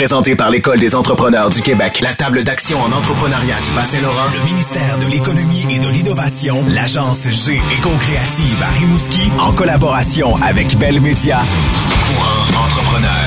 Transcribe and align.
Présenté 0.00 0.34
par 0.34 0.48
l'École 0.48 0.78
des 0.78 0.94
entrepreneurs 0.94 1.50
du 1.50 1.60
Québec, 1.60 2.00
la 2.00 2.14
table 2.14 2.42
d'action 2.42 2.80
en 2.80 2.90
entrepreneuriat 2.90 3.56
du 3.62 3.70
Bas-Saint-Laurent, 3.72 4.30
le 4.32 4.50
ministère 4.50 4.98
de 4.98 5.04
l'Économie 5.04 5.66
et 5.68 5.78
de 5.78 5.88
l'Innovation, 5.88 6.64
l'agence 6.70 7.28
G 7.28 7.56
Éco-Créative 7.56 8.62
à 8.62 8.78
Rimouski, 8.78 9.30
en 9.38 9.52
collaboration 9.52 10.36
avec 10.42 10.74
Bell 10.78 11.02
Media. 11.02 11.40
Courant 11.40 12.64
entrepreneur. 12.64 13.19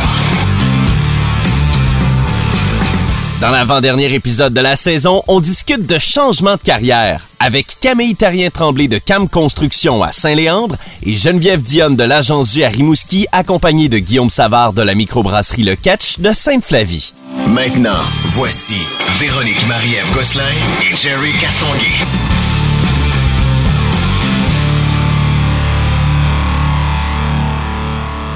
Dans 3.44 3.50
l'avant-dernier 3.50 4.14
épisode 4.14 4.54
de 4.54 4.62
la 4.62 4.78
saison, 4.78 5.22
on 5.28 5.42
discute 5.42 5.86
de 5.86 6.00
changement 6.00 6.56
de 6.56 6.62
carrière 6.62 7.28
avec 7.42 7.78
Camille 7.82 8.16
Tarien-Tremblay 8.16 8.88
de 8.88 9.00
Cam 9.00 9.28
Construction 9.28 10.02
à 10.02 10.14
Saint-Léandre 10.14 10.78
et 11.06 11.18
Geneviève 11.18 11.62
Dionne 11.62 11.98
de 11.98 12.06
l'agence 12.06 12.54
G 12.54 12.64
à 12.64 12.70
Rimouski, 12.70 13.28
accompagnée 13.34 13.90
de 13.90 14.00
Guillaume 14.00 14.30
Savard 14.30 14.72
de 14.72 14.82
la 14.82 14.96
microbrasserie 14.96 15.64
Le 15.64 15.76
Catch 15.76 16.20
de 16.20 16.32
Sainte-Flavie. 16.32 17.12
Maintenant, 17.46 18.00
voici 18.28 18.78
Véronique 19.20 19.68
Marie-Ève 19.68 20.10
Gosselin 20.14 20.44
et 20.90 20.96
Jerry 20.96 21.34
Castonguay. 21.42 22.08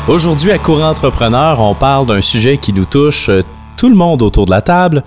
Aujourd'hui, 0.10 0.52
à 0.52 0.58
Courant 0.58 0.90
Entrepreneur, 0.90 1.62
on 1.62 1.76
parle 1.76 2.08
d'un 2.08 2.20
sujet 2.20 2.58
qui 2.58 2.74
nous 2.74 2.86
touche 2.86 3.30
euh, 3.30 3.42
tout 3.78 3.88
le 3.90 3.96
monde 3.96 4.22
autour 4.24 4.46
de 4.46 4.52
la 4.52 4.62
table. 4.62 5.04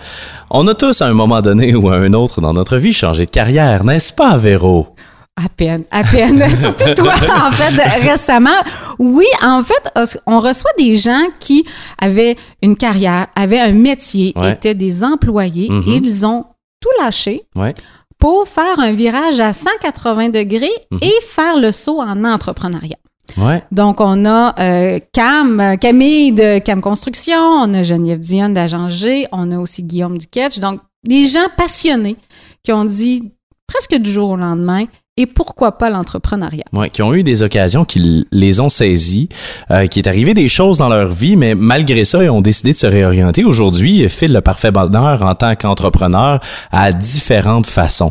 On 0.50 0.66
a 0.68 0.74
tous 0.74 1.02
à 1.02 1.06
un 1.06 1.12
moment 1.12 1.42
donné 1.42 1.74
ou 1.74 1.88
à 1.90 1.96
un 1.96 2.12
autre 2.14 2.40
dans 2.40 2.52
notre 2.54 2.76
vie 2.78 2.92
changé 2.92 3.26
de 3.26 3.30
carrière, 3.30 3.84
n'est-ce 3.84 4.12
pas, 4.12 4.36
Véro? 4.36 4.88
À 5.36 5.48
peine, 5.48 5.84
à 5.90 6.02
peine. 6.04 6.42
Surtout 6.54 6.92
toi, 6.94 7.12
en 7.48 7.52
fait, 7.52 7.80
récemment. 8.10 8.50
Oui, 8.98 9.24
en 9.42 9.62
fait, 9.62 9.92
on 10.26 10.40
reçoit 10.40 10.70
des 10.78 10.96
gens 10.96 11.22
qui 11.38 11.64
avaient 12.00 12.36
une 12.62 12.76
carrière, 12.76 13.26
avaient 13.36 13.60
un 13.60 13.72
métier, 13.72 14.32
Ouais. 14.36 14.52
étaient 14.52 14.74
des 14.74 15.02
employés 15.04 15.70
et 15.86 15.96
ils 15.96 16.26
ont 16.26 16.44
tout 16.80 16.90
lâché 17.02 17.42
Ouais. 17.56 17.72
pour 18.18 18.46
faire 18.48 18.78
un 18.78 18.92
virage 18.92 19.40
à 19.40 19.52
180 19.52 20.28
degrés 20.30 20.68
Mhm. 20.90 20.98
et 21.02 21.12
faire 21.26 21.58
le 21.58 21.72
saut 21.72 22.00
en 22.00 22.24
entrepreneuriat. 22.24 22.96
Ouais. 23.36 23.62
Donc, 23.72 24.00
on 24.00 24.24
a 24.24 24.54
euh, 24.58 24.98
Cam, 25.12 25.60
euh, 25.60 25.76
Camille 25.76 26.32
de 26.32 26.58
Cam 26.58 26.80
Construction, 26.80 27.38
on 27.38 27.74
a 27.74 27.82
Geneviève 27.82 28.18
Dionne 28.18 28.54
d'Agence 28.54 28.92
G, 28.92 29.26
on 29.32 29.50
a 29.50 29.58
aussi 29.58 29.82
Guillaume 29.82 30.18
Duquetch. 30.18 30.58
Donc, 30.58 30.80
des 31.06 31.26
gens 31.26 31.46
passionnés 31.56 32.16
qui 32.62 32.72
ont 32.72 32.84
dit 32.84 33.32
presque 33.66 33.96
du 33.96 34.10
jour 34.10 34.30
au 34.30 34.36
lendemain, 34.36 34.84
et 35.16 35.26
pourquoi 35.26 35.72
pas 35.72 35.90
l'entrepreneuriat? 35.90 36.64
Ouais, 36.72 36.88
qui 36.88 37.02
ont 37.02 37.12
eu 37.12 37.22
des 37.22 37.42
occasions 37.42 37.84
qui 37.84 38.26
les 38.32 38.60
ont 38.60 38.70
saisies, 38.70 39.28
euh, 39.70 39.86
qui 39.86 39.98
est 39.98 40.08
arrivé 40.08 40.32
des 40.32 40.48
choses 40.48 40.78
dans 40.78 40.88
leur 40.88 41.08
vie, 41.08 41.36
mais 41.36 41.54
malgré 41.54 42.04
ça, 42.06 42.24
ils 42.24 42.30
ont 42.30 42.40
décidé 42.40 42.72
de 42.72 42.76
se 42.76 42.86
réorienter. 42.86 43.44
Aujourd'hui, 43.44 43.98
ils 44.00 44.08
filent 44.08 44.32
le 44.32 44.40
parfait 44.40 44.70
bonheur 44.70 45.22
en 45.22 45.34
tant 45.34 45.54
qu'entrepreneur 45.56 46.40
à 46.72 46.92
différentes 46.92 47.66
façons. 47.66 48.10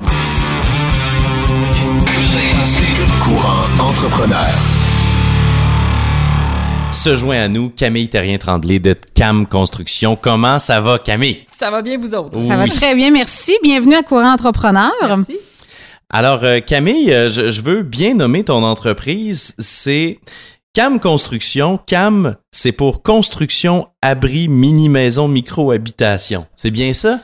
Courant 3.24 3.90
entrepreneur. 3.90 4.89
Se 6.92 7.16
joint 7.16 7.40
à 7.44 7.48
nous 7.48 7.70
Camille 7.70 8.10
Terrien-Tremblay 8.10 8.80
de 8.80 8.96
Cam 9.14 9.48
Construction. 9.48 10.16
Comment 10.16 10.60
ça 10.60 10.82
va, 10.82 11.00
Camille? 11.00 11.46
Ça 11.56 11.72
va 11.72 11.82
bien, 11.82 11.98
vous 11.98 12.14
autres? 12.16 12.40
Ça 12.42 12.58
va 12.58 12.68
très 12.68 12.96
bien, 12.96 13.12
merci. 13.12 13.54
Bienvenue 13.64 13.96
à 13.96 14.04
Courant 14.04 14.34
Entrepreneur. 14.34 14.92
Merci. 15.02 15.38
Alors, 16.10 16.44
euh, 16.44 16.60
Camille, 16.60 17.14
euh, 17.14 17.30
je, 17.30 17.52
je 17.52 17.62
veux 17.62 17.84
bien 17.84 18.16
nommer 18.16 18.44
ton 18.44 18.64
entreprise. 18.64 19.56
C'est 19.60 20.20
Cam 20.74 21.00
Construction. 21.00 21.80
Cam, 21.86 22.36
c'est 22.52 22.72
pour 22.72 23.04
construction, 23.04 23.88
abri, 24.02 24.48
mini-maison, 24.48 25.28
micro-habitation. 25.28 26.48
C'est 26.56 26.72
bien 26.72 26.94
ça? 26.94 27.22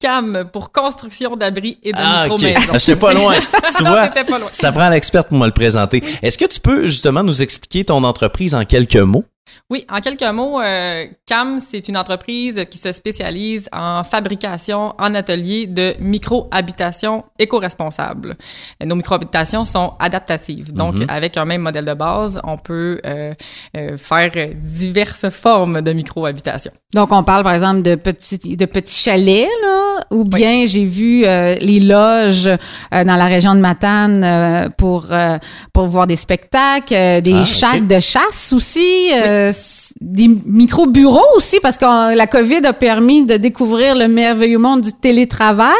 CAM 0.00 0.48
pour 0.52 0.72
construction 0.72 1.36
d'abris 1.36 1.78
et 1.82 1.92
de 1.92 1.98
Ah, 2.00 2.24
micro-maisons. 2.28 2.70
Ah, 2.72 2.78
J'étais 2.78 2.96
pas 2.96 3.12
loin. 3.12 3.34
tu 3.76 3.84
vois, 3.84 4.08
pas 4.08 4.38
loin. 4.38 4.48
ça 4.50 4.72
prend 4.72 4.88
l'experte 4.88 5.28
pour 5.28 5.38
me 5.38 5.46
le 5.46 5.52
présenter. 5.52 6.02
Est-ce 6.22 6.38
que 6.38 6.46
tu 6.46 6.60
peux 6.60 6.86
justement 6.86 7.22
nous 7.22 7.42
expliquer 7.42 7.84
ton 7.84 8.02
entreprise 8.04 8.54
en 8.54 8.64
quelques 8.64 8.96
mots? 8.96 9.24
Oui, 9.70 9.84
en 9.90 10.00
quelques 10.00 10.22
mots, 10.22 10.60
euh, 10.62 11.04
CAM, 11.26 11.58
c'est 11.58 11.88
une 11.88 11.96
entreprise 11.98 12.64
qui 12.70 12.78
se 12.78 12.90
spécialise 12.90 13.68
en 13.70 14.02
fabrication 14.02 14.94
en 14.98 15.14
atelier 15.14 15.66
de 15.66 15.94
micro-habitations 16.00 17.24
éco-responsables. 17.38 18.36
Nos 18.82 18.94
micro-habitations 18.94 19.66
sont 19.66 19.92
adaptatives. 19.98 20.72
Donc, 20.72 20.94
Mhm. 20.94 21.06
avec 21.08 21.36
un 21.36 21.44
même 21.44 21.60
modèle 21.62 21.84
de 21.84 21.92
base, 21.92 22.40
on 22.44 22.56
peut 22.56 22.98
euh, 23.04 23.34
euh, 23.76 23.96
faire 23.98 24.30
diverses 24.54 25.28
formes 25.28 25.82
de 25.82 25.92
micro-habitations. 25.92 26.72
Donc, 26.94 27.12
on 27.12 27.22
parle, 27.22 27.42
par 27.44 27.52
exemple, 27.54 27.82
de 27.82 27.96
petits, 27.96 28.56
de 28.56 28.64
petits 28.64 28.94
chalets, 29.02 29.46
là, 29.62 30.06
ou 30.10 30.24
bien 30.24 30.64
j'ai 30.64 30.86
vu 30.86 31.22
euh, 31.26 31.54
les 31.60 31.80
loges 31.80 32.46
euh, 32.48 33.04
dans 33.04 33.16
la 33.16 33.26
région 33.26 33.54
de 33.54 33.60
Matane 33.60 34.24
euh, 34.24 34.68
pour, 34.74 35.08
euh, 35.10 35.36
pour 35.74 35.86
voir 35.88 36.06
des 36.06 36.16
spectacles, 36.16 36.94
euh, 36.94 37.20
des 37.20 37.34
Ah, 37.34 37.78
de 37.78 38.00
chasse 38.00 38.54
aussi, 38.54 39.10
euh, 39.14 39.52
des 40.00 40.28
micro-bureaux 40.46 41.26
aussi, 41.36 41.58
parce 41.60 41.76
que 41.76 42.14
la 42.16 42.26
COVID 42.26 42.64
a 42.64 42.72
permis 42.72 43.26
de 43.26 43.36
découvrir 43.36 43.94
le 43.94 44.08
merveilleux 44.08 44.56
monde 44.56 44.80
du 44.80 44.92
télétravail. 44.94 45.74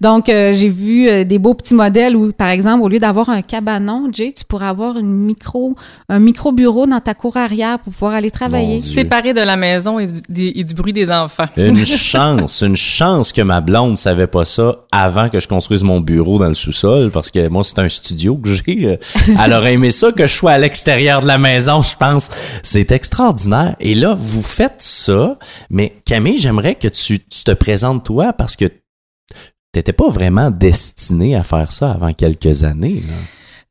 Donc, 0.00 0.28
euh, 0.28 0.52
j'ai 0.52 0.68
vu 0.70 1.08
euh, 1.08 1.22
des 1.22 1.38
beaux 1.38 1.54
petits 1.54 1.74
modèles 1.74 2.16
où, 2.16 2.32
par 2.32 2.48
exemple, 2.48 2.82
au 2.82 2.88
lieu 2.88 2.98
d'avoir 2.98 3.28
un 3.30 3.42
cabanon, 3.42 4.08
Jay, 4.12 4.32
tu 4.32 4.44
pourrais 4.44 4.66
avoir 4.66 4.98
une 4.98 5.12
micro, 5.12 5.76
un 6.08 6.18
micro-bureau 6.18 6.88
dans 6.88 6.98
ta 6.98 7.14
cour 7.14 7.36
arrière 7.36 7.78
pour 7.78 7.92
pouvoir 7.92 8.14
aller 8.14 8.32
travailler. 8.32 8.82
Séparé 8.82 9.32
de 9.34 9.40
la 9.40 9.56
maison 9.56 10.00
et 10.00 10.06
du, 10.06 10.20
des- 10.28 10.47
et 10.54 10.64
du 10.64 10.74
bruit 10.74 10.92
des 10.92 11.10
enfants. 11.10 11.46
Une 11.56 11.84
chance, 11.86 12.62
une 12.62 12.76
chance 12.76 13.32
que 13.32 13.42
ma 13.42 13.60
blonde 13.60 13.96
savait 13.96 14.26
pas 14.26 14.44
ça 14.44 14.76
avant 14.92 15.28
que 15.28 15.40
je 15.40 15.48
construise 15.48 15.82
mon 15.82 16.00
bureau 16.00 16.38
dans 16.38 16.48
le 16.48 16.54
sous-sol 16.54 17.10
parce 17.10 17.30
que 17.30 17.48
moi 17.48 17.64
c'est 17.64 17.78
un 17.78 17.88
studio 17.88 18.36
que 18.36 18.48
j'ai. 18.50 18.84
Euh, 18.86 18.96
Elle 19.42 19.52
aurait 19.52 19.74
aimé 19.74 19.90
ça 19.90 20.12
que 20.12 20.26
je 20.26 20.32
sois 20.32 20.52
à 20.52 20.58
l'extérieur 20.58 21.20
de 21.22 21.26
la 21.26 21.38
maison, 21.38 21.82
je 21.82 21.96
pense. 21.96 22.30
C'est 22.62 22.92
extraordinaire. 22.92 23.74
Et 23.80 23.94
là, 23.94 24.14
vous 24.16 24.42
faites 24.42 24.80
ça, 24.82 25.38
mais 25.70 25.94
Camille, 26.04 26.38
j'aimerais 26.38 26.74
que 26.74 26.88
tu, 26.88 27.18
tu 27.20 27.44
te 27.44 27.52
présentes 27.52 28.04
toi 28.04 28.32
parce 28.32 28.56
que 28.56 28.66
t'étais 29.72 29.92
pas 29.92 30.08
vraiment 30.08 30.50
destiné 30.50 31.36
à 31.36 31.42
faire 31.42 31.70
ça 31.72 31.92
avant 31.92 32.12
quelques 32.12 32.64
années. 32.64 33.02
là. 33.06 33.14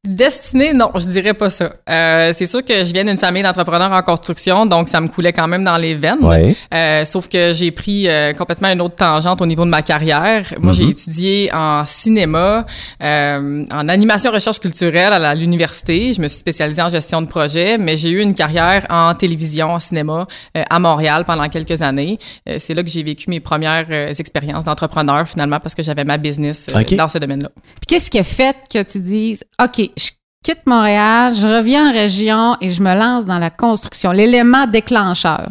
Destinée, 0.07 0.73
non, 0.73 0.89
je 0.95 1.05
dirais 1.07 1.33
pas 1.33 1.49
ça. 1.49 1.71
Euh, 1.89 2.31
c'est 2.33 2.45
sûr 2.45 2.63
que 2.63 2.85
je 2.85 2.93
viens 2.93 3.03
d'une 3.03 3.17
famille 3.17 3.43
d'entrepreneurs 3.43 3.91
en 3.91 4.01
construction, 4.01 4.65
donc 4.65 4.87
ça 4.87 5.01
me 5.01 5.07
coulait 5.07 5.33
quand 5.33 5.47
même 5.47 5.63
dans 5.63 5.77
les 5.77 5.95
veines. 5.95 6.23
Ouais. 6.23 6.55
Euh, 6.73 7.03
sauf 7.05 7.27
que 7.27 7.51
j'ai 7.53 7.71
pris 7.71 8.07
euh, 8.07 8.33
complètement 8.33 8.69
une 8.69 8.81
autre 8.81 8.95
tangente 8.95 9.41
au 9.41 9.45
niveau 9.45 9.65
de 9.65 9.69
ma 9.69 9.81
carrière. 9.81 10.53
Moi, 10.59 10.73
j'ai 10.73 10.85
Mhm. 10.85 10.89
étudié 10.91 11.49
en 11.53 11.85
cinéma, 11.85 12.65
euh, 13.03 13.65
en 13.73 13.89
animation 13.89 14.31
recherche 14.31 14.59
culturelle 14.59 15.11
à 15.13 15.35
l'université. 15.35 16.13
Je 16.13 16.21
me 16.21 16.27
suis 16.27 16.39
spécialisée 16.39 16.81
en 16.81 16.89
gestion 16.89 17.21
de 17.21 17.27
projet, 17.27 17.77
mais 17.77 17.97
j'ai 17.97 18.09
eu 18.09 18.21
une 18.21 18.33
carrière 18.33 18.85
en 18.89 19.13
télévision, 19.13 19.71
en 19.73 19.79
cinéma 19.79 20.27
euh, 20.55 20.63
à 20.69 20.79
Montréal 20.79 21.23
pendant 21.25 21.47
quelques 21.49 21.81
années. 21.81 22.17
Euh, 22.49 22.57
c'est 22.59 22.73
là 22.73 22.83
que 22.83 22.89
j'ai 22.89 23.03
vécu 23.03 23.29
mes 23.29 23.39
premières 23.39 23.87
euh, 23.89 24.13
expériences 24.13 24.65
d'entrepreneur 24.65 25.27
finalement 25.27 25.59
parce 25.59 25.75
que 25.75 25.83
j'avais 25.83 26.05
ma 26.05 26.17
business 26.17 26.67
euh, 26.73 26.79
Ok. 26.81 26.95
dans 26.95 27.07
ce 27.07 27.17
domaine-là. 27.17 27.49
Puis 27.55 27.87
qu'est-ce 27.87 28.09
qui 28.09 28.19
a 28.19 28.23
fait 28.23 28.55
que 28.73 28.81
tu 28.83 28.99
dises, 28.99 29.43
OK, 29.63 29.89
je 29.97 30.11
quitte 30.43 30.65
Montréal, 30.65 31.33
je 31.35 31.47
reviens 31.47 31.89
en 31.89 31.93
région 31.93 32.55
et 32.61 32.69
je 32.69 32.81
me 32.81 32.93
lance 32.97 33.25
dans 33.25 33.39
la 33.39 33.49
construction, 33.49 34.11
l'élément 34.11 34.65
déclencheur? 34.67 35.49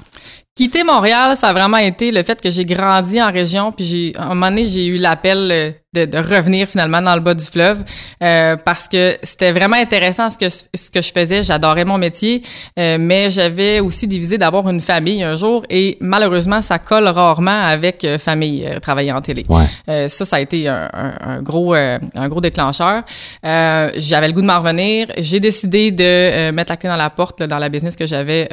Quitter 0.56 0.84
Montréal, 0.84 1.36
ça 1.36 1.48
a 1.48 1.52
vraiment 1.52 1.76
été 1.76 2.10
le 2.10 2.22
fait 2.22 2.40
que 2.40 2.50
j'ai 2.50 2.64
grandi 2.64 3.20
en 3.20 3.30
région, 3.30 3.72
puis 3.72 3.84
j'ai 3.84 4.12
un 4.16 4.28
moment 4.28 4.48
donné, 4.48 4.64
j'ai 4.64 4.86
eu 4.86 4.96
l'appel 4.96 5.50
euh, 5.52 5.70
de, 5.96 6.04
de 6.04 6.18
revenir 6.18 6.68
finalement 6.68 7.00
dans 7.02 7.14
le 7.14 7.20
bas 7.20 7.34
du 7.34 7.44
fleuve 7.44 7.78
euh, 8.22 8.56
parce 8.56 8.86
que 8.88 9.16
c'était 9.22 9.52
vraiment 9.52 9.76
intéressant 9.76 10.28
ce 10.30 10.38
que 10.38 10.48
ce 10.48 10.90
que 10.90 11.00
je 11.02 11.12
faisais. 11.12 11.42
J'adorais 11.42 11.84
mon 11.84 11.98
métier, 11.98 12.42
euh, 12.78 12.96
mais 13.00 13.30
j'avais 13.30 13.80
aussi 13.80 14.06
divisé 14.06 14.36
d'avoir 14.38 14.68
une 14.68 14.80
famille 14.80 15.22
un 15.22 15.36
jour 15.36 15.64
et 15.70 15.96
malheureusement, 16.00 16.60
ça 16.62 16.78
colle 16.78 17.08
rarement 17.08 17.62
avec 17.76 18.04
euh, 18.04 18.18
famille 18.18 18.68
travailler 18.82 19.12
en 19.12 19.20
télé. 19.22 19.44
Ouais. 19.48 20.08
Ça, 20.08 20.24
ça 20.24 20.36
a 20.36 20.40
été 20.40 20.68
un, 20.68 20.88
un- 20.92 21.14
un 21.36 21.42
gros, 21.42 21.74
un 21.74 22.28
gros 22.28 22.40
déclencheur. 22.40 23.02
J'avais 23.42 24.26
le 24.28 24.32
goût 24.32 24.42
de 24.42 24.46
m'en 24.46 24.60
revenir. 24.60 25.08
J'ai 25.18 25.40
décidé 25.40 25.90
de 25.90 26.50
mettre 26.50 26.72
la 26.72 26.76
clé 26.76 26.88
dans 26.88 26.96
la 26.96 27.10
porte 27.10 27.40
là, 27.40 27.46
dans 27.46 27.58
la 27.58 27.68
business 27.68 27.96
que 27.96 28.06
j'avais 28.06 28.48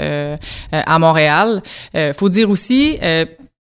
à 0.72 1.00
Montréal. 1.00 1.62
Faut 2.18 2.30
dire 2.30 2.50
aussi, 2.50 2.98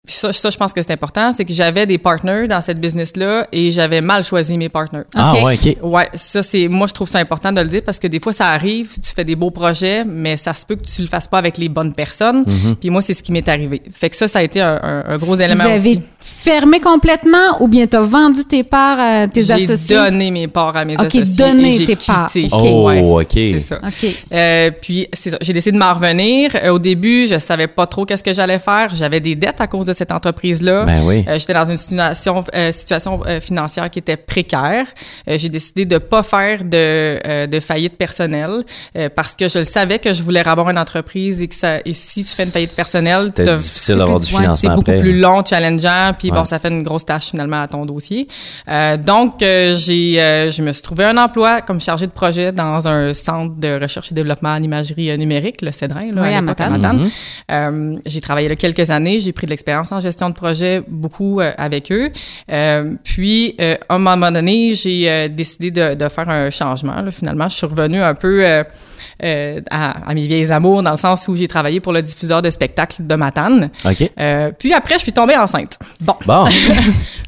puis 0.04 0.16
ça, 0.16 0.32
ça, 0.32 0.50
je 0.50 0.56
pense 0.56 0.72
que 0.72 0.82
c'est 0.82 0.90
important, 0.92 1.32
c'est 1.32 1.44
que 1.44 1.52
j'avais 1.52 1.86
des 1.86 1.96
partners 1.96 2.48
dans 2.48 2.60
cette 2.60 2.80
business-là 2.80 3.46
et 3.52 3.70
j'avais 3.70 4.00
mal 4.00 4.24
choisi 4.24 4.58
mes 4.58 4.68
partners. 4.68 5.02
Ah 5.14 5.32
Ok. 5.32 5.44
ouais, 5.44 5.54
ok. 5.54 5.76
Ouais, 5.84 6.08
ça 6.14 6.42
c'est 6.42 6.66
moi 6.66 6.88
je 6.88 6.92
trouve 6.92 7.08
ça 7.08 7.20
important 7.20 7.52
de 7.52 7.60
le 7.60 7.68
dire 7.68 7.82
parce 7.86 8.00
que 8.00 8.08
des 8.08 8.18
fois 8.18 8.32
ça 8.32 8.48
arrive, 8.48 8.90
tu 8.94 9.10
fais 9.14 9.24
des 9.24 9.36
beaux 9.36 9.52
projets, 9.52 10.04
mais 10.04 10.36
ça 10.36 10.54
se 10.54 10.66
peut 10.66 10.74
que 10.74 10.84
tu 10.84 11.02
le 11.02 11.06
fasses 11.08 11.28
pas 11.28 11.38
avec 11.38 11.56
les 11.56 11.68
bonnes 11.68 11.92
personnes. 11.94 12.42
Mhm. 12.44 12.76
Puis 12.80 12.90
moi 12.90 13.00
c'est 13.00 13.14
ce 13.14 13.22
qui 13.22 13.30
m'est 13.30 13.48
arrivé. 13.48 13.80
Fait 13.92 14.10
que 14.10 14.16
ça 14.16 14.26
ça 14.26 14.40
a 14.40 14.42
été 14.42 14.60
un, 14.60 14.80
un- 14.82 15.04
un 15.06 15.18
gros 15.18 15.36
Vous 15.36 15.40
élément 15.42 15.62
avez 15.64 15.74
aussi. 15.74 16.02
Fermé 16.42 16.80
complètement 16.80 17.60
ou 17.60 17.68
bien 17.68 17.86
tu 17.86 17.96
as 17.96 18.00
vendu 18.00 18.44
tes 18.44 18.64
parts 18.64 18.98
à 18.98 19.28
tes 19.28 19.42
J'ai 19.42 19.52
associés? 19.52 19.96
donné 19.96 20.30
mes 20.30 20.48
parts 20.48 20.76
à 20.76 20.84
mes 20.84 20.94
Ok, 20.94 21.06
associés. 21.14 21.36
donné 21.36 21.68
et 21.68 21.78
j'ai 21.78 21.86
tes 21.86 21.96
parts. 21.96 22.30
Ok. 22.34 22.48
Oh, 22.52 22.82
Ouais, 22.90 23.00
OK. 23.00 23.28
C'est 23.32 23.60
ça. 23.60 23.78
OK. 23.86 24.06
Euh, 24.32 24.70
puis 24.80 25.06
c'est 25.12 25.30
ça, 25.30 25.38
j'ai 25.40 25.52
décidé 25.52 25.72
de 25.72 25.78
m'en 25.78 25.94
revenir. 25.94 26.50
Euh, 26.64 26.70
au 26.70 26.78
début, 26.78 27.26
je 27.26 27.38
savais 27.38 27.68
pas 27.68 27.86
trop 27.86 28.04
qu'est-ce 28.04 28.24
que 28.24 28.32
j'allais 28.32 28.58
faire. 28.58 28.92
J'avais 28.94 29.20
des 29.20 29.36
dettes 29.36 29.60
à 29.60 29.66
cause 29.68 29.86
de 29.86 29.92
cette 29.92 30.10
entreprise-là. 30.10 30.84
Ben 30.84 31.02
oui. 31.06 31.24
Euh, 31.28 31.38
J'étais 31.38 31.54
dans 31.54 31.64
une 31.70 31.76
situation, 31.76 32.44
euh, 32.54 32.72
situation 32.72 33.20
financière 33.40 33.88
qui 33.90 34.00
était 34.00 34.16
précaire. 34.16 34.86
Euh, 35.28 35.36
j'ai 35.38 35.48
décidé 35.48 35.84
de 35.84 35.98
pas 35.98 36.22
faire 36.24 36.64
de, 36.64 36.68
euh, 36.74 37.46
de 37.46 37.60
faillite 37.60 37.96
personnelle 37.96 38.64
euh, 38.96 39.08
parce 39.14 39.36
que 39.36 39.48
je 39.48 39.60
le 39.60 39.64
savais 39.64 39.98
que 40.00 40.12
je 40.12 40.22
voulais 40.22 40.46
avoir 40.46 40.68
une 40.70 40.78
entreprise 40.78 41.40
et 41.40 41.48
que 41.48 41.54
ça, 41.54 41.78
et 41.84 41.92
si 41.92 42.24
tu 42.24 42.30
fais 42.34 42.44
une 42.44 42.50
faillite 42.50 42.74
personnelle, 42.74 43.26
C'était 43.36 43.54
difficile 43.54 43.96
d'avoir 43.98 44.18
du 44.18 44.26
financement 44.26 44.56
C'est 44.56 44.68
beaucoup 44.68 44.80
après. 44.90 44.98
plus 44.98 45.18
long, 45.20 45.42
challengeant, 45.44 46.12
puis 46.18 46.30
Ouais. 46.32 46.38
bon, 46.38 46.44
ça 46.44 46.58
fait 46.58 46.68
une 46.68 46.82
grosse 46.82 47.04
tâche 47.04 47.30
finalement 47.30 47.62
à 47.62 47.68
ton 47.68 47.84
dossier. 47.86 48.26
Euh, 48.68 48.96
donc, 48.96 49.42
euh, 49.42 49.74
j'ai, 49.76 50.20
euh, 50.20 50.50
je 50.50 50.62
me 50.62 50.72
suis 50.72 50.82
trouvé 50.82 51.04
un 51.04 51.16
emploi 51.16 51.60
comme 51.60 51.80
chargé 51.80 52.06
de 52.06 52.12
projet 52.12 52.52
dans 52.52 52.88
un 52.88 53.14
centre 53.14 53.54
de 53.56 53.80
recherche 53.80 54.10
et 54.10 54.14
développement 54.14 54.50
en 54.50 54.60
imagerie 54.62 55.10
euh, 55.10 55.16
numérique, 55.16 55.62
le 55.62 55.72
CEDRIN, 55.72 56.12
là, 56.12 56.22
Oui, 56.22 56.34
à 56.34 56.42
Matane. 56.42 57.08
Euh, 57.50 57.96
j'ai 58.06 58.20
travaillé 58.20 58.48
là 58.48 58.56
quelques 58.56 58.90
années, 58.90 59.20
j'ai 59.20 59.32
pris 59.32 59.46
de 59.46 59.50
l'expérience 59.50 59.92
en 59.92 60.00
gestion 60.00 60.30
de 60.30 60.34
projet 60.34 60.82
beaucoup 60.88 61.40
euh, 61.40 61.52
avec 61.58 61.90
eux. 61.92 62.10
Euh, 62.50 62.94
puis, 63.04 63.54
euh, 63.60 63.76
à 63.88 63.94
un 63.94 63.98
moment 63.98 64.30
donné, 64.32 64.72
j'ai 64.72 65.08
euh, 65.10 65.28
décidé 65.28 65.70
de, 65.70 65.94
de 65.94 66.08
faire 66.08 66.28
un 66.28 66.50
changement. 66.50 67.00
là. 67.02 67.10
Finalement, 67.10 67.48
je 67.48 67.56
suis 67.56 67.66
revenue 67.66 68.00
un 68.00 68.14
peu 68.14 68.62
euh, 69.24 69.60
à, 69.70 70.08
à 70.10 70.14
mes 70.14 70.26
vieilles 70.26 70.50
amours 70.52 70.82
dans 70.82 70.90
le 70.92 70.96
sens 70.96 71.28
où 71.28 71.36
j'ai 71.36 71.48
travaillé 71.48 71.80
pour 71.80 71.92
le 71.92 72.02
diffuseur 72.02 72.42
de 72.42 72.50
spectacles 72.50 73.06
de 73.06 73.14
Matane. 73.14 73.70
OK. 73.84 74.10
Euh, 74.18 74.50
puis 74.58 74.72
après, 74.72 74.94
je 74.94 75.00
suis 75.00 75.12
tombée 75.12 75.36
enceinte. 75.36 75.78
Bon. 76.00 76.14
Bon. 76.26 76.46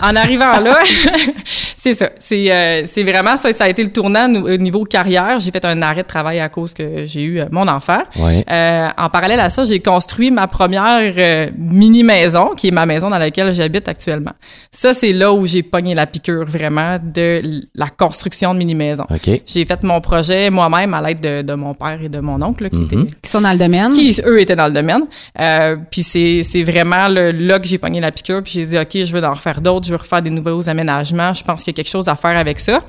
En 0.00 0.16
arrivant 0.16 0.58
là, 0.60 0.78
c'est 1.76 1.92
ça. 1.94 2.10
C'est 2.18 2.50
euh, 2.50 2.82
c'est 2.86 3.02
vraiment 3.02 3.36
ça. 3.36 3.52
Ça 3.52 3.64
a 3.64 3.68
été 3.68 3.82
le 3.82 3.90
tournant 3.90 4.28
nou- 4.28 4.46
au 4.48 4.56
niveau 4.56 4.84
carrière. 4.84 5.38
J'ai 5.40 5.50
fait 5.50 5.64
un 5.64 5.80
arrêt 5.82 6.02
de 6.02 6.08
travail 6.08 6.40
à 6.40 6.48
cause 6.48 6.74
que 6.74 7.04
j'ai 7.06 7.22
eu 7.22 7.40
euh, 7.40 7.46
mon 7.50 7.68
enfant. 7.68 8.00
Ouais. 8.18 8.44
Euh, 8.50 8.88
en 8.96 9.08
parallèle 9.08 9.40
à 9.40 9.50
ça, 9.50 9.64
j'ai 9.64 9.80
construit 9.80 10.30
ma 10.30 10.46
première 10.46 11.12
euh, 11.16 11.50
mini 11.58 12.02
maison, 12.02 12.50
qui 12.56 12.68
est 12.68 12.72
ma 12.72 12.86
maison 12.86 13.08
dans 13.08 13.18
laquelle 13.18 13.52
j'habite 13.54 13.88
actuellement. 13.88 14.32
Ça, 14.70 14.94
c'est 14.94 15.12
là 15.12 15.32
où 15.32 15.46
j'ai 15.46 15.62
pogné 15.62 15.94
la 15.94 16.06
piqûre 16.06 16.44
vraiment 16.46 16.98
de 17.02 17.42
la 17.74 17.88
construction 17.88 18.54
de 18.54 18.58
mini 18.58 18.74
maison. 18.74 19.04
OK. 19.10 19.40
J'ai 19.46 19.64
fait 19.64 19.82
mon 19.82 20.00
projet 20.00 20.50
moi-même 20.50 20.94
à 20.94 21.00
l'aide 21.02 21.20
de, 21.20 21.42
de 21.42 21.54
mon 21.54 21.74
père 21.74 21.98
et 22.02 22.08
de 22.08 22.20
mon 22.20 22.40
oncle, 22.42 22.64
là, 22.64 22.70
qui 22.70 22.82
étaient 22.82 22.96
Qui 23.22 23.30
sont 23.30 23.40
dans 23.40 23.52
le 23.52 23.58
domaine. 23.58 23.90
qui, 23.90 24.16
eux, 24.26 24.40
étaient 24.40 24.56
dans 24.56 24.66
le 24.66 24.72
domaine. 24.72 25.02
Euh, 25.40 25.76
puis 25.90 26.02
c'est, 26.02 26.42
c'est 26.42 26.62
vraiment 26.62 27.08
le, 27.08 27.30
là 27.32 27.58
que 27.58 27.66
j'ai 27.66 27.78
pogné 27.78 28.00
la 28.00 28.10
piqûre. 28.10 28.42
Puis 28.42 28.52
j'ai 28.54 28.64
dit, 28.66 28.78
OK, 28.78 28.90
je 29.04 29.12
veux 29.12 29.20
en 29.34 29.36
refaire 29.36 29.60
d'autres. 29.60 29.86
Je 29.86 29.92
veux 29.92 29.98
refaire 29.98 30.22
des 30.22 30.30
nouveaux 30.30 30.68
aménagements. 30.68 31.34
Je 31.34 31.44
pense 31.44 31.62
qu'il 31.64 31.72
y 31.72 31.74
a 31.74 31.76
quelque 31.82 31.90
chose 31.90 32.08
à 32.08 32.16
faire 32.16 32.36
avec 32.36 32.58
ça. 32.58 32.80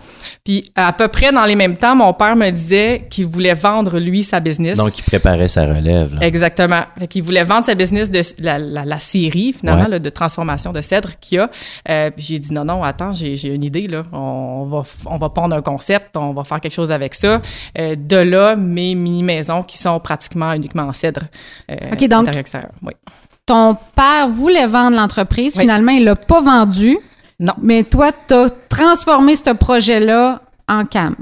Puis 0.43 0.71
à 0.75 0.93
peu 0.93 1.07
près 1.07 1.31
dans 1.31 1.45
les 1.45 1.55
mêmes 1.55 1.75
temps, 1.77 1.95
mon 1.95 2.13
père 2.13 2.35
me 2.35 2.49
disait 2.49 3.07
qu'il 3.09 3.25
voulait 3.27 3.53
vendre, 3.53 3.99
lui, 3.99 4.23
sa 4.23 4.39
business. 4.39 4.77
Donc, 4.77 4.97
il 4.97 5.03
préparait 5.03 5.47
sa 5.47 5.65
relève. 5.65 6.15
là. 6.15 6.21
Exactement. 6.25 6.81
Fait 6.99 7.07
qu'il 7.07 7.23
voulait 7.23 7.43
vendre 7.43 7.65
sa 7.65 7.75
business 7.75 8.09
de 8.11 8.21
la, 8.39 8.57
la, 8.59 8.85
la 8.85 8.99
série, 8.99 9.53
finalement, 9.53 9.83
Ouais. 9.83 9.89
là, 9.89 9.99
de 9.99 10.09
transformation 10.09 10.71
de 10.71 10.81
cèdre 10.81 11.11
qu'il 11.19 11.37
y 11.37 11.41
a. 11.41 11.49
Euh, 11.89 12.11
puis 12.11 12.25
j'ai 12.25 12.39
dit 12.39 12.53
non, 12.53 12.63
non, 12.65 12.83
attends, 12.83 13.11
j'ai, 13.13 13.35
j'ai 13.35 13.53
une 13.53 13.63
idée, 13.63 13.87
là. 13.87 14.03
On 14.11 14.65
va, 14.65 14.83
on 15.05 15.17
va 15.17 15.29
prendre 15.29 15.55
un 15.55 15.61
concept, 15.61 16.15
on 16.17 16.31
va 16.33 16.43
faire 16.43 16.59
quelque 16.61 16.73
chose 16.73 16.91
avec 16.91 17.13
ça. 17.15 17.41
Euh, 17.77 17.95
de 17.97 18.17
là, 18.17 18.55
mes 18.55 18.95
mini-maisons 18.95 19.63
qui 19.63 19.77
sont 19.77 19.99
pratiquement 19.99 20.53
uniquement 20.53 20.83
en 20.83 20.93
cèdre. 20.93 21.21
euh, 21.71 21.75
OK, 21.91 22.07
donc-. 22.07 22.27
Oui. 22.83 22.93
Ton 23.45 23.77
père 23.95 24.27
voulait 24.29 24.67
vendre 24.67 24.97
l'entreprise. 24.97 25.55
Oui. 25.55 25.61
Finalement, 25.61 25.91
il 25.91 26.03
l'a 26.03 26.15
pas 26.15 26.41
vendu. 26.41 26.97
Non. 27.39 27.53
Mais 27.61 27.83
toi, 27.83 28.11
tu 28.27 28.33
as 28.33 28.49
transformé 28.69 29.35
ce 29.35 29.51
projet-là 29.51 30.39
en 30.67 30.85
cam. 30.85 31.15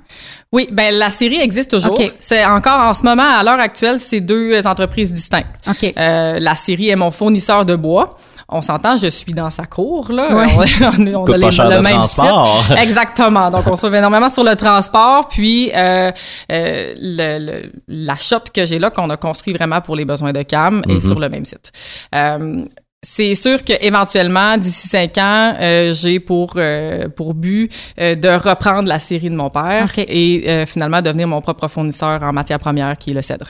Oui, 0.52 0.70
ben 0.72 0.94
la 0.94 1.10
série 1.10 1.40
existe 1.40 1.72
toujours. 1.72 2.00
C'est 2.20 2.46
encore 2.46 2.80
en 2.80 2.94
ce 2.94 3.04
moment, 3.04 3.24
à 3.24 3.44
l'heure 3.44 3.60
actuelle, 3.60 4.00
c'est 4.00 4.22
deux 4.22 4.66
entreprises 4.68 5.12
distinctes. 5.12 5.48
OK. 5.68 5.94
Euh, 5.98 6.38
la 6.40 6.56
série 6.56 6.90
est 6.90 6.96
mon 6.96 7.10
fournisseur 7.10 7.66
de 7.66 7.76
bois. 7.76 8.12
On 8.54 8.62
s'entend, 8.62 8.96
je 8.98 9.08
suis 9.08 9.34
dans 9.34 9.50
sa 9.50 9.66
cour, 9.66 10.12
là. 10.12 10.34
Ouais. 10.36 10.46
On, 10.82 11.22
on, 11.22 11.24
a 11.24 11.26
pas 11.32 11.38
les- 11.38 11.52
cher 11.52 11.70
le 11.70 11.78
de 11.78 11.82
même 11.82 11.94
transport. 11.94 12.64
site. 12.66 12.78
Exactement. 12.78 13.50
Donc, 13.52 13.68
on 13.68 13.76
sauve 13.76 13.96
énormément 13.96 14.30
sur 14.30 14.44
le 14.44 14.56
transport. 14.56 15.28
Puis, 15.28 15.72
euh, 15.76 16.12
euh, 16.52 16.94
le, 16.98 17.40
le- 17.40 17.72
la 17.88 18.16
shop 18.18 18.42
que 18.54 18.66
j'ai 18.66 18.80
là, 18.80 18.90
qu'on 18.92 19.10
a 19.10 19.18
construit 19.18 19.54
vraiment 19.54 19.82
pour 19.82 19.96
les 19.96 20.06
besoins 20.06 20.32
de 20.32 20.42
CAM, 20.44 20.84
Mhm. 20.88 20.98
est 20.98 21.02
sur 21.02 21.20
le 21.20 21.30
même 21.30 21.46
site. 21.46 21.72
Euh, 22.16 22.64
c'est 23.06 23.36
sûr 23.36 23.66
que 23.66 23.74
éventuellement, 23.82 24.56
d'ici 24.56 24.88
cinq 24.88 25.18
ans, 25.18 25.54
euh, 25.60 25.92
j'ai 25.94 26.22
pour 26.22 26.54
euh, 26.56 27.10
pour 27.10 27.34
but 27.34 27.70
euh, 28.00 28.16
de 28.16 28.30
reprendre 28.30 28.88
la 28.88 28.98
série 29.00 29.30
de 29.30 29.36
mon 29.36 29.50
père 29.50 29.90
et 29.98 30.44
euh, 30.48 30.66
finalement 30.66 31.02
devenir 31.02 31.28
mon 31.28 31.42
propre 31.42 31.68
fournisseur 31.68 32.24
en 32.24 32.32
matière 32.32 32.60
première, 32.60 32.98
qui 32.98 33.12
est 33.12 33.14
le 33.14 33.22
cèdre. 33.22 33.48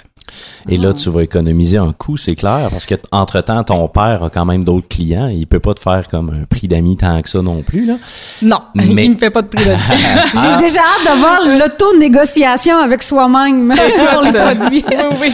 Et 0.70 0.78
là, 0.78 0.94
tu 0.94 1.10
vas 1.10 1.22
économiser 1.24 1.80
en 1.80 1.92
coût, 1.94 2.18
c'est 2.18 2.36
clair, 2.36 2.70
parce 2.72 2.86
que 2.86 2.96
entre-temps, 3.12 3.64
ton 3.64 3.88
père 3.88 4.24
a 4.24 4.30
quand 4.30 4.46
même 4.46 4.64
d'autres 4.64 4.88
clients. 4.88 5.28
Il 5.28 5.46
peut 5.48 5.60
pas 5.60 5.74
te 5.74 5.80
faire 5.80 6.08
comme 6.08 6.30
un 6.30 6.46
prix 6.46 6.68
d'amis 6.68 6.98
tant 6.98 7.22
que 7.22 7.30
ça 7.30 7.42
non 7.42 7.62
plus, 7.62 7.86
là. 7.86 7.96
Non, 8.42 8.58
Mais- 8.76 9.06
il 9.06 9.12
me 9.14 9.18
fait 9.18 9.30
pas 9.30 9.42
de 9.42 9.48
prix 9.48 9.64
Ah. 9.70 10.58
J'ai 10.58 10.64
déjà 10.66 10.80
hâte 10.80 11.14
de 11.16 11.20
voir 11.20 11.40
l'auto-négociation 11.60 12.78
avec 12.78 13.04
soi-même 13.04 13.74
pour 14.14 14.22
les 14.22 14.32
produits. 14.32 14.84
oui. 15.22 15.30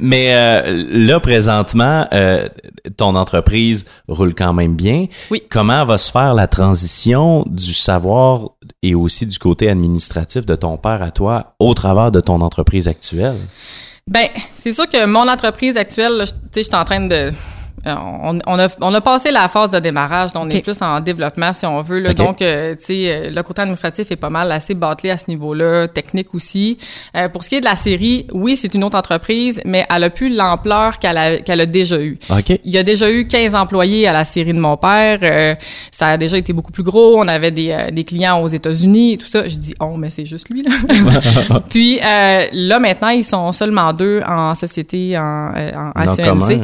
Mais 0.00 0.28
euh, 0.34 0.84
là, 0.92 1.20
présentement, 1.20 2.06
euh, 2.12 2.48
ton 2.96 3.14
entreprise 3.16 3.84
roule 4.08 4.34
quand 4.34 4.52
même 4.52 4.76
bien. 4.76 5.06
Oui. 5.30 5.42
Comment 5.50 5.84
va 5.84 5.98
se 5.98 6.10
faire 6.10 6.34
la 6.34 6.46
transition 6.46 7.44
du 7.46 7.74
savoir 7.74 8.50
et 8.82 8.94
aussi 8.94 9.26
du 9.26 9.38
côté 9.38 9.68
administratif 9.68 10.46
de 10.46 10.54
ton 10.54 10.76
père 10.76 11.02
à 11.02 11.10
toi 11.10 11.54
au 11.58 11.74
travers 11.74 12.12
de 12.12 12.20
ton 12.20 12.40
entreprise 12.40 12.88
actuelle? 12.88 13.36
Ben, 14.08 14.26
c'est 14.56 14.72
sûr 14.72 14.88
que 14.88 15.04
mon 15.04 15.28
entreprise 15.28 15.76
actuelle, 15.76 16.24
tu 16.24 16.26
sais, 16.26 16.62
je 16.62 16.62
suis 16.62 16.74
en 16.74 16.84
train 16.84 17.00
de. 17.06 17.30
Euh, 17.88 17.94
On, 18.22 18.38
on, 18.46 18.58
a, 18.58 18.68
on 18.80 18.94
a 18.94 19.00
passé 19.00 19.30
la 19.30 19.48
phase 19.48 19.70
de 19.70 19.78
démarrage, 19.78 20.32
donc 20.32 20.44
on 20.46 20.50
est 20.50 20.62
plus 20.62 20.80
en 20.82 21.00
développement 21.00 21.52
si 21.52 21.66
on 21.66 21.80
veut. 21.82 22.00
Là. 22.00 22.14
Donc, 22.14 22.42
euh, 22.42 22.74
tu 22.74 22.84
sais, 22.84 22.94
euh, 23.06 23.30
le 23.30 23.42
côté 23.42 23.62
administratif 23.62 24.10
est 24.10 24.16
pas 24.16 24.30
mal 24.30 24.50
assez 24.52 24.74
bâclé 24.74 25.10
à 25.10 25.18
ce 25.18 25.24
niveau-là, 25.28 25.88
technique 25.88 26.34
aussi. 26.34 26.78
Euh, 27.16 27.28
pour 27.28 27.42
ce 27.44 27.48
qui 27.48 27.54
est 27.56 27.60
de 27.60 27.64
la 27.64 27.76
série, 27.76 28.26
oui, 28.32 28.56
c'est 28.56 28.74
une 28.74 28.84
autre 28.84 28.96
entreprise, 28.98 29.60
mais 29.64 29.86
elle 29.94 30.04
a 30.04 30.10
plus 30.10 30.28
l'ampleur 30.34 30.98
qu'elle 30.98 31.16
a, 31.16 31.38
qu'elle 31.38 31.60
a 31.60 31.66
déjà 31.66 32.00
eue. 32.00 32.18
Il 32.64 32.72
y 32.72 32.78
a 32.78 32.82
déjà 32.82 33.10
eu 33.10 33.26
15 33.26 33.54
employés 33.54 34.06
à 34.06 34.12
la 34.12 34.24
série 34.24 34.52
de 34.52 34.60
mon 34.60 34.76
père. 34.76 35.18
Euh, 35.22 35.54
ça 35.90 36.08
a 36.08 36.16
déjà 36.16 36.36
été 36.38 36.52
beaucoup 36.52 36.72
plus 36.72 36.82
gros. 36.82 37.18
On 37.18 37.28
avait 37.28 37.50
des, 37.50 37.88
des 37.92 38.04
clients 38.04 38.40
aux 38.42 38.48
États-Unis 38.48 39.14
et 39.14 39.16
tout 39.16 39.26
ça. 39.26 39.46
Je 39.46 39.56
dis 39.56 39.74
oh, 39.80 39.94
mais 39.96 40.10
c'est 40.10 40.24
juste 40.24 40.48
lui 40.50 40.62
là. 40.62 40.70
Puis 41.70 41.98
là 42.00 42.78
maintenant, 42.80 43.08
ils 43.08 43.24
sont 43.24 43.52
seulement 43.52 43.92
deux 43.92 44.20
en 44.26 44.54
société 44.54 45.16
en, 45.18 45.52
en 45.52 45.92
En 45.94 46.00
ACNC. 46.00 46.24
commun. 46.24 46.60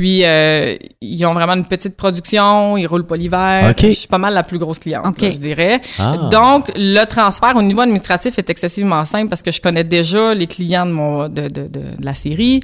Puis 0.00 0.24
euh, 0.24 0.76
ils 1.02 1.26
ont 1.26 1.34
vraiment 1.34 1.52
une 1.52 1.66
petite 1.66 1.94
production. 1.94 2.78
Ils 2.78 2.86
roulent 2.86 3.04
pas 3.04 3.18
l'hiver. 3.18 3.68
OK. 3.72 3.82
Je 3.82 3.90
suis 3.90 4.08
pas 4.08 4.16
mal 4.16 4.32
la 4.32 4.42
plus 4.42 4.56
grosse 4.56 4.78
cliente, 4.78 5.20
là, 5.20 5.30
je 5.30 5.36
dirais. 5.36 5.78
Ah. 5.98 6.30
Donc 6.32 6.72
le 6.74 7.04
transfert 7.04 7.54
au 7.54 7.60
niveau 7.60 7.82
administratif 7.82 8.38
est 8.38 8.48
excessivement 8.48 9.04
simple 9.04 9.28
parce 9.28 9.42
que 9.42 9.50
je 9.50 9.60
connais 9.60 9.84
déjà 9.84 10.32
les 10.32 10.46
clients 10.46 10.86
de 10.86 10.92
mon 10.92 11.28
de, 11.28 11.42
de, 11.42 11.48
de, 11.48 11.68
de 11.68 11.82
la 12.00 12.14
série. 12.14 12.60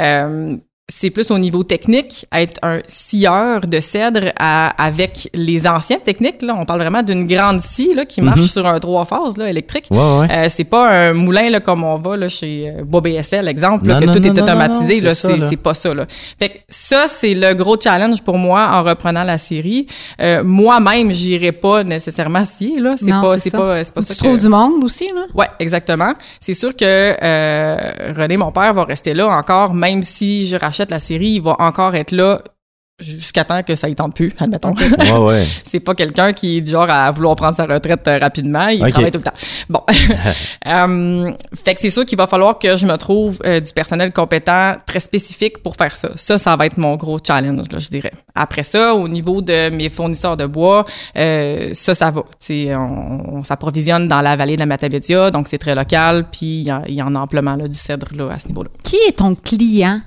Euh, 0.00 0.56
c'est 0.92 1.10
plus 1.10 1.30
au 1.30 1.38
niveau 1.38 1.62
technique, 1.62 2.26
être 2.32 2.58
un 2.62 2.80
scieur 2.88 3.60
de 3.62 3.78
cèdre 3.80 4.32
à- 4.38 4.70
avec 4.84 5.30
les 5.32 5.66
anciennes 5.66 6.00
techniques. 6.00 6.42
Là, 6.42 6.56
on 6.58 6.64
parle 6.64 6.80
vraiment 6.80 7.02
d'une 7.02 7.26
grande 7.26 7.60
scie 7.60 7.94
là, 7.94 8.04
qui 8.04 8.20
marche 8.20 8.40
sur 8.46 8.66
un 8.66 8.78
trois 8.80 9.04
phases 9.04 9.36
là, 9.36 9.48
électrique. 9.48 9.86
Ouais, 9.90 9.96
ouais. 9.98 10.26
Euh, 10.30 10.46
c'est 10.50 10.64
pas 10.64 10.90
un 10.90 11.12
moulin 11.14 11.48
là, 11.48 11.60
comme 11.60 11.84
on 11.84 11.94
va 11.96 12.16
là, 12.16 12.28
chez 12.28 12.68
euh, 12.76 12.82
Bob 12.84 13.04
BSL, 13.04 13.46
exemple, 13.48 13.86
là, 13.86 13.94
Non, 13.94 14.00
que 14.00 14.06
non, 14.06 14.12
tout 14.14 14.18
non, 14.18 14.34
est 14.34 14.42
automatisé. 14.42 15.00
là, 15.00 15.14
c'est 15.14 15.36
là. 15.36 15.48
pas 15.62 15.74
ça. 15.74 15.94
Là. 15.94 16.06
Fait 16.38 16.48
que 16.48 16.58
ça, 16.68 17.06
c'est 17.08 17.34
le 17.34 17.54
gros 17.54 17.78
challenge 17.78 18.22
pour 18.22 18.36
moi 18.36 18.68
en 18.72 18.82
reprenant 18.82 19.22
la 19.22 19.38
série. 19.38 19.86
Euh, 20.20 20.42
moi-même, 20.44 21.12
j'irai 21.12 21.52
pas 21.52 21.84
nécessairement 21.84 22.44
scier. 22.44 22.80
Là. 22.80 22.94
C'est 22.96 23.06
Non, 23.10 23.22
pas, 23.22 23.36
c'est 23.38 23.50
pas, 23.52 23.84
c'est 23.84 23.94
pas 23.94 24.00
tu 24.00 24.06
ça 24.08 24.14
que- 24.14 24.18
trouves 24.18 24.38
du 24.38 24.48
monde 24.48 24.82
aussi, 24.82 25.06
là? 25.14 25.22
Ouais, 25.34 25.46
exactement. 25.60 26.14
C'est 26.40 26.54
sûr 26.54 26.74
que 26.74 26.84
euh, 26.84 28.12
René, 28.16 28.36
mon 28.36 28.50
père, 28.50 28.72
va 28.72 28.84
rester 28.84 29.14
là 29.14 29.28
encore, 29.28 29.72
même 29.74 30.02
si 30.02 30.46
je 30.46 30.56
rachète 30.56 30.79
la 30.88 31.00
série, 31.00 31.32
il 31.32 31.42
va 31.42 31.56
encore 31.58 31.94
être 31.94 32.12
là 32.12 32.40
jusqu'à 33.02 33.44
temps 33.46 33.62
que 33.62 33.76
ça 33.76 33.88
y 33.88 33.94
tente 33.94 34.14
plus, 34.14 34.30
admettons. 34.38 34.72
Ouais, 34.72 35.16
ouais. 35.16 35.46
c'est 35.64 35.80
pas 35.80 35.94
quelqu'un 35.94 36.34
qui 36.34 36.58
est 36.58 36.60
du 36.60 36.70
genre 36.72 36.90
à 36.90 37.10
vouloir 37.10 37.34
prendre 37.34 37.54
sa 37.54 37.64
retraite 37.64 38.06
euh, 38.06 38.18
rapidement. 38.18 38.68
Il 38.68 38.80
travaille 38.92 39.10
tout 39.10 39.16
le 39.20 39.24
temps. 39.24 39.32
Bon. 39.70 39.80
Euh, 40.66 41.32
fait 41.64 41.74
que 41.74 41.80
c'est 41.80 41.88
sûr 41.88 42.04
qu'il 42.04 42.18
va 42.18 42.26
falloir 42.26 42.58
que 42.58 42.76
je 42.76 42.86
me 42.86 42.96
trouve 42.96 43.38
euh, 43.46 43.58
du 43.60 43.72
personnel 43.72 44.12
compétent 44.12 44.74
très 44.86 45.00
spécifique 45.00 45.62
pour 45.62 45.76
faire 45.76 45.96
ça. 45.96 46.10
Ça, 46.16 46.36
ça 46.36 46.54
va 46.56 46.66
être 46.66 46.76
mon 46.76 46.96
gros 46.96 47.18
challenge, 47.26 47.66
là, 47.72 47.78
je 47.78 47.88
dirais. 47.88 48.12
Après 48.34 48.64
ça, 48.64 48.94
au 48.94 49.08
niveau 49.08 49.40
de 49.40 49.70
mes 49.70 49.88
fournisseurs 49.88 50.36
de 50.36 50.44
bois, 50.44 50.84
euh, 51.16 51.70
ça, 51.72 51.94
ça 51.94 52.10
va. 52.10 52.20
Tu 52.32 52.36
sais, 52.66 52.76
on, 52.76 53.36
on 53.36 53.42
s'approvisionne 53.42 54.08
dans 54.08 54.20
la 54.20 54.36
vallée 54.36 54.56
de 54.56 54.60
la 54.60 54.66
Matavietia, 54.66 55.30
donc 55.30 55.48
c'est 55.48 55.56
très 55.58 55.74
local, 55.74 56.26
puis 56.30 56.60
il 56.60 56.66
y, 56.66 56.70
a- 56.70 56.82
il 56.86 56.94
y 56.94 57.02
en 57.02 57.14
a 57.14 57.18
amplement 57.20 57.56
là, 57.56 57.66
du 57.66 57.78
cèdre 57.78 58.08
là, 58.14 58.30
à 58.30 58.38
ce 58.38 58.48
niveau-là. 58.48 58.68
Qui 58.84 58.96
est 59.08 59.16
ton 59.16 59.34
client? 59.34 60.00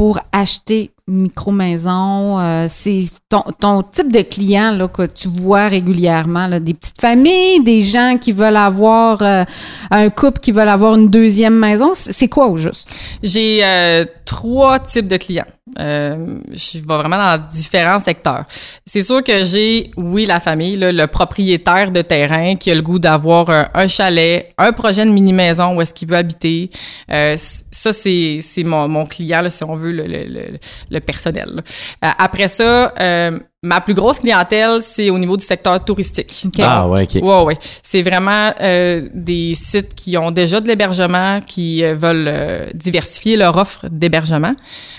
Pour 0.00 0.18
acheter 0.32 0.92
micro-maison? 1.08 2.40
Euh, 2.40 2.64
c'est 2.70 3.02
ton, 3.28 3.82
type 3.82 4.10
de 4.10 4.22
client 4.22 4.70
là, 4.70 4.88
que 4.88 5.04
tu 5.04 5.28
vois 5.28 5.68
régulièrement, 5.68 6.46
là, 6.46 6.58
des 6.58 6.72
petites 6.72 6.98
familles, 6.98 7.62
des 7.62 7.82
gens 7.82 8.16
qui 8.18 8.32
veulent 8.32 8.56
avoir 8.56 9.20
euh, 9.20 9.44
un 9.90 10.08
couple 10.08 10.40
qui 10.40 10.52
veulent 10.52 10.70
avoir 10.70 10.94
une 10.94 11.10
deuxième 11.10 11.54
maison. 11.54 11.90
C'est 11.92 12.14
c'est 12.14 12.28
quoi 12.28 12.48
au 12.48 12.56
juste? 12.56 12.94
J'ai 13.22 13.60
euh, 13.62 14.06
trois 14.24 14.78
types 14.78 15.06
de 15.06 15.18
clients. 15.18 15.44
Euh, 15.78 16.38
je 16.50 16.78
vais 16.78 16.84
vraiment 16.84 17.16
dans 17.16 17.46
différents 17.48 17.98
secteurs. 17.98 18.44
C'est 18.84 19.02
sûr 19.02 19.22
que 19.22 19.44
j'ai, 19.44 19.90
oui, 19.96 20.26
la 20.26 20.40
famille, 20.40 20.76
là, 20.76 20.90
le 20.92 21.06
propriétaire 21.06 21.90
de 21.90 22.02
terrain 22.02 22.56
qui 22.56 22.70
a 22.70 22.74
le 22.74 22.82
goût 22.82 22.98
d'avoir 22.98 23.48
un, 23.50 23.68
un 23.74 23.88
chalet, 23.88 24.52
un 24.58 24.72
projet 24.72 25.04
de 25.06 25.10
mini-maison 25.10 25.76
où 25.76 25.80
est-ce 25.80 25.94
qu'il 25.94 26.08
veut 26.08 26.16
habiter. 26.16 26.70
Euh, 27.10 27.36
ça, 27.38 27.92
c'est, 27.92 28.40
mon, 28.64 28.88
mon 28.88 29.04
client, 29.04 29.42
là, 29.42 29.50
si 29.50 29.62
on 29.64 29.74
veut, 29.74 29.92
le, 29.92 30.06
le, 30.06 30.24
le, 30.28 30.58
le 30.90 31.00
personnel. 31.00 31.62
Euh, 32.04 32.08
après 32.18 32.48
ça, 32.48 32.92
euh, 32.98 33.38
ma 33.62 33.82
plus 33.82 33.92
grosse 33.92 34.20
clientèle, 34.20 34.80
c'est 34.80 35.10
au 35.10 35.18
niveau 35.18 35.36
du 35.36 35.44
secteur 35.44 35.84
touristique. 35.84 36.32
Ah, 36.60 36.88
ouais, 36.88 37.02
OK. 37.02 37.22
Ouais, 37.22 37.42
ouais. 37.44 37.58
C'est 37.82 38.00
vraiment 38.00 38.54
euh, 38.58 39.06
des 39.12 39.54
sites 39.54 39.94
qui 39.94 40.16
ont 40.16 40.30
déjà 40.30 40.62
de 40.62 40.66
l'hébergement, 40.66 41.40
qui 41.46 41.84
euh, 41.84 41.94
veulent 41.94 42.26
euh, 42.26 42.70
diversifier 42.72 43.36
leur 43.36 43.58
offre 43.58 43.86
d'hébergement. 43.90 44.54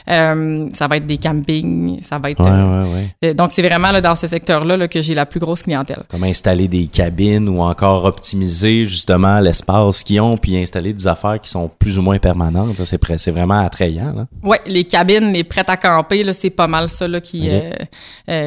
Ça 0.06 0.88
va 0.88 0.98
être 0.98 1.08
des 1.08 1.18
campings, 1.18 2.02
ça 2.04 2.20
va 2.20 2.32
être. 2.32 2.44
Ouais, 2.44 2.50
ouais, 2.52 3.10
ouais. 3.24 3.34
donc, 3.34 3.52
c'est 3.52 3.64
vraiment 3.64 3.92
là, 3.92 4.00
dans 4.02 4.16
ce 4.16 4.28
secteur-là 4.28 4.78
là, 4.78 4.88
que 4.88 5.02
j'ai 5.02 5.16
la 5.16 5.26
plus 5.26 5.40
grosse 5.40 5.64
clientèle. 5.64 6.04
Comme 6.10 6.24
installer 6.24 6.68
des 6.68 6.86
cabines 6.86 7.50
ou 7.50 7.62
encore 7.62 8.06
optimiser 8.06 8.86
justement 8.86 9.40
l'espace 9.40 10.04
qu'ils 10.04 10.22
ont, 10.22 10.34
puis 10.34 10.58
installer 10.58 10.94
des 10.94 11.08
affaires 11.08 11.40
qui 11.42 11.50
sont 11.50 11.70
plus 11.80 11.98
ou 11.98 12.04
moins 12.04 12.20
permanentes. 12.20 12.78
là, 12.78 12.86
C'est 12.86 13.32
vraiment 13.32 13.62
attrayant. 13.62 14.28
Ouais, 14.44 14.60
les 14.68 14.84
cabines, 14.84 15.32
les 15.32 15.44
prêts 15.44 15.64
à 15.68 15.78
camper, 15.78 16.24
là, 16.24 16.34
c'est 16.34 16.50
pas 16.52 16.68
mal 16.68 16.90
ça 16.90 17.08
là, 17.08 17.20
qui. 17.22 17.50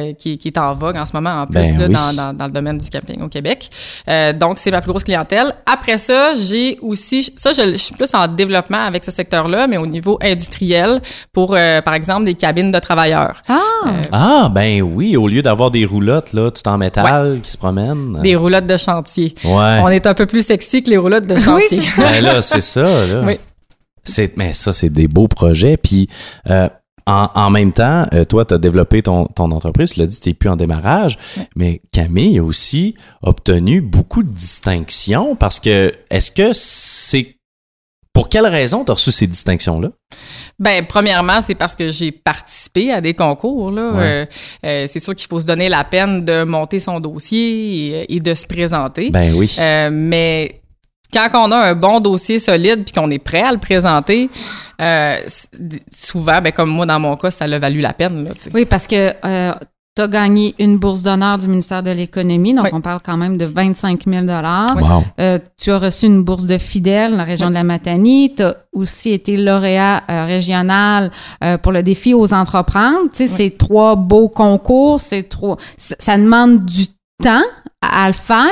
Euh, 0.09 0.13
qui, 0.13 0.37
qui 0.37 0.47
est 0.49 0.57
en 0.57 0.73
vogue 0.73 0.95
en 0.97 1.05
ce 1.05 1.13
moment, 1.13 1.41
en 1.41 1.45
plus, 1.47 1.73
Ben 1.73 1.77
là, 1.79 1.87
oui. 1.87 1.93
dans, 1.93 2.13
dans, 2.13 2.33
dans 2.33 2.45
le 2.45 2.51
domaine 2.51 2.77
du 2.77 2.89
camping 2.89 3.21
au 3.21 3.27
Québec. 3.29 3.69
Euh, 4.07 4.33
donc, 4.33 4.57
c'est 4.57 4.71
ma 4.71 4.81
plus 4.81 4.91
grosse 4.91 5.03
clientèle. 5.03 5.53
Après 5.65 5.97
ça, 5.97 6.33
j'ai 6.35 6.77
aussi, 6.81 7.23
ça, 7.37 7.51
je, 7.53 7.71
je 7.71 7.75
suis 7.77 7.95
plus 7.95 8.13
en 8.13 8.27
développement 8.27 8.83
avec 8.85 9.03
ce 9.03 9.11
secteur-là, 9.11 9.67
mais 9.67 9.77
au 9.77 9.87
niveau 9.87 10.17
industriel, 10.21 11.01
pour, 11.33 11.55
euh, 11.55 11.81
par 11.81 11.93
exemple, 11.93 12.25
des 12.25 12.33
cabines 12.35 12.71
de 12.71 12.79
travailleurs. 12.79 13.41
Ah! 13.47 13.61
Ah, 14.11 14.49
ben 14.53 14.81
oui, 14.81 15.15
au 15.17 15.27
lieu 15.27 15.41
d'avoir 15.41 15.71
des 15.71 15.85
roulottes 15.85 16.33
là, 16.33 16.51
tout 16.51 16.67
en 16.67 16.77
métal 16.77 17.39
qui 17.43 17.51
se 17.51 17.57
promènent. 17.57 18.19
Des 18.21 18.35
roulottes 18.35 18.67
de 18.67 18.77
chantier. 18.77 19.35
Ouais. 19.43 19.79
On 19.83 19.89
est 19.89 20.07
un 20.07 20.13
peu 20.13 20.25
plus 20.25 20.45
sexy 20.45 20.81
que 20.83 20.89
les 20.89 20.97
roulottes 20.97 21.27
de 21.27 21.35
Oui, 21.35 21.41
chantier. 21.41 21.67
c'est 21.79 22.01
ça. 22.01 22.01
Ben 22.09 22.23
là, 22.23 22.41
c'est 22.41 22.61
ça. 22.61 23.05
Là. 23.05 23.21
Oui. 23.25 23.39
C'est, 24.07 24.37
mais 24.37 24.53
ça, 24.53 24.71
c'est 24.71 24.89
des 24.91 25.07
beaux 25.07 25.27
projets. 25.27 25.77
Puis 25.77 26.07
euh, 26.49 26.69
en, 27.07 27.29
en 27.35 27.49
même 27.49 27.71
temps, 27.71 28.05
euh, 28.13 28.23
toi, 28.23 28.45
tu 28.45 28.53
as 28.53 28.57
développé 28.57 29.01
ton, 29.01 29.25
ton 29.25 29.51
entreprise. 29.51 29.93
Tu 29.93 29.99
l'as 29.99 30.07
dit, 30.07 30.19
tu 30.19 30.33
plus 30.33 30.49
en 30.49 30.55
démarrage. 30.55 31.17
Mais 31.55 31.81
Camille 31.91 32.39
a 32.39 32.43
aussi 32.43 32.95
obtenu 33.21 33.81
beaucoup 33.81 34.23
de 34.23 34.29
distinctions 34.29 35.35
parce 35.35 35.59
que 35.59 35.91
est-ce 36.09 36.31
que 36.31 36.49
c'est. 36.53 37.35
Pour 38.13 38.29
quelle 38.29 38.47
raison 38.47 38.85
tu 38.85 38.91
as 38.91 38.95
reçu 38.95 39.11
ces 39.11 39.27
distinctions-là? 39.27 39.89
Ben, 40.57 40.85
premièrement, 40.87 41.41
c'est 41.41 41.53
parce 41.53 41.75
que 41.75 41.89
j'ai 41.89 42.13
participé 42.13 42.93
à 42.93 43.01
des 43.01 43.13
concours. 43.13 43.71
Là. 43.71 43.91
Ouais. 43.91 44.01
Euh, 44.01 44.25
euh, 44.65 44.85
c'est 44.87 44.99
sûr 44.99 45.13
qu'il 45.15 45.27
faut 45.27 45.41
se 45.41 45.45
donner 45.45 45.67
la 45.67 45.83
peine 45.83 46.23
de 46.23 46.45
monter 46.45 46.79
son 46.79 47.01
dossier 47.01 48.03
et, 48.03 48.15
et 48.15 48.19
de 48.21 48.33
se 48.33 48.45
présenter. 48.45 49.09
Ben 49.09 49.33
oui. 49.33 49.53
Euh, 49.59 49.89
mais 49.91 50.61
quand 51.15 51.47
on 51.47 51.51
a 51.51 51.57
un 51.57 51.75
bon 51.75 51.99
dossier 51.99 52.39
solide 52.39 52.83
puis 52.83 52.93
qu'on 52.93 53.09
est 53.09 53.19
prêt 53.19 53.41
à 53.41 53.51
le 53.51 53.57
présenter, 53.57 54.29
euh, 54.81 55.15
souvent, 55.91 56.41
ben, 56.41 56.51
comme 56.51 56.69
moi 56.69 56.85
dans 56.85 56.99
mon 56.99 57.15
cas, 57.15 57.31
ça 57.31 57.47
l'a 57.47 57.59
valu 57.59 57.81
la 57.81 57.93
peine. 57.93 58.23
Là. 58.23 58.31
Oui, 58.53 58.65
parce 58.65 58.87
que 58.87 59.13
tu 59.95 60.01
as 60.01 60.07
gagné 60.09 60.53
une 60.59 60.77
bourse 60.77 61.03
d'honneur 61.03 61.37
du 61.37 61.47
ministère 61.47 61.81
de 61.81 61.89
l'Économie, 61.89 62.53
donc 62.53 62.65
Oui. 62.65 62.71
on 62.73 62.81
parle 62.81 62.99
quand 63.01 63.15
même 63.15 63.37
de 63.37 63.45
25 63.45 64.03
000 64.05 64.25
Wow. 64.25 65.03
Euh, 65.21 65.39
tu 65.57 65.71
as 65.71 65.79
reçu 65.79 66.07
une 66.07 66.21
bourse 66.21 66.45
de 66.45 66.57
Fidèle, 66.57 67.15
la 67.15 67.23
région 67.23 67.47
de 67.47 67.53
la 67.53 67.63
Matanie. 67.63 68.33
Tu 68.35 68.43
as 68.43 68.57
aussi 68.73 69.11
été 69.11 69.37
lauréat 69.37 70.03
euh, 70.09 70.25
régional 70.25 71.11
euh, 71.45 71.57
pour 71.57 71.71
le 71.71 71.81
défi 71.81 72.13
aux 72.13 72.33
entreprendre. 72.33 73.03
Tu 73.13 73.25
sais, 73.25 73.27
c'est 73.27 73.57
trois 73.57 73.95
beaux 73.95 74.27
concours. 74.27 74.99
C'est 74.99 75.29
trois. 75.29 75.55
Ça 75.77 76.17
demande 76.17 76.65
du 76.65 76.87
temps 77.23 77.43
à, 77.91 78.03
à 78.03 78.07
le 78.07 78.13
faire, 78.13 78.45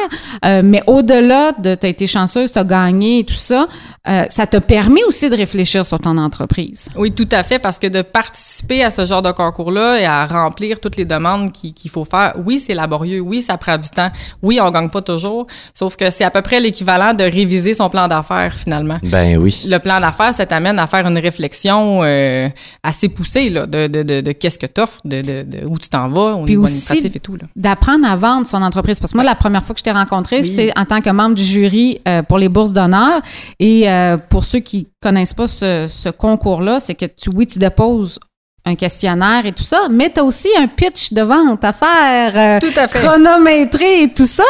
Euh, 0.45 0.61
mais 0.63 0.81
au-delà 0.87 1.53
de 1.53 1.75
tu 1.75 1.85
as 1.85 1.89
été 1.89 2.05
chanceuse, 2.07 2.51
tu 2.51 2.59
as 2.59 2.63
gagné 2.63 3.19
et 3.19 3.23
tout 3.23 3.33
ça, 3.33 3.65
euh, 4.09 4.25
ça 4.29 4.45
t'a 4.45 4.59
permis 4.59 5.01
aussi 5.07 5.29
de 5.29 5.35
réfléchir 5.35 5.85
sur 5.85 5.97
ton 5.99 6.17
entreprise. 6.17 6.89
Oui, 6.97 7.11
tout 7.13 7.29
à 7.31 7.43
fait, 7.43 7.59
parce 7.59 7.79
que 7.79 7.87
de 7.87 8.01
participer 8.01 8.83
à 8.83 8.89
ce 8.89 9.05
genre 9.05 9.21
de 9.21 9.31
concours-là 9.31 9.99
et 10.01 10.05
à 10.05 10.25
remplir 10.25 10.79
toutes 10.79 10.97
les 10.97 11.05
demandes 11.05 11.51
qui- 11.51 11.73
qu'il 11.73 11.89
faut 11.89 12.03
faire, 12.03 12.33
oui, 12.45 12.59
c'est 12.59 12.73
laborieux, 12.73 13.21
oui, 13.21 13.41
ça 13.41 13.57
prend 13.57 13.77
du 13.77 13.89
temps, 13.89 14.09
oui, 14.41 14.59
on 14.61 14.69
gagne 14.71 14.89
pas 14.89 15.01
toujours, 15.01 15.47
sauf 15.73 15.95
que 15.95 16.09
c'est 16.09 16.25
à 16.25 16.31
peu 16.31 16.41
près 16.41 16.59
l'équivalent 16.59 17.13
de 17.13 17.23
réviser 17.23 17.73
son 17.73 17.89
plan 17.89 18.07
d'affaires, 18.09 18.55
finalement. 18.57 18.97
Ben 19.03 19.37
oui. 19.37 19.63
Le 19.69 19.77
plan 19.79 19.99
d'affaires, 20.01 20.33
ça 20.33 20.45
t'amène 20.45 20.79
à 20.79 20.87
faire 20.87 21.07
une 21.07 21.17
réflexion 21.17 22.01
euh, 22.03 22.49
assez 22.83 23.07
poussée 23.09 23.49
là, 23.49 23.65
de, 23.65 23.87
de, 23.87 24.03
de, 24.03 24.21
de 24.21 24.31
qu'est-ce 24.33 24.59
que 24.59 24.65
t'offres, 24.67 24.99
de, 25.05 25.21
de, 25.21 25.43
de 25.43 25.65
où 25.65 25.77
tu 25.79 25.87
t'en 25.89 26.09
vas, 26.09 26.33
au 26.35 26.43
Puis 26.43 26.53
niveau 26.53 26.63
aussi, 26.63 26.73
administratif 26.91 27.15
et 27.15 27.19
tout. 27.19 27.35
Là. 27.35 27.43
d'apprendre 27.55 28.05
à 28.07 28.15
vendre 28.15 28.45
son 28.45 28.61
entreprise. 28.61 28.99
Parce 28.99 29.11
que 29.13 29.17
moi, 29.17 29.22
la 29.23 29.35
première 29.35 29.63
fois 29.63 29.73
que 29.73 29.79
je 29.79 29.83
t'ai 29.83 29.91
rencontré, 29.91 30.41
Oui. 30.41 30.47
c'est 30.47 30.77
en 30.77 30.85
tant 30.85 31.01
que 31.01 31.09
membre 31.09 31.35
du 31.35 31.43
jury 31.43 31.99
euh, 32.07 32.21
pour 32.23 32.37
les 32.37 32.49
bourses 32.49 32.73
d'honneur. 32.73 33.21
Et 33.59 33.89
euh, 33.89 34.17
pour 34.17 34.43
ceux 34.45 34.59
qui 34.59 34.87
connaissent 35.01 35.33
pas 35.33 35.47
ce, 35.47 35.87
ce 35.89 36.09
concours-là, 36.09 36.79
c'est 36.79 36.95
que 36.95 37.05
tu, 37.05 37.29
oui, 37.35 37.47
tu 37.47 37.59
déposes 37.59 38.19
un 38.65 38.75
questionnaire 38.75 39.45
et 39.45 39.51
tout 39.51 39.63
ça, 39.63 39.87
mais 39.91 40.09
tu 40.09 40.21
as 40.21 40.23
aussi 40.23 40.47
un 40.57 40.67
pitch 40.67 41.11
de 41.11 41.21
vente 41.21 41.63
à 41.65 41.73
faire, 41.73 42.31
euh, 42.35 42.59
Tout 42.61 42.79
à 42.79 42.87
fait. 42.87 42.99
chronométré 42.99 44.03
et 44.03 44.13
tout 44.13 44.25
ça. 44.25 44.43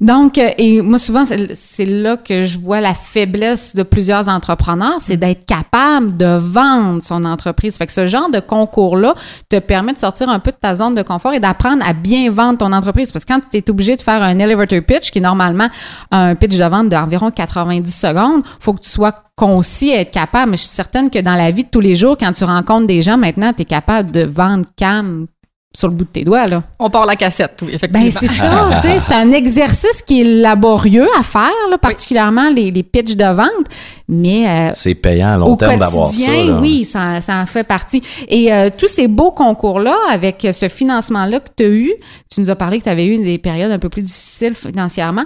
Donc, 0.00 0.38
euh, 0.38 0.48
et 0.56 0.82
moi, 0.82 0.98
souvent, 0.98 1.24
c'est 1.24 1.52
c'est 1.54 1.84
là 1.84 2.16
que 2.16 2.42
je 2.42 2.60
vois 2.60 2.80
la 2.80 2.94
faiblesse 2.94 3.74
de 3.74 3.82
plusieurs 3.82 4.28
entrepreneurs, 4.28 4.98
c'est 5.00 5.16
d'être 5.16 5.44
capable 5.44 6.16
de 6.16 6.38
vendre 6.38 7.02
son 7.02 7.24
entreprise. 7.24 7.76
Fait 7.76 7.86
que 7.86 7.92
ce 7.92 8.06
genre 8.06 8.30
de 8.30 8.38
concours-là 8.38 9.14
te 9.48 9.58
permet 9.58 9.92
de 9.92 9.98
sortir 9.98 10.28
un 10.28 10.38
peu 10.38 10.52
de 10.52 10.56
ta 10.56 10.76
zone 10.76 10.94
de 10.94 11.02
confort 11.02 11.34
et 11.34 11.40
d'apprendre 11.40 11.84
à 11.84 11.92
bien 11.92 12.30
vendre 12.30 12.58
ton 12.58 12.72
entreprise. 12.72 13.10
Parce 13.10 13.24
que 13.24 13.32
quand 13.32 13.40
tu 13.50 13.56
es 13.56 13.68
obligé 13.70 13.96
de 13.96 14.02
faire 14.02 14.22
un 14.22 14.38
elevator 14.38 14.80
pitch, 14.80 15.10
qui 15.10 15.18
est 15.18 15.22
normalement 15.22 15.66
un 16.12 16.36
pitch 16.36 16.56
de 16.56 16.64
vente 16.64 16.88
d'environ 16.88 17.32
90 17.32 17.92
secondes, 17.92 18.42
faut 18.60 18.74
que 18.74 18.80
tu 18.80 18.90
sois 18.90 19.12
concis 19.36 19.88
et 19.90 19.96
être 20.00 20.10
capable. 20.10 20.50
Mais 20.50 20.56
je 20.56 20.62
suis 20.62 20.70
certaine 20.70 21.10
que 21.10 21.20
dans 21.20 21.34
la 21.34 21.50
vie 21.50 21.64
de 21.64 21.68
tous 21.68 21.80
les 21.80 21.94
jours, 21.94 22.16
quand 22.18 22.32
tu 22.32 22.44
rencontres 22.44 22.86
des 22.86 23.02
gens, 23.02 23.16
maintenant, 23.16 23.52
tu 23.52 23.62
es 23.62 23.64
capable 23.66 24.10
de 24.10 24.22
vendre 24.24 24.64
cam 24.76 25.26
sur 25.74 25.88
le 25.88 25.94
bout 25.94 26.04
de 26.04 26.08
tes 26.08 26.24
doigts, 26.24 26.46
là. 26.46 26.62
On 26.78 26.88
part 26.88 27.04
la 27.04 27.16
cassette, 27.16 27.58
oui, 27.60 27.72
effectivement. 27.74 28.06
Ben, 28.06 28.10
c'est 28.10 28.28
ça, 28.28 28.70
tu 28.80 28.88
sais, 28.88 28.98
c'est 28.98 29.12
un 29.12 29.30
exercice 29.30 30.00
qui 30.00 30.22
est 30.22 30.24
laborieux 30.24 31.06
à 31.18 31.22
faire, 31.22 31.52
là, 31.70 31.76
particulièrement 31.76 32.48
les, 32.48 32.70
les 32.70 32.82
pitchs 32.82 33.14
de 33.14 33.26
vente, 33.26 33.66
mais 34.08 34.48
euh, 34.48 34.72
C'est 34.74 34.94
payant 34.94 35.34
à 35.34 35.36
long 35.36 35.52
au 35.52 35.56
terme 35.56 35.76
d'avoir 35.78 36.10
ça. 36.10 36.32
là. 36.32 36.58
oui, 36.62 36.86
ça, 36.86 37.20
ça 37.20 37.42
en 37.42 37.44
fait 37.44 37.62
partie. 37.64 38.02
Et 38.28 38.50
euh, 38.54 38.70
tous 38.74 38.88
ces 38.88 39.06
beaux 39.06 39.32
concours-là, 39.32 39.94
avec 40.10 40.46
ce 40.50 40.66
financement-là 40.70 41.40
que 41.40 41.50
tu 41.54 41.64
as 41.64 41.68
eu, 41.68 41.92
tu 42.32 42.40
nous 42.40 42.48
as 42.48 42.56
parlé 42.56 42.78
que 42.78 42.84
tu 42.84 42.88
avais 42.90 43.06
eu 43.06 43.18
des 43.22 43.36
périodes 43.36 43.70
un 43.70 43.78
peu 43.78 43.90
plus 43.90 44.02
difficiles 44.02 44.54
financièrement. 44.54 45.24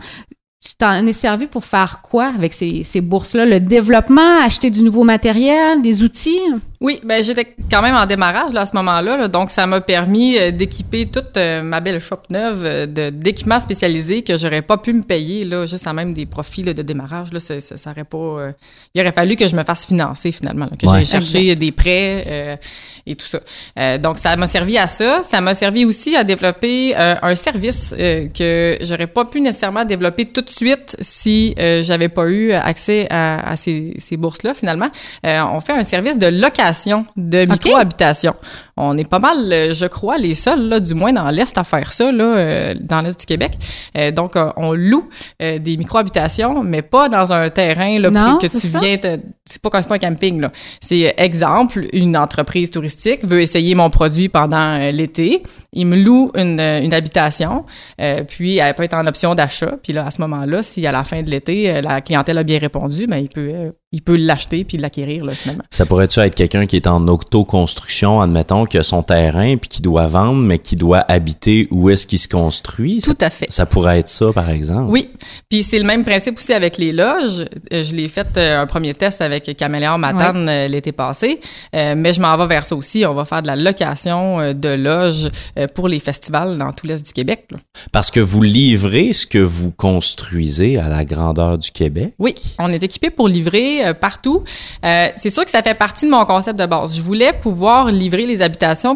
Tu 0.62 0.74
t'en 0.74 1.06
es 1.06 1.12
servi 1.14 1.46
pour 1.46 1.64
faire 1.64 2.02
quoi 2.02 2.26
avec 2.26 2.52
ces, 2.52 2.84
ces 2.84 3.00
bourses-là? 3.00 3.46
Le 3.46 3.60
développement, 3.60 4.40
acheter 4.44 4.70
du 4.70 4.82
nouveau 4.82 5.04
matériel, 5.04 5.80
des 5.80 6.02
outils? 6.02 6.38
Oui, 6.82 6.98
ben 7.04 7.22
j'étais 7.22 7.54
quand 7.70 7.82
même 7.82 7.94
en 7.94 8.06
démarrage 8.06 8.54
là, 8.54 8.62
à 8.62 8.66
ce 8.66 8.74
moment-là, 8.76 9.18
là, 9.18 9.28
donc 9.28 9.50
ça 9.50 9.66
m'a 9.66 9.82
permis 9.82 10.38
euh, 10.38 10.50
d'équiper 10.50 11.04
toute 11.04 11.36
euh, 11.36 11.60
ma 11.60 11.80
belle 11.80 12.00
shop 12.00 12.22
neuve 12.30 12.64
euh, 12.64 12.86
de- 12.86 13.10
d'équipements 13.10 13.60
spécialisés 13.60 14.22
que 14.22 14.38
j'aurais 14.38 14.62
pas 14.62 14.78
pu 14.78 14.94
me 14.94 15.02
payer 15.02 15.44
là, 15.44 15.66
juste 15.66 15.86
à 15.86 15.92
même 15.92 16.14
des 16.14 16.24
profits 16.24 16.62
là, 16.62 16.72
de 16.72 16.80
démarrage 16.80 17.34
là, 17.34 17.38
ça, 17.40 17.60
ça, 17.60 17.76
ça 17.76 17.90
aurait 17.90 18.04
pas. 18.04 18.16
euh, 18.16 18.52
il 18.94 19.00
aurait 19.02 19.12
fallu 19.12 19.36
que 19.36 19.46
je 19.46 19.54
me 19.56 19.62
fasse 19.62 19.84
financer 19.86 20.32
finalement, 20.32 20.64
là, 20.70 20.76
que 20.78 20.86
Ouais. 20.86 21.04
j'aille 21.04 21.04
chercher 21.22 21.54
des 21.54 21.70
prêts 21.70 22.24
euh, 22.26 22.56
et 23.04 23.14
tout 23.14 23.26
ça. 23.26 23.40
Euh, 23.78 23.98
donc 23.98 24.16
ça 24.16 24.34
m'a 24.38 24.46
servi 24.46 24.78
à 24.78 24.88
ça, 24.88 25.22
ça 25.22 25.42
m'a 25.42 25.54
servi 25.54 25.84
aussi 25.84 26.16
à 26.16 26.24
développer 26.24 26.94
un 26.96 27.34
service 27.34 27.94
que 27.98 28.78
j'aurais 28.80 29.06
pas 29.06 29.26
pu 29.26 29.42
nécessairement 29.42 29.84
développer 29.84 30.24
tout 30.24 30.40
de 30.40 30.48
suite 30.48 30.96
si 31.02 31.54
j'avais 31.82 32.08
pas 32.08 32.26
eu 32.30 32.52
accès 32.52 33.06
à, 33.10 33.50
à 33.50 33.56
ces, 33.56 33.92
ces 33.98 34.16
bourses 34.16 34.42
là 34.44 34.54
finalement. 34.54 34.88
Euh, 35.26 35.42
on 35.52 35.60
fait 35.60 35.74
un 35.74 35.84
service 35.84 36.16
de 36.18 36.26
location 36.28 36.69
de 37.16 37.46
micro-habitation. 37.46 38.34
On 38.80 38.96
est 38.96 39.08
pas 39.08 39.18
mal, 39.18 39.36
euh, 39.52 39.72
je 39.72 39.86
crois, 39.86 40.18
les 40.18 40.34
seuls, 40.34 40.68
là, 40.68 40.80
du 40.80 40.94
moins 40.94 41.12
dans 41.12 41.28
l'Est, 41.30 41.56
à 41.58 41.64
faire 41.64 41.92
ça, 41.92 42.10
là, 42.10 42.24
euh, 42.24 42.74
dans 42.80 43.00
l'Est 43.02 43.18
du 43.20 43.26
Québec. 43.26 43.52
Euh, 43.96 44.10
donc, 44.10 44.36
euh, 44.36 44.50
on 44.56 44.72
loue 44.72 45.08
euh, 45.42 45.58
des 45.58 45.76
micro-habitations, 45.76 46.62
mais 46.62 46.82
pas 46.82 47.08
dans 47.08 47.32
un 47.32 47.48
terrain 47.50 47.98
là, 47.98 48.10
Non, 48.10 48.38
que 48.38 48.46
tu 48.46 48.58
ça. 48.58 48.78
viens... 48.78 48.96
te- 48.96 49.18
C'est 49.44 49.60
pas 49.62 49.70
comme 49.70 49.82
c'est 49.82 49.88
pas 49.88 49.96
un 49.96 49.98
camping, 49.98 50.40
là. 50.40 50.50
C'est, 50.80 51.14
exemple, 51.18 51.86
une 51.92 52.16
entreprise 52.16 52.70
touristique 52.70 53.24
veut 53.24 53.40
essayer 53.40 53.74
mon 53.74 53.90
produit 53.90 54.28
pendant 54.28 54.78
euh, 54.80 54.90
l'été. 54.92 55.42
Il 55.72 55.86
me 55.86 55.96
loue 55.96 56.30
une, 56.34 56.58
une 56.60 56.92
habitation, 56.94 57.64
euh, 58.00 58.24
puis 58.26 58.58
elle 58.58 58.74
peut 58.74 58.82
être 58.84 58.94
en 58.94 59.06
option 59.06 59.34
d'achat. 59.34 59.74
Puis 59.82 59.92
là, 59.92 60.06
à 60.06 60.10
ce 60.10 60.20
moment-là, 60.22 60.62
si 60.62 60.86
à 60.86 60.92
la 60.92 61.04
fin 61.04 61.22
de 61.22 61.30
l'été, 61.30 61.80
la 61.82 62.00
clientèle 62.00 62.38
a 62.38 62.42
bien 62.42 62.58
répondu, 62.58 63.06
ben 63.06 63.18
il 63.18 63.28
peut, 63.28 63.48
euh, 63.52 63.70
il 63.92 64.02
peut 64.02 64.16
l'acheter 64.16 64.64
puis 64.64 64.78
l'acquérir, 64.78 65.24
là, 65.24 65.32
finalement. 65.32 65.64
Ça 65.70 65.86
pourrait-tu 65.86 66.20
être 66.20 66.34
quelqu'un 66.34 66.66
qui 66.66 66.76
est 66.76 66.86
en 66.86 67.06
autoconstruction, 67.08 68.20
admettons, 68.20 68.64
qui 68.70 68.78
a 68.78 68.82
son 68.82 69.02
terrain 69.02 69.56
puis 69.56 69.68
qui 69.68 69.82
doit 69.82 70.06
vendre, 70.06 70.40
mais 70.40 70.58
qui 70.58 70.76
doit 70.76 71.04
habiter 71.08 71.68
où 71.70 71.90
est-ce 71.90 72.06
qu'il 72.06 72.18
se 72.18 72.28
construit? 72.28 73.00
Ça, 73.00 73.12
Tout 73.12 73.24
à 73.24 73.28
fait. 73.30 73.46
ça 73.50 73.66
pourrait 73.66 73.98
être 73.98 74.08
ça, 74.08 74.32
par 74.32 74.48
exemple. 74.48 74.90
Oui, 74.90 75.10
puis 75.50 75.62
c'est 75.62 75.78
le 75.78 75.84
même 75.84 76.04
principe 76.04 76.38
aussi 76.38 76.52
avec 76.54 76.78
les 76.78 76.92
loges. 76.92 77.44
Euh, 77.72 77.82
Je 77.82 77.94
l'ai 77.94 78.08
fait 78.08 78.28
euh, 78.36 78.62
un 78.62 78.66
premier 78.66 78.94
test 78.94 79.20
avec 79.20 79.54
Caméléon 79.56 79.98
Matane 79.98 80.48
euh, 80.48 80.68
l'été 80.68 80.92
passé, 80.92 81.40
mais 81.74 82.12
je 82.12 82.20
m'en 82.20 82.36
vais 82.36 82.46
vers 82.46 82.64
ça 82.64 82.76
aussi. 82.76 83.04
On 83.04 83.12
va 83.12 83.24
faire 83.24 83.42
de 83.42 83.48
la 83.48 83.56
location 83.56 84.52
de 84.54 84.68
loges 84.68 85.28
pour 85.74 85.88
les 85.88 85.98
festivals 85.98 86.56
dans 86.56 86.72
tout 86.72 86.86
l'est 86.86 87.04
du 87.04 87.12
Québec. 87.12 87.46
là. 87.50 87.58
Parce 87.92 88.10
que 88.10 88.20
vous 88.20 88.42
livrez 88.42 89.12
ce 89.12 89.26
que 89.26 89.38
vous 89.38 89.72
construisez 89.72 90.78
à 90.78 90.88
la 90.88 91.04
grandeur 91.04 91.58
du 91.58 91.70
Québec. 91.72 92.14
Oui, 92.18 92.34
on 92.58 92.72
est 92.72 92.82
équipé 92.82 93.10
pour 93.10 93.26
livrer 93.28 93.92
partout. 94.00 94.44
C'est 94.82 95.30
sûr 95.30 95.44
que 95.44 95.50
ça 95.50 95.62
fait 95.62 95.74
partie 95.74 96.06
de 96.06 96.10
mon 96.10 96.24
concept 96.24 96.58
de 96.58 96.66
base. 96.66 96.96
Je 96.96 97.02
voulais 97.02 97.32
pouvoir 97.32 97.86
livrer 97.86 98.26
les 98.26 98.42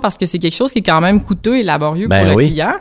parce 0.00 0.16
que 0.16 0.26
c'est 0.26 0.38
quelque 0.38 0.54
chose 0.54 0.73
qui 0.73 0.78
est 0.80 0.83
quand 0.83 1.00
même 1.00 1.23
coûteux 1.23 1.59
et 1.59 1.62
laborieux 1.62 2.06
Ben 2.09 2.21
pour 2.21 2.30
le 2.30 2.37
oui. 2.37 2.49
client. 2.49 2.75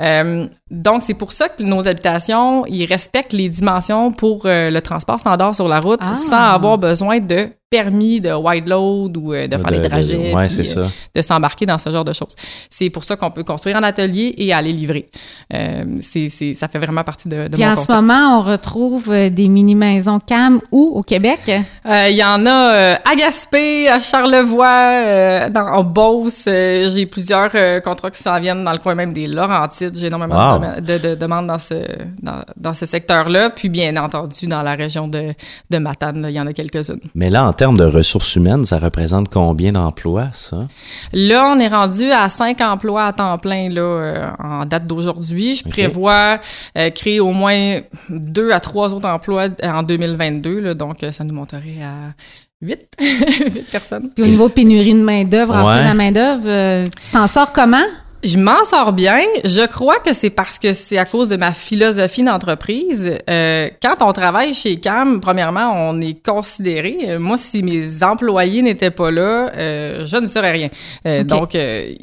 Euh, 0.00 0.46
donc, 0.70 1.02
c'est 1.02 1.14
pour 1.14 1.32
ça 1.32 1.48
que 1.48 1.62
nos 1.62 1.86
habitations, 1.86 2.64
ils 2.66 2.84
respectent 2.86 3.32
les 3.32 3.48
dimensions 3.48 4.10
pour 4.10 4.46
euh, 4.46 4.70
le 4.70 4.80
transport 4.82 5.18
standard 5.20 5.54
sur 5.54 5.68
la 5.68 5.80
route 5.80 6.00
Ah. 6.02 6.14
sans 6.14 6.54
avoir 6.54 6.78
besoin 6.78 7.18
de 7.20 7.48
permis 7.70 8.20
de 8.20 8.32
wide 8.32 8.66
load 8.68 9.16
ou 9.16 9.32
euh, 9.32 9.46
de 9.46 9.56
faire 9.56 9.66
De- 9.66 9.76
des 9.76 9.80
de- 9.82 9.88
trajets. 9.88 10.34
ouais, 10.34 10.46
puis, 10.46 10.50
c'est 10.64 10.78
euh, 10.78 10.84
ça. 10.86 10.92
de 11.14 11.22
s'embarquer 11.22 11.66
dans 11.66 11.78
ce 11.78 11.88
genre 11.90 12.04
de 12.04 12.12
choses. 12.12 12.34
C'est 12.68 12.90
pour 12.90 13.04
ça 13.04 13.14
qu'on 13.16 13.30
peut 13.30 13.44
construire 13.44 13.76
en 13.76 13.82
atelier 13.84 14.34
et 14.38 14.52
aller 14.52 14.72
livrer. 14.72 15.08
Euh, 15.54 15.84
c'est, 16.02 16.28
c'est, 16.28 16.52
ça 16.52 16.66
fait 16.66 16.80
vraiment 16.80 17.04
partie 17.04 17.28
de, 17.28 17.46
de 17.46 17.54
Puis 17.56 17.64
mon 17.64 17.70
en 17.72 17.76
ce 17.76 17.92
moment, 17.92 18.38
on 18.40 18.42
retrouve 18.42 19.10
euh, 19.12 19.30
des 19.30 19.46
mini-maisons 19.48 20.18
CAM 20.18 20.60
où 20.72 20.92
au 20.96 21.02
Québec? 21.04 21.40
Euh, 21.88 22.08
Il 22.10 22.16
y 22.16 22.24
en 22.24 22.44
a 22.44 22.72
euh, 22.74 22.94
à 23.10 23.14
Gaspé, 23.14 23.88
à 23.88 24.00
Charlevoix, 24.00 24.66
euh, 24.66 25.48
dans, 25.50 25.66
en 25.66 25.84
Beauce. 25.84 26.44
J'ai 26.46 27.06
plusieurs 27.06 27.50
euh, 27.54 27.80
contrats 27.80 28.10
qui 28.10 28.20
s'en 28.22 28.40
viennent 28.40 28.64
dans 28.64 28.72
le 28.72 28.78
coin 28.78 28.96
même 28.96 29.12
des 29.12 29.26
Laurentides. 29.28 29.96
J'ai 29.96 30.06
énormément 30.08 30.54
Wow. 30.54 30.58
de, 30.58 30.64
dema- 30.64 30.80
de- 30.80 31.08
de 31.10 31.14
demandes 31.14 31.46
dans 31.46 31.58
ce, 31.58 31.74
dans, 32.22 32.40
dans 32.56 32.74
ce 32.74 32.84
secteur-là. 32.86 33.50
Puis 33.50 33.68
bien 33.68 33.96
entendu, 33.96 34.46
dans 34.48 34.62
la 34.62 34.74
région 34.74 35.06
de, 35.06 35.32
de 35.70 35.78
Matane, 35.78 36.26
il 36.28 36.34
y 36.34 36.40
en 36.40 36.46
a 36.46 36.52
quelques-unes. 36.52 37.00
Mais 37.14 37.30
là, 37.30 37.46
en 37.46 37.52
termes 37.60 37.76
de 37.76 37.84
ressources 37.84 38.36
humaines, 38.36 38.64
ça 38.64 38.78
représente 38.78 39.28
combien 39.28 39.70
d'emplois, 39.72 40.28
ça? 40.32 40.66
Là, 41.12 41.50
on 41.54 41.58
est 41.58 41.68
rendu 41.68 42.10
à 42.10 42.30
cinq 42.30 42.62
emplois 42.62 43.04
à 43.04 43.12
temps 43.12 43.36
plein 43.36 43.68
là, 43.68 43.82
euh, 43.82 44.30
en 44.38 44.64
date 44.64 44.86
d'aujourd'hui. 44.86 45.54
Je 45.56 45.68
prévois 45.68 46.38
euh, 46.78 46.88
créer 46.88 47.20
au 47.20 47.32
moins 47.32 47.80
deux 48.08 48.50
à 48.52 48.60
trois 48.60 48.94
autres 48.94 49.06
emplois 49.06 49.48
en 49.62 49.82
2022. 49.82 50.58
Là, 50.60 50.72
donc, 50.72 51.02
euh, 51.02 51.12
ça 51.12 51.22
nous 51.22 51.34
monterait 51.34 51.82
à 51.82 52.14
huit, 52.62 52.80
huit 52.98 53.70
personnes. 53.70 54.08
Puis 54.14 54.24
au 54.24 54.26
niveau 54.26 54.48
pénurie 54.48 54.94
de 54.94 55.02
main-d'œuvre, 55.02 55.52
Ouais. 55.54 55.84
la 55.84 55.92
main-d'œuvre, 55.92 56.42
euh, 56.46 56.86
tu 56.98 57.10
t'en 57.10 57.26
sors 57.26 57.52
comment? 57.52 57.76
Je 58.22 58.38
m'en 58.38 58.64
sors 58.64 58.92
bien. 58.92 59.20
Je 59.44 59.66
crois 59.66 59.98
que 59.98 60.12
c'est 60.12 60.30
parce 60.30 60.58
que 60.58 60.72
c'est 60.74 60.98
à 60.98 61.06
cause 61.06 61.30
de 61.30 61.36
ma 61.36 61.52
philosophie 61.52 62.22
d'entreprise. 62.22 63.18
Euh, 63.28 63.70
quand 63.82 63.96
on 64.00 64.12
travaille 64.12 64.52
chez 64.52 64.76
Cam, 64.76 65.20
premièrement, 65.20 65.88
on 65.88 66.00
est 66.00 66.22
considéré. 66.22 67.18
Moi, 67.18 67.38
si 67.38 67.62
mes 67.62 68.02
employés 68.02 68.60
n'étaient 68.62 68.90
pas 68.90 69.10
là, 69.10 69.50
euh, 69.56 70.04
je 70.06 70.16
ne 70.18 70.26
serais 70.26 70.52
rien. 70.52 70.68
Euh. 71.06 71.24
Donc, 71.24 71.54
euh, 71.54 71.94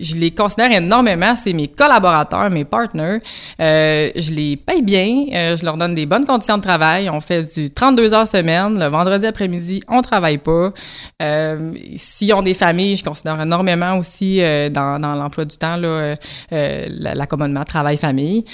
je 0.00 0.14
les 0.16 0.30
considère 0.30 0.70
énormément. 0.70 1.34
C'est 1.36 1.52
mes 1.52 1.68
collaborateurs, 1.68 2.50
mes 2.50 2.64
partners. 2.64 3.18
Euh, 3.60 4.10
je 4.16 4.30
les 4.32 4.56
paye 4.56 4.82
bien. 4.82 5.24
Euh, 5.34 5.56
je 5.56 5.64
leur 5.64 5.76
donne 5.76 5.94
des 5.94 6.06
bonnes 6.06 6.26
conditions 6.26 6.58
de 6.58 6.62
travail. 6.62 7.08
On 7.10 7.20
fait 7.20 7.42
du 7.54 7.70
32 7.70 8.14
heures 8.14 8.26
semaine. 8.28 8.78
Le 8.78 8.86
vendredi 8.86 9.26
après-midi, 9.26 9.82
on 9.88 10.02
travaille 10.02 10.38
pas. 10.38 10.72
Euh, 11.22 11.72
S'ils 11.96 12.32
ont 12.34 12.42
des 12.42 12.54
familles, 12.54 12.96
je 12.96 13.04
considère 13.04 13.40
énormément 13.40 13.96
aussi 13.98 14.40
dans, 14.70 14.98
dans 15.00 15.14
l'emploi 15.14 15.44
du 15.44 15.56
temps 15.56 15.76
là, 15.76 16.14
l'accommodement 16.50 17.64
travail-famille. 17.64 18.44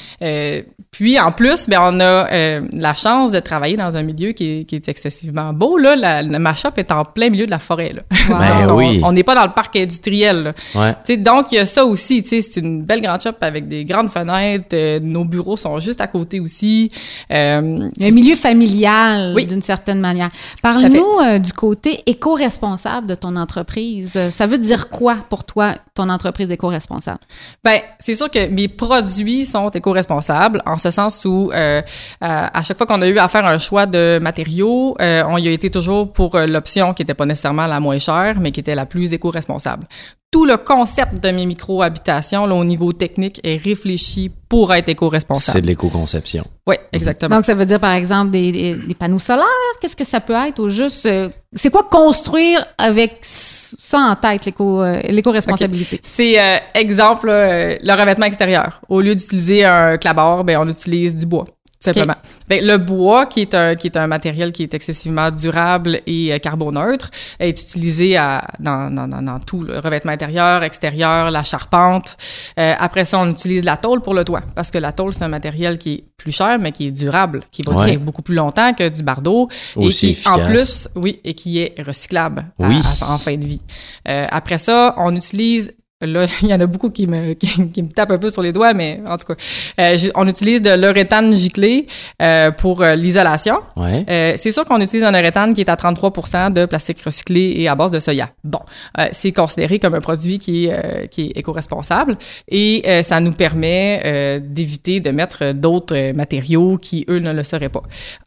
Puis 0.91 1.19
en 1.19 1.33
plus, 1.33 1.69
ben 1.69 1.79
on 1.83 2.01
a 2.01 2.61
la 2.77 2.95
chance 2.95 3.33
de 3.33 3.41
travailler 3.41 3.77
dans 3.77 3.97
un 3.97 4.03
milieu 4.03 4.33
qui 4.33 4.61
est, 4.61 4.65
qui 4.65 4.75
est 4.77 4.89
excessivement 4.89 5.53
beau. 5.53 5.79
Là, 5.79 5.97
la, 5.97 6.23
ma 6.39 6.55
shop 6.55 6.71
est 6.77 6.93
en 6.93 7.03
plein 7.05 7.31
milieu 7.31 7.47
de 7.47 7.51
la 7.51 7.59
forêt. 7.59 7.93
Là. 7.95 8.03
Wow. 8.29 8.39
Ben 8.39 8.71
On- 8.71 8.77
oui. 8.77 9.03
N'est 9.13 9.23
pas 9.25 9.35
dans 9.35 9.45
le 9.47 9.53
parc 9.53 9.77
industriel. 9.77 10.43
là. 10.43 10.53
Ouais. 10.75 10.95
Donc, 11.35 11.51
il 11.51 11.55
y 11.55 11.59
a 11.59 11.65
ça 11.67 11.85
aussi. 11.85 12.23
tu 12.23 12.29
sais, 12.29 12.41
C'est 12.43 12.61
une 12.61 12.83
belle 12.83 13.01
grande 13.01 13.21
shop 13.23 13.31
avec 13.41 13.67
des 13.67 13.85
grandes 13.85 14.11
fenêtres. 14.11 14.67
Euh, 14.75 15.01
nos 15.01 15.25
bureaux 15.25 15.57
sont 15.57 15.79
juste 15.81 16.01
à 16.01 16.07
côté 16.07 16.41
aussi. 16.41 16.91
Euh, 17.31 17.89
un 18.01 18.11
milieu 18.11 18.37
familial, 18.37 19.33
Oui. 19.35 19.47
d'une 19.47 19.63
certaine 19.63 20.01
manière. 20.01 20.29
Parle-nous 20.63 21.05
euh, 21.25 21.39
du 21.39 21.53
côté 21.53 22.01
éco-responsable 22.07 23.07
de 23.07 23.15
ton 23.15 23.35
entreprise. 23.37 24.15
Euh, 24.17 24.31
Ça 24.31 24.47
veut 24.47 24.59
dire 24.59 24.91
quoi 24.91 25.17
pour 25.31 25.45
toi, 25.45 25.75
ton 25.95 26.09
entreprise 26.11 26.51
éco-responsable? 26.51 27.21
Ben, 27.65 27.81
c'est 27.99 28.15
sûr 28.15 28.31
que 28.31 28.49
mes 28.49 28.69
produits 28.69 29.47
sont 29.47 29.71
éco-responsables 29.71 30.63
en 30.67 30.77
ce 30.77 30.91
sens 30.91 31.25
où 31.25 31.51
à 31.53 32.63
chaque 32.63 32.77
fois 32.77 32.87
qu'on 32.87 33.01
a 33.01 33.09
eu 33.09 33.19
à 33.19 33.29
faire 33.29 33.47
un 33.47 33.59
choix 33.59 33.87
de 33.87 34.19
matériaux, 34.23 34.97
on 35.01 35.39
y 35.39 35.49
a 35.49 35.51
été 35.51 35.71
toujours 35.71 36.13
pour 36.13 36.37
l'option 36.39 36.93
qui 36.93 37.03
n'était 37.03 37.15
pas 37.15 37.27
nécessairement 37.27 37.67
la 37.67 37.81
moins 37.81 37.99
chère, 37.99 38.39
mais 38.41 38.51
qui 38.53 38.61
était 38.61 38.75
la 38.75 38.87
plus 38.87 39.13
éco-responsable. 39.15 39.87
Tout 40.33 40.47
le 40.47 40.57
concept 40.57 41.23
de 41.23 41.31
mes 41.31 41.45
micro-habitations, 41.45 42.47
là, 42.47 42.55
au 42.55 42.65
niveau 42.65 42.93
technique, 42.95 43.39
est 43.45 43.59
réfléchi 43.63 44.31
pour 44.49 44.73
être 44.73 44.87
C'est 44.87 44.93
éco-responsable. 44.93 45.61
de 45.61 45.67
l'éco-conception. 45.67 46.45
Oui, 46.67 46.77
exactement. 46.93 47.37
Donc, 47.37 47.45
ça 47.45 47.55
veut 47.55 47.67
dire, 47.67 47.79
par 47.79 47.93
exemple, 47.93 48.31
des, 48.33 48.51
des- 48.51 48.75
des 48.75 48.95
panneaux 48.95 49.19
solaires? 49.19 49.45
Qu'est-ce 49.81 49.95
que 49.97 50.05
ça 50.05 50.21
peut 50.21 50.33
être? 50.33 50.59
Ou 50.61 50.69
juste, 50.71 51.05
euh, 51.05 51.29
c'est 51.53 51.71
quoi 51.71 51.83
construire 51.85 52.65
avec 52.79 53.19
ça 53.23 53.99
en 53.99 54.17
tête, 54.17 54.47
l'éco, 54.47 54.81
euh, 54.83 55.01
l'éco-responsabilité? 55.11 56.01
C'est 56.03 56.41
euh, 56.41 56.57
exemple 56.75 57.29
euh, 57.29 57.77
le 57.83 57.93
revêtement 57.93 58.27
extérieur. 58.27 58.81
Au 58.89 59.03
lieu 59.03 59.15
d'utiliser 59.15 59.65
un 59.67 59.99
clabard, 59.99 60.45
ben 60.45 60.57
on 60.59 60.67
utilise 60.67 61.15
du 61.15 61.27
bois. 61.27 61.45
Simplement. 61.85 62.15
Ben, 62.49 62.65
le 62.65 62.79
bois, 62.79 63.27
qui 63.27 63.41
est, 63.41 63.55
un, 63.55 63.75
qui 63.75 63.89
est 63.89 63.97
un 63.97 64.07
matériel 64.07 64.53
qui 64.53 64.63
est 64.63 64.73
excessivement 64.73 65.31
durable 65.33 66.01
et 66.07 66.33
euh, 66.33 66.39
carboneutre, 66.39 67.11
est 67.41 67.61
utilisé 67.61 68.17
à, 68.17 68.47
dans, 68.61 68.89
dans, 68.91 69.09
dans, 69.09 69.41
tout, 69.41 69.63
le 69.65 69.79
revêtement 69.81 70.13
intérieur, 70.13 70.63
extérieur, 70.63 71.31
la 71.33 71.43
charpente. 71.43 72.17
Euh, 72.59 72.75
après 72.79 73.05
ça, 73.05 73.19
on 73.19 73.29
utilise 73.31 73.65
la 73.65 73.77
tôle 73.77 74.01
pour 74.01 74.15
le 74.15 74.25
toit, 74.25 74.43
parce 74.55 74.71
que 74.71 74.79
la 74.79 74.93
tôle, 74.93 75.13
c'est 75.13 75.25
un 75.25 75.29
matériel 75.29 75.77
qui 75.79 75.95
est 75.95 76.05
plus 76.17 76.31
cher, 76.31 76.59
mais 76.61 76.71
qui 76.71 76.87
est 76.87 76.93
durable, 76.93 77.41
qui 77.51 77.63
va 77.63 77.73
Ouais. 77.73 77.85
durer 77.85 77.97
beaucoup 77.99 78.23
plus 78.23 78.37
longtemps 78.37 78.73
que 78.75 78.89
du 78.89 79.03
bardeau. 79.03 79.49
Aussi 79.75 80.11
et 80.11 80.15
qui, 80.15 80.29
en 80.29 80.37
efficace. 80.39 80.89
plus, 80.95 81.03
oui, 81.03 81.21
et 81.25 81.35
qui 81.35 81.59
est 81.59 81.75
recyclable 81.85 82.47
à- 82.61 82.69
Oui. 82.69 82.81
à- 83.03 83.13
en 83.13 83.19
fin 83.19 83.37
de 83.37 83.45
vie. 83.45 83.63
Euh, 84.09 84.27
après 84.31 84.59
ça, 84.59 84.95
on 84.99 85.15
utilise 85.17 85.73
Là, 86.03 86.27
il 86.43 86.49
y 86.49 86.55
en 86.55 86.61
a 86.61 86.67
beaucoup 86.67 86.91
qui 86.91 87.07
me, 87.07 87.33
qui, 87.41 87.71
qui 87.71 87.83
me 87.83 87.89
tapent 87.89 88.11
un 88.13 88.19
peu 88.19 88.31
sur 88.31 88.43
les 88.43 88.53
doigts, 88.53 88.75
mais 88.75 89.01
en 89.07 89.17
tout 89.19 89.27
cas, 89.27 89.35
euh, 89.81 89.97
on 90.15 90.27
utilise 90.29 90.61
de 90.63 90.71
l'uréthane 90.75 91.35
giclé 91.35 91.87
euh, 92.21 92.51
pour 92.51 92.83
euh, 92.83 92.95
l'isolation. 92.97 93.59
Ouais. 93.77 94.05
Euh, 94.09 94.33
c'est 94.37 94.51
sûr 94.51 94.65
qu'on 94.65 94.81
utilise 94.81 95.05
un 95.05 95.15
uréthane 95.15 95.55
qui 95.55 95.61
est 95.63 95.69
à 95.71 95.77
33 95.77 96.51
de 96.51 96.67
plastique 96.67 97.01
recyclé 97.03 97.55
et 97.59 97.69
à 97.69 97.75
base 97.75 97.91
de 97.91 98.01
soya. 98.01 98.31
Bon, 98.45 98.59
euh, 98.99 99.07
c'est 99.13 99.33
considéré 99.33 99.79
comme 99.79 99.95
un 99.95 100.01
produit 100.01 100.39
qui 100.39 100.67
est, 100.67 100.73
euh, 100.73 101.07
qui 101.07 101.23
est 101.27 101.39
éco-responsable 101.39 102.17
et 102.49 102.83
euh, 102.87 103.03
ça 103.03 103.21
nous 103.21 103.33
permet 103.33 104.03
euh, 104.05 104.41
d'éviter 104.43 105.01
de 105.01 105.11
mettre 105.11 105.53
d'autres 105.53 106.13
matériaux 106.13 106.77
qui, 106.79 107.05
eux, 107.09 107.19
ne 107.19 107.33
le 107.33 107.45
seraient 107.45 107.69
pas. 107.69 107.83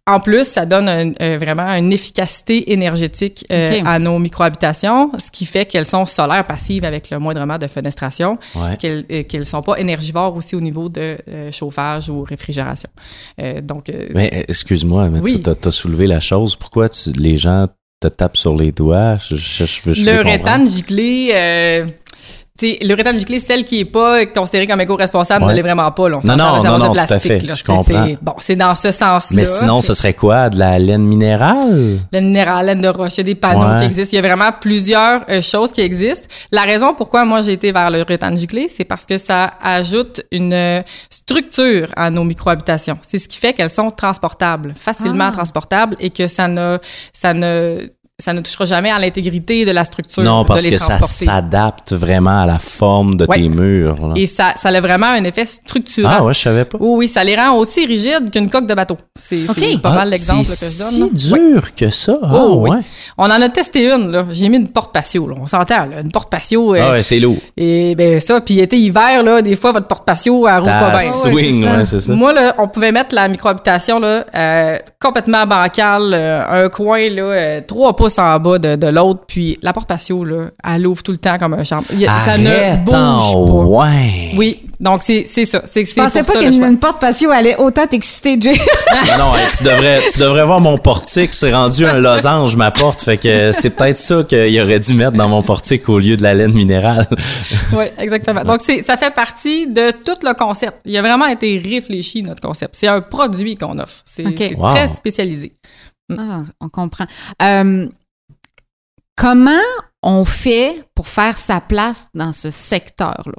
En 0.07 0.19
plus, 0.19 0.43
ça 0.47 0.65
donne 0.65 0.87
un- 0.87 1.11
euh, 1.21 1.37
vraiment 1.39 1.73
une 1.73 1.91
efficacité 1.91 2.71
énergétique 2.71 3.45
euh, 3.51 3.79
à 3.85 3.99
nos 3.99 4.17
micro-habitations, 4.19 5.11
ce 5.17 5.31
qui 5.31 5.45
fait 5.45 5.65
qu'elles 5.65 5.85
sont 5.85 6.05
solaires 6.05 6.45
passives 6.47 6.85
avec 6.85 7.09
le 7.09 7.19
moindrement 7.19 7.57
de 7.57 7.64
fenestration, 7.67 8.37
Ouais. 8.55 8.77
qu'elles 8.77 9.05
euh, 9.11 9.23
qu'elles 9.23 9.45
sont 9.45 9.61
pas 9.61 9.79
énergivores 9.79 10.35
aussi 10.35 10.55
au 10.55 10.61
niveau 10.61 10.89
de 10.89 11.17
euh, 11.27 11.51
chauffage 11.51 12.09
ou 12.09 12.23
réfrigération. 12.23 12.89
Euh, 13.41 13.61
donc, 13.61 13.89
euh, 13.89 14.07
Mais 14.13 14.29
euh, 14.33 14.43
excuse-moi, 14.47 15.09
mais 15.09 15.19
Oui. 15.19 15.41
tu 15.41 15.49
as, 15.67 15.71
soulevé 15.71 16.07
la 16.07 16.19
chose. 16.19 16.55
Pourquoi 16.55 16.89
tu- 16.89 17.11
les 17.13 17.37
gens 17.37 17.67
te 17.99 18.07
tapent 18.07 18.37
sur 18.37 18.55
les 18.55 18.71
doigts? 18.71 19.15
Je, 19.17 19.35
je, 19.35 19.65
je, 19.65 19.93
je 19.93 20.05
le 20.05 20.21
réthane 20.21 20.69
giclé, 20.69 21.29
euh, 22.55 22.57
tu 22.57 22.71
sais, 22.79 22.85
l'uréthane 22.85 23.17
giclée, 23.17 23.39
celle 23.39 23.65
qui 23.65 23.81
est 23.81 23.85
pas 23.85 24.25
considérée 24.27 24.65
comme 24.67 24.79
éco-responsable, 24.81 25.43
Ouais. 25.45 25.51
ne 25.51 25.55
l'est 25.57 25.61
vraiment 25.61 25.91
pas. 25.91 26.07
Là. 26.09 26.19
On 26.23 26.27
Non, 26.27 26.37
non, 26.37 26.63
non, 26.63 26.77
non, 26.77 26.93
tout 26.93 26.99
à 27.13 27.19
fait. 27.19 27.39
là. 27.39 27.53
Je 27.55 27.63
comprends. 27.63 28.07
Bon, 28.21 28.33
c'est 28.39 28.55
dans 28.55 28.73
ce 28.75 28.91
sens-là. 28.91 29.35
Mais 29.35 29.45
sinon, 29.45 29.81
ce 29.81 29.93
serait 29.93 30.13
quoi? 30.13 30.49
De 30.49 30.57
la 30.57 30.79
laine 30.79 31.03
minérale? 31.03 31.99
laine 32.11 32.27
minérale, 32.27 32.67
laine 32.67 32.81
de 32.81 32.87
roche, 32.87 33.13
il 33.15 33.17
y 33.17 33.21
a 33.21 33.23
des 33.23 33.35
panneaux 33.35 33.67
Ouais. 33.73 33.79
qui 33.79 33.83
existent. 33.85 34.13
Il 34.17 34.23
y 34.23 34.25
a 34.25 34.35
vraiment 34.35 34.51
plusieurs 34.59 35.21
euh, 35.29 35.41
choses 35.41 35.71
qui 35.71 35.81
existent. 35.81 36.27
La 36.51 36.61
raison 36.63 36.93
pourquoi 36.93 37.25
moi 37.25 37.41
j'ai 37.41 37.53
été 37.53 37.71
vers 37.71 37.89
le 37.91 38.01
rétan 38.03 38.33
giclé, 38.33 38.67
c'est 38.69 38.85
parce 38.85 39.05
que 39.05 39.17
ça 39.17 39.51
ajoute 39.61 40.21
une 40.31 40.53
euh, 40.53 40.81
structure 41.09 41.89
à 41.95 42.09
nos 42.09 42.23
microhabitations. 42.23 42.97
C'est 43.01 43.19
ce 43.19 43.27
qui 43.27 43.37
fait 43.37 43.53
qu'elles 43.53 43.69
sont 43.69 43.89
transportables, 43.91 44.73
facilement 44.79 45.27
Ah. 45.29 45.31
transportables 45.31 45.95
et 45.99 46.09
que 46.09 46.27
ça 46.27 46.47
ne 46.47 46.77
ça 47.13 47.33
ne 47.33 47.89
ça 48.17 48.31
ne 48.31 48.39
touchera 48.39 48.63
jamais 48.63 48.91
à 48.91 48.97
l'intégrité 48.97 49.65
de 49.65 49.71
la 49.71 49.83
structure 49.83 50.23
Non, 50.23 50.45
parce 50.45 50.63
de 50.63 50.69
les 50.69 50.75
que 50.75 50.81
ça 50.81 50.95
transporter. 50.97 51.25
s'adapte 51.25 51.91
vraiment 51.91 52.43
à 52.43 52.45
la 52.45 52.59
forme 52.59 53.17
de 53.17 53.25
Ouais. 53.27 53.41
tes 53.41 53.49
murs. 53.49 54.07
là. 54.07 54.13
Et 54.15 54.25
ça, 54.25 54.53
ça 54.55 54.69
a 54.69 54.79
vraiment 54.79 55.07
un 55.07 55.23
effet 55.25 55.45
structurant. 55.45 56.09
Ah 56.19 56.23
ouais, 56.23 56.33
je 56.33 56.39
savais 56.39 56.63
pas. 56.63 56.77
Oui, 56.79 56.95
oui, 56.99 57.07
ça 57.09 57.25
les 57.25 57.35
rend 57.35 57.57
aussi 57.57 57.85
rigides 57.85 58.29
qu'une 58.31 58.49
coque 58.49 58.67
de 58.67 58.73
bateau. 58.73 58.95
C'est 59.19 59.41
c'est 59.53 59.81
pas 59.81 59.89
Ah, 59.91 59.95
mal 59.95 60.09
l'exemple 60.11 60.39
que 60.39 60.45
c'est 60.45 60.95
je 60.95 60.99
donne. 61.03 61.17
si 61.17 61.29
là. 61.31 61.37
Ouais. 61.37 61.51
dur 61.51 61.75
que 61.75 61.89
ça. 61.89 62.17
Ah, 62.23 62.31
Oh, 62.35 62.61
oui. 62.61 62.69
ouais. 62.69 62.79
On 63.17 63.25
en 63.25 63.41
a 63.41 63.49
testé 63.49 63.91
une, 63.93 64.09
là. 64.11 64.25
J'ai 64.31 64.47
mis 64.47 64.57
une 64.57 64.69
porte 64.69 64.93
patio, 64.93 65.27
là. 65.27 65.35
On 65.37 65.45
s'entend, 65.45 65.85
là. 65.85 65.99
Une 65.99 66.11
porte 66.11 66.29
patio. 66.31 66.73
euh, 66.73 66.79
Ah 66.81 66.91
ouais, 66.91 67.03
c'est 67.03 67.19
lourd. 67.19 67.35
Et 67.57 67.95
ben 67.95 68.21
ça, 68.21 68.39
puis 68.39 68.59
été 68.61 68.77
hiver, 68.79 69.23
là, 69.23 69.41
des 69.41 69.57
fois, 69.57 69.73
votre 69.73 69.87
porte 69.87 70.05
patio, 70.05 70.47
elle 70.47 70.55
roule 70.55 70.63
pas 70.63 70.91
bien. 70.91 70.99
swing, 71.01 71.35
Ouais, 71.35 71.43
c'est 71.43 71.65
ça. 71.71 71.77
ouais, 71.79 71.85
c'est 71.85 71.99
ça. 72.01 72.13
Moi, 72.13 72.31
là, 72.31 72.55
on 72.59 72.69
pouvait 72.69 72.93
mettre 72.93 73.13
la 73.13 73.27
microhabitation 73.27 73.99
là, 73.99 74.23
euh, 74.33 74.77
complètement 75.01 75.45
bancale, 75.45 76.11
euh, 76.13 76.63
un 76.65 76.69
coin 76.69 77.09
là, 77.09 77.21
euh, 77.23 77.61
trois 77.67 77.93
pouces 77.95 78.04
en 78.19 78.39
bas 78.39 78.59
de, 78.59 78.75
de 78.75 78.87
l'autre, 78.87 79.21
puis 79.27 79.57
la 79.61 79.73
porte 79.73 79.87
patio 79.89 80.23
là, 80.23 80.45
elle 80.63 80.85
ouvre 80.87 81.01
tout 81.03 81.11
le 81.11 81.17
temps 81.17 81.37
comme 81.37 81.53
un 81.53 81.59
a- 81.59 81.63
ça 81.65 81.79
ne 82.37 82.77
bouge 82.83 82.93
en- 82.93 83.45
pas. 83.45 83.85
Ouais. 83.85 84.31
Oui, 84.37 84.61
donc 84.79 85.01
c'est 85.03 85.23
c'est 85.25 85.45
ça. 85.45 85.61
C'est 85.65 85.85
Je 85.85 85.93
pensais 85.93 86.23
pas 86.23 86.33
qu'une 86.39 86.63
une 86.63 86.77
porte 86.79 86.99
patio 86.99 87.31
allait 87.31 87.55
autant 87.57 87.85
t'exciter, 87.87 88.37
Jay. 88.39 88.53
Non, 89.17 89.31
tu 89.57 89.63
devrais, 89.63 89.99
tu 90.11 90.19
devrais 90.19 90.45
voir 90.45 90.59
mon 90.59 90.77
portique. 90.77 91.33
C'est 91.33 91.53
rendu 91.53 91.85
un 91.85 91.97
losange, 91.99 92.55
ma 92.55 92.71
porte. 92.71 93.01
Fait 93.01 93.17
que 93.17 93.51
c'est 93.51 93.69
peut-être 93.71 93.97
ça 93.97 94.23
qu'il 94.23 94.59
aurait 94.61 94.79
dû 94.79 94.93
mettre 94.93 95.15
dans 95.17 95.29
mon 95.29 95.41
portique 95.41 95.87
au 95.89 95.99
lieu 95.99 96.17
de 96.17 96.23
la 96.23 96.33
laine 96.33 96.53
minérale. 96.53 97.07
Oui, 97.73 97.85
exactement. 97.97 98.43
Donc, 98.43 98.61
ça 98.61 98.97
fait 98.97 99.13
partie 99.13 99.67
de 99.67 99.91
tout 99.91 100.17
le 100.23 100.33
concept. 100.37 100.77
Il 100.85 100.95
a 100.97 101.01
vraiment 101.01 101.25
été 101.25 101.57
réfléchi, 101.57 102.21
notre 102.23 102.41
concept. 102.41 102.75
C'est 102.77 102.87
un 102.87 103.01
produit 103.01 103.55
qu'on 103.57 103.77
offre. 103.79 104.01
C'est, 104.05 104.23
Wow. 104.57 104.69
très 104.69 104.87
spécialisé. 104.87 105.53
Ah, 106.17 106.41
on 106.61 106.69
comprend. 106.69 107.05
Euh, 107.41 107.87
comment 109.15 109.51
on 110.03 110.23
fait 110.25 110.83
pour 110.93 111.07
faire 111.07 111.37
sa 111.37 111.61
place 111.61 112.07
dans 112.13 112.31
ce 112.31 112.51
secteur-là? 112.51 113.33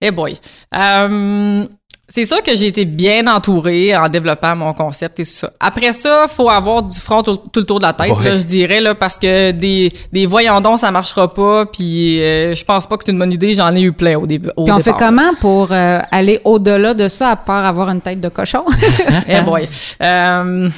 Eh 0.00 0.10
boy. 0.10 0.38
Euh, 0.74 1.64
c'est 2.08 2.24
sûr 2.24 2.40
que 2.42 2.54
j'ai 2.54 2.66
été 2.68 2.84
bien 2.84 3.26
entourée 3.26 3.96
en 3.96 4.08
développant 4.08 4.54
mon 4.54 4.72
concept 4.74 5.18
et 5.20 5.24
tout 5.24 5.30
ça. 5.30 5.50
Après 5.58 5.92
ça, 5.92 6.26
faut 6.28 6.48
avoir 6.48 6.82
du 6.84 6.98
front 7.00 7.22
tout, 7.22 7.36
tout 7.36 7.60
le 7.60 7.66
tour 7.66 7.78
de 7.80 7.84
la 7.84 7.92
tête, 7.92 8.10
Ouais. 8.12 8.24
là, 8.24 8.38
je 8.38 8.44
dirais, 8.44 8.80
là, 8.80 8.94
parce 8.94 9.18
que 9.18 9.50
des, 9.50 9.90
des 10.12 10.26
voyons 10.26 10.60
donc, 10.60 10.78
ça 10.78 10.90
marchera 10.92 11.32
pas, 11.32 11.66
puis 11.66 12.22
euh, 12.22 12.54
je 12.54 12.64
pense 12.64 12.86
pas 12.86 12.96
que 12.96 13.02
c'est 13.04 13.10
une 13.12 13.18
bonne 13.18 13.32
idée. 13.32 13.54
J'en 13.54 13.74
ai 13.74 13.80
eu 13.82 13.92
plein 13.92 14.16
au 14.18 14.26
début. 14.26 14.50
au 14.56 14.64
Puis 14.64 14.72
on 14.72 14.78
fait 14.78 14.92
comment 14.92 15.34
pour 15.40 15.72
euh, 15.72 16.00
aller 16.12 16.40
au-delà 16.44 16.94
de 16.94 17.08
ça, 17.08 17.30
à 17.30 17.36
part 17.36 17.64
avoir 17.64 17.88
une 17.90 18.00
tête 18.00 18.20
de 18.20 18.28
cochon? 18.28 18.64
Eh 19.28 19.40
boy. 19.40 19.68
Euh, 20.00 20.70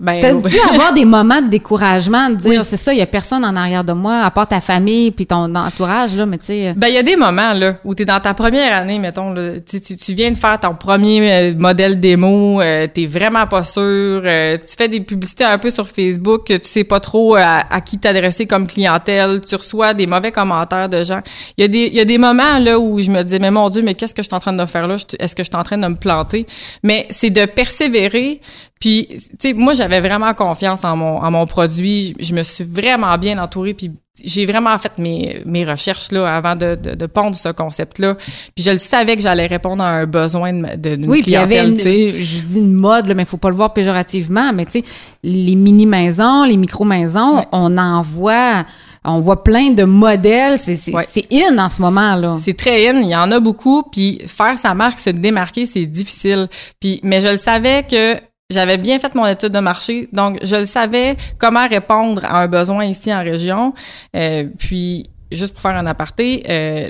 ben, 0.00 0.18
T'as 0.18 0.34
dû 0.34 0.58
avoir 0.72 0.92
des 0.94 1.04
moments 1.04 1.42
de 1.42 1.48
découragement, 1.48 2.30
de 2.30 2.36
dire, 2.36 2.64
c'est 2.64 2.78
ça, 2.78 2.92
il 2.92 2.98
y 2.98 3.02
a 3.02 3.06
personne 3.06 3.44
en 3.44 3.54
arrière 3.54 3.84
de 3.84 3.92
moi, 3.92 4.20
à 4.22 4.30
part 4.30 4.48
ta 4.48 4.60
famille 4.60 5.10
puis 5.10 5.26
ton 5.26 5.54
entourage, 5.54 6.16
là, 6.16 6.24
mais 6.26 6.38
tu 6.38 6.46
sais... 6.46 6.68
euh, 6.68 6.72
Ben, 6.76 6.88
il 6.88 6.94
y 6.94 6.98
a 6.98 7.02
des 7.02 7.16
moments, 7.16 7.52
là, 7.52 7.74
où 7.84 7.94
t'es 7.94 8.06
dans 8.06 8.18
ta 8.18 8.32
première 8.34 8.74
année, 8.74 8.98
mettons, 8.98 9.32
là, 9.32 9.60
tu, 9.60 9.80
tu, 9.80 10.14
viens 10.14 10.30
de 10.30 10.38
faire 10.38 10.58
ton 10.58 10.74
premier 10.74 11.30
euh, 11.32 11.54
modèle 11.56 12.00
démo, 12.00 12.60
euh, 12.62 12.86
t'es 12.92 13.04
vraiment 13.06 13.46
pas 13.46 13.62
sûr, 13.62 13.82
euh, 14.24 14.56
tu 14.56 14.74
fais 14.76 14.88
des 14.88 15.00
publicités 15.00 15.44
un 15.44 15.58
peu 15.58 15.68
sur 15.70 15.86
Facebook, 15.86 16.46
tu 16.46 16.56
sais 16.62 16.84
pas 16.84 16.98
trop 17.00 17.36
euh, 17.36 17.40
à, 17.42 17.74
à 17.74 17.80
qui 17.82 17.98
t'adresser 17.98 18.46
comme 18.46 18.66
clientèle, 18.66 19.42
tu 19.46 19.54
reçois 19.54 19.92
des 19.92 20.06
mauvais 20.06 20.32
commentaires 20.32 20.88
de 20.88 21.04
gens. 21.04 21.20
Il 21.58 21.62
y 21.62 21.64
a 21.64 21.68
des, 21.68 21.86
il 21.88 21.94
y 21.94 22.00
a 22.00 22.04
des 22.06 22.16
moments, 22.18 22.58
là, 22.58 22.78
où 22.78 22.98
je 23.00 23.10
me 23.10 23.22
disais, 23.22 23.38
mais 23.38 23.50
mon 23.50 23.68
Dieu, 23.68 23.82
mais 23.82 23.94
qu'est-ce 23.94 24.14
que 24.14 24.22
je 24.22 24.28
suis 24.28 24.34
en 24.34 24.40
train 24.40 24.54
de 24.54 24.64
faire 24.64 24.86
là? 24.86 24.96
Est-ce 25.18 25.36
que 25.36 25.42
je 25.42 25.48
suis 25.50 25.56
en 25.58 25.62
train 25.64 25.76
de 25.78 25.86
me 25.86 25.94
planter? 25.96 26.46
Mais 26.82 27.06
c'est 27.10 27.30
de 27.30 27.44
persévérer, 27.44 28.40
puis, 28.80 29.06
tu 29.08 29.18
sais, 29.38 29.52
moi, 29.52 29.74
j'avais 29.74 30.00
vraiment 30.00 30.32
confiance 30.34 30.84
en 30.84 30.96
mon, 30.96 31.18
en 31.18 31.30
mon 31.30 31.46
produit. 31.46 32.14
Je, 32.18 32.26
je 32.28 32.34
me 32.34 32.42
suis 32.42 32.64
vraiment 32.64 33.16
bien 33.18 33.38
entourée, 33.38 33.74
puis 33.74 33.90
j'ai 34.24 34.44
vraiment 34.46 34.78
fait 34.78 34.92
mes, 34.98 35.42
mes 35.46 35.64
recherches 35.64 36.10
là 36.12 36.34
avant 36.36 36.56
de, 36.56 36.76
de, 36.82 36.94
de 36.94 37.06
pondre 37.06 37.34
ce 37.36 37.50
concept-là. 37.50 38.14
Puis 38.54 38.64
je 38.64 38.70
le 38.70 38.78
savais 38.78 39.16
que 39.16 39.22
j'allais 39.22 39.46
répondre 39.46 39.84
à 39.84 39.88
un 39.88 40.06
besoin 40.06 40.52
de, 40.52 40.76
de, 40.76 40.96
d'une 40.96 41.10
Oui, 41.10 41.20
puis 41.22 41.30
il 41.32 41.34
y 41.34 41.36
avait, 41.36 41.64
une, 41.64 41.74
tu 41.74 41.82
sais. 41.82 42.14
je 42.22 42.46
dis 42.46 42.58
une 42.58 42.72
mode, 42.74 43.06
là, 43.06 43.14
mais 43.14 43.22
il 43.22 43.28
faut 43.28 43.36
pas 43.36 43.50
le 43.50 43.54
voir 43.56 43.72
péjorativement, 43.72 44.52
mais 44.54 44.64
tu 44.64 44.80
sais, 44.80 44.84
les 45.22 45.54
mini-maisons, 45.54 46.44
les 46.44 46.56
micro-maisons, 46.56 47.36
Ouais. 47.36 47.46
on 47.52 47.76
en 47.78 48.02
voit, 48.02 48.64
on 49.04 49.20
voit 49.20 49.42
plein 49.44 49.70
de 49.70 49.84
modèles, 49.84 50.58
c'est 50.58 50.76
c'est- 50.76 50.92
Ouais. 50.92 51.04
c'est 51.08 51.26
in 51.32 51.56
en 51.58 51.68
ce 51.68 51.80
moment, 51.80 52.14
là. 52.14 52.36
C'est 52.38 52.56
très 52.56 52.88
in, 52.88 52.98
il 53.00 53.08
y 53.08 53.16
en 53.16 53.30
a 53.30 53.40
beaucoup, 53.40 53.82
puis 53.90 54.20
faire 54.26 54.58
sa 54.58 54.74
marque, 54.74 54.98
se 55.00 55.10
démarquer, 55.10 55.64
c'est 55.66 55.86
difficile. 55.86 56.48
Puis, 56.80 57.00
mais 57.02 57.20
je 57.20 57.28
le 57.28 57.36
savais 57.38 57.82
que 57.88 58.16
j'avais 58.50 58.78
bien 58.78 58.98
fait 58.98 59.14
mon 59.14 59.26
étude 59.26 59.52
de 59.52 59.60
marché, 59.60 60.08
donc 60.12 60.38
je 60.42 60.64
savais 60.64 61.16
comment 61.38 61.66
répondre 61.66 62.24
à 62.24 62.42
un 62.42 62.48
besoin 62.48 62.84
ici 62.84 63.14
en 63.14 63.22
région. 63.22 63.72
Euh, 64.16 64.44
puis, 64.58 65.06
juste 65.30 65.54
pour 65.54 65.62
faire 65.62 65.76
un 65.76 65.86
aparté, 65.86 66.42
euh, 66.48 66.88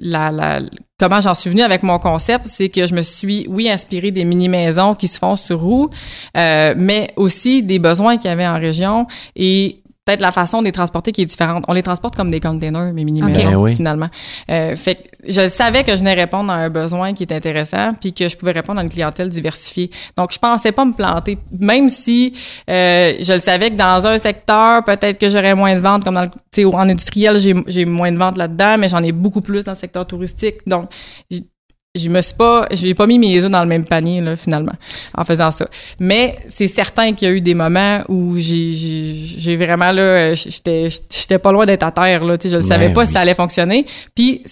la, 0.00 0.30
la, 0.30 0.60
comment 0.98 1.20
j'en 1.20 1.34
suis 1.34 1.50
venue 1.50 1.62
avec 1.62 1.82
mon 1.82 1.98
concept, 1.98 2.46
c'est 2.46 2.68
que 2.68 2.86
je 2.86 2.94
me 2.94 3.02
suis, 3.02 3.46
oui, 3.48 3.68
inspirée 3.68 4.10
des 4.10 4.24
mini-maisons 4.24 4.94
qui 4.94 5.08
se 5.08 5.18
font 5.18 5.36
sur 5.36 5.60
roue, 5.60 5.90
euh, 6.36 6.74
mais 6.76 7.10
aussi 7.16 7.62
des 7.62 7.78
besoins 7.78 8.16
qu'il 8.16 8.30
y 8.30 8.32
avait 8.32 8.46
en 8.46 8.58
région 8.58 9.06
et 9.36 9.81
peut-être 10.04 10.20
la 10.20 10.32
façon 10.32 10.60
de 10.60 10.64
les 10.64 10.72
transporter 10.72 11.12
qui 11.12 11.22
est 11.22 11.26
différente. 11.26 11.64
On 11.68 11.72
les 11.74 11.82
transporte 11.82 12.16
comme 12.16 12.30
des 12.30 12.40
containers, 12.40 12.92
mes 12.92 13.04
mini-maisons, 13.04 13.40
Ok. 13.40 13.46
Ben 13.52 13.56
oui. 13.56 13.76
finalement. 13.76 14.08
Euh, 14.50 14.74
fait 14.74 14.96
que 14.96 15.02
je 15.28 15.46
savais 15.46 15.84
que 15.84 15.92
je 15.92 15.98
venais 15.98 16.14
répondre 16.14 16.50
à 16.52 16.56
un 16.56 16.70
besoin 16.70 17.12
qui 17.12 17.22
est 17.22 17.32
intéressant, 17.32 17.94
puis 18.00 18.12
que 18.12 18.28
je 18.28 18.36
pouvais 18.36 18.50
répondre 18.52 18.80
à 18.80 18.82
une 18.82 18.88
clientèle 18.88 19.28
diversifiée. 19.28 19.90
Donc, 20.16 20.32
je 20.32 20.38
pensais 20.38 20.72
pas 20.72 20.84
me 20.84 20.92
planter, 20.92 21.38
même 21.56 21.88
si 21.88 22.34
euh, 22.68 23.14
je 23.20 23.32
le 23.32 23.40
savais 23.40 23.70
que 23.70 23.76
dans 23.76 24.04
un 24.06 24.18
secteur, 24.18 24.82
peut-être 24.84 25.18
que 25.18 25.28
j'aurais 25.28 25.54
moins 25.54 25.74
de 25.74 25.80
ventes, 25.80 26.02
comme 26.02 26.14
dans 26.14 26.22
le, 26.22 26.30
tu 26.52 26.62
sais, 26.62 26.64
en 26.64 26.78
industriel, 26.88 27.38
j'ai 27.38 27.54
j'ai 27.68 27.84
moins 27.84 28.10
de 28.10 28.18
ventes 28.18 28.36
là-dedans, 28.38 28.76
mais 28.78 28.88
j'en 28.88 29.02
ai 29.02 29.12
beaucoup 29.12 29.40
plus 29.40 29.64
dans 29.64 29.72
le 29.72 29.78
secteur 29.78 30.04
touristique. 30.06 30.56
Donc, 30.66 30.90
je 31.94 32.08
me 32.08 32.22
suis 32.22 32.34
pas, 32.34 32.66
je 32.72 32.86
n'ai 32.86 32.94
pas 32.94 33.06
mis 33.06 33.18
mes 33.18 33.44
œufs 33.44 33.50
dans 33.50 33.60
le 33.60 33.68
même 33.68 33.84
panier 33.84 34.20
là 34.22 34.34
finalement 34.34 34.72
en 35.14 35.24
faisant 35.24 35.50
ça. 35.50 35.68
Mais 35.98 36.36
c'est 36.48 36.66
certain 36.66 37.12
qu'il 37.12 37.28
y 37.28 37.30
a 37.30 37.34
eu 37.34 37.40
des 37.42 37.54
moments 37.54 38.02
où 38.08 38.32
j'ai, 38.38 38.72
j'ai, 38.72 39.14
j'ai 39.14 39.56
vraiment 39.58 39.92
là, 39.92 40.34
j'étais, 40.34 40.88
j'étais 40.88 41.38
pas 41.38 41.52
loin 41.52 41.66
d'être 41.66 41.82
à 41.82 41.92
terre 41.92 42.24
là. 42.24 42.38
Tu 42.38 42.48
sais, 42.48 42.52
je 42.52 42.56
ne 42.56 42.62
savais 42.62 42.92
pas 42.94 43.02
oui. 43.02 43.06
si 43.06 43.12
ça 43.12 43.20
allait 43.20 43.34
fonctionner. 43.34 43.84
Puis 44.14 44.42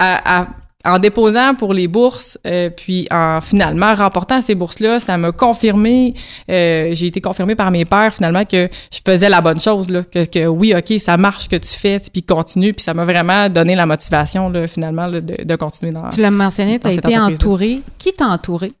à, 0.00 0.40
à- 0.40 0.46
en 0.84 1.00
déposant 1.00 1.54
pour 1.56 1.74
les 1.74 1.88
bourses, 1.88 2.38
euh, 2.46 2.70
puis 2.70 3.08
en 3.10 3.40
finalement 3.40 3.94
remportant 3.94 4.40
ces 4.40 4.54
bourses-là, 4.54 5.00
ça 5.00 5.16
m'a 5.16 5.32
confirmé, 5.32 6.14
euh, 6.50 6.90
j'ai 6.92 7.06
été 7.06 7.20
confirmée 7.20 7.56
par 7.56 7.72
mes 7.72 7.84
pairs 7.84 8.14
finalement 8.14 8.44
que 8.44 8.68
je 8.92 9.00
faisais 9.04 9.28
la 9.28 9.40
bonne 9.40 9.58
chose, 9.58 9.90
là, 9.90 10.04
que, 10.04 10.24
que 10.24 10.46
oui, 10.46 10.74
ok, 10.76 11.00
ça 11.00 11.16
marche 11.16 11.44
ce 11.44 11.48
que 11.48 11.56
tu 11.56 11.74
fais, 11.74 12.00
puis 12.12 12.22
continue, 12.22 12.72
puis 12.74 12.84
ça 12.84 12.94
m'a 12.94 13.04
vraiment 13.04 13.48
donné 13.48 13.74
la 13.74 13.86
motivation 13.86 14.50
là, 14.50 14.68
finalement 14.68 15.08
là, 15.08 15.20
de, 15.20 15.42
de 15.42 15.56
continuer 15.56 15.90
dans. 15.90 16.08
Tu 16.10 16.20
l'as 16.20 16.30
mentionné, 16.30 16.78
tu 16.78 16.86
as 16.86 16.92
été 16.92 16.98
entreprise-là. 17.08 17.34
entouré. 17.34 17.80
Qui 17.98 18.12
t'a 18.12 18.26
entouré? 18.28 18.72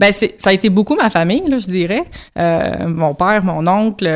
Ben 0.00 0.12
ça 0.12 0.50
a 0.50 0.52
été 0.52 0.70
beaucoup 0.70 0.94
ma 0.94 1.10
famille 1.10 1.42
là, 1.46 1.58
je 1.58 1.66
dirais. 1.66 2.04
Euh, 2.38 2.88
mon 2.88 3.14
père, 3.14 3.44
mon 3.44 3.66
oncle, 3.66 4.06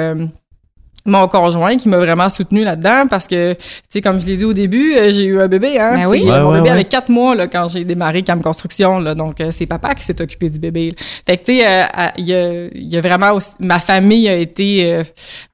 mon 1.07 1.27
conjoint 1.29 1.77
qui 1.77 1.89
m'a 1.89 1.97
vraiment 1.97 2.29
soutenu 2.29 2.65
là-dedans 2.65 3.05
parce 3.09 3.27
que 3.27 3.55
tu 3.55 3.59
sais 3.89 4.01
comme 4.03 4.21
je 4.21 4.27
l'ai 4.27 4.37
dit 4.37 4.45
au 4.45 4.53
début, 4.53 4.95
euh, 4.95 5.11
j'ai 5.11 5.25
eu 5.25 5.41
un 5.41 5.49
bébé 5.49 5.79
hein. 5.79 5.93
Ben 5.95 6.07
oui. 6.07 6.23
Euh, 6.27 6.33
Ouais, 6.33 6.41
mon 6.43 6.49
ouais, 6.51 6.57
bébé 6.59 6.69
ouais. 6.69 6.75
avait 6.75 6.85
quatre 6.85 7.09
mois 7.09 7.35
là 7.35 7.47
quand 7.47 7.69
j'ai 7.69 7.85
démarré 7.85 8.23
Cam 8.23 8.43
Construction 8.43 8.99
là, 8.99 9.15
donc 9.15 9.41
euh, 9.41 9.51
c'est 9.51 9.67
papa 9.67 9.95
qui 9.95 10.05
s'est 10.05 10.21
occupé 10.21 10.51
du 10.51 10.59
bébé. 10.59 10.89
là. 10.89 10.95
Fait 11.27 11.37
que 11.39 11.45
tu 11.45 11.57
sais 11.57 11.67
euh, 11.67 11.85
il 12.19 12.27
y 12.27 12.35
a, 12.35 12.65
il 12.75 12.93
y 12.93 12.97
a 12.99 13.01
vraiment 13.01 13.33
aussi, 13.33 13.53
ma 13.61 13.79
famille 13.79 14.29
a 14.29 14.37
été 14.37 14.93
euh, 14.93 15.03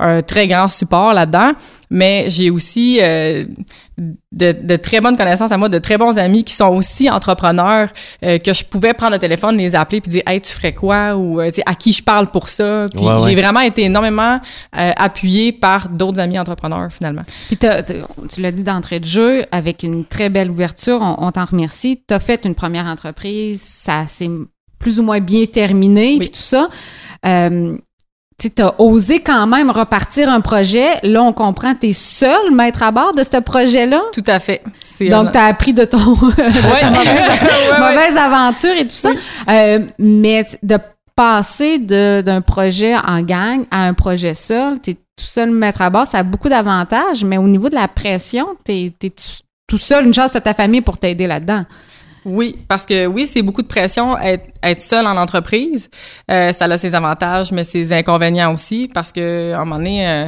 un 0.01 0.23
très 0.23 0.49
grand 0.49 0.69
support 0.69 1.13
là-dedans, 1.15 1.53
mais 1.95 2.27
j'ai 2.29 2.51
aussi 2.51 2.99
euh, 3.01 3.47
de, 4.33 4.51
de 4.53 4.77
très 4.77 5.01
bonnes 5.01 5.17
connaissances 5.17 5.53
à 5.53 5.57
moi, 5.57 5.69
de 5.69 5.79
très 5.79 5.97
bons 5.97 6.19
amis 6.19 6.43
qui 6.43 6.53
sont 6.53 6.67
aussi 6.69 7.09
entrepreneurs, 7.09 7.89
euh, 8.25 8.39
que 8.39 8.53
je 8.53 8.65
pouvais 8.65 8.93
prendre 8.93 9.13
le 9.13 9.19
téléphone, 9.21 9.57
les 9.57 9.77
appeler 9.77 10.01
puis 10.01 10.11
dire 10.11 10.23
Hey, 10.27 10.41
tu 10.41 10.53
ferais 10.53 10.73
quoi? 10.75 11.15
Ou 11.15 11.41
euh, 11.41 11.49
à 11.65 11.75
qui 11.77 11.93
je 11.93 12.03
parle 12.03 12.27
pour 12.27 12.49
ça? 12.49 12.87
Puis 12.93 13.05
Ouais, 13.05 13.13
ouais. 13.15 13.19
j'ai 13.25 13.35
vraiment 13.41 13.61
été 13.61 13.83
énormément 13.85 14.41
euh, 14.77 14.91
appuyée 14.97 15.53
par 15.53 15.89
d'autres 15.89 16.19
amis 16.19 16.39
entrepreneurs 16.39 16.91
finalement. 16.91 17.23
Puis 17.47 17.57
tu 17.57 18.41
l'as 18.43 18.53
dit 18.53 18.65
d'entrée 18.65 18.99
de 18.99 19.05
jeu, 19.07 19.45
avec 19.53 19.85
une 19.85 20.05
très 20.05 20.29
belle 20.29 20.51
ouverture, 20.51 20.99
on, 21.01 21.27
on 21.27 21.31
t'en 21.31 21.45
remercie. 21.45 22.03
Tu 22.09 22.13
as 22.13 22.19
fait 22.21 22.45
une 22.45 22.57
première 22.57 22.87
entreprise, 22.87 23.63
ça 23.63 24.07
s'est 24.09 24.29
plus 24.81 24.99
ou 24.99 25.03
moins 25.05 25.21
bien 25.21 25.45
terminé, 25.47 26.17
Oui. 26.19 26.19
puis 26.19 26.31
tout 26.31 26.41
ça. 26.41 26.69
Euh, 27.27 27.79
tu 28.39 28.51
as 28.63 28.81
osé 28.81 29.21
quand 29.21 29.47
même 29.47 29.71
repartir 29.71 30.29
un 30.29 30.41
projet. 30.41 30.99
Là, 31.03 31.23
on 31.23 31.33
comprend, 31.33 31.75
tu 31.75 31.89
es 31.89 31.93
seul 31.93 32.53
maître 32.53 32.83
à 32.83 32.91
bord 32.91 33.15
de 33.15 33.23
ce 33.23 33.39
projet-là. 33.39 34.01
Tout 34.13 34.25
à 34.27 34.39
fait. 34.39 34.63
Donc, 35.09 35.33
tu 35.33 35.39
as 35.39 35.45
appris 35.45 35.73
de 35.73 35.85
ton 35.85 35.99
ouais. 36.15 36.91
mauvaise, 36.91 37.73
mauvaise 37.79 38.17
aventure 38.17 38.77
et 38.77 38.85
tout 38.87 38.95
ça. 38.95 39.11
Euh, 39.49 39.81
mais 39.99 40.45
de 40.63 40.79
passer 41.17 41.79
d'un 41.79 42.41
projet 42.41 42.97
en 42.97 43.23
gang 43.23 43.65
à 43.71 43.87
un 43.87 43.95
projet 43.95 44.35
seul, 44.35 44.81
tu 44.81 44.91
es 44.91 44.95
tout 44.95 45.25
seul 45.25 45.51
maître 45.51 45.81
à 45.81 45.91
bord, 45.91 46.07
ça 46.07 46.19
a 46.19 46.23
beaucoup 46.23 46.49
d'avantages, 46.49 47.25
mais 47.25 47.39
au 47.39 47.47
niveau 47.47 47.69
de 47.69 47.75
la 47.75 47.87
pression, 47.87 48.49
tu 48.65 48.73
es, 48.73 48.93
tout 49.67 49.79
seul, 49.79 50.07
une 50.07 50.15
chance 50.15 50.33
de 50.33 50.41
ta 50.41 50.55
famille 50.55 50.81
pour 50.81 50.99
t'aider 50.99 51.27
là-dedans. 51.27 51.65
Oui, 52.25 52.57
parce 52.69 52.87
que 52.87 53.07
oui, 53.07 53.27
c'est 53.27 53.43
beaucoup 53.43 53.63
de 53.63 53.67
pression 53.67 54.17
être, 54.19 54.45
être 54.63 54.81
seul 54.81 55.07
en 55.07 55.17
entreprise. 55.17 55.91
Euh, 56.31 56.53
ça 56.53 56.65
a 56.65 56.79
ses 56.79 56.95
avantages, 56.95 57.53
mais 57.53 57.65
ses 57.65 57.93
inconvénients 57.93 58.53
aussi, 58.53 58.89
parce 58.93 59.13
que 59.13 59.53
à 59.53 59.57
un 59.59 59.65
moment 59.65 59.77
donné, 59.77 60.09
euh, 60.09 60.27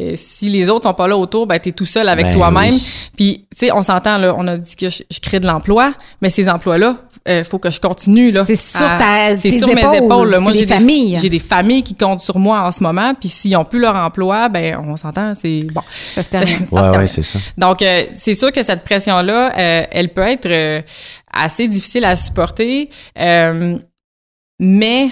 euh, 0.00 0.12
si 0.14 0.48
les 0.50 0.68
autres 0.68 0.84
sont 0.84 0.94
pas 0.94 1.08
là 1.08 1.16
autour, 1.16 1.46
ben 1.46 1.58
t'es 1.58 1.72
tout 1.72 1.86
seul 1.86 2.08
avec 2.08 2.26
Ben 2.26 2.34
toi-même. 2.34 2.70
oui. 2.72 3.08
Puis 3.16 3.46
tu 3.50 3.66
sais, 3.66 3.72
on 3.72 3.82
s'entend 3.82 4.18
là, 4.18 4.34
on 4.38 4.46
a 4.46 4.56
dit 4.56 4.76
que 4.76 4.88
je, 4.90 5.02
je 5.10 5.20
crée 5.20 5.40
de 5.40 5.46
l'emploi, 5.46 5.92
mais 6.22 6.30
ces 6.30 6.48
emplois-là, 6.48 6.96
euh, 7.28 7.42
faut 7.44 7.58
que 7.58 7.70
je 7.70 7.80
continue 7.80 8.30
là. 8.30 8.44
C'est 8.44 8.54
sur 8.54 8.80
ta- 8.96 9.36
c'est 9.36 9.50
tes 9.50 9.58
sur 9.58 9.68
mes 9.74 9.96
épaules. 9.96 10.30
là. 10.30 10.38
Moi, 10.40 10.52
des 10.52 10.58
j'ai 10.58 10.66
familles. 10.66 11.16
J'ai 11.20 11.28
des 11.28 11.38
familles 11.40 11.82
qui 11.82 11.94
comptent 11.96 12.20
sur 12.20 12.38
moi 12.38 12.60
en 12.60 12.70
ce 12.70 12.82
moment, 12.84 13.12
puis 13.18 13.28
s'ils 13.28 13.56
ont 13.56 13.64
plus 13.64 13.80
leur 13.80 13.96
emploi, 13.96 14.48
ben 14.48 14.78
on 14.86 14.96
s'entend, 14.96 15.32
c'est 15.34 15.60
bon. 15.72 15.80
Ça 16.14 16.22
se 16.22 16.30
termine. 16.30 16.58
Ça 16.58 16.66
se 16.66 16.74
Ouais, 16.74 16.80
termine. 16.82 17.00
ouais, 17.00 17.06
c'est 17.08 17.22
ça. 17.22 17.38
Donc, 17.56 17.82
euh, 17.82 18.04
c'est 18.12 18.34
sûr 18.34 18.52
que 18.52 18.62
cette 18.62 18.84
pression-là, 18.84 19.52
euh, 19.58 19.82
elle 19.90 20.10
peut 20.10 20.22
être 20.26 20.46
euh, 20.46 20.80
assez 21.38 21.68
difficile 21.68 22.04
à 22.04 22.16
supporter, 22.16 22.90
euh, 23.18 23.78
mais 24.58 25.10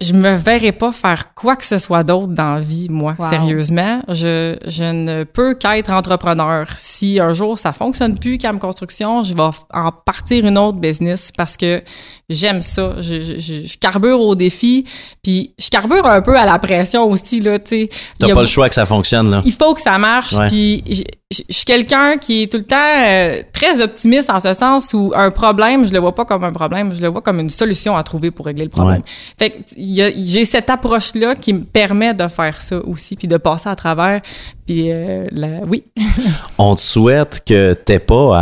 je 0.00 0.12
me 0.12 0.34
verrais 0.36 0.70
pas 0.70 0.92
faire 0.92 1.34
quoi 1.34 1.56
que 1.56 1.64
ce 1.66 1.76
soit 1.78 2.04
d'autre 2.04 2.28
dans 2.28 2.54
la 2.54 2.60
vie, 2.60 2.86
moi, 2.88 3.14
Wow. 3.18 3.30
sérieusement. 3.30 4.00
Je, 4.08 4.56
je 4.66 4.84
ne 4.84 5.24
peux 5.24 5.54
qu'être 5.54 5.90
entrepreneur. 5.90 6.68
Si 6.76 7.18
un 7.18 7.32
jour 7.32 7.58
ça 7.58 7.72
fonctionne 7.72 8.16
plus, 8.16 8.38
Cam 8.38 8.60
Construction, 8.60 9.24
je 9.24 9.34
vais 9.34 9.42
en 9.74 9.90
partir 9.90 10.46
une 10.46 10.56
autre 10.56 10.78
business 10.78 11.32
parce 11.36 11.56
que 11.56 11.82
j'aime 12.28 12.62
ça. 12.62 12.94
Je, 13.00 13.20
je, 13.20 13.38
je, 13.40 13.66
je 13.66 13.78
carbure 13.78 14.20
au 14.20 14.36
défi, 14.36 14.84
puis 15.22 15.52
je 15.58 15.68
carbure 15.68 16.06
un 16.06 16.20
peu 16.22 16.38
à 16.38 16.44
la 16.46 16.60
pression 16.60 17.10
aussi, 17.10 17.40
là, 17.40 17.58
tu 17.58 17.68
sais. 17.86 17.88
T'as 18.20 18.30
a 18.30 18.34
pas 18.34 18.42
le 18.42 18.46
choix 18.46 18.68
que 18.68 18.76
ça 18.76 18.86
fonctionne, 18.86 19.30
là. 19.30 19.42
il 19.44 19.52
faut 19.52 19.74
que 19.74 19.80
ça 19.80 19.98
marche. 19.98 20.34
Ouais. 20.34 20.46
Puis 20.46 20.84
je 21.30 21.42
suis 21.50 21.64
quelqu'un 21.66 22.16
qui 22.16 22.44
est 22.44 22.50
tout 22.50 22.56
le 22.56 22.64
temps 22.64 22.76
euh, 23.04 23.42
très 23.52 23.82
optimiste 23.82 24.30
en 24.30 24.40
ce 24.40 24.54
sens 24.54 24.94
où 24.94 25.12
un 25.14 25.30
problème, 25.30 25.86
je 25.86 25.92
le 25.92 25.98
vois 25.98 26.14
pas 26.14 26.24
comme 26.24 26.42
un 26.44 26.52
problème, 26.52 26.90
je 26.94 27.02
le 27.02 27.08
vois 27.08 27.20
comme 27.20 27.38
une 27.40 27.50
solution 27.50 27.96
à 27.96 28.02
trouver 28.02 28.30
pour 28.30 28.46
régler 28.46 28.64
le 28.64 28.70
problème. 28.70 29.02
Fait 29.38 29.50
que 29.50 29.56
j'ai 29.94 30.44
cette 30.44 30.70
approche 30.70 31.14
là 31.14 31.34
qui 31.34 31.52
me 31.52 31.64
permet 31.64 32.14
de 32.14 32.26
faire 32.28 32.60
ça 32.60 32.78
aussi, 32.84 33.16
puis 33.16 33.28
de 33.28 33.36
passer 33.36 33.68
à 33.68 33.76
travers. 33.76 34.20
Puis 34.66 34.90
euh, 34.90 35.26
la- 35.32 35.60
oui, 35.66 35.84
On 36.58 36.74
te 36.74 36.80
souhaite 36.80 37.42
que 37.46 37.72
t'aies 37.74 37.98
pas 38.00 38.38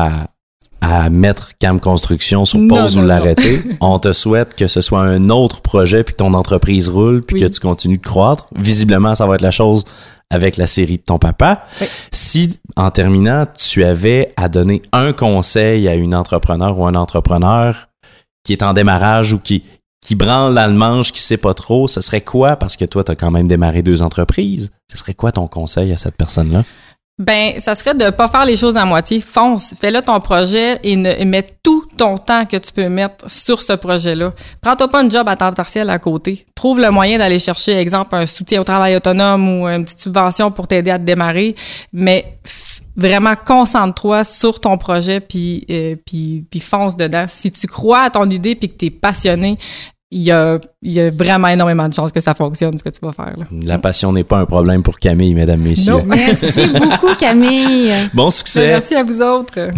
à, 0.80 1.04
à 1.04 1.10
mettre 1.10 1.50
Cam 1.58 1.80
Construction 1.80 2.44
sur 2.44 2.58
pause 2.68 2.96
non, 2.96 3.02
ou 3.02 3.06
l'arrêter. 3.06 3.62
On 3.80 3.98
te 3.98 4.12
souhaite 4.12 4.54
que 4.54 4.66
ce 4.66 4.80
soit 4.80 5.00
un 5.02 5.30
autre 5.30 5.60
projet 5.62 6.04
puis 6.04 6.14
que 6.14 6.18
ton 6.18 6.34
entreprise 6.34 6.88
roule 6.88 7.20
puis 7.22 7.34
Oui. 7.36 7.42
que 7.42 7.46
tu 7.46 7.60
continues 7.60 7.98
de 7.98 8.06
croître. 8.06 8.48
Visiblement, 8.54 9.14
ça 9.14 9.26
va 9.26 9.34
être 9.36 9.42
la 9.42 9.50
chose 9.50 9.84
avec 10.30 10.56
la 10.56 10.66
série 10.66 10.96
de 10.98 11.02
ton 11.02 11.18
papa. 11.18 11.64
Oui. 11.80 11.86
Si, 12.12 12.58
en 12.76 12.90
terminant, 12.90 13.46
tu 13.46 13.84
avais 13.84 14.30
à 14.36 14.48
donner 14.48 14.82
un 14.92 15.12
conseil 15.12 15.86
à 15.88 15.94
une 15.94 16.14
entrepreneur 16.14 16.76
ou 16.78 16.84
un 16.86 16.94
entrepreneur 16.96 17.86
qui 18.44 18.52
est 18.52 18.62
en 18.64 18.72
démarrage 18.72 19.32
ou 19.32 19.38
qui, 19.38 19.62
qui 20.06 20.14
branle 20.14 20.54
dans 20.54 20.72
manche, 20.72 21.12
qui 21.12 21.20
sait 21.20 21.36
pas 21.36 21.52
trop, 21.52 21.88
ce 21.88 22.00
serait 22.00 22.20
quoi? 22.20 22.54
Parce 22.54 22.76
que 22.76 22.84
toi, 22.84 23.02
tu 23.02 23.10
as 23.10 23.16
quand 23.16 23.32
même 23.32 23.48
démarré 23.48 23.82
deux 23.82 24.02
entreprises. 24.02 24.70
Ce 24.88 24.96
serait 24.96 25.14
quoi 25.14 25.32
ton 25.32 25.48
conseil 25.48 25.92
à 25.92 25.96
cette 25.96 26.16
personne-là? 26.16 26.62
Ben, 27.18 27.54
ça 27.58 27.74
serait 27.74 27.94
de 27.94 28.10
pas 28.10 28.28
faire 28.28 28.44
les 28.44 28.54
choses 28.54 28.76
à 28.76 28.84
moitié. 28.84 29.20
Fonce, 29.20 29.74
fais-le 29.80 30.02
ton 30.02 30.20
projet 30.20 30.78
et, 30.84 30.94
mets 30.94 31.44
tout 31.64 31.86
ton 31.98 32.18
temps 32.18 32.44
que 32.46 32.56
tu 32.56 32.70
peux 32.72 32.88
mettre 32.88 33.28
sur 33.28 33.62
ce 33.62 33.72
projet-là. 33.72 34.32
Prends-toi 34.60 34.88
pas 34.88 35.02
une 35.02 35.10
job 35.10 35.26
à 35.28 35.34
temps 35.34 35.52
partiel 35.52 35.90
à 35.90 35.98
côté. 35.98 36.46
Trouve 36.54 36.78
le 36.78 36.90
moyen 36.90 37.18
d'aller 37.18 37.40
chercher, 37.40 37.72
exemple, 37.72 38.14
un 38.14 38.26
soutien 38.26 38.60
au 38.60 38.64
travail 38.64 38.94
autonome 38.94 39.48
ou 39.48 39.66
une 39.66 39.84
petite 39.84 40.00
subvention 40.00 40.52
pour 40.52 40.68
t'aider 40.68 40.92
à 40.92 41.00
te 41.00 41.04
démarrer. 41.04 41.56
Mais 41.92 42.38
vraiment, 42.96 43.34
concentre-toi 43.34 44.22
sur 44.22 44.60
ton 44.60 44.78
projet 44.78 45.20
puis, 45.20 45.64
euh, 45.70 45.96
puis, 46.06 46.44
puis 46.50 46.60
fonce 46.60 46.96
dedans. 46.96 47.24
Si 47.28 47.50
tu 47.50 47.66
crois 47.66 48.02
à 48.02 48.10
ton 48.10 48.28
idée 48.28 48.54
puis 48.54 48.68
que 48.68 48.76
tu 48.76 48.86
es 48.86 48.90
passionné, 48.90 49.56
il 50.10 50.22
y 50.22 50.30
a, 50.30 50.58
il 50.82 50.92
y 50.92 51.00
a 51.00 51.10
vraiment 51.10 51.48
énormément 51.48 51.88
de 51.88 51.94
chances 51.94 52.12
que 52.12 52.20
ça 52.20 52.34
fonctionne, 52.34 52.78
ce 52.78 52.84
que 52.84 52.90
tu 52.90 53.00
vas 53.02 53.12
faire. 53.12 53.34
Là. 53.36 53.44
La 53.50 53.78
passion 53.78 54.12
n'est 54.12 54.24
pas 54.24 54.38
un 54.38 54.46
problème 54.46 54.82
pour 54.82 54.98
Camille, 54.98 55.34
mesdames, 55.34 55.60
messieurs. 55.60 55.94
Non. 55.94 56.04
Merci 56.06 56.68
beaucoup, 56.68 57.14
Camille. 57.18 57.92
Bon 58.14 58.30
succès. 58.30 58.68
Merci 58.68 58.94
à 58.94 59.02
vous 59.02 59.20
autres. 59.20 59.70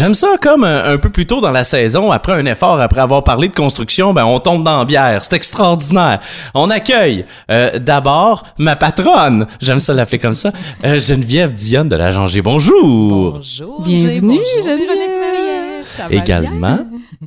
J'aime 0.00 0.14
ça 0.14 0.28
comme 0.40 0.64
un, 0.64 0.94
un 0.94 0.96
peu 0.96 1.10
plus 1.10 1.26
tôt 1.26 1.42
dans 1.42 1.50
la 1.50 1.62
saison, 1.62 2.10
après 2.10 2.32
un 2.32 2.46
effort, 2.46 2.80
après 2.80 3.02
avoir 3.02 3.22
parlé 3.22 3.48
de 3.48 3.54
construction, 3.54 4.14
ben 4.14 4.24
on 4.24 4.38
tombe 4.38 4.64
dans 4.64 4.78
la 4.78 4.84
bière. 4.86 5.22
C'est 5.22 5.34
extraordinaire. 5.34 6.20
On 6.54 6.70
accueille 6.70 7.26
euh, 7.50 7.78
d'abord 7.78 8.44
ma 8.56 8.76
patronne, 8.76 9.46
j'aime 9.60 9.78
ça 9.78 9.92
l'appeler 9.92 10.18
comme 10.18 10.34
ça, 10.34 10.52
euh, 10.86 10.98
Geneviève 10.98 11.52
Dionne 11.52 11.90
de 11.90 11.96
la 11.96 12.10
G. 12.28 12.40
Bonjour. 12.40 13.32
Bonjour. 13.32 13.82
Bienvenue, 13.82 14.38
bonjour, 14.38 14.70
Geneviève. 14.70 15.82
Ça 15.82 16.08
va 16.08 16.14
Également 16.16 16.78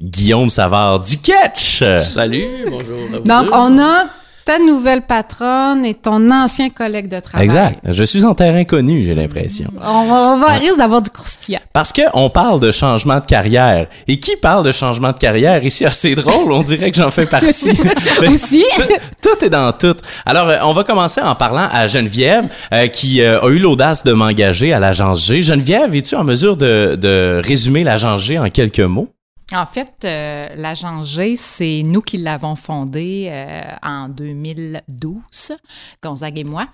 Guillaume 0.01 0.49
Savard 0.49 0.99
du 0.99 1.19
Catch. 1.19 1.83
Salut, 1.99 2.65
bonjour. 2.71 2.97
à 3.13 3.17
vous 3.19 3.23
Donc, 3.23 3.45
deux. 3.49 3.53
on 3.53 3.77
a 3.77 4.03
ta 4.45 4.59
nouvelle 4.59 5.01
patronne 5.01 5.85
et 5.85 5.93
ton 5.93 6.29
ancien 6.29 6.69
collègue 6.69 7.07
de 7.07 7.19
travail. 7.19 7.45
Exact. 7.45 7.79
Je 7.87 8.03
suis 8.03 8.25
en 8.25 8.33
terrain 8.35 8.63
connu, 8.63 9.05
j'ai 9.05 9.15
l'impression. 9.15 9.69
On 9.81 10.05
va, 10.05 10.33
on 10.33 10.37
va 10.39 10.47
risque 10.53 10.77
d'avoir 10.77 11.01
du 11.01 11.09
croustillant. 11.09 11.59
Parce 11.71 11.91
que 11.91 12.01
on 12.13 12.29
parle 12.29 12.59
de 12.59 12.71
changement 12.71 13.19
de 13.19 13.25
carrière. 13.25 13.87
Et 14.07 14.19
qui 14.19 14.35
parle 14.37 14.65
de 14.65 14.71
changement 14.71 15.11
de 15.11 15.17
carrière 15.17 15.63
ici? 15.63 15.85
Ah, 15.85 15.91
c'est 15.91 16.15
drôle, 16.15 16.51
on 16.51 16.61
dirait 16.63 16.91
que 16.91 16.97
j'en 16.97 17.11
fais 17.11 17.25
partie. 17.25 17.71
Aussi? 18.27 18.63
tout, 18.75 18.83
tout 19.29 19.45
est 19.45 19.49
dans 19.49 19.71
tout. 19.71 19.95
Alors, 20.25 20.49
euh, 20.49 20.57
on 20.63 20.73
va 20.73 20.83
commencer 20.83 21.21
en 21.21 21.35
parlant 21.35 21.67
à 21.71 21.87
Geneviève, 21.87 22.47
euh, 22.73 22.87
qui 22.87 23.21
euh, 23.21 23.41
a 23.41 23.47
eu 23.49 23.59
l'audace 23.59 24.03
de 24.03 24.13
m'engager 24.13 24.73
à 24.73 24.79
l'agence 24.79 25.25
G. 25.25 25.41
Geneviève, 25.41 25.95
es-tu 25.95 26.15
en 26.15 26.23
mesure 26.23 26.57
de, 26.57 26.97
de 26.99 27.41
résumer 27.43 27.83
l'agence 27.83 28.21
G 28.23 28.37
en 28.37 28.49
quelques 28.49 28.79
mots? 28.79 29.09
En 29.53 29.65
fait, 29.67 29.93
euh, 30.03 30.47
l'agence 30.55 31.07
G, 31.09 31.35
c'est 31.37 31.83
nous 31.85 32.01
qui 32.01 32.17
l'avons 32.17 32.55
fondée 32.55 33.27
euh, 33.29 33.61
en 33.83 34.09
2012, 34.09 35.53
Gonzague 36.01 36.39
et 36.39 36.43
moi. 36.43 36.67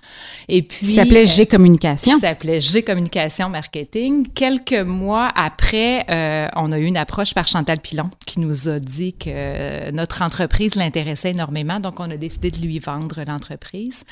Et 0.48 0.62
puis, 0.62 0.86
Qui 0.86 0.94
s'appelait 0.94 1.22
euh, 1.24 1.30
G 1.30 1.46
Communication. 1.46 2.14
qui 2.14 2.20
s'appelait 2.20 2.60
G 2.60 2.82
Communication 2.82 3.50
Marketing. 3.50 4.26
Quelques 4.32 4.72
mois 4.72 5.30
après, 5.34 6.04
euh, 6.10 6.48
on 6.56 6.72
a 6.72 6.78
eu 6.78 6.84
une 6.86 6.96
approche 6.96 7.34
par 7.34 7.46
Chantal 7.46 7.80
Pilon 7.80 8.10
qui 8.26 8.40
nous 8.40 8.68
a 8.68 8.78
dit 8.78 9.12
que 9.12 9.28
euh, 9.28 9.90
notre 9.92 10.22
entreprise 10.22 10.74
l'intéressait 10.76 11.32
énormément, 11.32 11.80
donc 11.80 12.00
on 12.00 12.10
a 12.10 12.16
décidé 12.16 12.50
de 12.50 12.58
lui 12.58 12.78
vendre 12.78 13.22
l'entreprise. 13.26 14.04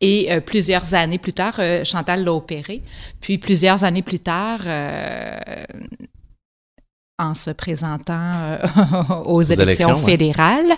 Et 0.00 0.32
euh, 0.32 0.40
plusieurs 0.40 0.94
années 0.94 1.18
plus 1.18 1.32
tard, 1.34 1.54
euh, 1.60 1.84
Chantal 1.84 2.24
l'a 2.24 2.32
opéré. 2.32 2.82
Puis 3.20 3.38
plusieurs 3.38 3.84
années 3.84 4.02
plus 4.02 4.18
tard, 4.20 4.60
euh, 4.66 5.36
en 7.18 7.34
se 7.34 7.50
présentant 7.50 8.14
euh, 8.14 8.58
aux, 9.24 9.42
élections, 9.42 9.64
élections, 9.64 9.94
ouais. 9.96 10.04
fédérales, 10.12 10.72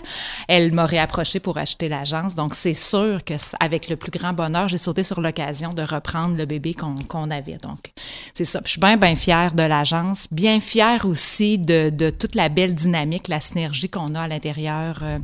elle 0.47 0.71
m'a 0.73 0.85
réapproché 0.85 1.39
pour 1.39 1.57
acheter 1.57 1.87
l'agence. 1.87 2.35
Donc, 2.35 2.55
c'est 2.55 2.73
sûr 2.73 3.23
que 3.23 3.33
avec 3.59 3.89
le 3.89 3.95
plus 3.95 4.11
grand 4.11 4.33
bonheur, 4.33 4.67
j'ai 4.67 4.77
sauté 4.77 5.03
sur 5.03 5.21
l'occasion 5.21 5.73
de 5.73 5.81
reprendre 5.81 6.37
le 6.37 6.45
bébé 6.45 6.73
qu'on 6.73 7.31
avait. 7.31 7.57
Donc, 7.57 7.91
c'est 8.33 8.45
ça. 8.45 8.59
Puis 8.61 8.69
Je 8.69 8.71
suis 8.71 8.81
bien, 8.81 8.97
bien 8.97 9.15
fière 9.15 9.53
de 9.53 9.63
l'agence, 9.63 10.27
bien 10.31 10.59
fière 10.59 11.05
aussi 11.05 11.57
de, 11.57 11.89
de 11.89 12.09
toute 12.09 12.35
la 12.35 12.49
belle 12.49 12.73
dynamique, 12.73 13.27
la 13.27 13.41
synergie 13.41 13.89
qu'on 13.89 14.15
a 14.15 14.21
à 14.21 14.27
l'intérieur. 14.27 14.99
euh, 15.03 15.19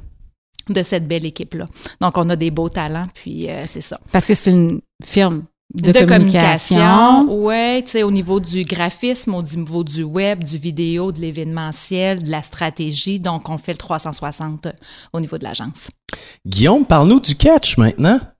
de 0.70 0.84
cette 0.84 1.08
belle 1.08 1.26
équipe-là. 1.26 1.66
Donc, 2.02 2.18
on 2.18 2.30
a 2.30 2.36
des 2.36 2.52
beaux 2.52 2.70
talents, 2.70 3.08
puis 3.14 3.50
euh, 3.50 3.64
c'est 3.66 3.82
ça. 3.82 4.00
Parce 4.12 4.28
que 4.28 4.34
c'est 4.34 4.52
une 4.52 4.82
firme 5.06 5.46
de, 5.74 6.06
communication. 6.06 7.26
Oui, 7.30 7.84
tu 7.84 7.92
sais, 7.92 8.04
au 8.04 8.12
niveau 8.12 8.40
du 8.40 8.64
graphisme, 8.64 9.36
au 9.36 9.42
niveau 9.42 9.84
du 9.84 10.04
web, 10.04 10.44
du 10.44 10.58
vidéo, 10.58 11.12
de 11.12 11.20
l'événementiel, 11.20 12.24
de 12.24 12.32
la 12.32 12.42
stratégie. 12.42 13.20
Donc, 13.20 13.50
on 13.50 13.58
fait 13.58 13.74
le 13.74 13.78
360 13.78 14.68
au 15.14 15.20
niveau 15.20 15.38
de 15.38 15.44
l'agence. 15.44 15.90
Guillaume, 16.46 16.86
parle-nous 16.86 17.20
du 17.20 17.36
catch 17.36 17.78
maintenant. 17.78 18.20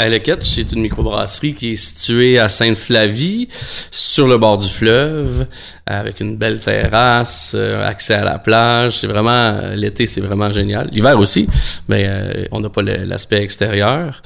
Le 0.00 0.18
Catch, 0.18 0.44
c'est 0.44 0.72
une 0.72 0.82
microbrasserie 0.82 1.54
qui 1.54 1.72
est 1.72 1.76
située 1.76 2.38
à 2.38 2.48
Sainte-Flavie, 2.48 3.48
sur 3.90 4.26
le 4.26 4.36
bord 4.36 4.58
du 4.58 4.68
fleuve, 4.68 5.46
avec 5.86 6.20
une 6.20 6.36
belle 6.36 6.58
terrasse, 6.58 7.52
euh, 7.54 7.82
accès 7.86 8.14
à 8.14 8.24
la 8.24 8.38
plage. 8.38 8.98
C'est 8.98 9.06
vraiment, 9.06 9.30
euh, 9.30 9.74
l'été, 9.76 10.04
c'est 10.06 10.20
vraiment 10.20 10.50
génial. 10.50 10.88
L'hiver 10.92 11.18
aussi, 11.18 11.48
mais 11.88 12.04
euh, 12.06 12.44
on 12.50 12.60
n'a 12.60 12.68
pas 12.68 12.82
l'aspect 12.82 13.42
extérieur. 13.42 14.20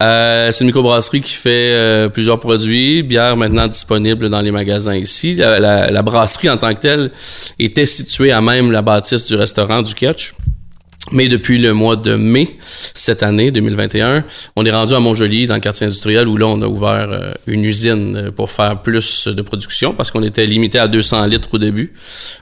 C'est 0.00 0.60
une 0.60 0.66
microbrasserie 0.66 1.20
qui 1.20 1.34
fait 1.34 2.08
plusieurs 2.12 2.40
produits, 2.40 3.02
bière 3.04 3.36
maintenant 3.36 3.68
disponible 3.68 4.30
dans 4.30 4.40
les 4.40 4.50
magasins 4.50 4.96
ici. 4.96 5.34
La, 5.34 5.60
la- 5.60 5.90
la 5.92 6.02
brasserie 6.02 6.50
en 6.50 6.56
tant 6.56 6.74
que 6.74 6.80
telle 6.80 7.12
était 7.60 7.86
située 7.86 8.32
à 8.32 8.40
même 8.40 8.72
la 8.72 8.82
bâtisse 8.82 9.26
du 9.28 9.36
restaurant 9.36 9.80
du 9.82 9.94
Catch. 9.94 10.32
Mais 11.10 11.28
depuis 11.28 11.58
le 11.58 11.74
mois 11.74 11.96
de 11.96 12.14
mai 12.14 12.48
cette 12.60 13.22
année, 13.22 13.50
2021, 13.50 14.24
on 14.54 14.64
est 14.64 14.70
rendu 14.70 14.94
à 14.94 15.00
Montjoli, 15.00 15.46
dans 15.46 15.54
le 15.54 15.60
quartier 15.60 15.86
industriel, 15.86 16.28
où 16.28 16.36
là, 16.36 16.46
on 16.46 16.62
a 16.62 16.66
ouvert 16.66 17.08
euh, 17.10 17.32
une 17.46 17.64
usine 17.64 18.16
euh, 18.16 18.30
pour 18.30 18.52
faire 18.52 18.80
plus 18.80 19.26
de 19.26 19.42
production 19.42 19.92
parce 19.94 20.10
qu'on 20.10 20.22
était 20.22 20.46
limité 20.46 20.78
à 20.78 20.86
200 20.86 21.26
litres 21.26 21.48
au 21.52 21.58
début. 21.58 21.92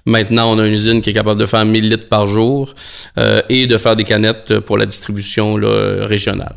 Maintenant, 0.05 0.53
on 0.55 0.59
a 0.59 0.67
une 0.67 0.75
usine 0.75 1.01
qui 1.01 1.11
est 1.11 1.15
capable 1.15 1.41
de 1.41 1.47
faire 1.47 1.65
1000 1.65 1.89
litres 1.89 2.09
par 2.09 2.27
jour 2.27 2.75
euh, 3.19 3.41
et 3.49 3.67
de 3.67 3.79
faire 3.79 3.97
des 3.97 4.05
canettes 4.05 4.61
pour 4.61 4.77
la 4.77 4.87
distribution 4.87 5.57
là, 5.57 6.07
régionale. 6.07 6.55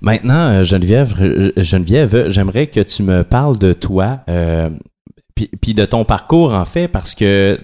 Maintenant, 0.00 0.50
euh, 0.50 0.62
Geneviève, 0.62 1.14
Geneviève, 1.56 2.28
j'aimerais 2.28 2.68
que 2.68 2.80
tu 2.80 3.02
me 3.02 3.24
parles 3.24 3.58
de 3.58 3.72
toi, 3.72 4.20
euh, 4.28 4.70
puis 5.34 5.74
de 5.74 5.84
ton 5.84 6.04
parcours 6.04 6.52
en 6.52 6.64
fait, 6.64 6.88
parce 6.88 7.14
que 7.14 7.58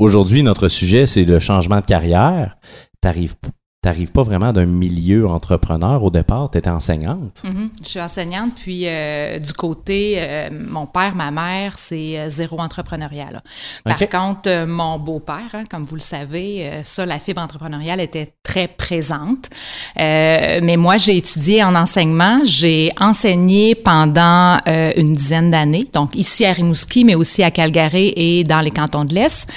aujourd'hui 0.00 0.42
notre 0.42 0.68
sujet 0.68 1.06
c'est 1.06 1.24
le 1.24 1.38
changement 1.38 1.80
de 1.80 1.86
carrière. 1.86 2.56
T'arrives, 3.00 3.36
t'arrives 3.82 4.12
pas 4.12 4.22
vraiment 4.22 4.52
d'un 4.52 4.66
milieu 4.66 5.26
entrepreneur 5.26 6.04
au 6.04 6.10
départ. 6.10 6.50
T'étais 6.50 6.68
enseignante? 6.68 7.42
Mhm. 7.44 7.70
Je 7.82 7.88
suis 7.88 8.00
enseignante, 8.00 8.52
puis 8.54 8.82
euh, 8.86 9.38
du 9.38 9.54
côté, 9.54 10.16
euh, 10.18 10.50
mon 10.52 10.84
père, 10.84 11.14
ma 11.14 11.30
mère, 11.30 11.78
c'est 11.78 12.18
euh, 12.18 12.28
zéro 12.28 12.58
entrepreneuriat. 12.60 13.30
là. 13.32 13.42
Par 13.84 13.98
contre, 14.10 14.48
euh, 14.48 14.66
mon 14.66 14.98
beau-père, 14.98 15.48
hein, 15.54 15.64
comme 15.70 15.84
vous 15.84 15.94
le 15.94 16.00
savez, 16.00 16.70
ça, 16.84 17.06
la 17.06 17.18
fibre 17.18 17.40
entrepreneuriale 17.40 18.00
était 18.00 18.34
très 18.42 18.68
présente. 18.68 19.48
Mais 19.96 20.76
moi, 20.76 20.96
j'ai 20.96 21.16
étudié 21.16 21.62
en 21.64 21.74
enseignement. 21.74 22.40
J'ai 22.44 22.92
enseigné 22.98 23.74
pendant 23.74 24.58
une 24.66 25.14
dizaine 25.14 25.50
d'années, 25.50 25.86
donc 25.92 26.14
ici 26.14 26.44
à 26.44 26.52
Rimouski, 26.52 27.04
mais 27.04 27.14
aussi 27.14 27.42
à 27.42 27.50
Calgary 27.50 28.12
et 28.16 28.44
dans 28.44 28.60
les 28.60 28.70
cantons 28.70 29.04
de 29.04 29.14
l'Est. 29.14 29.48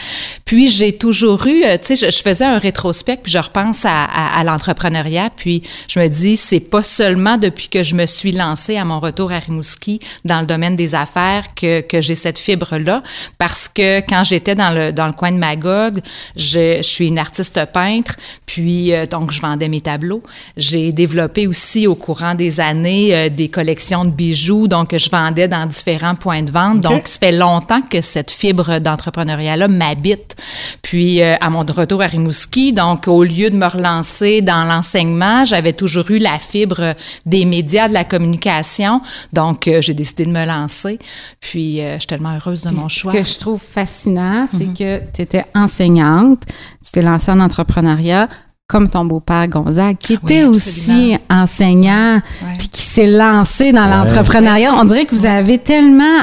Puis 0.46 0.70
j'ai 0.70 0.98
toujours 0.98 1.46
eu, 1.48 1.62
tu 1.62 1.96
sais, 1.96 1.96
je, 1.96 2.16
je 2.16 2.22
faisais 2.22 2.46
un 2.46 2.60
rétrospect, 2.60 3.18
puis 3.18 3.32
je 3.32 3.40
repense 3.40 3.86
à, 3.86 4.06
à- 4.14 4.40
à 4.40 4.44
l'entrepreneuriat, 4.44 5.30
puis 5.36 5.64
je 5.88 6.00
me 6.00 6.08
dis, 6.08 6.36
c'est 6.38 6.60
pas 6.60 6.84
seulement 6.84 7.38
depuis 7.38 7.68
que 7.70 7.84
je 7.84 7.96
me 7.96 8.06
suis 8.06 8.32
lancée 8.32 8.78
à 8.78 8.86
mon 8.86 9.00
retour 9.00 9.32
à 9.32 9.40
Rimouski 9.40 10.00
dans 10.26 10.40
le 10.42 10.46
domaine 10.46 10.76
des 10.76 10.96
affaires 10.96 11.54
que, 11.56 11.82
que 11.82 12.02
j'ai 12.02 12.16
cette 12.16 12.38
fibre-là, 12.40 13.02
parce 13.38 13.68
que 13.68 14.00
quand 14.02 14.24
j'étais 14.24 14.56
dans 14.56 14.70
le, 14.70 14.92
dans 14.94 15.08
le 15.08 15.14
coin 15.14 15.32
de 15.32 15.38
Magog, 15.38 16.00
je, 16.36 16.78
je 16.78 16.82
suis 16.84 17.08
une 17.08 17.20
artiste 17.20 17.60
peintre, 17.74 18.16
puis 18.46 18.94
euh, 18.94 19.06
donc 19.06 19.32
je 19.32 19.42
vendais 19.42 19.70
mes 19.70 19.82
tableaux. 19.82 20.22
J'ai 20.58 20.92
développé 20.92 21.48
aussi 21.48 21.88
au 21.88 21.96
courant 21.96 22.36
des 22.36 22.60
années 22.60 23.16
euh, 23.16 23.30
des 23.30 23.50
collections 23.50 24.06
de 24.06 24.12
bijoux, 24.12 24.68
donc 24.68 24.96
je 24.96 25.10
vendais 25.10 25.48
dans 25.48 25.66
différents 25.66 26.16
points 26.16 26.42
de 26.44 26.52
vente. 26.52 26.82
Donc 26.82 27.08
ça 27.08 27.18
fait 27.20 27.32
longtemps 27.32 27.82
que 27.82 28.02
cette 28.02 28.32
fibre 28.32 28.80
d'entrepreneuriat-là 28.80 29.68
m'habite. 29.68 30.36
Puis 30.82 31.22
euh, 31.24 31.36
à 31.42 31.50
mon 31.50 31.60
retour 31.66 32.02
à 32.02 32.08
Rimouski, 32.08 32.74
donc 32.74 33.08
au 33.08 33.24
lieu 33.24 33.50
de 33.50 33.56
me 33.56 33.66
relancer 33.68 34.03
dans 34.42 34.66
l'enseignement, 34.66 35.46
j'avais 35.46 35.74
toujours 35.74 36.10
eu 36.12 36.18
la 36.18 36.40
fibre 36.40 36.96
des 37.26 37.46
médias, 37.46 37.88
de 37.88 37.94
la 37.94 38.04
communication. 38.04 39.02
Donc 39.34 39.68
euh, 39.68 39.82
j'ai 39.82 39.94
décidé 39.94 40.26
de 40.26 40.32
me 40.32 40.46
lancer. 40.46 41.00
Puis 41.40 41.82
euh, 41.82 41.96
je 41.96 42.00
suis 42.00 42.08
tellement 42.08 42.36
heureuse 42.36 42.64
de 42.64 42.70
mon 42.72 42.90
Ce 42.90 43.00
choix. 43.00 43.12
que 43.14 43.24
je 43.24 43.38
trouve 43.40 43.62
fascinant, 43.62 44.46
c'est 44.48 44.74
que 44.74 45.00
tu 45.14 45.22
étais 45.22 45.46
enseignante, 45.56 46.42
tu 46.84 46.92
t'es 46.92 47.02
lancée 47.02 47.32
en 47.32 47.40
entrepreneuriat 47.40 48.28
comme 48.68 48.90
ton 48.90 49.06
beau-père 49.06 49.48
Gonzague, 49.50 49.98
qui 49.98 50.14
était 50.14 50.46
Oui, 50.46 50.50
aussi 50.56 51.18
enseignant, 51.30 52.16
Ouais. 52.42 52.54
puis 52.58 52.70
qui 52.70 52.82
s'est 52.82 53.08
lancé 53.08 53.72
dans 53.72 53.86
l'entrepreneuriat. 53.86 54.74
On 54.74 54.86
dirait 54.86 55.06
que 55.06 55.14
vous 55.14 55.26
avez 55.26 55.58
tellement 55.60 56.22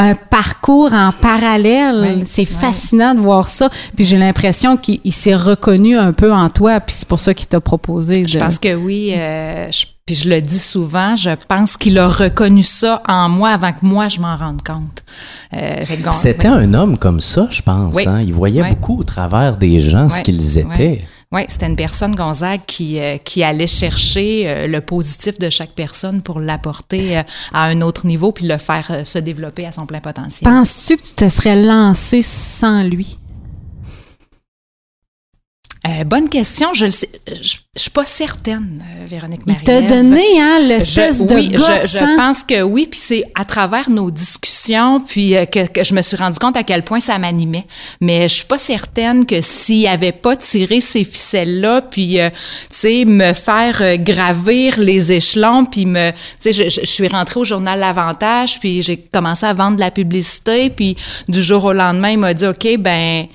un 0.00 0.14
parcours 0.14 0.94
en 0.94 1.10
parallèle. 1.12 2.22
C'est 2.24 2.44
fascinant 2.44 3.14
de 3.14 3.20
voir 3.20 3.48
ça. 3.48 3.68
Puis 3.96 4.04
j'ai 4.04 4.16
l'impression 4.16 4.76
qu'il 4.76 5.00
il 5.04 5.12
s'est 5.12 5.34
reconnu 5.34 5.96
un 5.96 6.12
peu 6.12 6.32
en 6.32 6.48
toi, 6.48 6.80
puis 6.80 6.94
c'est 6.96 7.08
pour 7.08 7.20
ça 7.20 7.34
qu'il 7.34 7.48
t'a 7.48 7.60
proposé 7.60 8.22
de... 8.22 8.28
Je 8.28 8.38
pense 8.38 8.58
que 8.58 8.74
oui. 8.74 9.12
euh, 9.16 9.68
je- 9.70 9.84
puis 10.06 10.14
je 10.16 10.30
le 10.30 10.40
dis 10.40 10.58
souvent, 10.58 11.16
je 11.16 11.28
pense 11.48 11.76
qu'il 11.76 11.98
a 11.98 12.08
reconnu 12.08 12.62
ça 12.62 13.02
en 13.06 13.28
moi 13.28 13.50
avant 13.50 13.72
que 13.72 13.84
moi 13.84 14.08
je 14.08 14.20
m'en 14.20 14.36
rende 14.36 14.62
compte. 14.66 15.02
Euh, 15.52 15.82
C'était 16.12 16.48
un 16.48 16.72
homme 16.72 16.96
comme 16.96 17.20
ça, 17.20 17.46
je 17.50 17.60
pense. 17.60 17.94
Oui. 17.94 18.04
hein. 18.06 18.22
Il 18.22 18.32
voyait 18.32 18.62
Oui. 18.62 18.70
beaucoup 18.70 18.98
au 19.00 19.04
travers 19.04 19.58
des 19.58 19.78
gens 19.80 20.08
ce 20.08 20.22
qu'ils 20.22 20.56
étaient. 20.58 21.04
Oui, 21.30 21.42
c'était 21.46 21.66
une 21.66 21.76
personne, 21.76 22.14
Gonzague, 22.14 22.62
qui, 22.66 22.98
euh, 22.98 23.18
allait 23.42 23.66
chercher 23.66 24.48
euh, 24.48 24.66
le 24.66 24.80
positif 24.80 25.38
de 25.38 25.50
chaque 25.50 25.72
personne 25.72 26.22
pour 26.22 26.40
l'apporter 26.40 27.18
euh, 27.18 27.22
à 27.52 27.64
un 27.64 27.82
autre 27.82 28.06
niveau 28.06 28.32
puis 28.32 28.46
le 28.46 28.56
faire 28.56 29.02
se 29.04 29.18
développer 29.18 29.66
à 29.66 29.72
son 29.72 29.84
plein 29.84 30.00
potentiel. 30.00 30.50
Penses-tu 30.50 30.96
que 30.96 31.02
tu 31.02 31.12
te 31.12 31.28
serais 31.28 31.62
lancé 31.62 32.22
sans 32.22 32.82
lui? 32.82 33.18
Euh, 35.88 36.04
bonne 36.04 36.28
question. 36.28 36.74
Je 36.74 36.86
ne 36.86 36.90
sais, 36.90 37.08
je, 37.40 37.54
je 37.76 37.80
suis 37.82 37.90
pas 37.90 38.04
certaine, 38.04 38.82
euh, 38.84 39.06
Véronique 39.08 39.40
Il 39.46 39.52
Marie. 39.52 39.64
t'a 39.64 39.80
donné 39.82 40.24
hein, 40.40 40.58
l'espèce 40.60 41.24
de 41.24 41.34
oui, 41.34 41.50
je, 41.54 41.58
je 41.58 42.16
pense 42.16 42.44
que 42.44 42.62
oui, 42.62 42.86
puis 42.90 43.00
c'est 43.02 43.24
à 43.34 43.44
travers 43.44 43.88
nos 43.88 44.10
discussions, 44.10 45.00
puis 45.00 45.36
euh, 45.36 45.46
que, 45.46 45.66
que 45.68 45.84
je 45.84 45.94
me 45.94 46.02
suis 46.02 46.16
rendu 46.16 46.38
compte 46.38 46.56
à 46.56 46.62
quel 46.62 46.82
point 46.82 47.00
ça 47.00 47.16
m'animait. 47.18 47.64
Mais 48.00 48.28
je 48.28 48.34
suis 48.34 48.44
pas 48.44 48.58
certaine 48.58 49.24
que 49.24 49.40
s'il 49.40 49.86
avait 49.86 50.12
pas 50.12 50.36
tiré 50.36 50.80
ces 50.80 51.04
ficelles-là, 51.04 51.82
puis 51.82 52.20
euh, 52.20 52.28
tu 52.30 52.36
sais 52.70 53.04
me 53.06 53.32
faire 53.32 53.78
euh, 53.80 53.96
gravir 53.96 54.78
les 54.78 55.12
échelons, 55.12 55.64
puis 55.64 55.86
me, 55.86 56.10
tu 56.10 56.16
sais, 56.38 56.52
je, 56.52 56.64
je- 56.68 56.80
je 56.80 56.86
suis 56.90 57.08
rentrée 57.08 57.40
au 57.40 57.44
journal 57.44 57.78
L'Avantage, 57.78 58.58
puis 58.60 58.82
j'ai 58.82 58.96
commencé 58.98 59.46
à 59.46 59.52
vendre 59.54 59.76
de 59.76 59.80
la 59.80 59.90
publicité, 59.90 60.70
puis 60.70 60.96
du 61.28 61.42
jour 61.42 61.64
au 61.64 61.72
lendemain, 61.72 62.10
il 62.10 62.18
m'a 62.18 62.34
dit, 62.34 62.46
ok, 62.46 62.76
ben 62.78 63.26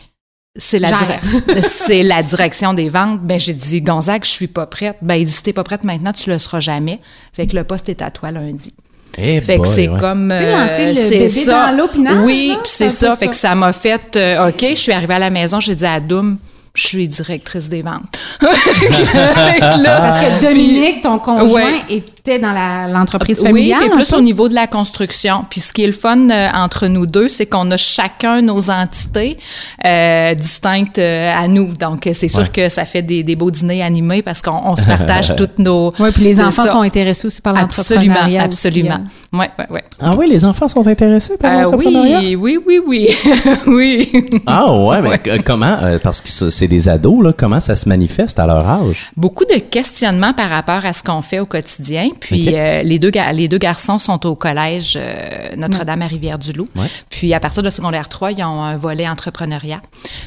c'est 0.56 0.78
la, 0.78 0.92
c'est 1.64 2.04
direction 2.24 2.74
des 2.74 2.90
ventes. 2.90 3.22
Ben, 3.22 3.40
j'ai 3.40 3.54
dit, 3.54 3.82
Gonzague, 3.82 4.24
je 4.24 4.30
suis 4.30 4.48
pas 4.48 4.68
prête. 4.68 4.98
Ben, 5.02 5.16
il 5.16 5.26
dit, 5.26 5.32
si 5.32 5.42
t'es 5.44 5.54
pas 5.54 5.64
prête 5.64 5.84
maintenant, 5.84 6.14
tu 6.14 6.30
le 6.30 6.38
seras 6.38 6.60
jamais. 6.60 7.00
Fait 7.34 7.48
que 7.48 7.56
le 7.56 7.64
poste 7.64 7.90
est 7.90 8.02
à 8.04 8.12
toi 8.12 8.30
lundi. 8.32 8.72
Eh 9.18 9.42
Fait 9.42 9.60
que 9.60 9.68
c'est 9.68 9.88
ouais. 9.90 10.00
comme. 10.00 10.34
Tu 10.36 10.44
lancer 10.44 10.88
le 10.88 10.96
c'est 10.96 11.10
bébé 11.10 11.30
ça. 11.46 11.72
dans 11.72 11.78
l'eau 11.78 11.88
Oui, 12.24 12.56
c'est 12.64 12.90
ça. 12.90 13.16
Fait 13.16 13.26
ça. 13.26 13.28
que 13.32 13.36
ça 13.36 13.56
m'a 13.56 13.74
fait, 13.74 14.16
euh, 14.16 14.50
OK, 14.50 14.66
je 14.70 14.76
suis 14.76 14.92
arrivée 14.92 15.14
à 15.16 15.20
la 15.20 15.30
maison, 15.30 15.60
j'ai 15.60 15.76
dit 15.76 15.86
à 15.86 16.00
Doom, 16.00 16.38
je 16.74 16.88
suis 16.88 17.08
directrice 17.08 17.70
des 17.70 17.84
ventes. 17.84 18.16
Fait 18.40 19.60
que 19.60 19.84
là- 19.84 20.02
Parce 20.02 20.20
que 20.26 20.42
Dominique, 20.42 21.02
ton 21.02 21.20
conjoint, 21.20 21.64
Ouais. 21.90 22.04
Était 22.26 22.40
dans 22.40 22.54
la- 22.54 22.88
l'entreprise 22.88 23.40
Oui, 23.42 23.48
familiale. 23.48 23.80
puis 23.82 23.90
un 23.92 23.96
plus 23.96 24.10
peu? 24.10 24.16
au 24.18 24.22
niveau 24.22 24.48
de 24.48 24.54
la 24.54 24.66
construction. 24.68 25.44
Puis 25.50 25.60
ce 25.60 25.74
qui 25.74 25.84
est 25.84 25.88
le 25.88 25.92
fun 25.94 26.30
euh, 26.30 26.48
entre 26.56 26.88
nous 26.88 27.06
deux, 27.06 27.28
c'est 27.28 27.46
qu'on 27.46 27.70
a 27.72 27.76
chacun 27.78 28.42
nos 28.42 28.70
entités 28.70 29.36
euh, 29.86 30.34
distinctes 30.34 31.00
euh, 31.00 31.34
à 31.36 31.48
nous. 31.50 31.74
Donc, 31.74 32.10
c'est 32.14 32.28
sûr 32.30 32.44
Ouais. 32.44 32.48
que 32.48 32.70
ça 32.70 32.86
fait 32.86 33.02
des, 33.02 33.24
des 33.24 33.36
beaux 33.36 33.52
dîners 33.52 33.84
animés 33.84 34.22
parce 34.22 34.42
qu'on 34.42 34.60
on 34.66 34.76
se 34.78 34.86
partage 34.86 35.36
toutes 35.38 35.60
nos... 35.60 35.92
Oui, 36.00 36.12
puis 36.14 36.24
les 36.24 36.40
enfants 36.40 36.66
ça. 36.66 36.72
sont 36.72 36.82
intéressés 36.82 37.28
aussi 37.28 37.42
par 37.42 37.58
Absolument, 37.58 38.14
l'entrepreneuriat. 38.16 38.48
aussi, 38.48 38.68
absolument. 38.68 38.96
hein. 38.96 39.04
Oui, 39.34 39.46
oui, 39.60 39.66
oui. 39.72 39.80
Ah 40.00 40.14
oui, 40.18 40.28
les 40.30 40.46
enfants 40.46 40.68
sont 40.68 40.86
intéressés 40.88 41.38
par 41.38 41.52
Euh, 41.58 41.62
l'entrepreneuriat? 41.64 42.20
oui, 42.20 42.36
oui, 42.38 42.60
oui, 42.66 42.80
oui. 42.88 43.10
oui. 43.68 44.26
Ah 44.46 44.72
ouais, 44.74 45.02
mais 45.02 45.40
comment, 45.44 45.78
euh, 45.82 45.98
parce 46.02 46.22
que 46.22 46.30
ça, 46.30 46.50
c'est 46.52 46.68
des 46.68 46.88
ados, 46.88 47.22
là, 47.24 47.34
comment 47.36 47.60
ça 47.60 47.76
se 47.76 47.90
manifeste 47.90 48.40
à 48.40 48.46
leur 48.48 48.68
âge? 48.68 49.12
Beaucoup 49.18 49.46
de 49.46 49.58
questionnements 49.60 50.34
par 50.34 50.50
rapport 50.50 50.86
à 50.86 50.94
ce 50.94 51.02
qu'on 51.04 51.22
fait 51.22 51.40
au 51.40 51.46
quotidien. 51.46 52.10
Puis 52.20 52.56
euh, 52.56 52.82
les, 52.84 53.00
deux, 53.00 53.12
les 53.34 53.48
deux 53.48 53.58
garçons 53.58 53.98
sont 54.00 54.26
au 54.26 54.36
collège 54.36 54.98
euh, 54.98 55.56
Notre-Dame 55.58 56.02
à 56.02 56.08
Rivière-du-Loup. 56.08 56.68
Ouais. 56.76 56.88
Puis 57.10 57.34
à 57.34 57.40
partir 57.40 57.64
de 57.64 57.70
secondaire 57.70 58.10
3, 58.10 58.32
ils 58.32 58.44
ont 58.44 58.64
un 58.64 58.78
volet 58.78 59.08
entrepreneuriat. 59.08 59.82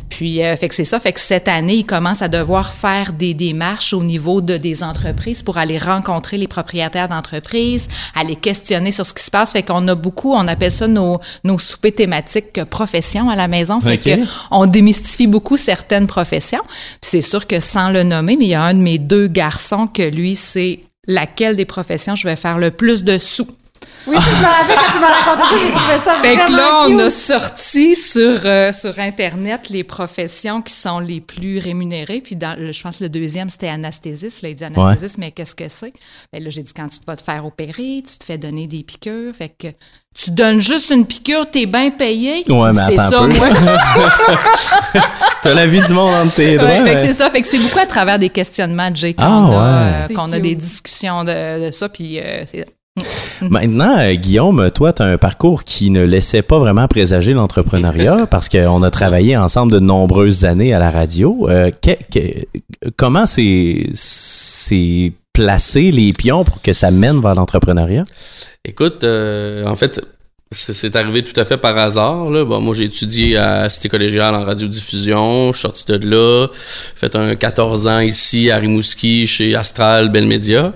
Puis 0.08 0.42
euh, 0.42 0.56
fait 0.56 0.68
que 0.68 0.74
c'est 0.74 0.84
ça, 0.84 1.00
fait 1.00 1.12
que 1.12 1.20
cette 1.20 1.48
année, 1.48 1.76
ils 1.76 1.86
commencent 1.86 2.22
à 2.22 2.28
devoir 2.28 2.72
faire 2.72 3.12
des 3.12 3.34
démarches 3.34 3.92
au 3.92 4.02
niveau 4.02 4.40
de 4.40 4.56
des 4.56 4.82
entreprises 4.82 5.42
pour 5.42 5.58
aller 5.58 5.78
rencontrer 5.78 6.38
les 6.38 6.48
propriétaires 6.48 7.08
d'entreprises, 7.08 7.88
aller 8.14 8.36
questionner 8.36 8.92
sur 8.92 9.04
ce 9.06 9.14
qui 9.14 9.22
se 9.22 9.30
passe. 9.30 9.52
Fait 9.52 9.62
qu'on 9.62 9.86
a 9.88 9.94
beaucoup, 9.94 10.32
on 10.32 10.48
appelle 10.48 10.72
ça 10.72 10.88
nos, 10.88 11.20
nos 11.44 11.58
soupers 11.58 11.94
thématiques 11.94 12.64
profession 12.64 13.30
à 13.30 13.36
la 13.36 13.48
maison. 13.48 13.80
Fait 13.80 13.98
que 13.98 14.10
on 14.50 14.66
démystifie 14.66 15.26
beaucoup 15.26 15.56
certaines 15.56 16.06
professions. 16.06 16.62
Puis 16.66 17.10
c'est 17.10 17.20
sûr 17.20 17.46
que 17.46 17.60
sans 17.60 17.90
le 17.90 18.02
nommer, 18.02 18.36
mais 18.36 18.44
il 18.44 18.50
y 18.50 18.54
a 18.54 18.62
un 18.62 18.74
de 18.74 18.80
mes 18.80 18.98
deux 18.98 19.28
garçons 19.28 19.86
que 19.86 20.02
lui, 20.02 20.36
c'est 20.36 20.80
laquelle 21.06 21.56
des 21.56 21.64
professions 21.64 22.16
je 22.16 22.28
vais 22.28 22.36
faire 22.36 22.58
le 22.58 22.70
plus 22.70 23.04
de 23.04 23.18
sous. 23.18 23.48
Oui, 24.06 24.16
si 24.20 24.36
je 24.36 24.40
me 24.40 24.46
rappelle 24.46 24.76
quand 24.76 24.92
tu 24.92 25.00
m'as 25.00 25.12
raconté 25.12 25.48
ça, 25.48 25.66
j'ai 25.66 25.72
trouvé 25.72 25.98
ça 25.98 26.14
Fait 26.22 26.34
vraiment 26.36 26.46
que 26.46 26.52
là, 26.52 26.76
on 26.82 26.86
cute. 26.90 27.00
a 27.00 27.10
sorti 27.10 27.94
sur, 27.96 28.40
euh, 28.44 28.72
sur 28.72 28.98
Internet 29.00 29.68
les 29.70 29.82
professions 29.84 30.62
qui 30.62 30.72
sont 30.72 31.00
les 31.00 31.20
plus 31.20 31.58
rémunérées. 31.58 32.20
Puis, 32.20 32.36
dans, 32.36 32.56
le- 32.58 32.72
je 32.72 32.82
pense 32.82 32.98
que 32.98 33.04
le 33.04 33.10
deuxième, 33.10 33.50
c'était 33.50 33.68
anesthésiste. 33.68 34.42
Là, 34.42 34.50
il 34.50 34.54
dit 34.54 34.64
anesthésiste, 34.64 35.18
mais 35.18 35.32
qu'est-ce 35.32 35.54
que 35.56 35.68
c'est? 35.68 35.92
Ben 36.32 36.42
là, 36.42 36.50
j'ai 36.50 36.62
dit 36.62 36.72
quand 36.72 36.88
tu 36.88 37.00
te 37.00 37.06
vas 37.06 37.16
te 37.16 37.22
faire 37.24 37.44
opérer, 37.44 38.02
tu 38.08 38.18
te 38.18 38.24
fais 38.24 38.38
donner 38.38 38.66
des 38.68 38.82
piqûres. 38.84 39.34
Fait 39.36 39.48
que 39.48 39.68
tu 40.14 40.30
donnes 40.30 40.60
juste 40.60 40.90
une 40.90 41.04
piqûre, 41.04 41.50
t'es 41.50 41.66
bien 41.66 41.90
payé. 41.90 42.44
Ouais, 42.48 42.72
mais 42.72 42.82
c'est 42.86 42.98
attends 42.98 43.10
ça, 43.10 43.20
un 43.22 43.28
peu. 43.28 43.36
moi. 43.36 43.48
T'as 45.42 45.52
la 45.54 45.66
vie 45.66 45.82
du 45.82 45.92
monde 45.92 46.14
entre 46.14 46.34
tes 46.34 46.56
doigts. 46.58 46.68
Ouais, 46.68 46.76
fait 46.84 46.94
que 46.96 47.00
mais- 47.02 47.06
c'est 47.06 47.12
ça. 47.12 47.30
Fait 47.30 47.42
que 47.42 47.46
c'est 47.48 47.58
beaucoup 47.58 47.78
à 47.78 47.86
travers 47.86 48.18
des 48.18 48.28
questionnements, 48.30 48.90
Jay, 48.94 49.14
qu'on 49.14 49.22
Ah, 49.24 49.26
a, 49.26 49.48
ouais. 50.08 50.12
euh, 50.12 50.14
qu'on 50.14 50.30
a 50.32 50.36
cute. 50.36 50.42
des 50.42 50.54
discussions 50.54 51.24
de, 51.24 51.66
de 51.66 51.70
ça. 51.70 51.88
Puis, 51.88 52.18
euh, 52.18 52.44
c'est 52.46 52.64
Maintenant, 53.42 53.98
euh, 53.98 54.14
Guillaume, 54.14 54.70
toi, 54.70 54.92
tu 54.92 55.02
as 55.02 55.06
un 55.06 55.18
parcours 55.18 55.64
qui 55.64 55.90
ne 55.90 56.04
laissait 56.04 56.42
pas 56.42 56.58
vraiment 56.58 56.88
présager 56.88 57.32
l'entrepreneuriat 57.34 58.26
parce 58.30 58.48
qu'on 58.48 58.82
a 58.82 58.90
travaillé 58.90 59.36
ensemble 59.36 59.72
de 59.72 59.78
nombreuses 59.78 60.44
années 60.44 60.72
à 60.72 60.78
la 60.78 60.90
radio. 60.90 61.46
Euh, 61.50 61.70
que- 61.70 61.90
que- 62.12 62.46
comment 62.96 63.26
c'est 63.26 65.12
placé 65.32 65.90
les 65.90 66.12
pions 66.14 66.44
pour 66.44 66.62
que 66.62 66.72
ça 66.72 66.90
mène 66.90 67.20
vers 67.20 67.34
l'entrepreneuriat? 67.34 68.04
Écoute, 68.64 69.04
euh, 69.04 69.66
en 69.66 69.76
fait, 69.76 70.00
c'est- 70.50 70.96
arrivé 70.96 71.22
tout 71.22 71.38
à 71.38 71.44
fait 71.44 71.58
par 71.58 71.76
hasard. 71.76 72.30
Là. 72.30 72.44
Bon, 72.44 72.60
moi, 72.62 72.74
j'ai 72.74 72.84
étudié 72.84 73.36
à 73.36 73.68
Cité 73.68 73.90
collégiale 73.90 74.34
en 74.34 74.44
radiodiffusion. 74.44 75.52
Je 75.52 75.58
suis 75.58 75.62
sorti 75.62 75.84
de 75.86 76.08
là. 76.08 76.46
Fait 76.52 77.14
un 77.14 77.34
14 77.34 77.86
ans 77.86 78.00
ici 78.00 78.50
à 78.50 78.56
Rimouski 78.56 79.26
chez 79.26 79.54
Astral 79.54 80.08
Bell 80.10 80.26
Media. 80.26 80.72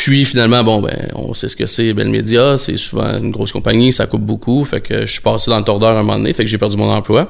Puis 0.00 0.24
finalement, 0.24 0.64
bon, 0.64 0.80
ben, 0.80 0.96
on 1.14 1.34
sait 1.34 1.46
ce 1.48 1.54
que 1.56 1.66
c'est 1.66 1.92
Bell 1.92 2.08
Media. 2.08 2.56
C'est 2.56 2.78
souvent 2.78 3.18
une 3.18 3.30
grosse 3.30 3.52
compagnie, 3.52 3.92
ça 3.92 4.06
coupe 4.06 4.22
beaucoup. 4.22 4.64
Fait 4.64 4.80
que 4.80 5.02
je 5.04 5.12
suis 5.12 5.20
passé 5.20 5.50
dans 5.50 5.58
le 5.58 5.62
tordeur 5.64 5.90
un 5.90 6.02
moment 6.02 6.16
donné. 6.16 6.32
Fait 6.32 6.42
que 6.42 6.48
j'ai 6.48 6.56
perdu 6.56 6.78
mon 6.78 6.90
emploi. 6.90 7.28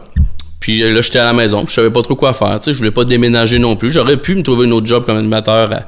Puis 0.60 0.80
euh, 0.84 0.92
là, 0.92 1.00
j'étais 1.00 1.18
à 1.18 1.24
la 1.24 1.32
maison. 1.32 1.64
Je 1.66 1.72
savais 1.72 1.90
pas 1.90 2.00
trop 2.02 2.14
quoi 2.14 2.32
faire. 2.32 2.60
Tu 2.60 2.66
sais, 2.66 2.72
je 2.72 2.78
voulais 2.78 2.92
pas 2.92 3.04
déménager 3.04 3.58
non 3.58 3.74
plus. 3.74 3.90
J'aurais 3.90 4.18
pu 4.18 4.36
me 4.36 4.42
trouver 4.42 4.68
un 4.68 4.70
autre 4.70 4.86
job 4.86 5.04
comme 5.04 5.16
animateur 5.16 5.72
à 5.72 5.84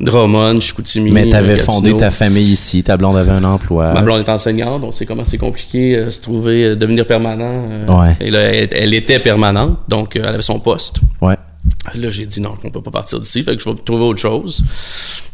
Drummond, 0.00 0.58
Chicoutimi. 0.60 1.12
Mais 1.12 1.28
tu 1.28 1.36
avais 1.36 1.54
Gatineau. 1.54 1.72
fondé 1.74 1.96
ta 1.96 2.10
famille 2.10 2.50
ici, 2.50 2.82
ta 2.82 2.96
blonde 2.96 3.16
avait 3.16 3.30
un 3.30 3.44
emploi. 3.44 3.92
Ma 3.92 4.00
blonde 4.02 4.20
est 4.20 4.28
enseignante, 4.30 4.82
on 4.84 4.90
sait 4.92 5.06
comment 5.06 5.24
c'est 5.24 5.38
compliqué 5.38 5.94
euh, 5.96 6.10
se 6.10 6.20
trouver, 6.22 6.64
euh, 6.64 6.74
devenir 6.74 7.06
permanent. 7.06 7.66
euh, 7.70 7.86
Ouais. 7.86 8.16
Et 8.20 8.30
là, 8.32 8.40
elle, 8.40 8.68
elle 8.72 8.94
était 8.94 9.20
permanente, 9.20 9.78
donc 9.88 10.16
elle 10.16 10.24
avait 10.26 10.42
son 10.42 10.58
poste. 10.58 11.00
Ouais. 11.20 11.36
Là, 11.94 12.10
j'ai 12.10 12.26
dit 12.26 12.40
non, 12.40 12.54
on 12.64 12.70
peut 12.70 12.82
pas 12.82 12.90
partir 12.90 13.20
d'ici, 13.20 13.42
fait 13.42 13.56
que 13.56 13.62
je 13.62 13.68
vais 13.68 13.76
trouver 13.76 14.04
autre 14.04 14.20
chose. 14.20 14.62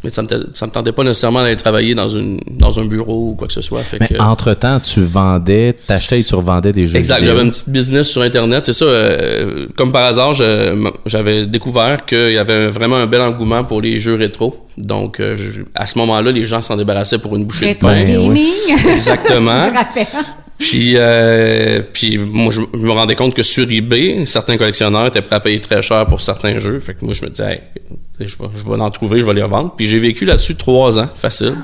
Mais 0.03 0.09
ça 0.09 0.21
me, 0.21 0.27
ça 0.53 0.67
me 0.67 0.71
tentait 0.71 0.91
pas 0.91 1.03
nécessairement 1.03 1.41
d'aller 1.41 1.55
travailler 1.55 1.95
dans, 1.95 2.09
une, 2.09 2.39
dans 2.51 2.79
un 2.79 2.85
bureau 2.85 3.31
ou 3.31 3.35
quoi 3.35 3.47
que 3.47 3.53
ce 3.53 3.61
soit. 3.61 3.79
Fait 3.81 3.97
Mais 3.99 4.07
que, 4.07 4.19
entre-temps, 4.21 4.79
tu 4.79 5.01
vendais, 5.01 5.73
t'achetais 5.87 6.19
et 6.19 6.23
tu 6.23 6.35
revendais 6.35 6.71
des 6.73 6.85
jeux 6.85 6.97
Exact, 6.97 7.19
vidéo. 7.19 7.33
j'avais 7.33 7.45
une 7.45 7.51
petite 7.51 7.69
business 7.69 8.07
sur 8.09 8.21
Internet. 8.21 8.65
C'est 8.65 8.73
ça, 8.73 8.85
euh, 8.85 9.67
comme 9.75 9.91
par 9.91 10.05
hasard, 10.05 10.33
je- 10.33 10.91
j'avais 11.07 11.47
découvert 11.47 12.05
qu'il 12.05 12.33
y 12.33 12.37
avait 12.37 12.67
vraiment 12.67 12.97
un 12.97 13.07
bel 13.07 13.21
engouement 13.21 13.63
pour 13.63 13.81
les 13.81 13.97
jeux 13.97 14.15
rétro. 14.15 14.65
Donc, 14.77 15.19
euh, 15.19 15.35
je- 15.35 15.61
à 15.73 15.85
ce 15.87 15.97
moment-là, 15.97 16.31
les 16.31 16.45
gens 16.45 16.61
s'en 16.61 16.75
débarrassaient 16.77 17.17
pour 17.19 17.35
une 17.35 17.45
bouchée 17.45 17.67
Rétro 17.67 17.87
de 17.89 17.93
pain. 17.93 18.03
gaming. 18.03 18.51
Exactement. 18.87 19.67
je 19.67 19.71
me 19.71 19.77
rappelle. 19.77 20.07
Puis, 20.57 20.93
euh, 20.95 21.81
moi, 22.31 22.51
je, 22.51 22.61
me 22.77 22.91
rendais 22.91 23.15
compte 23.15 23.33
que 23.33 23.43
sur 23.43 23.69
eBay, 23.69 24.25
certains 24.25 24.57
collectionneurs 24.57 25.07
étaient 25.07 25.21
prêts 25.21 25.35
à 25.35 25.39
payer 25.39 25.59
très 25.59 25.81
cher 25.81 26.05
pour 26.07 26.21
certains 26.21 26.59
jeux. 26.59 26.79
Fait 26.79 26.93
que 26.93 27.03
moi, 27.03 27.13
je 27.13 27.25
me 27.25 27.29
disais, 27.29 27.51
hey, 27.51 27.59
je 28.19 28.37
vais, 28.37 28.49
je 28.55 28.63
vais 28.63 28.81
en 28.81 28.89
trouver, 28.89 29.19
je 29.19 29.25
vais 29.25 29.33
les 29.33 29.43
revendre. 29.43 29.73
Puis 29.75 29.85
j'ai 29.85 29.99
vécu 29.99 30.23
là-dessus 30.23 30.55
trois 30.55 30.97
ans, 30.97 31.09
facile. 31.13 31.55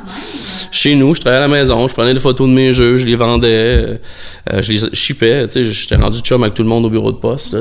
Chez 0.72 0.96
nous, 0.96 1.14
je 1.14 1.22
travaillais 1.22 1.44
à 1.44 1.48
la 1.48 1.54
maison, 1.54 1.88
je 1.88 1.94
prenais 1.94 2.14
des 2.14 2.20
photos 2.20 2.50
de 2.50 2.54
mes 2.54 2.74
jeux, 2.74 2.98
je 2.98 3.06
les 3.06 3.16
vendais, 3.16 3.48
euh, 3.48 4.62
je 4.62 4.72
les 4.72 4.80
shippais. 4.94 5.48
Tu 5.48 5.54
sais, 5.54 5.64
j'étais 5.64 5.96
rendu 5.96 6.20
chum 6.20 6.44
avec 6.44 6.54
tout 6.54 6.64
le 6.64 6.70
monde 6.70 6.86
au 6.86 6.90
bureau 6.90 7.12
de 7.12 7.18
poste. 7.18 7.56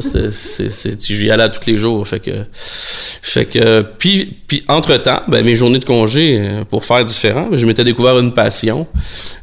J'y 1.06 1.30
allais 1.30 1.42
à 1.44 1.48
tous 1.48 1.66
les 1.66 1.76
jours. 1.76 2.06
Fait 2.06 2.20
que, 2.20 2.32
fait 2.52 3.46
que, 3.46 3.82
puis, 3.98 4.36
puis 4.46 4.64
entre-temps, 4.66 5.22
ben, 5.28 5.44
mes 5.44 5.54
journées 5.54 5.78
de 5.78 5.84
congé, 5.84 6.38
euh, 6.40 6.64
pour 6.64 6.84
faire 6.84 7.04
différent, 7.04 7.48
je 7.52 7.66
m'étais 7.66 7.84
découvert 7.84 8.18
une 8.18 8.32
passion 8.32 8.86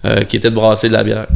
euh, 0.03 0.23
qui 0.23 0.35
était 0.35 0.49
de 0.49 0.55
brasser 0.55 0.89
de 0.89 0.93
la 0.93 1.03
bière. 1.03 1.27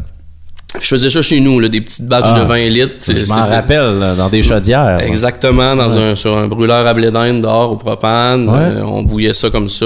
Je 0.80 0.88
faisais 0.88 1.10
ça 1.10 1.22
chez 1.22 1.40
nous, 1.42 1.60
là, 1.60 1.68
des 1.68 1.82
petites 1.82 2.06
batches 2.08 2.30
Ah. 2.34 2.40
de 2.40 2.46
20 2.46 2.66
litres. 2.70 2.94
Je 3.08 3.28
m'en 3.28 3.46
rappelle, 3.46 4.00
là, 4.00 4.16
dans 4.16 4.30
des 4.30 4.42
chaudières. 4.42 5.00
Exactement, 5.02 5.76
dans 5.76 5.98
un, 6.00 6.16
sur 6.16 6.38
un 6.38 6.48
brûleur 6.48 6.88
à 6.88 6.94
blé 6.94 7.12
d'Inde 7.12 7.42
dehors 7.42 7.72
au 7.72 7.76
propane. 7.76 8.48
Ouais. 8.48 8.78
Euh, 8.78 8.84
on 8.86 9.04
bouillait 9.04 9.34
ça 9.34 9.50
comme 9.50 9.68
ça. 9.68 9.86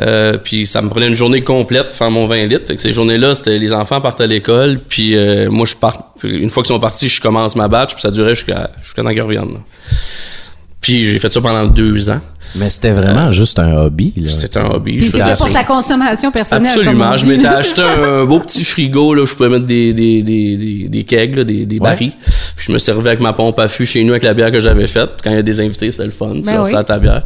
Euh, 0.00 0.36
puis 0.42 0.66
ça 0.66 0.80
me 0.80 0.88
prenait 0.88 1.08
une 1.08 1.14
journée 1.14 1.42
complète 1.42 1.84
de 1.86 1.90
faire 1.90 2.10
mon 2.10 2.26
20 2.26 2.46
litres. 2.46 2.66
Fait 2.66 2.76
que 2.76 2.80
ces 2.80 2.92
journées-là, 2.92 3.34
c'était 3.34 3.58
les 3.58 3.72
enfants 3.72 4.00
partent 4.00 4.20
à 4.22 4.26
l'école. 4.26 4.78
Puis 4.88 5.16
euh, 5.16 5.50
moi, 5.50 5.66
je 5.66 5.74
pars. 5.76 5.98
Une 6.22 6.48
fois 6.50 6.62
qu'ils 6.62 6.72
sont 6.74 6.80
partis, 6.80 7.08
je 7.08 7.20
commence 7.20 7.56
ma 7.56 7.68
batch. 7.68 7.92
Puis 7.92 8.00
ça 8.02 8.10
durait 8.10 8.34
jusqu'à 8.34 8.70
jusqu'à 8.82 9.02
temps 9.02 9.10
qu'ils 9.10 9.22
reviennent. 9.22 9.58
Puis 10.80 11.04
j'ai 11.04 11.18
fait 11.18 11.30
ça 11.30 11.40
pendant 11.42 11.66
deux 11.66 12.08
ans. 12.10 12.20
Mais 12.56 12.68
c'était 12.70 12.90
vraiment 12.92 13.30
juste 13.30 13.58
un 13.58 13.72
hobby. 13.76 14.12
là. 14.16 14.26
C'était 14.30 14.58
un 14.58 14.70
hobby. 14.70 14.96
Puis 14.96 15.06
Je 15.06 15.10
faisais 15.10 15.22
c'était 15.22 15.34
ça. 15.36 15.44
pour 15.44 15.52
ta 15.54 15.64
consommation 15.64 16.30
personnelle. 16.30 16.66
Absolument. 16.68 16.92
comme 17.04 17.12
on 17.12 17.16
Je 17.16 17.26
m'étais 17.26 17.46
acheté 17.46 17.82
c'est 17.82 18.04
un 18.04 18.24
beau 18.24 18.40
petit 18.40 18.64
frigo 18.64 19.14
là, 19.14 19.22
où 19.22 19.26
je 19.26 19.34
pouvais 19.34 19.48
mettre 19.48 19.66
des, 19.66 19.92
des, 19.92 20.22
des, 20.22 20.56
des, 20.56 20.88
des 20.88 21.04
kegs, 21.04 21.34
là, 21.36 21.44
des, 21.44 21.66
des 21.66 21.76
Ouais. 21.78 21.90
barils. 21.90 22.12
Puis 22.56 22.66
je 22.66 22.72
me 22.72 22.78
servais 22.78 23.08
avec 23.10 23.20
ma 23.20 23.32
pompe 23.32 23.58
à 23.58 23.68
fût 23.68 23.86
chez 23.86 24.02
nous 24.04 24.10
avec 24.10 24.22
la 24.24 24.34
bière 24.34 24.50
que 24.52 24.60
j'avais 24.60 24.86
faite. 24.86 25.10
Quand 25.24 25.30
il 25.30 25.36
y 25.36 25.38
a 25.38 25.42
des 25.42 25.60
invités, 25.60 25.90
c'était 25.90 26.04
le 26.04 26.10
fun. 26.10 26.32
Tu 26.34 26.42
Ben 26.42 26.56
lançais 26.56 26.72
oui. 26.74 26.78
à 26.80 26.84
ta 26.84 26.98
bière. 26.98 27.22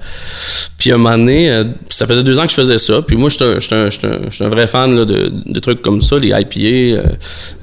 Puis 0.79 0.93
à 0.93 0.97
un 0.97 0.99
moment 0.99 1.17
donné, 1.17 1.51
euh, 1.51 1.65
ça 1.89 2.07
faisait 2.07 2.23
deux 2.23 2.39
ans 2.39 2.43
que 2.43 2.51
je 2.51 2.55
faisais 2.57 2.77
ça. 2.79 3.01
Puis 3.01 3.17
moi, 3.17 3.31
j'étais 3.31 3.45
un, 3.45 3.59
j'étais 3.59 3.75
un, 3.75 3.89
j'étais 3.89 4.07
un, 4.07 4.19
j'étais 4.29 4.45
un 4.45 4.49
vrai 4.49 4.67
fan 4.67 4.95
là, 4.95 5.05
de, 5.07 5.33
de 5.47 5.59
trucs 5.61 5.81
comme 5.81 6.03
ça, 6.03 6.19
les 6.19 6.29
IPA. 6.29 6.59
euh, 6.61 7.03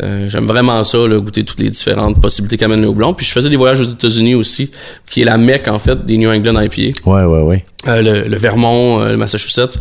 euh, 0.02 0.26
J'aime 0.28 0.46
vraiment 0.46 0.84
ça, 0.84 0.98
là, 1.08 1.20
goûter 1.20 1.44
toutes 1.44 1.60
les 1.60 1.70
différentes 1.70 2.20
possibilités 2.20 2.58
qu'amène 2.58 2.82
le 2.82 2.88
houblon. 2.88 3.14
Puis 3.14 3.26
je 3.28 3.32
faisais 3.32 3.50
des 3.50 3.56
voyages 3.58 3.80
aux 3.80 3.84
États-Unis 3.92 4.34
aussi, 4.36 4.72
qui 5.10 5.22
est 5.22 5.26
la 5.26 5.38
mecque, 5.38 5.68
en 5.68 5.78
fait, 5.78 6.04
des 6.04 6.18
New 6.18 6.32
England 6.32 6.60
IPA 6.60 7.00
Ouais, 7.10 7.24
ouais, 7.24 7.42
ouais. 7.44 7.51
Euh, 7.88 8.02
le, 8.02 8.28
le 8.30 8.38
Vermont, 8.38 9.02
euh, 9.02 9.12
le 9.12 9.18
Massachusetts. 9.18 9.78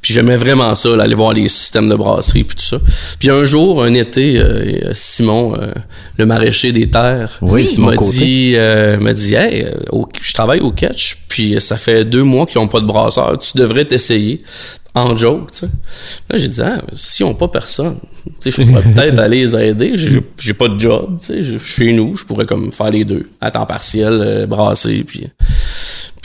Puis 0.00 0.14
j'aimais 0.14 0.36
vraiment 0.36 0.74
ça, 0.74 0.90
là, 0.96 1.04
aller 1.04 1.14
voir 1.14 1.32
les 1.32 1.48
systèmes 1.48 1.88
de 1.88 1.94
brasserie 1.96 2.44
puis 2.44 2.56
tout 2.56 2.64
ça. 2.64 2.78
Puis 3.18 3.28
un 3.30 3.44
jour, 3.44 3.82
un 3.82 3.92
été, 3.94 4.38
euh, 4.38 4.90
Simon, 4.92 5.56
le 6.16 6.26
maraîcher 6.26 6.70
des 6.72 6.86
terres, 6.90 7.38
Oui, 7.42 7.66
m'a 7.78 7.96
dit, 7.96 8.54
m'a 9.00 9.12
dit, 9.12 9.34
hey, 9.34 9.66
au- 9.90 10.06
je 10.20 10.32
travaille 10.32 10.60
au 10.60 10.70
catch, 10.70 11.16
puis 11.28 11.56
ça 11.60 11.76
fait 11.76 12.04
deux 12.04 12.22
mois 12.22 12.46
qu'ils 12.46 12.60
n'ont 12.60 12.68
pas 12.68 12.80
de 12.80 12.86
brasseur, 12.86 13.36
tu 13.38 13.56
devrais 13.58 13.84
t'essayer. 13.84 14.42
En 14.94 15.14
joke, 15.14 15.52
tu 15.52 15.58
sais. 15.58 15.66
Là, 16.30 16.38
j'ai 16.38 16.48
dit, 16.48 16.62
ah, 16.62 16.80
si 16.94 17.22
on 17.22 17.34
pas 17.34 17.48
personne, 17.48 17.98
tu 18.40 18.50
sais, 18.50 18.62
je 18.62 18.66
pourrais 18.66 18.82
peut-être 18.94 19.18
aller 19.18 19.40
les 19.40 19.54
aider. 19.54 19.92
J'ai, 19.94 20.22
j'ai 20.40 20.54
pas 20.54 20.68
de 20.68 20.80
job, 20.80 21.18
tu 21.20 21.26
sais, 21.26 21.42
je 21.42 21.58
suis 21.58 21.84
chez 21.84 21.92
nous, 21.92 22.16
je 22.16 22.24
pourrais 22.24 22.46
comme 22.46 22.72
faire 22.72 22.88
les 22.90 23.04
deux, 23.04 23.24
à 23.42 23.50
temps 23.50 23.66
partiel, 23.66 24.12
euh, 24.22 24.46
brasser, 24.46 25.04
puis 25.06 25.26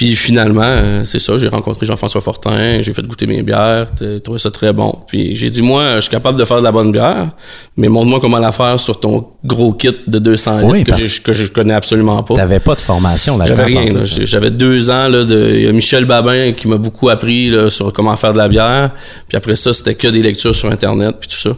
puis 0.02 0.16
finalement, 0.16 0.64
euh, 0.64 1.04
c'est 1.04 1.20
ça, 1.20 1.38
j'ai 1.38 1.48
rencontré 1.48 1.86
Jean-François 1.86 2.22
Fortin, 2.22 2.82
j'ai 2.82 2.92
fait 2.92 3.04
goûter 3.04 3.28
mes 3.28 3.44
bières, 3.44 3.86
j'ai 4.00 4.20
trouvé 4.20 4.40
ça 4.40 4.50
très 4.50 4.74
bon. 4.74 4.98
Puis 5.06 5.36
j'ai 5.36 5.52
dit, 5.52 5.62
moi, 5.62 5.98
je 5.98 6.02
suis 6.02 6.10
capable 6.10 6.40
de 6.40 6.44
faire 6.44 6.58
de 6.58 6.64
la 6.64 6.72
bonne 6.72 6.92
bière, 6.92 7.30
mais 7.78 7.88
montre-moi 7.88 8.20
comment 8.20 8.40
la 8.40 8.52
faire 8.52 8.80
sur 8.80 9.00
ton 9.00 9.28
gros 9.46 9.74
kit 9.74 9.96
de 10.08 10.18
200 10.18 10.74
litres 10.74 10.98
que, 11.24 11.34
je 11.34 11.52
connais 11.52 11.76
absolument 11.76 12.24
pas. 12.24 12.34
T'avais 12.34 12.60
pas 12.60 12.74
de 12.74 12.80
formation 12.80 13.38
là-dedans. 13.38 13.56
J'avais 13.56 13.78
rien. 13.78 13.90
là. 13.92 14.00
là. 14.00 14.06
J'avais 14.06 14.50
deux 14.50 14.90
ans 14.90 15.08
là, 15.08 15.24
de 15.24 15.52
il 15.54 15.66
y 15.66 15.68
a 15.68 15.72
Michel 15.72 16.06
Babin 16.06 16.54
qui 16.54 16.68
m'a 16.68 16.78
beaucoup 16.78 17.10
appris 17.10 17.52
là, 17.52 17.70
sur 17.70 17.94
comment 17.94 18.16
faire 18.16 18.34
de 18.34 18.40
la 18.40 18.48
bière. 18.48 18.96
Puis 19.28 19.38
après 19.38 19.56
ça, 19.56 19.72
c'était 19.72 19.94
que 19.94 20.08
des 20.08 20.24
lectures 20.24 20.56
sur 20.56 20.72
Internet 20.72 21.16
puis 21.20 21.30
tout 21.30 21.36
ça. 21.36 21.52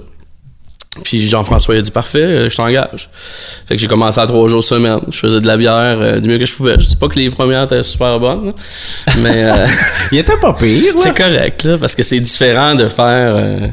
Puis 1.03 1.27
Jean-François 1.27 1.73
il 1.73 1.79
a 1.79 1.81
dit 1.81 1.91
parfait, 1.91 2.19
euh, 2.19 2.49
je 2.49 2.55
t'engage. 2.55 3.09
Fait 3.65 3.75
que 3.75 3.81
j'ai 3.81 3.87
commencé 3.87 4.19
à 4.19 4.27
trois 4.27 4.47
jours 4.47 4.63
semaine. 4.63 4.99
Je 5.09 5.17
faisais 5.17 5.39
de 5.41 5.47
la 5.47 5.57
bière 5.57 5.97
euh, 5.99 6.19
du 6.19 6.29
mieux 6.29 6.37
que 6.37 6.45
je 6.45 6.53
pouvais. 6.53 6.75
Je 6.77 6.85
dis 6.85 6.95
pas 6.95 7.07
que 7.07 7.15
les 7.15 7.29
premières 7.31 7.63
étaient 7.63 7.81
super 7.81 8.19
bonnes, 8.19 8.51
mais 9.17 9.43
euh, 9.45 9.65
Il 10.11 10.19
était 10.19 10.37
pas 10.37 10.53
pire, 10.53 10.95
ouais. 10.95 11.01
c'est 11.03 11.17
correct 11.17 11.63
là, 11.63 11.77
parce 11.79 11.95
que 11.95 12.03
c'est 12.03 12.19
différent 12.19 12.75
de 12.75 12.87
faire 12.87 13.33
euh, 13.35 13.67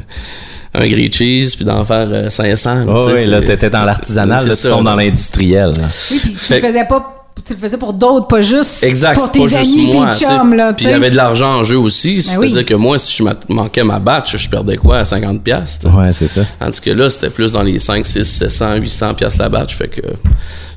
un 0.73 0.87
grilled 0.87 1.13
cheese 1.13 1.55
puis 1.55 1.63
d'en 1.65 1.83
faire 1.83 2.07
euh, 2.09 2.29
500. 2.29 2.85
Oh, 2.87 3.07
oui, 3.13 3.25
là, 3.27 3.41
t'étais 3.41 3.69
dans 3.69 3.83
l'artisanal, 3.83 4.47
là, 4.47 4.55
tu 4.55 4.67
tombes 4.69 4.85
dans 4.85 4.95
l'industriel. 4.95 5.69
là. 5.77 5.83
Oui, 6.11 6.19
puis 6.23 6.33
tu 6.47 6.53
le 6.55 6.59
faisais 6.59 6.85
pas. 6.85 7.15
Tu 7.45 7.53
le 7.53 7.59
faisais 7.59 7.77
pour 7.77 7.93
d'autres, 7.93 8.27
pas 8.27 8.41
juste 8.41 8.83
Exact, 8.83 9.15
pour 9.15 9.25
c'est 9.25 9.31
tes 9.33 9.39
pas 9.39 9.47
juste 9.47 9.73
amis, 9.73 9.91
moi. 9.93 10.07
tes 10.07 10.25
chums, 10.25 10.53
là, 10.53 10.73
Puis 10.73 10.85
il 10.85 10.91
y 10.91 10.93
avait 10.93 11.09
de 11.09 11.15
l'argent 11.15 11.59
en 11.59 11.63
jeu 11.63 11.77
aussi. 11.77 12.15
Ben 12.15 12.21
C'est-à-dire 12.21 12.57
oui. 12.57 12.65
que 12.65 12.73
moi, 12.75 12.97
si 12.97 13.15
je 13.17 13.23
ma- 13.23 13.33
manquais 13.49 13.83
ma 13.83 13.99
batch, 13.99 14.37
je 14.37 14.49
perdais 14.49 14.77
quoi 14.77 14.99
à 14.99 15.05
50 15.05 15.41
piastres? 15.43 15.87
Ouais, 15.95 16.11
c'est 16.11 16.27
ça. 16.27 16.41
Tandis 16.59 16.81
que 16.81 16.89
là, 16.91 17.09
c'était 17.09 17.29
plus 17.29 17.51
dans 17.53 17.63
les 17.63 17.79
5, 17.79 18.05
6, 18.05 18.23
700, 18.25 18.75
800 18.75 19.13
piastres 19.15 19.41
la 19.41 19.49
batch. 19.49 19.75
Fait 19.75 19.87
que 19.87 20.01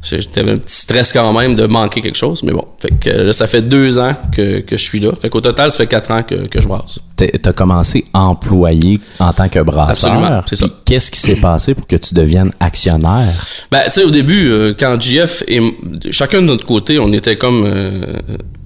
j'étais 0.04 0.40
un 0.42 0.56
petit 0.58 0.74
stress 0.76 1.12
quand 1.12 1.32
même 1.32 1.54
de 1.54 1.66
manquer 1.66 2.00
quelque 2.00 2.16
chose. 2.16 2.42
Mais 2.42 2.52
bon, 2.52 2.64
fait 2.78 2.90
que 2.98 3.10
là, 3.10 3.32
ça 3.32 3.46
fait 3.46 3.62
deux 3.62 3.98
ans 3.98 4.14
que, 4.32 4.60
que 4.60 4.76
je 4.76 4.82
suis 4.82 5.00
là. 5.00 5.10
Fait 5.20 5.28
qu'au 5.30 5.40
total, 5.40 5.70
ça 5.70 5.78
fait 5.78 5.86
quatre 5.86 6.10
ans 6.10 6.22
que, 6.22 6.46
que 6.46 6.60
je 6.60 6.68
brasse. 6.68 6.98
T'as 7.16 7.52
commencé 7.52 8.04
employé 8.12 9.00
en 9.18 9.32
tant 9.32 9.48
que 9.48 9.60
brasseur. 9.60 10.12
Absolument, 10.12 10.42
c'est 10.46 10.56
ça. 10.56 10.66
Qu'est-ce 10.84 11.10
qui 11.10 11.20
s'est 11.20 11.36
passé 11.36 11.74
pour 11.74 11.86
que 11.86 11.96
tu 11.96 12.14
deviennes 12.14 12.52
actionnaire? 12.60 13.26
Ben, 13.70 13.82
tu 13.86 13.92
sais, 13.92 14.04
au 14.04 14.10
début, 14.10 14.48
euh, 14.50 14.74
quand 14.78 15.00
JF 15.00 15.42
et 15.48 15.60
chacun 16.10 16.42
de 16.42 16.46
notre 16.46 16.66
côté, 16.66 16.98
on 16.98 17.12
était 17.12 17.36
comme 17.36 17.64
euh, 17.66 18.16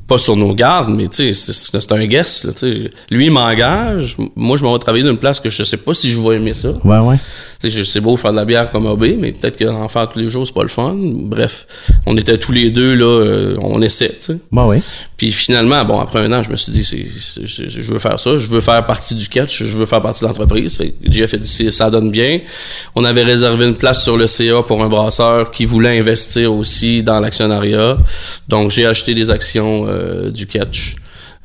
pas 0.08 0.16
sur 0.18 0.36
nos 0.36 0.54
gardes, 0.54 0.88
mais 0.88 1.06
tu 1.08 1.34
sais, 1.34 1.54
c'est 1.78 1.92
un 1.92 2.06
guess. 2.06 2.46
là. 2.46 2.68
Lui, 3.10 3.26
il 3.26 3.30
m'engage. 3.30 4.16
Moi, 4.34 4.56
je 4.56 4.64
m'en 4.64 4.72
vais 4.72 4.78
travailler 4.78 5.04
d'une 5.04 5.18
place 5.18 5.38
que 5.38 5.50
je 5.50 5.62
sais 5.64 5.76
pas 5.76 5.92
si 5.92 6.10
je 6.10 6.18
vais 6.18 6.36
aimer 6.36 6.54
ça. 6.54 6.70
Ouais, 6.82 6.98
ouais. 6.98 7.16
C'est 7.60 8.00
beau 8.00 8.16
faire 8.16 8.30
de 8.30 8.36
la 8.36 8.44
bière 8.44 8.70
comme 8.70 8.86
hobby, 8.86 9.16
mais 9.18 9.32
peut-être 9.32 9.58
qu'en 9.58 9.88
faire 9.88 10.08
tous 10.08 10.20
les 10.20 10.28
jours, 10.28 10.46
c'est 10.46 10.54
pas 10.54 10.62
le 10.62 10.68
fun. 10.68 10.94
Bref, 10.96 11.66
on 12.06 12.16
était 12.16 12.38
tous 12.38 12.52
les 12.52 12.70
deux, 12.70 12.94
là, 12.94 13.04
euh, 13.04 13.56
on 13.60 13.82
essaie, 13.82 14.10
tu 14.10 14.26
sais. 14.32 14.38
Ouais, 14.52 14.62
ouais. 14.64 14.82
Puis 15.16 15.32
finalement, 15.32 15.84
bon, 15.84 15.98
après 15.98 16.20
un 16.24 16.30
an, 16.32 16.42
je 16.44 16.50
me 16.50 16.56
suis 16.56 16.70
dit, 16.70 16.84
c'est, 16.84 17.04
c'est- 17.18 17.44
je, 17.44 17.68
je 17.68 17.90
veux 17.90 17.98
faire 17.98 18.20
ça, 18.20 18.38
je 18.38 18.48
veux 18.48 18.60
faire 18.60 18.86
partie 18.86 19.16
du 19.16 19.28
catch, 19.28 19.64
je 19.64 19.76
veux 19.76 19.86
faire 19.86 20.00
partie 20.00 20.22
de 20.22 20.28
l'entreprise. 20.28 20.76
Fait 20.76 20.90
que 20.90 21.10
Jeff 21.12 21.34
a 21.34 21.36
dit, 21.36 21.48
c'est- 21.48 21.72
ça 21.72 21.90
donne 21.90 22.12
bien. 22.12 22.38
On 22.94 23.04
avait 23.04 23.24
réservé 23.24 23.66
une 23.66 23.74
place 23.74 24.04
sur 24.04 24.16
le 24.16 24.28
CA 24.28 24.62
pour 24.62 24.84
un 24.84 24.88
brasseur 24.88 25.50
qui 25.50 25.64
voulait 25.64 25.98
investir 25.98 26.54
aussi 26.54 27.02
dans 27.02 27.18
l'actionnariat. 27.18 27.96
Donc, 28.48 28.70
j'ai 28.70 28.86
acheté 28.86 29.14
des 29.16 29.32
actions 29.32 29.86
euh, 29.88 30.30
du 30.30 30.46
catch. 30.46 30.94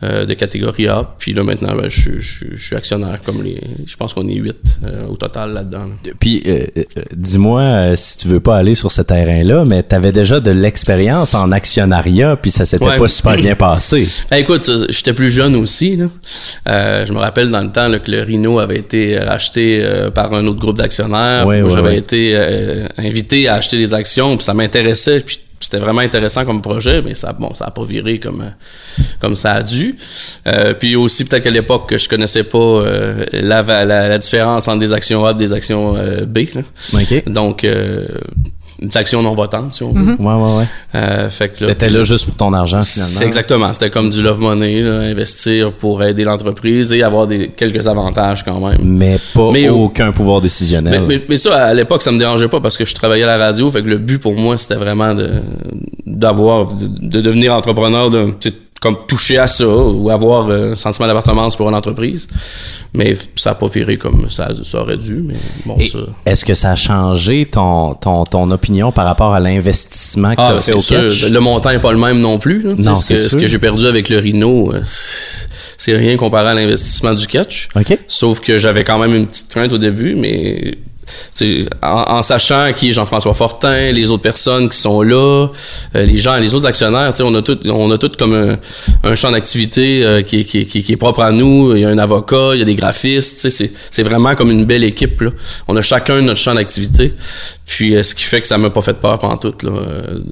Euh, 0.04 0.26
de 0.26 0.34
catégorie 0.34 0.88
A, 0.88 1.04
puis 1.18 1.34
là 1.34 1.44
maintenant 1.44 1.76
ben, 1.76 1.88
je, 1.90 2.20
je- 2.20 2.46
je 2.54 2.64
suis 2.66 2.76
actionnaire 2.76 3.20
comme 3.26 3.42
les 3.44 3.60
je 3.86 3.96
pense 3.96 4.14
qu'on 4.14 4.28
est 4.28 4.36
huit 4.36 4.80
euh, 4.84 5.08
au 5.08 5.16
total 5.16 5.54
là-dedans. 5.54 5.86
là. 5.86 6.12
Puis, 6.20 6.44
euh, 6.48 6.66
dis-moi 7.16 7.96
si 7.96 8.18
tu 8.18 8.28
veux 8.28 8.40
pas 8.40 8.58
aller 8.58 8.76
sur 8.76 8.92
ce 8.92 9.02
terrain-là, 9.02 9.66
mais 9.66 9.84
t'avais 9.84 10.12
déjà 10.12 10.40
de 10.40 10.52
l'expérience 10.52 11.34
en 11.34 11.52
actionnariat, 11.52 12.36
puis 12.36 12.52
ça 12.52 12.66
s'était 12.66 12.84
Ouais. 12.86 12.98
pas 12.98 13.08
super 13.08 13.36
bien 13.38 13.56
passé. 13.56 14.08
Ben, 14.30 14.38
écoute, 14.38 14.70
j'étais 14.90 15.14
plus 15.14 15.32
jeune 15.32 15.56
aussi. 15.56 15.96
Là. 15.96 16.08
Je 17.06 17.14
me 17.14 17.20
rappelle 17.20 17.50
dans 17.50 17.62
le 17.62 17.72
temps 17.72 17.88
là, 17.88 18.00
que 18.00 18.12
le 18.12 18.22
Rhino 18.22 18.60
avait 18.60 18.78
été 18.80 19.18
racheté 19.20 19.86
par 20.14 20.34
un 20.34 20.46
autre 20.48 20.60
groupe 20.60 20.78
d'actionnaires. 20.78 21.46
Ouais, 21.48 21.62
ouais, 21.62 21.70
J'avais 21.70 21.98
été 21.98 22.36
invité 22.98 23.48
à 23.48 23.56
acheter 23.56 23.78
des 23.78 23.94
actions, 23.94 24.36
puis 24.36 24.44
ça 24.46 24.54
m'intéressait. 24.54 25.20
Puis 25.22 25.40
c'était 25.64 25.80
vraiment 25.80 26.02
intéressant 26.02 26.46
comme 26.46 26.62
projet, 26.62 27.02
mais 27.02 27.14
ça, 27.14 27.34
bon, 27.34 27.54
ça 27.54 27.66
a 27.66 27.72
pas 27.72 27.84
viré 27.84 28.18
comme 28.18 28.42
euh, 28.42 29.04
comme 29.20 29.36
ça 29.36 29.54
a 29.54 29.64
dû. 29.64 29.96
Euh, 30.48 30.74
puis 30.74 30.96
aussi 30.96 31.26
peut-être 31.26 31.44
qu'à 31.44 31.50
l'époque 31.50 31.90
que 31.90 31.98
je 31.98 32.10
connaissais 32.10 32.44
pas 32.44 32.58
euh, 32.58 33.26
la, 33.32 33.62
la, 33.62 33.86
la 33.86 34.18
différence 34.18 34.68
entre 34.68 34.80
des 34.80 34.94
actions 34.94 35.26
A 35.26 35.32
et 35.32 35.36
des 35.36 35.54
actions 35.54 35.96
euh, 35.96 36.26
B. 36.26 36.40
Là. 36.54 36.62
OK. 36.96 37.30
Donc 37.30 37.66
des 38.84 38.98
actions 38.98 39.22
non 39.22 39.34
votantes, 39.34 39.72
si 39.74 39.82
on 39.84 39.92
veut. 39.94 40.16
Ouais, 40.20 40.34
ouais, 40.34 40.58
ouais. 40.58 40.66
Euh, 40.96 41.30
fait 41.30 41.50
que 41.50 41.62
là, 41.64 41.68
T'étais 41.70 41.90
là 41.90 42.04
juste 42.04 42.26
pour 42.26 42.36
ton 42.36 42.52
argent, 42.54 42.82
finalement. 42.84 43.14
c'est 43.18 43.26
exactement. 43.26 43.72
C'était 43.74 43.90
comme 43.90 44.10
du 44.10 44.22
love 44.22 44.42
money, 44.42 44.82
là, 44.82 45.00
investir 45.00 45.72
pour 45.74 46.04
aider 46.04 46.24
l'entreprise 46.24 46.92
et 46.94 47.02
avoir 47.02 47.26
des, 47.28 47.50
quelques 47.50 47.88
avantages 47.88 48.44
quand 48.44 48.60
même. 48.60 48.80
Mais 48.84 49.18
pas 49.34 49.52
Mais 49.52 49.70
au- 49.70 49.86
aucun 49.86 50.12
pouvoir 50.12 50.38
Mais, 50.38 50.44
décisionnel. 50.44 51.04
mais- 51.08 51.24
mais 51.30 51.36
ça, 51.38 51.66
à 51.68 51.74
l'époque, 51.74 52.02
ça 52.02 52.12
me 52.12 52.18
dérangeait 52.20 52.50
pas 52.50 52.60
parce 52.60 52.78
que 52.78 52.86
je 52.86 52.94
travaillais 52.94 53.24
à 53.24 53.38
la 53.38 53.38
radio. 53.38 53.70
Fait 53.70 53.82
que 53.82 53.88
le 53.88 53.98
but 53.98 54.22
pour 54.22 54.36
moi, 54.36 54.58
c'était 54.58 54.76
vraiment 54.76 55.14
de 55.16 55.30
d'avoir, 56.06 56.68
de, 56.68 56.88
de 56.88 57.22
devenir 57.22 57.54
entrepreneur, 57.54 58.10
de 58.10 58.32
tu 58.40 58.50
sais, 58.50 58.56
comme 58.84 58.98
toucher 59.08 59.38
à 59.38 59.48
ça 59.48 59.66
ou 59.66 60.10
avoir 60.10 60.50
euh, 60.50 60.74
un 60.74 60.76
sentiment 60.76 61.08
d'appartenance 61.08 61.56
pour 61.56 61.70
une 61.70 61.76
entreprise. 61.76 62.28
Mais 62.94 63.16
ça 63.36 63.52
a 63.52 63.56
pas 63.56 63.68
viré 63.68 63.96
comme 63.96 64.30
ça, 64.30 64.50
ça 64.62 64.82
aurait 64.82 64.98
dû. 64.98 65.24
Mais 65.26 65.36
bon, 65.66 65.80
ça. 65.80 66.00
Est-ce 66.26 66.44
que 66.44 66.54
ça 66.54 66.72
a 66.72 66.76
changé 66.76 67.46
ton, 67.46 67.94
ton, 67.96 68.26
ton 68.26 68.52
opinion 68.52 68.92
par 68.92 69.06
rapport 69.06 69.34
à 69.34 69.40
l'investissement 69.40 70.36
que 70.36 70.42
Ah, 70.42 70.48
t'as 70.50 70.56
fait 70.58 70.62
c'est 70.62 70.74
au 70.74 70.80
sûr. 70.80 71.02
catch? 71.08 71.30
Le 71.30 71.40
montant 71.40 71.72
n'est 71.72 71.80
pas 71.80 71.94
le 71.94 71.98
même 71.98 72.20
non 72.20 72.38
plus. 72.38 72.62
là. 72.62 72.76
Tu 72.76 72.82
Non, 72.82 72.94
ce 72.96 73.14
que, 73.14 73.18
ce 73.20 73.38
que 73.38 73.48
j'ai 73.48 73.58
perdu 73.60 73.88
avec 73.88 74.10
le 74.10 74.18
Rhino, 74.20 74.74
euh, 74.74 74.82
c'est 74.84 75.96
rien 75.96 76.18
comparé 76.18 76.50
à 76.50 76.54
l'investissement 76.54 77.14
du 77.14 77.26
catch. 77.26 77.70
Sauf 78.08 78.42
que 78.42 78.58
j'avais 78.58 78.84
quand 78.84 79.00
même 79.00 79.16
une 79.16 79.28
petite 79.28 79.50
crainte 79.50 79.72
au 79.74 79.78
début, 79.78 80.14
mais 80.16 80.74
tu 80.74 80.78
en, 81.82 82.22
sachant 82.22 82.72
qui 82.74 82.90
est 82.90 82.94
Jean-François 82.94 83.34
Fortin, 83.34 83.92
les 83.92 84.12
autres 84.12 84.22
personnes 84.24 84.70
qui 84.70 84.78
sont 84.78 85.02
là, 85.02 85.48
euh, 85.96 86.06
les 86.06 86.18
gens, 86.18 86.38
les 86.38 86.56
autres 86.56 86.66
actionnaires, 86.66 87.14
on 87.22 87.36
a 87.36 87.42
tout, 87.42 88.12
comme 88.18 88.58
un, 89.04 89.16
champ 89.16 89.32
d'activité 89.32 90.04
euh, 90.04 90.22
qui, 90.22 90.40
est- 90.40 90.98
propre 90.98 91.22
à 91.22 91.32
nous. 91.32 91.76
Il 91.76 91.82
y 91.82 91.86
a 91.86 91.90
un 91.90 91.98
avocat, 91.98 92.52
il 92.54 92.60
y 92.60 92.62
a 92.62 92.66
des 92.66 92.76
graphistes, 92.76 93.50
c'est, 93.50 94.04
vraiment 94.04 94.36
comme 94.36 94.52
une 94.52 94.66
belle 94.66 94.84
équipe. 94.84 95.24
On 95.68 95.76
a 95.76 95.82
chacun 95.82 96.22
notre 96.22 96.40
champ 96.40 96.54
d'activité. 96.54 97.14
Puis 97.66 97.96
euh, 97.96 98.04
ce 98.04 98.14
qui 98.16 98.24
fait 98.24 98.42
que 98.42 98.48
ça 98.48 98.58
m'a 98.58 98.70
pas 98.70 98.82
fait 98.82 99.00
peur 99.00 99.20
pendant 99.20 99.38
tout 99.38 99.54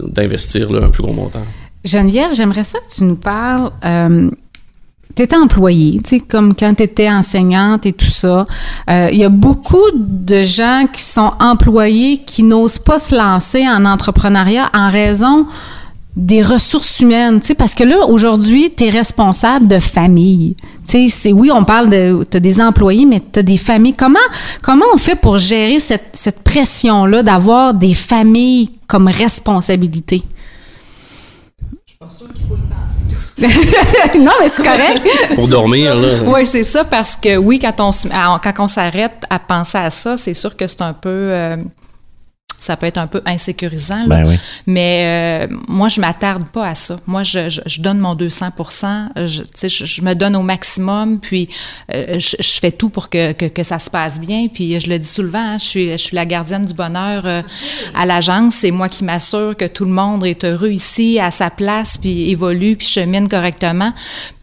d'investir 0.07 0.69
un 0.71 0.89
plus 0.89 1.03
gros 1.03 1.13
montant. 1.13 1.45
Geneviève, 1.83 2.31
j'aimerais 2.33 2.63
ça 2.63 2.79
que 2.79 2.93
tu 2.93 3.03
nous 3.03 3.15
parles. 3.15 3.71
Euh, 5.11 5.13
tu 5.15 5.23
étais 5.23 5.35
employée, 5.35 5.99
tu 6.03 6.09
sais, 6.09 6.19
comme 6.19 6.55
quand 6.55 6.73
tu 6.75 6.83
étais 6.83 7.09
enseignante 7.09 7.85
et 7.85 7.93
tout 7.93 8.05
ça. 8.05 8.45
Euh, 8.89 9.09
Il 9.11 9.19
y 9.19 9.23
a 9.23 9.29
beaucoup 9.29 9.91
de 9.93 10.41
gens 10.41 10.85
qui 10.91 11.01
sont 11.01 11.31
employés 11.39 12.17
qui 12.25 12.43
n'osent 12.43 12.79
pas 12.79 12.99
se 12.99 13.15
lancer 13.15 13.67
en 13.67 13.85
entrepreneuriat 13.85 14.69
en 14.73 14.89
raison 14.89 15.45
des 16.15 16.41
ressources 16.41 16.99
humaines, 16.99 17.39
tu 17.39 17.47
sais, 17.47 17.55
parce 17.55 17.73
que 17.73 17.85
là, 17.85 18.05
aujourd'hui, 18.05 18.73
tu 18.75 18.83
es 18.83 18.89
responsable 18.89 19.69
de 19.69 19.79
famille. 19.79 20.57
Tu 20.85 21.09
sais, 21.09 21.31
oui, 21.31 21.49
on 21.53 21.63
parle 21.63 21.89
de, 21.89 22.25
tu 22.29 22.41
des 22.41 22.59
employés, 22.59 23.05
mais 23.05 23.21
tu 23.31 23.39
as 23.39 23.43
des 23.43 23.55
familles. 23.55 23.93
Comment, 23.93 24.19
comment 24.61 24.85
on 24.93 24.97
fait 24.97 25.15
pour 25.15 25.37
gérer 25.37 25.79
cette, 25.79 26.09
cette 26.11 26.41
pression-là 26.41 27.23
d'avoir 27.23 27.73
des 27.73 27.93
familles 27.93 28.71
comme 28.87 29.07
responsabilité? 29.07 30.21
non, 34.19 34.31
mais 34.39 34.47
c'est 34.49 34.63
correct. 34.63 35.01
Pour 35.35 35.47
dormir, 35.47 35.95
là. 35.95 36.09
Oui, 36.25 36.45
c'est 36.45 36.63
ça, 36.63 36.83
parce 36.83 37.15
que 37.15 37.37
oui, 37.37 37.59
quand 37.59 37.79
on, 37.79 37.91
à- 38.13 38.39
quand 38.43 38.63
on 38.63 38.67
s'arrête 38.67 39.23
à 39.29 39.39
penser 39.39 39.77
à 39.77 39.89
ça, 39.89 40.17
c'est 40.17 40.33
sûr 40.33 40.55
que 40.55 40.67
c'est 40.67 40.81
un 40.81 40.93
peu. 40.93 41.09
euh, 41.09 41.57
ça 42.61 42.77
peut 42.77 42.85
être 42.85 42.99
un 42.99 43.07
peu 43.07 43.21
insécurisant. 43.25 44.05
là. 44.05 44.21
Ben 44.21 44.27
oui. 44.27 44.35
Mais 44.67 45.47
euh, 45.49 45.55
moi, 45.67 45.89
je 45.89 45.99
m'attarde 45.99 46.45
pas 46.45 46.67
à 46.67 46.75
ça. 46.75 46.99
Moi, 47.07 47.23
je, 47.23 47.49
je, 47.49 47.59
je 47.65 47.81
donne 47.81 47.97
mon 47.97 48.13
200 48.13 48.49
je, 49.15 49.41
je, 49.67 49.85
je 49.85 50.01
me 50.03 50.13
donne 50.13 50.35
au 50.35 50.43
maximum, 50.43 51.19
puis 51.19 51.49
euh, 51.91 52.19
je, 52.19 52.35
je 52.39 52.59
fais 52.59 52.71
tout 52.71 52.89
pour 52.89 53.09
que, 53.09 53.31
que, 53.31 53.45
que 53.45 53.63
ça 53.63 53.79
se 53.79 53.89
passe 53.89 54.19
bien. 54.19 54.47
Puis 54.47 54.79
je 54.79 54.87
le 54.89 54.99
dis 54.99 55.07
souvent, 55.07 55.39
hein, 55.39 55.57
je, 55.57 55.65
suis, 55.65 55.91
je 55.93 55.97
suis 55.97 56.15
la 56.15 56.27
gardienne 56.27 56.65
du 56.65 56.75
bonheur 56.75 57.23
euh, 57.25 57.41
à 57.95 58.05
l'agence. 58.05 58.53
C'est 58.55 58.71
moi 58.71 58.89
qui 58.89 59.03
m'assure 59.03 59.57
que 59.57 59.65
tout 59.65 59.85
le 59.85 59.91
monde 59.91 60.23
est 60.23 60.43
heureux 60.43 60.69
ici, 60.69 61.19
à 61.19 61.31
sa 61.31 61.49
place, 61.49 61.97
puis 61.97 62.29
évolue, 62.29 62.75
puis 62.75 62.87
chemine 62.87 63.27
correctement 63.27 63.91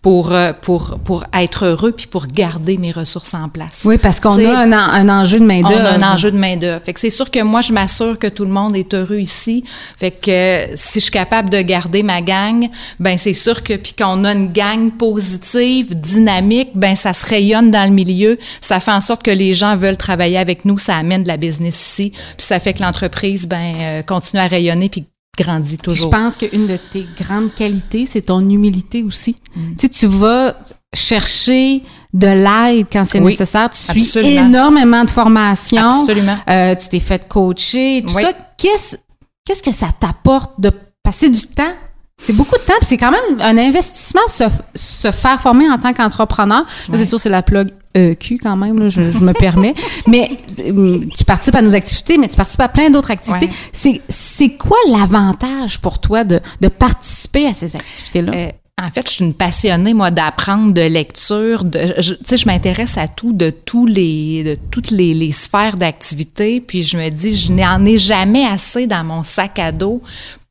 pour, 0.03 0.33
euh, 0.33 0.53
pour, 0.61 0.99
pour 1.05 1.25
être 1.35 1.65
heureux, 1.67 1.93
puis 1.93 2.07
pour 2.07 2.27
garder 2.27 2.79
mes 2.79 2.93
ressources 2.93 3.35
en 3.35 3.49
place. 3.49 3.83
Oui, 3.85 3.99
parce 3.99 4.21
qu'on 4.21 4.39
a 4.45 4.57
un, 4.59 4.73
en- 4.73 4.77
un 4.77 5.09
enjeu 5.21 5.39
de 5.39 5.45
on 5.45 5.47
main-d'œuvre. 5.47 5.87
a 5.87 5.93
un 5.95 6.15
enjeu 6.15 6.31
de 6.31 6.39
main-d'œuvre. 6.39 6.81
Fait 6.85 6.93
que 6.93 7.01
c'est 7.01 7.11
sûr 7.11 7.31
que 7.31 7.43
moi, 7.43 7.61
je 7.63 7.73
m'assure 7.73 8.19
que 8.19 8.27
tout 8.29 8.45
le 8.45 8.51
monde 8.51 8.77
est 8.77 8.95
heureux 8.95 9.19
ici. 9.19 9.65
Fait 9.99 10.11
que 10.11 10.31
euh, 10.31 10.67
si 10.77 10.99
je 11.01 11.05
suis 11.05 11.11
capable 11.13 11.51
de 11.51 11.61
garder 11.61 12.03
ma 12.03 12.23
gang, 12.23 12.69
ben 13.01 13.19
c'est 13.19 13.35
sûr 13.35 13.63
que 13.63 13.75
puis 13.75 13.93
qu'on 13.99 14.25
a 14.25 14.33
une 14.33 14.53
gang 14.53 14.91
positive, 14.93 15.99
dynamique, 15.99 16.71
ben 16.75 16.95
ça 16.95 17.13
se 17.13 17.27
rayonne 17.27 17.71
dans 17.71 17.85
le 17.89 17.95
milieu. 17.95 18.39
Ça 18.61 18.81
fait 18.81 18.93
en 18.93 19.01
sorte 19.01 19.23
que 19.23 19.31
les 19.31 19.53
gens 19.55 19.77
veulent 19.77 19.97
travailler 19.97 20.39
avec 20.39 20.65
nous. 20.65 20.79
Ça 20.79 20.97
amène 20.97 21.23
de 21.25 21.29
la 21.29 21.37
business 21.37 21.75
ici. 21.81 22.11
Puis 22.11 22.47
ça 22.47 22.61
fait 22.61 22.73
que 22.75 22.83
l'entreprise, 22.83 23.47
ben 23.47 23.75
euh, 23.81 24.03
continue 24.03 24.41
à 24.41 24.47
rayonner 24.47 24.89
puis 24.89 25.05
grandit 25.43 25.77
Puis 25.77 25.93
toujours. 25.93 26.11
Je 26.13 26.17
pense 26.17 26.37
qu'une 26.37 26.67
de 26.67 26.77
tes 26.77 27.07
grandes 27.21 27.53
qualités, 27.55 28.07
c'est 28.07 28.23
ton 28.23 28.41
humilité 28.49 29.03
aussi. 29.03 29.35
Tu 29.35 29.75
sais, 29.79 29.89
tu 29.89 30.07
vas 30.07 30.57
chercher 30.95 31.83
de 32.13 32.27
l'aide 32.27 32.87
quand 32.93 33.05
c'est 33.05 33.19
Oui, 33.21 33.27
nécessaire. 33.33 33.71
Tu 33.71 33.79
suis 33.79 34.03
absolument. 34.03 34.47
énormément 34.47 35.05
de 35.05 35.11
formations. 35.11 36.01
Absolument. 36.03 36.39
Euh, 36.49 36.75
tu 36.75 36.89
t'es 36.89 37.01
fait 37.01 37.27
coacher, 37.29 38.03
tout 38.07 38.15
Oui. 38.15 38.23
ça. 38.23 38.33
Qu'est-ce 38.57 38.97
qu'est-ce 39.45 39.63
que 39.63 39.73
ça 39.73 39.89
t'apporte 39.99 40.61
de 40.61 40.71
passer 41.03 41.29
du 41.31 41.47
temps? 41.47 41.73
C'est 42.21 42.33
beaucoup 42.33 42.57
de 42.57 42.63
temps, 42.63 42.75
c'est 42.83 42.97
quand 42.99 43.13
même 43.13 43.41
un 43.41 43.57
investissement 43.57 44.27
se, 44.27 44.43
se 44.75 45.11
faire 45.13 45.41
former 45.41 45.71
en 45.71 45.79
tant 45.79 45.93
qu'entrepreneur. 45.93 46.65
Là, 46.89 46.97
c'est 46.97 47.05
sûr, 47.05 47.21
c'est 47.21 47.29
la 47.29 47.43
plug 47.43 47.69
EQ 47.99 48.39
quand 48.43 48.57
même, 48.57 48.79
là, 48.79 48.89
je, 48.89 49.11
je 49.11 49.19
me 49.21 49.33
permets. 49.33 49.75
Mais 50.07 50.31
euh, 50.61 51.01
tu 51.17 51.25
participes 51.25 51.55
à 51.55 51.63
nos 51.63 51.75
activités, 51.75 52.19
mais 52.19 52.29
tu 52.29 52.37
participes 52.37 52.61
à 52.61 52.69
plein 52.69 52.91
d'autres 52.91 53.11
activités. 53.11 53.47
Ouais. 53.47 53.53
C'est, 53.73 54.01
c'est 54.09 54.51
quoi 54.51 54.77
l'avantage 54.91 55.81
pour 55.81 55.99
toi 55.99 56.25
de, 56.25 56.41
de 56.61 56.69
participer 56.69 57.47
à 57.47 57.55
ces 57.55 57.77
activités-là? 57.77 58.33
Euh, 58.35 58.49
en 58.81 58.91
fait, 58.91 59.09
je 59.09 59.15
suis 59.15 59.25
une 59.25 59.35
passionnée, 59.35 59.93
moi, 59.93 60.13
d'apprendre, 60.13 60.73
de 60.73 60.83
lecture. 60.83 61.65
De, 61.65 61.81
je, 61.99 62.15
tu 62.15 62.25
sais, 62.25 62.37
je 62.37 62.47
m'intéresse 62.47 62.97
à 62.97 63.09
tout, 63.09 63.33
de 63.33 63.51
tous 63.51 63.87
les, 63.87 64.45
de 64.45 64.59
toutes 64.71 64.93
les, 64.93 65.15
les 65.15 65.33
sphères 65.33 65.77
d'activité. 65.77 66.61
Puis 66.61 66.83
je 66.83 66.97
me 66.97 67.09
dis, 67.09 67.37
je 67.37 67.53
n'en 67.53 67.85
ai 67.85 67.99
jamais 67.99 68.47
assez 68.47 68.87
dans 68.87 69.03
mon 69.03 69.25
sac 69.25 69.59
à 69.59 69.73
dos 69.73 70.01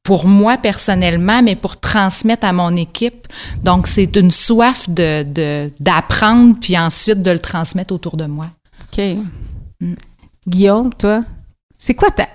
pour 0.07 0.25
moi 0.25 0.55
personnellement, 0.55 1.43
mais 1.43 1.57
pour 1.57 1.81
transmettre 1.81 2.45
à 2.45 2.53
mon 2.53 2.73
équipe. 2.77 3.27
Donc, 3.61 3.87
c'est 3.87 4.15
une 4.15 4.31
soif 4.31 4.89
de, 4.89 5.23
de, 5.23 5.69
d'apprendre, 5.81 6.55
puis 6.61 6.77
ensuite 6.77 7.21
de 7.21 7.31
le 7.31 7.39
transmettre 7.39 7.93
autour 7.93 8.15
de 8.15 8.23
moi. 8.23 8.47
OK. 8.83 9.03
Guillaume, 10.47 10.93
toi, 10.93 11.23
c'est 11.75 11.93
quoi 11.93 12.09
ta, 12.09 12.25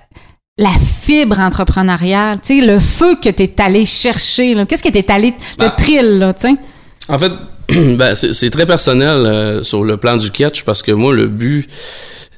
la 0.58 0.68
fibre 0.68 1.38
entrepreneuriale? 1.38 2.42
Tu 2.42 2.60
sais, 2.60 2.66
le 2.66 2.78
feu 2.78 3.14
que 3.14 3.30
tu 3.30 3.42
es 3.44 3.58
allé 3.58 3.86
chercher, 3.86 4.52
là. 4.52 4.66
Qu'est-ce 4.66 4.82
que 4.82 4.90
tu 4.90 4.98
es 4.98 5.10
allé, 5.10 5.30
le 5.58 5.64
Bah. 5.64 5.70
thrill, 5.70 6.18
là, 6.18 6.34
tu 6.34 6.48
sais? 6.48 6.54
En 7.08 7.18
fait, 7.18 7.32
ben, 7.96 8.14
c'est 8.14 8.34
c'est 8.34 8.50
très 8.50 8.66
personnel 8.66 9.24
euh, 9.24 9.62
sur 9.62 9.82
le 9.82 9.96
plan 9.96 10.18
du 10.18 10.30
catch 10.30 10.62
parce 10.64 10.82
que 10.82 10.92
moi, 10.92 11.14
le 11.14 11.26
but, 11.26 11.66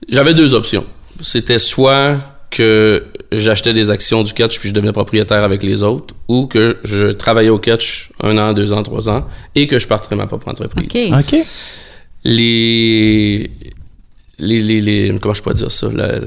j'avais 0.09 0.33
deux 0.35 0.55
options. 0.55 0.87
C'était 1.21 1.59
soit 1.59 2.19
que 2.51 3.05
j'achetais 3.39 3.73
des 3.73 3.91
actions 3.91 4.23
du 4.23 4.33
catch 4.33 4.59
puis 4.59 4.69
je 4.69 4.75
devenais 4.75 4.93
propriétaire 4.93 5.43
avec 5.45 5.63
les 5.63 5.83
autres, 5.83 6.15
ou 6.29 6.47
que 6.47 6.79
je 6.85 7.09
travaillais 7.13 7.51
au 7.51 7.59
catch 7.59 8.11
un 8.23 8.37
an, 8.39 8.53
deux 8.53 8.73
ans, 8.73 8.83
trois 8.83 9.09
ans, 9.11 9.27
et 9.55 9.67
que 9.67 9.79
je 9.79 9.87
partirais 9.87 10.17
ma 10.17 10.27
propre 10.27 10.49
entreprise. 10.49 10.87
OK. 11.13 11.37
Les, 12.25 13.51
les, 14.39 14.59
les, 14.61 14.81
les- 14.81 15.19
comment 15.21 15.35
je 15.35 15.43
peux 15.43 15.53
dire 15.53 15.71
ça? 15.71 15.89
La- 15.95 16.21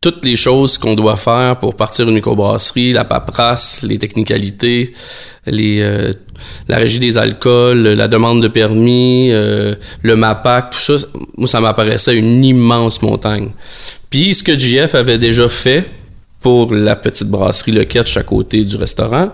toutes 0.00 0.24
les 0.24 0.36
choses 0.36 0.78
qu'on 0.78 0.94
doit 0.94 1.16
faire 1.16 1.58
pour 1.58 1.74
partir 1.74 2.06
une 2.08 2.14
microbrasserie, 2.14 2.92
la 2.92 3.04
paperasse, 3.04 3.82
les 3.88 3.98
technicalités, 3.98 4.92
les, 5.46 5.80
euh, 5.80 6.12
la 6.68 6.76
régie 6.76 7.00
des 7.00 7.18
alcools, 7.18 7.78
la 7.82 8.06
demande 8.06 8.40
de 8.40 8.46
permis, 8.46 9.30
euh, 9.32 9.74
le 10.02 10.14
MAPAC, 10.14 10.70
tout 10.70 10.78
ça, 10.80 11.06
moi, 11.36 11.48
ça 11.48 11.60
m'apparaissait 11.60 12.16
une 12.16 12.44
immense 12.44 13.02
montagne. 13.02 13.50
Puis, 14.08 14.34
ce 14.34 14.44
que 14.44 14.56
JF 14.56 14.94
avait 14.94 15.18
déjà 15.18 15.48
fait 15.48 15.86
pour 16.46 16.72
la 16.72 16.94
petite 16.94 17.26
brasserie 17.28 17.72
Le 17.72 17.82
Ketch 17.82 18.16
à 18.16 18.22
côté 18.22 18.62
du 18.64 18.76
restaurant, 18.76 19.30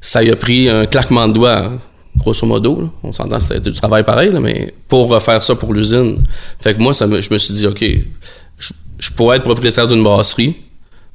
ça 0.00 0.20
a 0.20 0.36
pris 0.36 0.68
un 0.68 0.86
claquement 0.86 1.26
de 1.26 1.32
doigts, 1.32 1.72
grosso 2.16 2.46
modo. 2.46 2.88
On 3.02 3.12
s'entend, 3.12 3.40
c'était 3.40 3.58
du 3.58 3.72
travail 3.72 4.04
pareil, 4.04 4.30
mais 4.40 4.72
pour 4.86 5.08
refaire 5.10 5.42
ça 5.42 5.56
pour 5.56 5.74
l'usine. 5.74 6.22
Fait 6.60 6.72
que 6.74 6.78
moi, 6.78 6.94
ça 6.94 7.08
me- 7.08 7.20
je 7.20 7.32
me 7.32 7.38
suis 7.38 7.52
dit, 7.52 7.66
OK, 7.66 7.84
je, 8.60 8.72
je 9.00 9.10
pourrais 9.10 9.38
être 9.38 9.42
propriétaire 9.42 9.88
d'une 9.88 10.04
brasserie, 10.04 10.54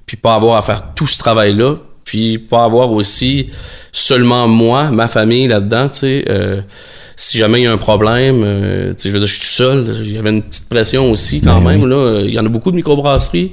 puis 0.05 0.17
pas 0.17 0.35
avoir 0.35 0.57
à 0.57 0.61
faire 0.61 0.93
tout 0.95 1.07
ce 1.07 1.17
travail-là, 1.19 1.75
puis 2.03 2.37
pas 2.37 2.65
avoir 2.65 2.91
aussi 2.91 3.47
seulement 3.93 4.49
moi, 4.49 4.91
ma 4.91 5.07
famille 5.07 5.47
là-dedans, 5.47 5.87
tu 5.87 5.99
sais. 5.99 6.25
euh, 6.29 6.59
si 7.15 7.37
jamais 7.37 7.59
il 7.59 7.63
y 7.63 7.67
a 7.67 7.71
un 7.71 7.77
problème, 7.77 8.41
euh, 8.43 8.93
je 9.01 9.09
veux 9.09 9.19
dire, 9.19 9.27
je 9.27 9.33
suis 9.33 9.41
tout 9.41 9.47
seul. 9.47 9.91
Il 10.01 10.13
y 10.13 10.17
avait 10.17 10.31
une 10.31 10.41
petite 10.41 10.69
pression 10.69 11.11
aussi 11.11 11.41
quand 11.41 11.61
Ben 11.61 11.77
même. 11.77 11.87
Là. 11.87 12.21
Il 12.21 12.33
y 12.33 12.39
en 12.39 12.45
a 12.45 12.49
beaucoup 12.49 12.71
de 12.71 12.75
microbrasseries. 12.75 13.51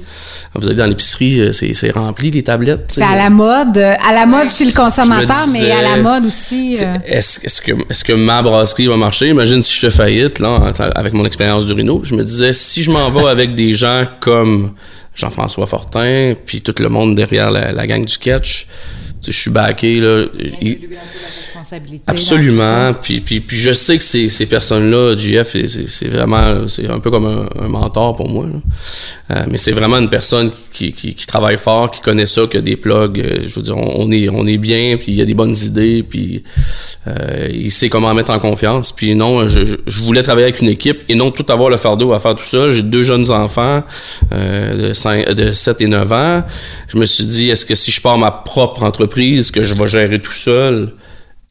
Vous 0.55 0.67
allez 0.67 0.75
dans 0.77 0.87
l'épicerie, 0.87 1.39
euh, 1.39 1.51
c'est 1.51 1.91
rempli 1.91 2.31
les 2.31 2.41
tablettes. 2.43 2.85
C'est 2.87 3.03
à 3.03 3.15
la 3.15 3.29
mode, 3.29 3.77
euh, 3.77 3.93
à 4.07 4.13
la 4.13 4.25
mode 4.25 4.49
chez 4.49 4.65
le 4.65 4.71
consommateur, 4.71 5.45
mais 5.53 5.69
à 5.71 5.81
la 5.81 5.97
mode 5.97 6.25
aussi. 6.25 6.77
Euh, 6.81 6.97
Est-ce 7.05 7.61
que, 7.61 7.71
est 7.71 8.03
que 8.03 8.13
ma 8.13 8.41
brasserie 8.41 8.87
va 8.87 8.97
marcher? 8.97 9.29
Imagine 9.29 9.61
si 9.61 9.75
je 9.75 9.79
fais 9.79 9.89
faillite, 9.89 10.39
là, 10.39 10.71
avec 10.95 11.13
mon 11.13 11.25
expérience 11.25 11.65
du 11.65 11.73
Rhino. 11.73 12.01
Je 12.03 12.15
me 12.15 12.23
disais, 12.23 12.53
si 12.53 12.83
je 12.83 12.91
m'en 12.91 13.09
vais 13.09 13.25
avec 13.29 13.53
des 13.55 13.73
gens 13.73 14.03
comme 14.19 14.71
Jean-François 15.13 15.67
Fortin, 15.67 16.33
puis 16.45 16.61
tout 16.61 16.73
le 16.79 16.89
monde 16.89 17.15
derrière 17.15 17.51
la, 17.51 17.71
la 17.71 17.87
gang 17.87 18.03
du 18.03 18.17
catch, 18.17 18.67
je 19.25 19.31
suis 19.31 19.51
backé, 19.51 19.95
là. 19.99 20.25
Il- 20.61 20.77
Absolument. 22.07 22.93
ça. 22.93 22.99
Puis, 23.01 23.19
puis, 23.21 23.39
puis 23.41 23.57
je 23.57 23.73
sais 23.73 23.97
que 23.97 24.03
ces, 24.03 24.29
ces 24.29 24.45
personnes-là, 24.45 25.15
JF, 25.15 25.55
c'est- 25.65 26.07
vraiment, 26.07 26.65
c'est 26.67 26.87
un 26.89 26.99
peu 26.99 27.11
comme 27.11 27.25
un, 27.25 27.47
un 27.63 27.67
mentor 27.67 28.15
pour 28.15 28.29
moi. 28.29 28.45
Euh, 29.31 29.43
mais 29.49 29.57
c'est 29.57 29.71
vraiment 29.73 29.97
une 29.97 30.09
personne 30.09 30.49
qui, 30.71 30.93
qui, 30.93 31.13
qui 31.13 31.25
travaille 31.27 31.57
fort, 31.57 31.91
qui 31.91 32.01
connaît 32.01 32.25
ça, 32.25 32.47
qui 32.49 32.57
a 32.57 32.61
des 32.61 32.77
plugs. 32.77 33.19
euh, 33.19 33.39
je 33.45 33.55
veux 33.55 33.61
dire, 33.61 33.77
on, 33.77 34.05
on 34.07 34.11
est, 34.11 34.29
on 34.29 34.47
est 34.47 34.57
bien, 34.57 34.95
puis 34.97 35.11
il 35.11 35.15
y 35.15 35.21
a 35.21 35.25
des 35.25 35.33
bonnes 35.35 35.55
idées, 35.65 36.03
puis 36.07 36.43
euh, 37.07 37.49
il 37.51 37.69
sait 37.71 37.89
comment 37.89 38.13
mettre 38.13 38.31
en 38.31 38.39
confiance. 38.39 38.91
Puis 38.91 39.13
non, 39.15 39.45
je, 39.47 39.65
je- 39.65 40.01
voulais 40.01 40.23
travailler 40.23 40.45
avec 40.45 40.61
une 40.61 40.69
équipe 40.69 41.03
et 41.09 41.15
non 41.15 41.29
tout 41.29 41.45
avoir 41.49 41.69
le 41.69 41.77
fardeau 41.77 42.13
à 42.13 42.19
faire 42.19 42.33
tout 42.35 42.45
seul. 42.45 42.71
J'ai 42.71 42.81
deux 42.83 43.03
jeunes 43.03 43.29
enfants 43.31 43.83
euh, 44.33 44.89
de, 44.89 44.93
5, 44.93 45.29
de 45.33 45.51
7 45.51 45.81
et 45.81 45.87
9 45.87 46.11
ans. 46.13 46.43
Je 46.87 46.97
me 46.97 47.05
suis 47.05 47.25
dit, 47.25 47.49
est-ce 47.51 47.65
que 47.65 47.75
si 47.75 47.91
je 47.91 48.01
pars 48.01 48.17
ma 48.17 48.31
propre 48.31 48.83
entreprise, 48.83 49.08
que 49.09 49.63
je 49.63 49.73
vais 49.73 49.87
gérer 49.87 50.19
tout 50.19 50.31
seul, 50.31 50.93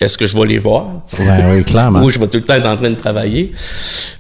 est-ce 0.00 0.16
que 0.16 0.26
je 0.26 0.36
vais 0.36 0.46
les 0.46 0.59
voir? 0.59 0.86
Ouais, 1.18 1.26
oui, 1.56 1.64
clairement. 1.64 2.02
Ou 2.04 2.11
je 2.11 2.18
vais 2.18 2.28
tout 2.28 2.38
le 2.38 2.44
temps 2.44 2.54
être 2.54 2.66
en 2.66 2.76
train 2.76 2.90
de 2.90 2.94
travailler. 2.94 3.52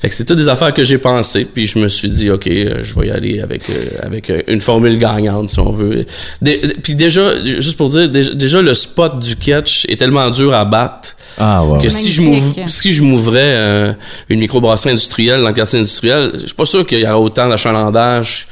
Fait 0.00 0.08
que 0.08 0.14
c'est 0.14 0.24
toutes 0.24 0.38
des 0.38 0.48
affaires 0.48 0.72
que 0.72 0.84
j'ai 0.84 0.98
pensées, 0.98 1.44
puis 1.52 1.66
je 1.66 1.78
me 1.78 1.88
suis 1.88 2.10
dit, 2.10 2.30
OK, 2.30 2.46
euh, 2.46 2.78
je 2.82 2.98
vais 2.98 3.08
y 3.08 3.10
aller 3.10 3.40
avec, 3.40 3.68
euh, 3.68 3.74
avec 4.02 4.30
euh, 4.30 4.42
une 4.46 4.60
formule 4.60 4.96
gagnante, 4.98 5.50
si 5.50 5.58
on 5.58 5.72
veut. 5.72 6.04
Dé- 6.42 6.60
puis 6.82 6.94
déjà, 6.94 7.42
juste 7.44 7.76
pour 7.76 7.88
dire, 7.88 8.08
déjà, 8.08 8.32
déjà, 8.34 8.62
le 8.62 8.74
spot 8.74 9.18
du 9.20 9.34
catch 9.36 9.86
est 9.88 9.96
tellement 9.96 10.30
dur 10.30 10.54
à 10.54 10.64
battre 10.64 11.16
Ah, 11.38 11.64
que 11.82 11.88
si 11.88 12.12
je, 12.12 12.22
si 12.66 12.92
je 12.92 13.02
m'ouvrais 13.02 13.40
euh, 13.42 13.92
une 14.28 14.38
microbrasserie 14.40 14.90
industrielle 14.90 15.40
dans 15.42 15.48
le 15.48 15.54
quartier 15.54 15.78
industriel, 15.80 16.30
je 16.34 16.46
suis 16.46 16.54
pas 16.54 16.66
sûr 16.66 16.86
qu'il 16.86 17.00
y 17.00 17.04
aurait 17.04 17.12
autant 17.14 17.48
d'achalandage 17.48 18.46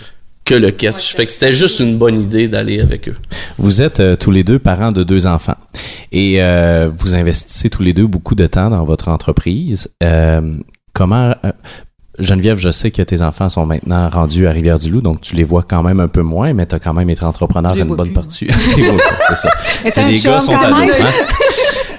que 0.46 0.54
le 0.54 0.70
catch. 0.70 1.14
fait 1.14 1.26
que 1.26 1.32
c'était 1.32 1.52
juste 1.52 1.80
une 1.80 1.98
bonne 1.98 2.22
idée 2.22 2.48
d'aller 2.48 2.80
avec 2.80 3.08
eux. 3.08 3.14
Vous 3.58 3.82
êtes 3.82 4.00
euh, 4.00 4.16
tous 4.16 4.30
les 4.30 4.44
deux 4.44 4.58
parents 4.58 4.92
de 4.92 5.02
deux 5.02 5.26
enfants 5.26 5.56
et 6.12 6.36
euh, 6.40 6.88
vous 6.96 7.14
investissez 7.14 7.68
tous 7.68 7.82
les 7.82 7.92
deux 7.92 8.06
beaucoup 8.06 8.34
de 8.34 8.46
temps 8.46 8.70
dans 8.70 8.84
votre 8.84 9.08
entreprise. 9.08 9.90
Euh, 10.02 10.54
comment 10.94 11.34
euh, 11.44 11.52
Geneviève, 12.18 12.58
je 12.58 12.70
sais 12.70 12.90
que 12.90 13.02
tes 13.02 13.20
enfants 13.20 13.48
sont 13.50 13.66
maintenant 13.66 14.08
rendus 14.08 14.46
à 14.46 14.50
Rivière-du-Loup, 14.50 15.02
donc 15.02 15.20
tu 15.20 15.36
les 15.36 15.44
vois 15.44 15.62
quand 15.62 15.82
même 15.82 16.00
un 16.00 16.08
peu 16.08 16.22
moins, 16.22 16.54
mais 16.54 16.64
tu 16.64 16.74
as 16.74 16.78
quand 16.78 16.94
même 16.94 17.10
été 17.10 17.24
entrepreneur 17.24 17.74
Je 17.74 17.82
les 17.82 17.88
une 17.88 17.94
bonne 17.94 18.06
plus, 18.06 18.14
partie. 18.14 18.46
C'est 19.28 19.34
ça. 19.34 19.50
Et 19.84 19.90
C'est 19.90 20.06
les 20.06 20.18
gars 20.18 20.40
sont 20.40 20.56
ados. 20.56 20.94
hein? 20.98 21.10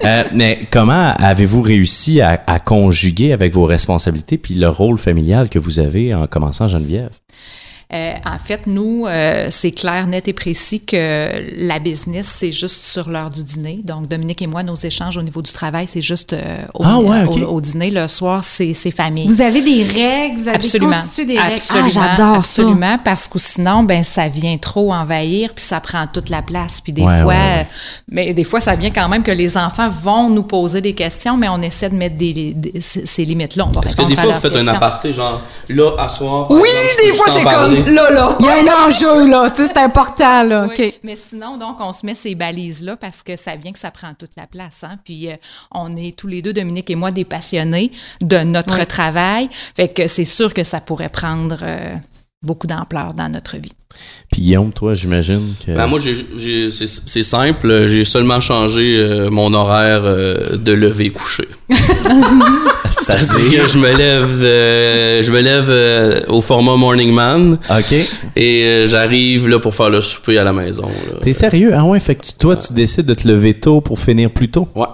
Euh, 0.05 0.23
mais 0.33 0.59
comment 0.71 1.13
avez-vous 1.19 1.61
réussi 1.61 2.21
à, 2.21 2.41
à 2.47 2.59
conjuguer 2.59 3.33
avec 3.33 3.53
vos 3.53 3.65
responsabilités 3.65 4.37
puis 4.37 4.55
le 4.55 4.69
rôle 4.69 4.97
familial 4.97 5.49
que 5.49 5.59
vous 5.59 5.79
avez 5.79 6.13
en 6.15 6.27
commençant 6.27 6.67
Geneviève? 6.67 7.09
Euh, 7.93 8.13
en 8.25 8.37
fait, 8.37 8.67
nous, 8.67 9.05
euh, 9.07 9.47
c'est 9.49 9.71
clair, 9.71 10.07
net 10.07 10.27
et 10.27 10.33
précis 10.33 10.81
que 10.83 11.29
la 11.65 11.79
business, 11.79 12.27
c'est 12.37 12.51
juste 12.51 12.83
sur 12.83 13.09
l'heure 13.09 13.29
du 13.29 13.45
dîner. 13.45 13.79
Donc, 13.85 14.09
Dominique 14.09 14.41
et 14.41 14.47
moi, 14.47 14.61
nos 14.61 14.75
échanges 14.75 15.15
au 15.15 15.21
niveau 15.21 15.41
du 15.41 15.53
travail, 15.53 15.85
c'est 15.87 16.01
juste 16.01 16.33
euh, 16.33 16.41
au, 16.73 16.83
Ah 16.83 16.97
ouais, 16.99 17.23
au, 17.23 17.47
au 17.47 17.61
dîner. 17.61 17.89
Le 17.91 18.09
soir, 18.09 18.43
c'est 18.43 18.73
famille. 18.91 19.25
Vous 19.25 19.39
avez 19.39 19.61
des 19.61 19.83
règles, 19.83 20.35
vous 20.37 20.47
avez 20.49 20.57
Absolument. 20.57 20.91
constitué 20.91 21.25
des 21.25 21.39
règles. 21.39 21.53
Absolument, 21.53 21.87
ah, 21.87 22.15
j'adore 22.17 22.43
ça. 22.43 22.61
Absolument, 22.63 22.99
parce 23.05 23.27
que 23.29 23.39
sinon, 23.39 23.83
ben, 23.83 24.03
ça 24.03 24.27
vient 24.27 24.57
trop 24.57 24.91
envahir, 24.93 25.53
puis 25.55 25.63
ça 25.63 25.79
prend 25.79 26.05
toute 26.11 26.27
la 26.27 26.41
place. 26.41 26.81
Puis 26.81 26.91
des 26.91 27.03
Ouais, 27.03 27.19
fois, 27.21 27.27
ouais, 27.27 27.35
ouais. 27.35 27.67
mais 28.11 28.33
des 28.33 28.43
fois, 28.43 28.59
ça 28.59 28.75
vient 28.75 28.91
quand 28.91 29.07
même 29.07 29.23
que 29.23 29.31
les 29.31 29.55
enfants 29.57 29.87
vont 29.87 30.29
nous 30.29 30.43
poser 30.43 30.81
des 30.81 30.93
questions, 30.93 31.37
mais 31.37 31.47
on 31.47 31.61
essaie 31.61 31.89
de 31.89 31.95
mettre 31.95 32.17
des, 32.17 32.53
des- 32.53 32.81
ces 32.81 33.05
ces 33.05 33.23
limites-là. 33.23 33.65
Est-ce 33.85 33.95
que 33.95 34.03
des 34.03 34.15
fois, 34.17 34.25
vous 34.33 34.39
faites 34.41 34.55
un 34.57 34.67
aparté, 34.67 35.13
genre, 35.13 35.41
là, 35.69 35.91
à 35.97 36.09
soir, 36.09 36.49
par 36.49 36.57
Oui, 36.57 36.67
exemple, 36.67 37.05
des 37.05 37.13
fois, 37.13 37.25
c'est 37.29 37.43
comme 37.43 37.76
là, 37.85 38.11
là. 38.11 38.35
Il 38.39 38.45
y 38.45 38.49
a 38.49 38.55
un 38.55 38.87
enjeu, 38.87 39.29
là. 39.29 39.49
Tu 39.49 39.61
sais, 39.61 39.67
c'est 39.67 39.77
important, 39.77 40.43
là. 40.43 40.67
Oui. 40.67 40.93
Mais 41.03 41.15
sinon, 41.15 41.57
donc, 41.57 41.77
on 41.79 41.93
se 41.93 42.05
met 42.05 42.15
ces 42.15 42.35
balises-là 42.35 42.97
parce 42.97 43.23
que 43.23 43.35
ça 43.35 43.55
vient 43.55 43.71
que 43.71 43.79
ça 43.79 43.91
prend 43.91 44.13
toute 44.13 44.31
la 44.37 44.47
place. 44.47 44.83
Hein? 44.83 44.97
Puis, 45.03 45.29
euh, 45.29 45.35
on 45.71 45.95
est 45.95 46.17
tous 46.17 46.27
les 46.27 46.41
deux, 46.41 46.53
Dominique 46.53 46.89
et 46.89 46.95
moi, 46.95 47.11
des 47.11 47.25
passionnés 47.25 47.91
de 48.21 48.37
notre 48.39 48.85
travail. 48.85 49.49
Fait 49.75 49.87
que 49.87 50.07
c'est 50.07 50.25
sûr 50.25 50.53
que 50.53 50.63
ça 50.63 50.81
pourrait 50.81 51.09
prendre 51.09 51.59
euh, 51.61 51.95
beaucoup 52.41 52.67
d'ampleur 52.67 53.13
dans 53.13 53.29
notre 53.29 53.57
vie. 53.57 53.73
Puis 54.31 54.41
Guillaume, 54.41 54.71
toi, 54.73 54.93
j'imagine 54.93 55.41
que... 55.65 55.71
Ben, 55.71 55.87
moi, 55.87 55.99
c'est 55.99 57.23
simple. 57.23 57.87
J'ai 57.87 58.03
seulement 58.03 58.39
changé 58.41 58.97
euh, 58.99 59.29
mon 59.29 59.53
horaire 59.53 60.01
euh, 60.03 60.57
de 60.57 60.71
lever 60.73 61.09
coucher. 61.11 61.47
C'est-à-dire 62.89 63.63
que 63.63 63.67
je 63.67 63.77
me 63.77 63.93
lève, 63.95 64.39
euh, 64.41 65.21
je 65.21 65.31
me 65.31 65.41
lève 65.41 66.25
au 66.29 66.41
format 66.41 66.75
Morning 66.77 67.11
Man 67.13 67.57
OK. 67.69 67.95
et 68.35 68.85
j'arrive 68.87 69.47
là 69.49 69.59
pour 69.59 69.75
faire 69.75 69.89
le 69.89 69.99
souper 70.01 70.37
à 70.37 70.43
la 70.43 70.53
maison. 70.53 70.87
T'es 71.21 71.33
sérieux? 71.33 71.71
Ah 71.75 71.83
ouais, 71.83 71.99
fait 71.99 72.15
que 72.15 72.25
tu- 72.25 72.33
toi, 72.33 72.55
tu 72.55 72.73
décides 72.73 73.05
de 73.05 73.13
te 73.13 73.27
lever 73.27 73.53
tôt 73.55 73.81
pour 73.81 73.99
finir 73.99 74.29
plus 74.31 74.49
tôt? 74.49 74.67
Ouais. 74.75 74.85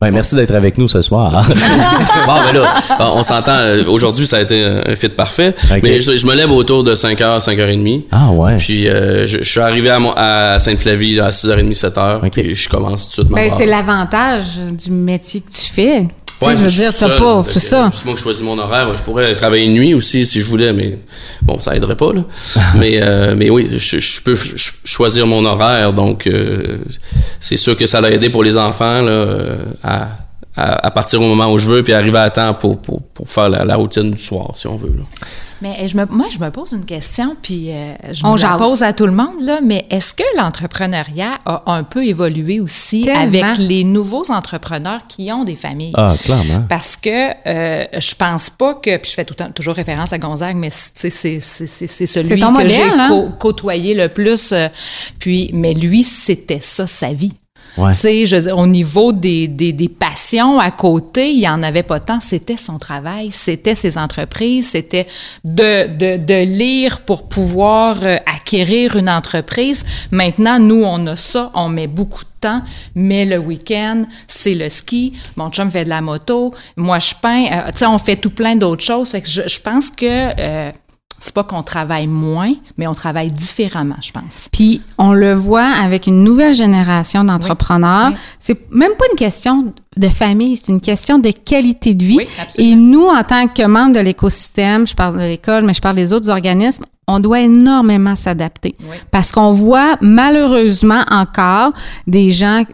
Ben, 0.00 0.10
merci 0.12 0.34
d'être 0.34 0.54
avec 0.54 0.78
nous 0.78 0.88
ce 0.88 1.02
soir. 1.02 1.30
bon, 2.26 2.34
ben 2.34 2.52
là, 2.58 2.74
bon, 2.98 3.04
on 3.16 3.22
s'entend. 3.22 3.52
euh, 3.52 3.84
Aujourd'hui, 3.86 4.24
ça 4.26 4.38
a 4.38 4.40
été 4.40 4.64
un 4.64 4.96
fit 4.96 5.10
parfait. 5.10 5.54
Ok. 5.70 5.80
Mais 5.82 6.00
je, 6.00 6.16
je 6.16 6.26
me 6.26 6.34
lève 6.34 6.50
autour 6.50 6.82
de 6.84 6.94
5h, 6.94 7.38
5h30. 7.44 8.04
ah 8.10 8.30
ouais. 8.30 8.56
Puis 8.56 8.88
euh, 8.88 9.26
je, 9.26 9.38
je 9.38 9.44
suis 9.44 9.60
arrivé 9.60 9.90
à, 9.90 9.98
mon- 9.98 10.14
à 10.16 10.58
Sainte-Flavie 10.58 11.20
à 11.20 11.28
6h30, 11.28 11.78
7h. 11.78 12.24
Ok. 12.24 12.30
Puis 12.32 12.54
je 12.54 12.68
commence 12.70 13.10
tout 13.10 13.20
de 13.22 13.26
suite 13.26 13.36
ma 13.36 13.42
Ben, 13.42 13.50
c'est 13.54 13.66
l'avantage 13.66 14.56
du 14.72 14.90
métier 14.90 15.42
que 15.42 15.50
tu 15.50 15.70
fais. 15.70 16.08
Ouais, 16.46 16.54
je 16.54 16.60
veux 16.60 16.68
dire, 16.68 16.90
t'as 16.98 17.16
pas. 17.18 17.44
C'est 17.48 17.60
ça. 17.60 17.90
C'est 17.92 18.04
moi 18.06 18.14
qui 18.14 18.22
choisis 18.22 18.42
mon 18.42 18.58
horaire. 18.58 18.88
Je 18.96 19.02
pourrais 19.02 19.34
travailler 19.36 19.64
une 19.64 19.74
nuit 19.74 19.94
aussi 19.94 20.24
si 20.24 20.40
je 20.40 20.46
voulais, 20.46 20.72
mais 20.72 20.98
bon, 21.42 21.60
ça 21.60 21.76
aiderait 21.76 21.96
pas, 21.96 22.12
là. 22.12 22.22
mais, 22.76 22.98
euh, 23.02 23.34
mais 23.36 23.50
oui, 23.50 23.68
je, 23.76 23.98
je 24.00 24.22
peux 24.22 24.36
ch- 24.36 24.80
choisir 24.84 25.26
mon 25.26 25.44
horaire. 25.44 25.92
Donc, 25.92 26.26
euh, 26.26 26.78
c'est 27.40 27.56
sûr 27.56 27.76
que 27.76 27.84
ça 27.86 28.00
l'a 28.00 28.10
aidé 28.10 28.30
pour 28.30 28.42
les 28.42 28.56
enfants, 28.56 29.02
là, 29.02 29.26
à, 29.82 30.08
à, 30.56 30.86
à 30.86 30.90
partir 30.90 31.20
au 31.20 31.26
moment 31.28 31.52
où 31.52 31.58
je 31.58 31.66
veux, 31.66 31.82
puis 31.82 31.92
arriver 31.92 32.18
à 32.18 32.30
temps 32.30 32.54
pour, 32.54 32.80
pour, 32.80 33.02
pour 33.02 33.28
faire 33.28 33.48
la, 33.48 33.64
la 33.64 33.76
routine 33.76 34.10
du 34.10 34.22
soir, 34.22 34.50
si 34.54 34.66
on 34.66 34.76
veut. 34.76 34.92
Là. 34.96 35.04
Mais 35.62 35.76
euh, 35.80 35.88
je 35.88 35.96
me, 35.96 36.06
moi, 36.06 36.26
je 36.30 36.38
me 36.38 36.50
pose 36.50 36.72
une 36.72 36.84
question, 36.84 37.36
puis 37.40 37.70
euh, 37.70 37.92
je 38.12 38.24
On 38.24 38.32
me 38.34 38.38
la 38.40 38.56
pose 38.56 38.82
à 38.82 38.92
tout 38.92 39.06
le 39.06 39.12
monde, 39.12 39.40
là, 39.42 39.60
mais 39.62 39.86
est-ce 39.90 40.14
que 40.14 40.22
l'entrepreneuriat 40.36 41.38
a 41.44 41.62
un 41.66 41.82
peu 41.82 42.04
évolué 42.06 42.60
aussi 42.60 43.02
Tellement. 43.02 43.20
avec 43.48 43.58
les 43.58 43.84
nouveaux 43.84 44.30
entrepreneurs 44.30 45.00
qui 45.08 45.30
ont 45.32 45.44
des 45.44 45.56
familles? 45.56 45.92
Ah, 45.96 46.14
clairement. 46.22 46.64
Parce 46.68 46.96
que 46.96 47.10
euh, 47.46 47.84
je 47.98 48.14
pense 48.14 48.50
pas 48.50 48.74
que, 48.74 48.96
puis 48.96 49.10
je 49.10 49.14
fais 49.14 49.24
tout 49.24 49.34
le 49.38 49.44
temps- 49.44 49.52
toujours 49.52 49.74
référence 49.74 50.12
à 50.12 50.18
Gonzague, 50.18 50.56
mais 50.56 50.70
c'est- 50.70 50.94
tu 50.94 51.00
sais, 51.00 51.10
c'est 51.10 51.40
c'est- 51.40 51.66
c'est- 51.66 51.86
c'est 51.86 52.06
celui 52.06 52.28
C'est 52.28 52.34
que 52.40 52.68
j'ai 52.68 52.82
hein? 52.82 53.08
cô- 53.08 53.28
côtoyé 53.38 53.94
le 53.94 54.08
plus. 54.08 54.52
euh, 54.52 54.68
puis, 55.18 55.50
mais 55.52 55.74
lui, 55.74 56.02
c'était 56.02 56.60
ça 56.60 56.86
sa 56.86 57.12
vie. 57.12 57.32
Ouais. 57.76 57.92
Je 57.92 58.52
au 58.52 58.66
niveau 58.66 59.12
des, 59.12 59.48
des, 59.48 59.72
des 59.72 59.88
passions 59.88 60.58
à 60.58 60.70
côté, 60.70 61.30
il 61.30 61.40
y 61.40 61.48
en 61.48 61.62
avait 61.62 61.82
pas 61.82 62.00
tant. 62.00 62.20
C'était 62.20 62.56
son 62.56 62.78
travail, 62.78 63.30
c'était 63.30 63.74
ses 63.74 63.96
entreprises, 63.96 64.70
c'était 64.70 65.06
de, 65.44 65.86
de, 65.86 66.16
de 66.16 66.44
lire 66.44 67.00
pour 67.00 67.28
pouvoir 67.28 67.98
euh, 68.02 68.16
acquérir 68.26 68.96
une 68.96 69.08
entreprise. 69.08 69.84
Maintenant, 70.10 70.58
nous, 70.58 70.82
on 70.84 71.06
a 71.06 71.16
ça, 71.16 71.50
on 71.54 71.68
met 71.68 71.86
beaucoup 71.86 72.24
de 72.24 72.30
temps, 72.40 72.62
mais 72.94 73.24
le 73.24 73.38
week-end, 73.38 74.04
c'est 74.26 74.54
le 74.54 74.68
ski. 74.68 75.12
Mon 75.36 75.50
chum 75.50 75.70
fait 75.70 75.84
de 75.84 75.90
la 75.90 76.00
moto, 76.00 76.52
moi, 76.76 76.98
je 76.98 77.14
peins. 77.20 77.46
Euh, 77.52 77.70
tu 77.72 77.78
sais, 77.78 77.86
on 77.86 77.98
fait 77.98 78.16
tout 78.16 78.30
plein 78.30 78.56
d'autres 78.56 78.84
choses. 78.84 79.10
Fait 79.10 79.20
que 79.20 79.28
je, 79.28 79.42
je 79.46 79.60
pense 79.60 79.90
que... 79.90 80.06
euh, 80.06 80.70
c'est 81.20 81.34
pas 81.34 81.44
qu'on 81.44 81.62
travaille 81.62 82.06
moins, 82.06 82.52
mais 82.78 82.86
on 82.86 82.94
travaille 82.94 83.30
différemment, 83.30 83.96
je 84.00 84.10
pense. 84.10 84.48
Puis 84.50 84.80
on 84.96 85.12
le 85.12 85.34
voit 85.34 85.68
avec 85.82 86.06
une 86.06 86.24
nouvelle 86.24 86.54
génération 86.54 87.24
d'entrepreneurs. 87.24 88.08
Oui. 88.08 88.16
C'est 88.38 88.72
même 88.72 88.92
pas 88.98 89.04
une 89.12 89.18
question 89.18 89.74
de 89.96 90.08
famille, 90.08 90.56
c'est 90.56 90.72
une 90.72 90.80
question 90.80 91.18
de 91.18 91.30
qualité 91.30 91.92
de 91.92 92.04
vie. 92.04 92.16
Oui. 92.16 92.28
Et 92.56 92.74
nous, 92.74 93.06
en 93.06 93.22
tant 93.22 93.48
que 93.48 93.66
membres 93.66 93.94
de 93.94 94.00
l'écosystème, 94.00 94.86
je 94.86 94.94
parle 94.94 95.16
de 95.16 95.24
l'école, 95.24 95.64
mais 95.64 95.74
je 95.74 95.80
parle 95.82 95.96
des 95.96 96.14
autres 96.14 96.30
organismes, 96.30 96.84
on 97.06 97.20
doit 97.20 97.40
énormément 97.40 98.16
s'adapter. 98.16 98.74
Oui. 98.80 98.96
Parce 99.10 99.30
qu'on 99.30 99.52
voit 99.52 99.96
malheureusement 100.00 101.04
encore 101.10 101.70
des 102.06 102.30
gens 102.30 102.64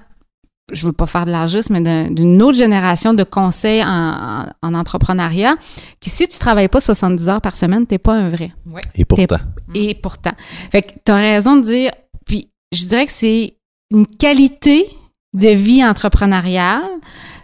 je 0.73 0.87
veux 0.87 0.93
pas 0.93 1.07
faire 1.07 1.27
de 1.27 1.31
l'argiste, 1.31 1.71
mais 1.71 1.81
d'un- 1.81 2.11
d'une 2.11 2.43
autre 2.43 2.59
génération 2.59 3.15
de 3.15 3.23
conseils 3.25 3.83
en, 3.85 3.89
en- 3.89 4.47
en 4.63 4.75
entrepreneuriat, 4.75 5.55
qui 6.01 6.11
si 6.11 6.27
tu 6.27 6.39
travailles 6.39 6.69
pas 6.69 6.81
70 6.81 7.29
heures 7.29 7.41
par 7.41 7.57
semaine, 7.57 7.87
t'es 7.87 7.99
pas 7.99 8.15
un 8.15 8.29
vrai. 8.31 8.49
Et 8.97 9.05
pourtant. 9.05 9.37
Et 9.75 9.95
pourtant. 9.95 10.33
Fait 10.73 10.83
que 10.83 10.93
tu 11.05 11.13
as 11.13 11.17
raison 11.17 11.57
de 11.57 11.63
dire, 11.63 11.93
puis 12.27 12.51
je 12.73 12.85
dirais 12.87 13.07
que 13.07 13.13
c'est 13.13 13.57
une 13.93 14.07
qualité 14.07 14.89
de 15.35 15.49
vie 15.51 15.85
entrepreneuriale, 15.85 16.83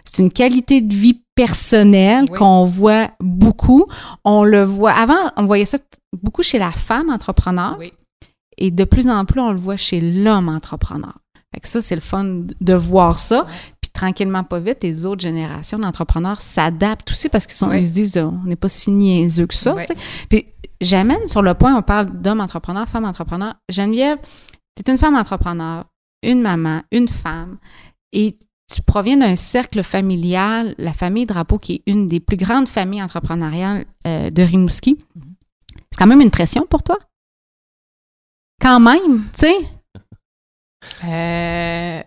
c'est 0.03 0.21
une 0.21 0.31
qualité 0.31 0.81
de 0.81 0.93
vie 0.93 1.21
personnelle 1.35 2.25
Oui. 2.29 2.37
qu'on 2.37 2.63
voit 2.65 3.09
beaucoup. 3.19 3.85
On 4.25 4.43
le 4.43 4.63
voit, 4.63 4.91
avant, 4.91 5.15
on 5.37 5.45
voyait 5.45 5.65
ça 5.65 5.77
beaucoup 6.21 6.43
chez 6.43 6.59
la 6.59 6.71
femme 6.71 7.09
entrepreneur, 7.09 7.77
Oui. 7.79 7.91
et 8.57 8.69
de 8.69 8.83
plus 8.83 9.07
en 9.07 9.23
plus, 9.25 9.39
on 9.39 9.51
le 9.51 9.57
voit 9.57 9.77
chez 9.77 10.01
l'homme 10.01 10.49
entrepreneur. 10.49 11.13
Fait 11.53 11.59
que 11.59 11.67
ça, 11.67 11.81
c'est 11.81 11.95
le 11.95 12.01
fun 12.01 12.43
de 12.59 12.73
voir 12.73 13.19
ça. 13.19 13.45
Puis 13.81 13.91
tranquillement, 13.93 14.43
pas 14.43 14.59
vite, 14.59 14.83
les 14.83 15.05
autres 15.05 15.21
générations 15.21 15.77
d'entrepreneurs 15.79 16.41
s'adaptent 16.41 17.11
aussi 17.11 17.29
parce 17.29 17.45
qu'ils 17.45 17.55
sont, 17.55 17.69
Oui. 17.69 17.81
ils 17.81 17.87
se 17.87 17.93
disent, 17.93 18.17
on 18.17 18.43
n'est 18.45 18.55
pas 18.55 18.69
si 18.69 18.91
niaiseux 18.91 19.45
que 19.47 19.53
ça. 19.53 19.75
Oui. 19.75 19.83
Puis 20.29 20.47
j'amène 20.81 21.27
sur 21.27 21.41
le 21.41 21.53
point, 21.53 21.75
on 21.75 21.81
parle 21.83 22.09
d'hommes 22.21 22.41
entrepreneurs, 22.41 22.87
femmes 22.89 23.05
entrepreneurs. 23.05 23.55
Geneviève, 23.69 24.17
tu 24.75 24.83
es 24.85 24.91
une 24.91 24.97
femme 24.97 25.15
entrepreneur, 25.15 25.85
une 26.23 26.41
maman, 26.41 26.81
une 26.91 27.07
femme, 27.07 27.57
et 28.11 28.37
tu 28.73 28.81
proviens 28.81 29.17
d'un 29.17 29.35
cercle 29.35 29.83
familial, 29.83 30.73
la 30.79 30.93
famille 30.93 31.27
Drapeau, 31.27 31.59
qui 31.59 31.73
est 31.75 31.83
une 31.85 32.07
des 32.07 32.19
plus 32.19 32.37
grandes 32.37 32.67
familles 32.67 33.03
entrepreneuriales 33.03 33.85
euh, 34.07 34.31
de 34.31 34.41
Rimouski. 34.41 34.97
C'est 35.91 35.97
quand 35.99 36.07
même 36.07 36.21
une 36.21 36.31
pression 36.31 36.65
pour 36.67 36.81
toi? 36.81 36.97
Quand 38.61 38.79
même, 38.79 39.25
tu 39.37 39.41
sais, 39.47 39.55
Euh, 41.07 41.99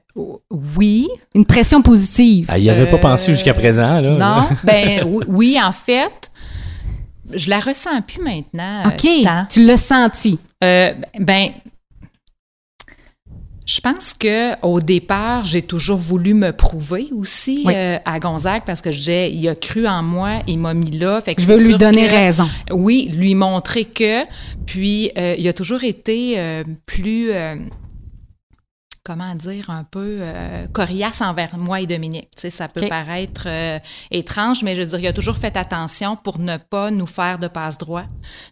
oui. 0.77 1.09
une 1.35 1.45
pression 1.45 1.83
positive. 1.83 2.47
Ah, 2.49 2.59
il 2.59 2.63
n'y 2.65 2.71
avait 2.71 2.87
pas 2.87 2.97
Euh, 2.97 3.01
pensé 3.01 3.33
jusqu'à 3.33 3.55
présent, 3.55 4.01
là. 4.01 4.11
Non, 4.17 4.49
ben 4.65 5.05
oui, 5.07 5.25
oui, 5.29 5.59
en 5.63 5.73
fait, 5.73 6.31
je 7.33 7.51
la 7.51 7.61
ressens 7.61 8.01
plus 8.07 8.23
maintenant. 8.23 8.83
euh, 8.87 8.89
OK, 8.89 9.09
tant. 9.25 9.47
tu 9.51 9.65
l'as 9.67 9.77
senti. 9.77 10.39
Euh, 10.65 10.93
ben, 11.19 11.49
je 13.67 13.81
pense 13.81 14.15
que 14.15 14.55
au 14.65 14.81
départ, 14.81 15.45
j'ai 15.45 15.61
toujours 15.63 15.99
voulu 15.99 16.35
me 16.35 16.53
prouver 16.53 17.09
aussi 17.13 17.63
Oui. 17.67 17.75
euh, 17.77 17.97
à 18.05 18.21
Gonzague 18.21 18.63
parce 18.65 18.81
que 18.81 18.93
j'ai, 18.93 19.29
il 19.31 19.49
a 19.49 19.57
cru 19.57 19.89
en 19.89 20.05
moi, 20.05 20.35
il 20.47 20.59
m'a 20.61 20.73
mis 20.73 20.93
là. 20.93 21.21
Fait 21.21 21.35
que 21.35 21.43
Je 21.43 21.49
veux 21.49 21.61
lui 21.61 21.77
donner 21.77 22.07
que- 22.07 22.13
raison. 22.13 22.49
Oui, 22.71 23.11
lui 23.13 23.35
montrer 23.35 23.85
que. 23.85 24.23
Puis, 24.67 25.11
euh, 25.19 25.35
il 25.37 25.47
a 25.49 25.53
toujours 25.53 25.83
été 25.83 26.35
euh, 26.37 26.63
plus. 26.87 27.31
Comment 29.07 29.37
dire, 29.37 29.71
un 29.71 29.85
peu 29.85 30.19
euh, 30.21 30.67
coriace 30.73 31.21
envers 31.21 31.57
moi 31.57 31.81
et 31.81 31.87
Dominique. 31.87 32.29
Tu 32.35 32.41
sais, 32.43 32.51
ça 32.51 32.67
peut 32.67 32.89
paraître 32.89 33.45
euh, 33.47 33.79
étrange, 34.11 34.65
mais 34.65 34.75
je 34.75 34.81
veux 34.83 34.87
dire, 34.89 34.99
il 34.99 35.07
a 35.07 35.13
toujours 35.13 35.37
fait 35.37 35.57
attention 35.57 36.17
pour 36.17 36.41
ne 36.41 36.57
pas 36.57 36.91
nous 36.91 37.07
faire 37.07 37.39
de 37.39 37.47
passe-droit, 37.47 38.03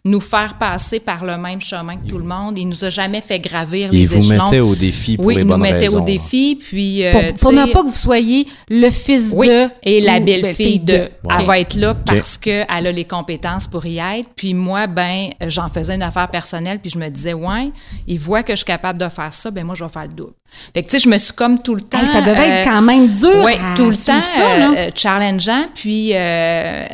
nous 0.05 0.21
faire 0.21 0.57
passer 0.57 1.01
par 1.01 1.25
le 1.25 1.35
même 1.37 1.59
chemin 1.59 1.97
que 1.97 2.07
tout 2.07 2.17
le 2.17 2.23
monde. 2.23 2.57
Il 2.57 2.69
nous 2.69 2.85
a 2.85 2.89
jamais 2.89 3.19
fait 3.19 3.39
gravir 3.39 3.89
Il 3.91 3.99
les 3.99 4.05
vous 4.05 4.17
échelons. 4.19 4.45
mettait 4.45 4.59
au 4.61 4.75
défi 4.75 5.17
pour 5.17 5.25
oui, 5.25 5.35
les 5.35 5.41
il 5.41 5.47
nous 5.47 5.57
mettait 5.57 5.77
raisons. 5.79 6.01
au 6.01 6.05
défi, 6.05 6.57
puis... 6.61 7.03
euh, 7.05 7.33
Pour, 7.41 7.51
ne 7.51 7.73
pas 7.73 7.81
que 7.83 7.87
vous 7.89 7.93
soyez 7.93 8.47
le 8.69 8.89
fils 8.91 9.33
oui, 9.35 9.49
de. 9.49 9.67
et 9.83 9.99
la 9.99 10.21
belle-fille 10.21 10.79
de. 10.79 11.09
Elle 11.37 11.45
va 11.45 11.59
être 11.59 11.75
là 11.75 11.93
parce 11.95 12.37
qu'elle 12.37 12.65
a 12.69 12.91
les 12.93 13.05
compétences 13.05 13.67
pour 13.67 13.85
y 13.85 13.97
être. 13.97 14.29
Puis 14.37 14.53
moi, 14.53 14.87
ben, 14.87 15.31
j'en 15.47 15.67
faisais 15.67 15.95
une 15.95 16.03
affaire 16.03 16.29
personnelle, 16.29 16.79
puis 16.79 16.89
je 16.91 16.97
me 16.97 17.09
disais, 17.09 17.33
ouais, 17.33 17.71
il 18.07 18.19
voit 18.19 18.43
que 18.43 18.53
je 18.53 18.57
suis 18.57 18.65
capable 18.65 18.99
de 18.99 19.09
faire 19.09 19.33
ça, 19.33 19.51
ben 19.51 19.65
moi, 19.65 19.75
je 19.75 19.83
vais 19.83 19.89
faire 19.89 20.03
le 20.03 20.13
double. 20.13 20.31
Fait 20.73 20.83
que, 20.83 20.89
tu 20.89 20.97
sais, 20.97 21.03
je 21.03 21.09
me 21.09 21.17
suis 21.17 21.33
comme 21.33 21.61
tout 21.61 21.75
le 21.75 21.81
temps. 21.81 21.99
Hey, 21.99 22.07
ça 22.07 22.21
devait 22.21 22.37
euh, 22.39 22.61
être 22.61 22.69
quand 22.69 22.81
même 22.81 23.07
dur. 23.09 23.43
oui, 23.43 23.53
à 23.53 23.75
tout 23.75 23.89
le 23.89 23.95
temps 23.95 24.21
ça, 24.21 24.41
euh, 24.41 24.75
euh, 24.77 24.89
challengeant. 24.95 25.65
Puis, 25.73 26.11
euh, 26.13 26.85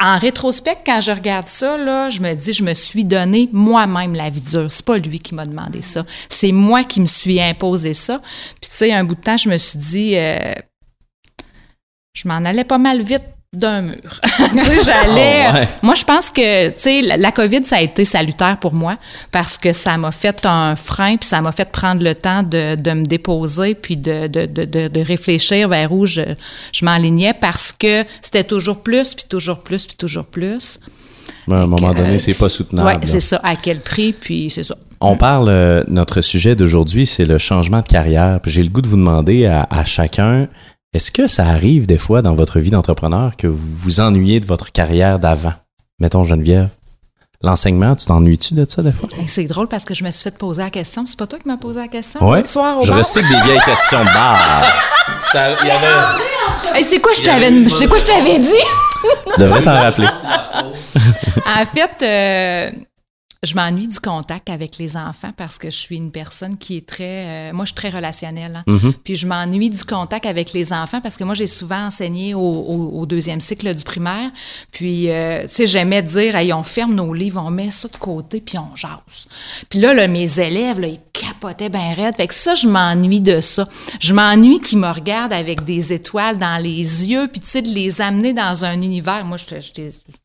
en 0.00 0.18
rétrospect, 0.18 0.78
quand 0.84 1.00
je 1.00 1.10
regarde 1.10 1.46
ça, 1.46 1.76
là, 1.76 2.10
je 2.10 2.20
me 2.20 2.32
dis, 2.34 2.52
je 2.52 2.62
me 2.62 2.74
suis 2.74 3.04
donné 3.04 3.48
moi-même 3.52 4.14
la 4.14 4.30
vie 4.30 4.40
dure. 4.40 4.70
C'est 4.70 4.84
pas 4.84 4.98
lui 4.98 5.18
qui 5.18 5.34
m'a 5.34 5.44
demandé 5.44 5.82
ça. 5.82 6.04
C'est 6.28 6.52
moi 6.52 6.84
qui 6.84 7.00
me 7.00 7.06
suis 7.06 7.40
imposé 7.40 7.94
ça. 7.94 8.20
Puis, 8.60 8.70
tu 8.70 8.76
sais, 8.76 8.92
un 8.92 9.04
bout 9.04 9.14
de 9.14 9.20
temps, 9.20 9.36
je 9.36 9.48
me 9.48 9.58
suis 9.58 9.78
dit, 9.78 10.12
euh, 10.16 10.38
je 12.14 12.28
m'en 12.28 12.36
allais 12.36 12.64
pas 12.64 12.78
mal 12.78 13.02
vite 13.02 13.22
d'un 13.52 13.82
mur. 13.82 13.94
tu 14.52 14.58
sais, 14.58 14.84
j'allais. 14.84 15.46
Oh, 15.48 15.54
ouais. 15.54 15.68
Moi, 15.82 15.94
je 15.94 16.04
pense 16.04 16.30
que, 16.30 16.68
tu 16.68 16.74
sais, 16.76 17.02
la, 17.02 17.16
la 17.16 17.32
COVID, 17.32 17.64
ça 17.64 17.76
a 17.76 17.80
été 17.80 18.04
salutaire 18.04 18.58
pour 18.58 18.74
moi 18.74 18.96
parce 19.30 19.56
que 19.56 19.72
ça 19.72 19.96
m'a 19.96 20.12
fait 20.12 20.44
un 20.44 20.76
frein, 20.76 21.16
puis 21.16 21.28
ça 21.28 21.40
m'a 21.40 21.52
fait 21.52 21.70
prendre 21.70 22.02
le 22.02 22.14
temps 22.14 22.42
de, 22.42 22.74
de 22.74 22.90
me 22.92 23.04
déposer, 23.04 23.74
puis 23.74 23.96
de, 23.96 25.02
réfléchir 25.02 25.68
vers 25.68 25.92
où 25.92 26.06
je, 26.06 26.22
je 26.72 26.84
m'enlignais 26.84 27.34
parce 27.34 27.72
que 27.72 28.04
c'était 28.20 28.44
toujours 28.44 28.82
plus, 28.82 29.14
puis 29.14 29.26
toujours 29.28 29.60
plus, 29.60 29.86
puis 29.86 29.96
toujours 29.96 30.26
plus. 30.26 30.80
À 31.50 31.62
un 31.62 31.66
moment 31.66 31.92
donné, 31.92 32.14
euh, 32.14 32.18
c'est 32.18 32.34
pas 32.34 32.48
soutenable. 32.48 32.88
Là. 32.88 32.98
c'est 33.04 33.20
ça. 33.20 33.40
À 33.42 33.54
quel 33.56 33.80
prix, 33.80 34.12
puis 34.12 34.50
c'est 34.50 34.64
ça. 34.64 34.76
On 35.00 35.16
parle, 35.16 35.48
euh, 35.48 35.84
notre 35.88 36.20
sujet 36.20 36.56
d'aujourd'hui, 36.56 37.06
c'est 37.06 37.24
le 37.24 37.38
changement 37.38 37.80
de 37.80 37.86
carrière. 37.86 38.40
J'ai 38.46 38.62
le 38.62 38.70
goût 38.70 38.80
de 38.80 38.88
vous 38.88 38.96
demander 38.96 39.46
à, 39.46 39.66
à 39.70 39.84
chacun, 39.84 40.48
est-ce 40.96 41.12
que 41.12 41.26
ça 41.26 41.46
arrive 41.46 41.86
des 41.86 41.98
fois 41.98 42.22
dans 42.22 42.34
votre 42.34 42.58
vie 42.58 42.70
d'entrepreneur 42.70 43.36
que 43.36 43.46
vous 43.46 43.76
vous 43.76 44.00
ennuyez 44.00 44.40
de 44.40 44.46
votre 44.46 44.72
carrière 44.72 45.18
d'avant? 45.18 45.52
Mettons 46.00 46.24
Geneviève. 46.24 46.70
L'enseignement, 47.42 47.94
tu 47.94 48.06
t'ennuies-tu 48.06 48.54
de 48.54 48.64
ça 48.66 48.82
des 48.82 48.92
fois? 48.92 49.06
C'est 49.26 49.44
drôle 49.44 49.68
parce 49.68 49.84
que 49.84 49.92
je 49.92 50.02
me 50.04 50.10
suis 50.10 50.22
fait 50.22 50.38
poser 50.38 50.62
la 50.62 50.70
question. 50.70 51.04
C'est 51.04 51.18
pas 51.18 51.26
toi 51.26 51.38
qui 51.38 51.46
m'as 51.48 51.58
posé 51.58 51.80
la 51.80 51.88
question 51.88 52.26
Ouais. 52.26 52.38
l'autre 52.38 52.48
soir 52.48 52.78
au 52.78 52.82
Je 52.82 52.92
recycle 52.94 53.28
des 53.28 53.40
vieilles 53.42 53.60
questions 53.62 54.00
de 54.00 54.04
bar. 54.06 54.64
Ça, 55.32 55.50
il 55.62 55.68
y 55.68 55.70
avait... 55.70 56.78
Hey, 56.78 56.82
c'est 56.82 56.98
quoi 57.00 57.12
je 57.14 57.22
t'avais 57.22 57.50
une 57.50 57.68
c'est 57.68 57.88
quoi 57.88 57.98
je 57.98 58.04
t'avais 58.04 58.38
dit? 58.40 58.64
Tu 59.34 59.40
devrais 59.40 59.60
t'en 59.60 59.74
rappeler. 59.74 60.08
En 61.46 61.64
fait, 61.66 62.02
euh, 62.02 62.70
je 63.46 63.54
m'ennuie 63.54 63.86
du 63.88 63.98
contact 64.00 64.50
avec 64.50 64.76
les 64.78 64.96
enfants 64.96 65.32
parce 65.36 65.56
que 65.58 65.70
je 65.70 65.76
suis 65.76 65.96
une 65.96 66.10
personne 66.10 66.58
qui 66.58 66.76
est 66.76 66.86
très... 66.86 67.24
euh, 67.26 67.52
moi, 67.54 67.64
je 67.64 67.68
suis 67.70 67.76
très 67.76 67.88
relationnelle. 67.90 68.56
hein. 68.56 68.64
Mhm. 68.66 68.92
Puis 69.04 69.16
je 69.16 69.26
m'ennuie 69.26 69.70
du 69.70 69.82
contact 69.84 70.26
avec 70.26 70.52
les 70.52 70.72
enfants 70.72 71.00
parce 71.00 71.16
que 71.16 71.24
moi, 71.24 71.34
j'ai 71.34 71.46
souvent 71.46 71.86
enseigné 71.86 72.34
au, 72.34 72.40
au- 72.40 73.00
au 73.00 73.06
deuxième 73.06 73.40
cycle 73.40 73.74
du 73.74 73.84
primaire. 73.84 74.30
Puis, 74.72 75.10
euh, 75.10 75.42
tu 75.42 75.48
sais, 75.48 75.66
j'aimais 75.66 76.02
dire, 76.02 76.36
hey, 76.36 76.52
on 76.52 76.62
ferme 76.62 76.94
nos 76.94 77.14
livres, 77.14 77.42
on 77.44 77.50
met 77.50 77.70
ça 77.70 77.88
de 77.88 77.96
côté, 77.96 78.40
puis 78.40 78.58
on 78.58 78.74
jase. 78.76 79.26
Puis 79.70 79.78
là, 79.78 79.94
là, 79.94 80.06
mes 80.08 80.40
élèves, 80.40 80.80
là, 80.80 80.88
ils 80.88 81.00
capotaient 81.12 81.68
bien 81.70 81.94
raide. 81.94 82.14
Fait 82.16 82.26
que 82.26 82.34
ça, 82.34 82.54
je 82.54 82.66
m'ennuie 82.68 83.20
de 83.20 83.40
ça. 83.40 83.66
Je 84.00 84.12
m'ennuie 84.12 84.60
qu'ils 84.60 84.78
me 84.78 84.90
regardent 84.90 85.32
avec 85.32 85.64
des 85.64 85.92
étoiles 85.92 86.36
dans 86.38 86.60
les 86.62 87.06
yeux, 87.08 87.28
puis 87.28 87.40
tu 87.40 87.46
sais, 87.48 87.62
de 87.62 87.68
les 87.68 88.00
amener 88.00 88.32
dans 88.32 88.64
un 88.64 88.80
univers. 88.82 89.24
Moi, 89.24 89.36
je 89.36 89.44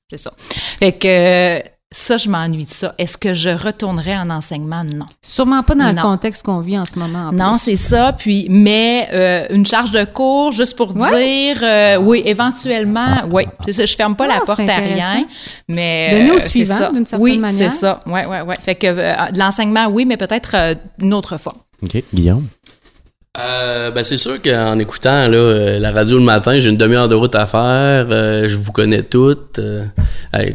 c'est 0.10 0.18
ça. 0.18 0.34
Fait 0.80 0.92
que 0.92 1.08
euh, 1.08 1.62
ça, 1.94 2.16
je 2.16 2.30
m'ennuie 2.30 2.66
de 2.66 2.70
ça. 2.72 2.96
Est-ce 2.98 3.18
que 3.18 3.34
je 3.34 3.50
retournerai 3.50 4.16
en 4.18 4.30
enseignement? 4.30 4.84
Non. 4.86 5.06
Sûrement 5.22 5.62
pas 5.62 5.76
dans 5.76 5.92
le 5.92 6.02
contexte 6.02 6.44
qu'on 6.46 6.62
vit 6.62 6.78
en 6.80 6.86
ce 6.86 6.98
moment. 6.98 7.28
en 7.30 7.32
Non, 7.34 7.54
c'est 7.56 7.76
ça. 7.76 8.14
Puis, 8.14 8.48
mais 8.50 9.10
euh, 9.14 9.46
une 9.50 9.66
charge 9.66 9.92
de 9.92 10.06
cours, 10.06 10.54
juste 10.54 10.78
pour 10.78 10.96
Ouais. 10.96 11.54
dire, 11.54 11.60
euh, 11.64 11.98
oui, 11.98 12.22
éventuellement, 12.26 13.24
oui. 13.32 13.44
C'est 13.66 13.74
ça. 13.74 13.86
Je 13.86 13.96
ferme 13.96 14.16
pas 14.16 14.26
Ah, 14.30 14.40
la 14.40 14.46
porte 14.46 14.60
à 14.62 14.76
rien. 14.76 15.26
Mais 15.68 16.12
Donner 16.12 16.32
au 16.32 16.36
euh, 16.36 16.40
c'est 16.40 16.50
suivant, 16.50 16.78
ça. 16.78 16.92
d'une 16.92 17.06
certaine 17.06 17.24
oui, 17.24 17.38
manière. 17.38 17.72
c'est 17.72 17.78
ça. 17.80 18.00
Ouais, 18.08 18.26
ouais, 18.26 18.42
ouais. 18.42 18.56
Fait 18.64 18.76
que 18.76 18.88
euh, 18.88 19.14
de 19.32 19.38
l'enseignement, 19.40 19.88
oui, 19.88 20.06
mais 20.06 20.16
peut-être 20.18 20.52
euh, 20.56 20.76
une 21.02 21.14
autre 21.14 21.38
forme. 21.38 21.58
OK. 21.84 22.02
Guillaume? 22.14 22.48
Euh, 23.40 23.92
ben 23.92 24.04
c'est 24.04 24.18
sûr 24.18 24.42
qu'en 24.42 24.78
écoutant 24.78 25.30
là, 25.30 25.38
euh, 25.38 25.80
la 25.80 25.94
radio 25.94 26.18
le 26.18 26.24
matin, 26.24 26.60
j'ai 26.60 26.70
une 26.70 26.76
demi-heure 26.76 27.08
de 27.08 27.16
route 27.16 27.34
à 27.36 27.46
faire. 27.46 28.08
euh, 28.12 28.50
je 28.50 28.58
vous 28.58 28.74
connais 28.74 29.04
toutes, 29.04 29.58
euh, 29.60 29.86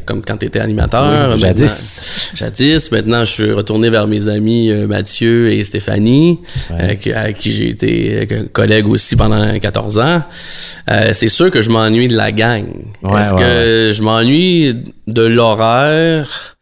comme 0.05 0.23
quand 0.23 0.37
tu 0.37 0.45
étais 0.45 0.61
animateur. 0.61 1.33
Oui, 1.33 1.41
jadis. 1.41 2.33
Jadis. 2.35 2.93
Maintenant, 2.93 3.21
je 3.21 3.31
suis 3.31 3.51
retourné 3.53 3.89
vers 3.89 4.07
mes 4.07 4.29
amis 4.29 4.71
Mathieu 4.87 5.51
et 5.53 5.65
Stéphanie, 5.65 6.39
euh, 6.73 7.33
qui- 7.33 7.51
j'ai 7.51 7.71
été 7.71 8.29
collègue 8.53 8.89
aussi 8.89 9.17
pendant 9.17 9.59
14 9.59 9.99
ans. 9.99 10.23
C'est 11.13 11.31
sûr 11.31 11.51
que 11.51 11.63
je 11.63 11.71
m'ennuie 11.71 12.09
de 12.09 12.17
la 12.17 12.31
gang. 12.31 12.67
Ouais, 13.03 13.21
Est-ce 13.21 13.35
ouais, 13.37 13.41
que 13.41 13.93
je 13.95 14.03
m'ennuie 14.03 14.75
de 15.07 15.23
l'horaire? 15.23 16.56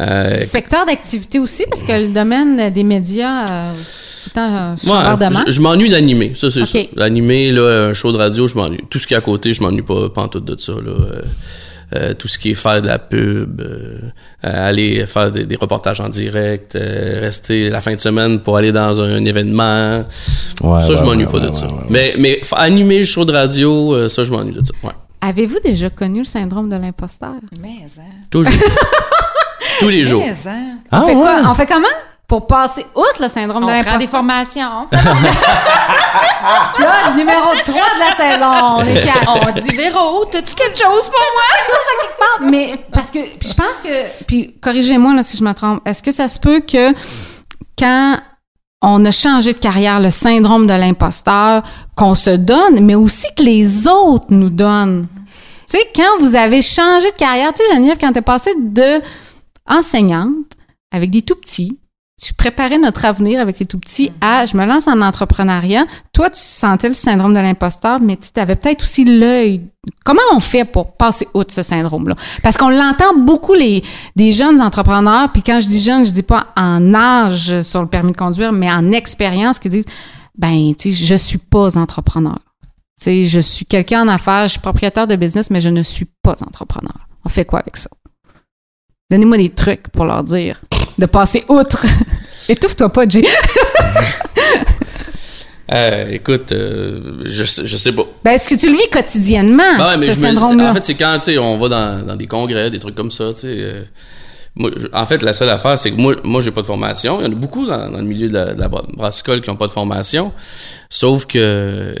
Euh, 0.00 0.38
Secteur 0.38 0.84
d'activité 0.86 1.38
aussi, 1.38 1.64
parce 1.70 1.82
que 1.82 1.92
le 1.92 2.08
domaine 2.12 2.70
des 2.70 2.84
médias, 2.84 3.44
euh, 3.44 3.70
c'est 3.76 4.24
tout 4.24 4.30
le 4.30 4.34
temps 4.34 4.54
euh, 4.54 5.18
Ouais, 5.20 5.30
je, 5.46 5.50
je 5.52 5.60
m'ennuie 5.60 5.88
d'animer, 5.88 6.32
ça 6.34 6.50
c'est 6.50 6.60
Ok. 6.60 6.66
ça. 6.68 6.78
L'animer, 6.96 7.50
là, 7.52 7.88
un 7.88 7.92
show 7.92 8.12
de 8.12 8.18
radio, 8.18 8.46
je 8.46 8.54
m'ennuie. 8.56 8.80
Tout 8.90 8.98
ce 8.98 9.06
qui 9.06 9.14
est 9.14 9.16
à 9.16 9.20
côté, 9.22 9.52
je 9.52 9.62
m'ennuie 9.62 9.82
pas, 9.82 10.08
pas 10.10 10.22
en 10.22 10.28
tout 10.28 10.40
de 10.40 10.58
ça. 10.60 10.72
Là. 10.72 10.92
Euh, 11.94 12.14
tout 12.14 12.26
ce 12.26 12.36
qui 12.36 12.50
est 12.50 12.54
faire 12.54 12.82
de 12.82 12.88
la 12.88 12.98
pub, 12.98 13.62
aller 14.42 15.06
faire 15.06 15.30
des, 15.30 15.46
des 15.46 15.54
reportages 15.54 16.00
en 16.00 16.08
direct, 16.08 16.74
euh, 16.74 17.20
rester 17.20 17.70
la 17.70 17.80
fin 17.80 17.94
de 17.94 18.00
semaine 18.00 18.40
pour 18.40 18.56
aller 18.56 18.72
dans 18.72 19.00
un, 19.00 19.24
événement. 19.24 19.98
Ouais, 20.62 20.82
ça, 20.82 20.90
ouais, 20.90 20.96
je 20.96 21.04
m'ennuie 21.04 21.26
ouais, 21.26 21.30
pas 21.30 21.38
ouais, 21.38 21.46
de 21.48 21.52
ça. 21.52 21.66
ouais, 21.66 21.72
ouais, 21.72 21.78
ouais. 21.78 21.86
Mais, 21.88 22.14
mais 22.18 22.40
animer 22.56 22.98
le 22.98 23.04
show 23.04 23.24
de 23.24 23.32
radio, 23.32 23.94
euh, 23.94 24.08
ça, 24.08 24.24
je 24.24 24.32
m'ennuie 24.32 24.52
de 24.52 24.64
ça. 24.64 24.72
Ouais. 24.82 24.92
Avez-vous 25.20 25.60
déjà 25.62 25.88
connu 25.88 26.18
le 26.18 26.24
syndrome 26.24 26.68
de 26.68 26.74
l'imposteur? 26.76 27.34
Mais, 27.62 27.68
hein. 27.98 28.02
Toujours. 28.30 28.52
Tous 29.80 29.88
les 29.88 30.04
jours. 30.04 30.22
Mais, 30.24 30.48
hein. 30.50 30.76
Ah, 30.90 31.00
on 31.02 31.06
fait 31.06 31.14
quoi? 31.14 31.36
ouais. 31.36 31.42
On 31.46 31.54
fait 31.54 31.66
comment? 31.66 31.86
Pour 32.28 32.46
passer 32.48 32.84
outre 32.94 33.22
le 33.22 33.28
syndrome 33.28 33.62
On 33.62 33.66
de 33.66 33.72
prend 33.72 33.76
l'imposteur. 33.76 33.98
des 34.00 34.06
formations. 34.08 34.88
Là, 34.92 35.00
le 37.10 37.16
numéro 37.16 37.44
3 37.64 37.64
de 37.64 38.00
la 38.00 38.10
saison. 38.16 38.52
On 38.78 38.82
est 38.82 39.00
fiers. 39.00 39.12
On 39.28 39.52
dit, 39.60 39.74
Véro, 39.76 40.24
t'as-tu 40.26 40.54
quelque 40.54 40.78
chose 40.78 41.04
pour 41.04 41.20
moi? 41.34 41.42
quelque 41.56 41.68
chose 41.68 41.86
à 41.86 41.88
quelque 42.02 42.18
part? 42.18 42.40
Mais 42.50 42.66
parce 42.92 43.10
que 43.10 43.18
puis 43.38 43.48
je 43.48 43.54
pense 43.54 43.78
que 43.82 44.24
puis 44.26 44.54
corrigez-moi 44.60 45.14
là 45.14 45.22
si 45.22 45.36
je 45.36 45.44
me 45.44 45.52
trompe. 45.52 45.80
Est-ce 45.86 46.02
que 46.02 46.12
ça 46.12 46.28
se 46.28 46.38
peut 46.40 46.60
que 46.60 46.92
quand 47.78 48.16
on 48.82 49.04
a 49.04 49.10
changé 49.10 49.52
de 49.52 49.58
carrière, 49.58 50.00
le 50.00 50.10
syndrome 50.10 50.66
de 50.66 50.72
l'imposteur 50.74 51.62
qu'on 51.96 52.14
se 52.14 52.30
donne, 52.30 52.80
mais 52.84 52.94
aussi 52.94 53.26
que 53.36 53.42
les 53.42 53.86
autres 53.86 54.26
nous 54.30 54.50
donnent? 54.50 55.06
Tu 55.68 55.78
sais, 55.78 55.90
quand 55.96 56.18
vous 56.20 56.34
avez 56.36 56.62
changé 56.62 57.10
de 57.10 57.16
carrière, 57.16 57.52
tu 57.54 57.62
sais, 57.64 57.74
Geneviève, 57.74 57.96
quand 58.00 58.12
t'es 58.12 58.22
passée 58.22 58.54
de 58.58 59.00
enseignante 59.68 60.52
avec 60.92 61.10
des 61.10 61.22
tout 61.22 61.36
petits, 61.36 61.78
tu 62.20 62.32
préparais 62.32 62.78
notre 62.78 63.04
avenir 63.04 63.40
avec 63.40 63.58
les 63.58 63.66
tout 63.66 63.78
petits 63.78 64.10
à 64.22 64.46
je 64.46 64.56
me 64.56 64.64
lance 64.64 64.88
en 64.88 65.02
entrepreneuriat. 65.02 65.84
Toi, 66.14 66.30
tu 66.30 66.40
sentais 66.40 66.88
le 66.88 66.94
syndrome 66.94 67.34
de 67.34 67.40
l'imposteur, 67.40 68.00
mais 68.00 68.16
tu 68.16 68.40
avais 68.40 68.56
peut-être 68.56 68.82
aussi 68.82 69.04
l'œil. 69.04 69.62
Comment 70.02 70.22
on 70.32 70.40
fait 70.40 70.64
pour 70.64 70.96
passer 70.96 71.28
outre 71.34 71.52
ce 71.52 71.62
syndrome-là? 71.62 72.14
Parce 72.42 72.56
qu'on 72.56 72.70
l'entend 72.70 73.18
beaucoup, 73.18 73.52
les, 73.52 73.84
des 74.16 74.32
jeunes 74.32 74.62
entrepreneurs, 74.62 75.30
puis 75.30 75.42
quand 75.42 75.60
je 75.60 75.66
dis 75.66 75.80
jeunes, 75.80 76.06
je 76.06 76.12
dis 76.12 76.22
pas 76.22 76.46
en 76.56 76.94
âge 76.94 77.60
sur 77.60 77.82
le 77.82 77.86
permis 77.86 78.12
de 78.12 78.16
conduire, 78.16 78.50
mais 78.50 78.72
en 78.72 78.92
expérience, 78.92 79.58
qui 79.58 79.68
disent, 79.68 79.84
ben, 80.38 80.74
tu 80.74 80.90
sais, 80.90 81.06
je 81.06 81.16
suis 81.16 81.38
pas 81.38 81.76
entrepreneur. 81.76 82.38
Tu 82.98 83.04
sais, 83.04 83.22
je 83.24 83.40
suis 83.40 83.66
quelqu'un 83.66 84.02
en 84.04 84.08
affaires, 84.08 84.44
je 84.44 84.52
suis 84.52 84.60
propriétaire 84.60 85.06
de 85.06 85.16
business, 85.16 85.50
mais 85.50 85.60
je 85.60 85.68
ne 85.68 85.82
suis 85.82 86.06
pas 86.22 86.34
entrepreneur. 86.42 87.08
On 87.26 87.28
fait 87.28 87.44
quoi 87.44 87.58
avec 87.58 87.76
ça? 87.76 87.90
Donnez-moi 89.08 89.36
des 89.38 89.50
trucs 89.50 89.86
pour 89.88 90.04
leur 90.04 90.24
dire 90.24 90.60
de 90.98 91.06
passer 91.06 91.44
outre. 91.48 91.84
Étouffe-toi 92.48 92.88
pas, 92.92 93.08
Jay. 93.08 93.24
Euh, 95.72 96.06
écoute, 96.12 96.52
euh, 96.52 97.22
je, 97.24 97.42
sais- 97.42 97.66
je 97.66 97.76
sais 97.76 97.90
pas. 97.90 98.04
Ben, 98.24 98.30
est-ce 98.34 98.48
que 98.48 98.54
tu 98.54 98.68
le 98.68 98.74
vis 98.74 98.88
quotidiennement, 98.88 99.64
Ah 99.80 99.88
ouais, 99.88 99.96
mais 99.98 100.06
ce 100.06 100.20
syndrome-là? 100.20 100.70
En 100.70 100.74
fait, 100.74 100.84
c'est 100.84 100.94
quand, 100.94 101.18
on 101.40 101.58
va 101.58 101.68
dans, 101.68 102.06
dans 102.06 102.14
des 102.14 102.28
congrès, 102.28 102.70
des 102.70 102.78
trucs 102.78 102.94
comme 102.94 103.10
ça, 103.10 103.30
euh, 103.42 103.82
moi, 104.54 104.70
je- 104.76 104.86
en 104.92 105.04
fait, 105.06 105.24
la 105.24 105.32
seule 105.32 105.48
affaire, 105.48 105.76
c'est 105.76 105.90
que 105.90 105.96
moi, 105.96 106.14
moi, 106.22 106.40
j'ai 106.40 106.52
pas 106.52 106.60
de 106.60 106.66
formation. 106.66 107.18
Il 107.20 107.24
y 107.24 107.26
en 107.28 107.32
a 107.32 107.34
beaucoup 107.34 107.66
dans, 107.66 107.90
dans 107.90 107.98
le 107.98 108.04
milieu 108.04 108.28
de 108.28 108.34
la, 108.34 108.54
de 108.54 108.60
la 108.60 108.68
bra- 108.68 108.84
brassicole 108.96 109.40
qui 109.40 109.50
ont 109.50 109.56
pas 109.56 109.66
de 109.66 109.72
formation. 109.72 110.32
Sauf 110.88 111.26
que 111.26 111.96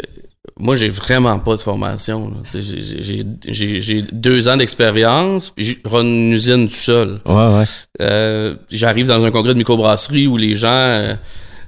moi, 0.58 0.74
j'ai 0.76 0.88
vraiment 0.88 1.38
pas 1.38 1.54
de 1.56 1.60
formation. 1.60 2.32
j'ai- 2.50 2.60
j'ai- 2.62 3.02
J'ai 3.02 3.24
j'ai- 3.48 3.80
j'ai 3.80 4.02
deux 4.12 4.48
ans 4.48 4.56
d'expérience, 4.56 5.50
puis 5.50 5.64
je 5.64 5.76
run 5.84 6.02
une 6.04 6.32
usine 6.32 6.68
tout 6.68 6.74
seul. 6.74 7.20
Ouais, 7.26 7.34
ouais. 7.34 7.64
Euh, 8.00 8.54
J'arrive 8.70 9.06
dans 9.08 9.24
un 9.24 9.30
congrès 9.30 9.52
de 9.52 9.58
microbrasserie 9.58 10.26
où 10.26 10.36
les 10.36 10.54
gens 10.54 10.68
euh, 10.70 11.14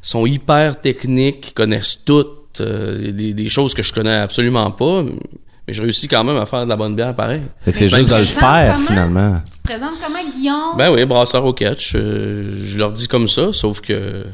sont 0.00 0.24
hyper 0.26 0.80
techniques, 0.80 1.52
connaissent 1.54 1.98
toutes, 2.04 2.60
euh, 2.60 3.12
des, 3.12 3.34
des 3.34 3.48
choses 3.48 3.74
que 3.74 3.82
je 3.82 3.92
connais 3.92 4.14
absolument 4.16 4.70
pas, 4.70 5.02
mais 5.02 5.74
je 5.74 5.82
réussis 5.82 6.08
quand 6.08 6.24
même 6.24 6.38
à 6.38 6.46
faire 6.46 6.64
de 6.64 6.68
la 6.70 6.76
bonne 6.76 6.96
bière 6.96 7.14
pareil. 7.14 7.40
Fait 7.60 7.72
que 7.72 7.76
c'est 7.76 7.88
Ben, 7.90 7.98
juste 7.98 8.10
de 8.10 8.16
le 8.16 8.22
faire, 8.24 8.74
comment? 8.74 8.86
finalement. 8.86 9.42
Tu 9.52 9.58
te 9.58 9.68
présentes 9.68 9.94
comment, 10.02 10.30
Guillaume? 10.34 10.76
Ben 10.78 10.90
oui, 10.90 11.04
brasseur 11.04 11.44
au 11.44 11.52
catch, 11.52 11.92
euh, 11.94 12.50
je 12.64 12.78
leur 12.78 12.90
dis 12.92 13.06
comme 13.06 13.28
ça, 13.28 13.52
sauf 13.52 13.80
que 13.82 14.24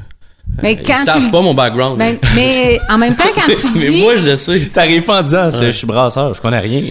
mais 0.62 0.74
ils 0.80 0.94
savent 0.96 1.30
pas 1.30 1.40
mon 1.42 1.54
background. 1.54 1.98
Ben, 1.98 2.16
mais 2.34 2.78
en 2.88 2.98
même 2.98 3.14
temps, 3.14 3.24
quand 3.34 3.42
mais, 3.48 3.54
tu 3.56 3.66
mais 3.74 3.88
dis... 3.88 4.00
moi, 4.02 4.16
je 4.16 4.24
le 4.24 4.36
sais. 4.36 4.60
T'arrives 4.72 5.02
pas 5.02 5.20
en 5.20 5.22
disant, 5.22 5.50
c'est- 5.50 5.66
je 5.66 5.76
suis 5.76 5.86
brasseur, 5.86 6.32
je 6.34 6.40
connais 6.40 6.58
rien. 6.60 6.82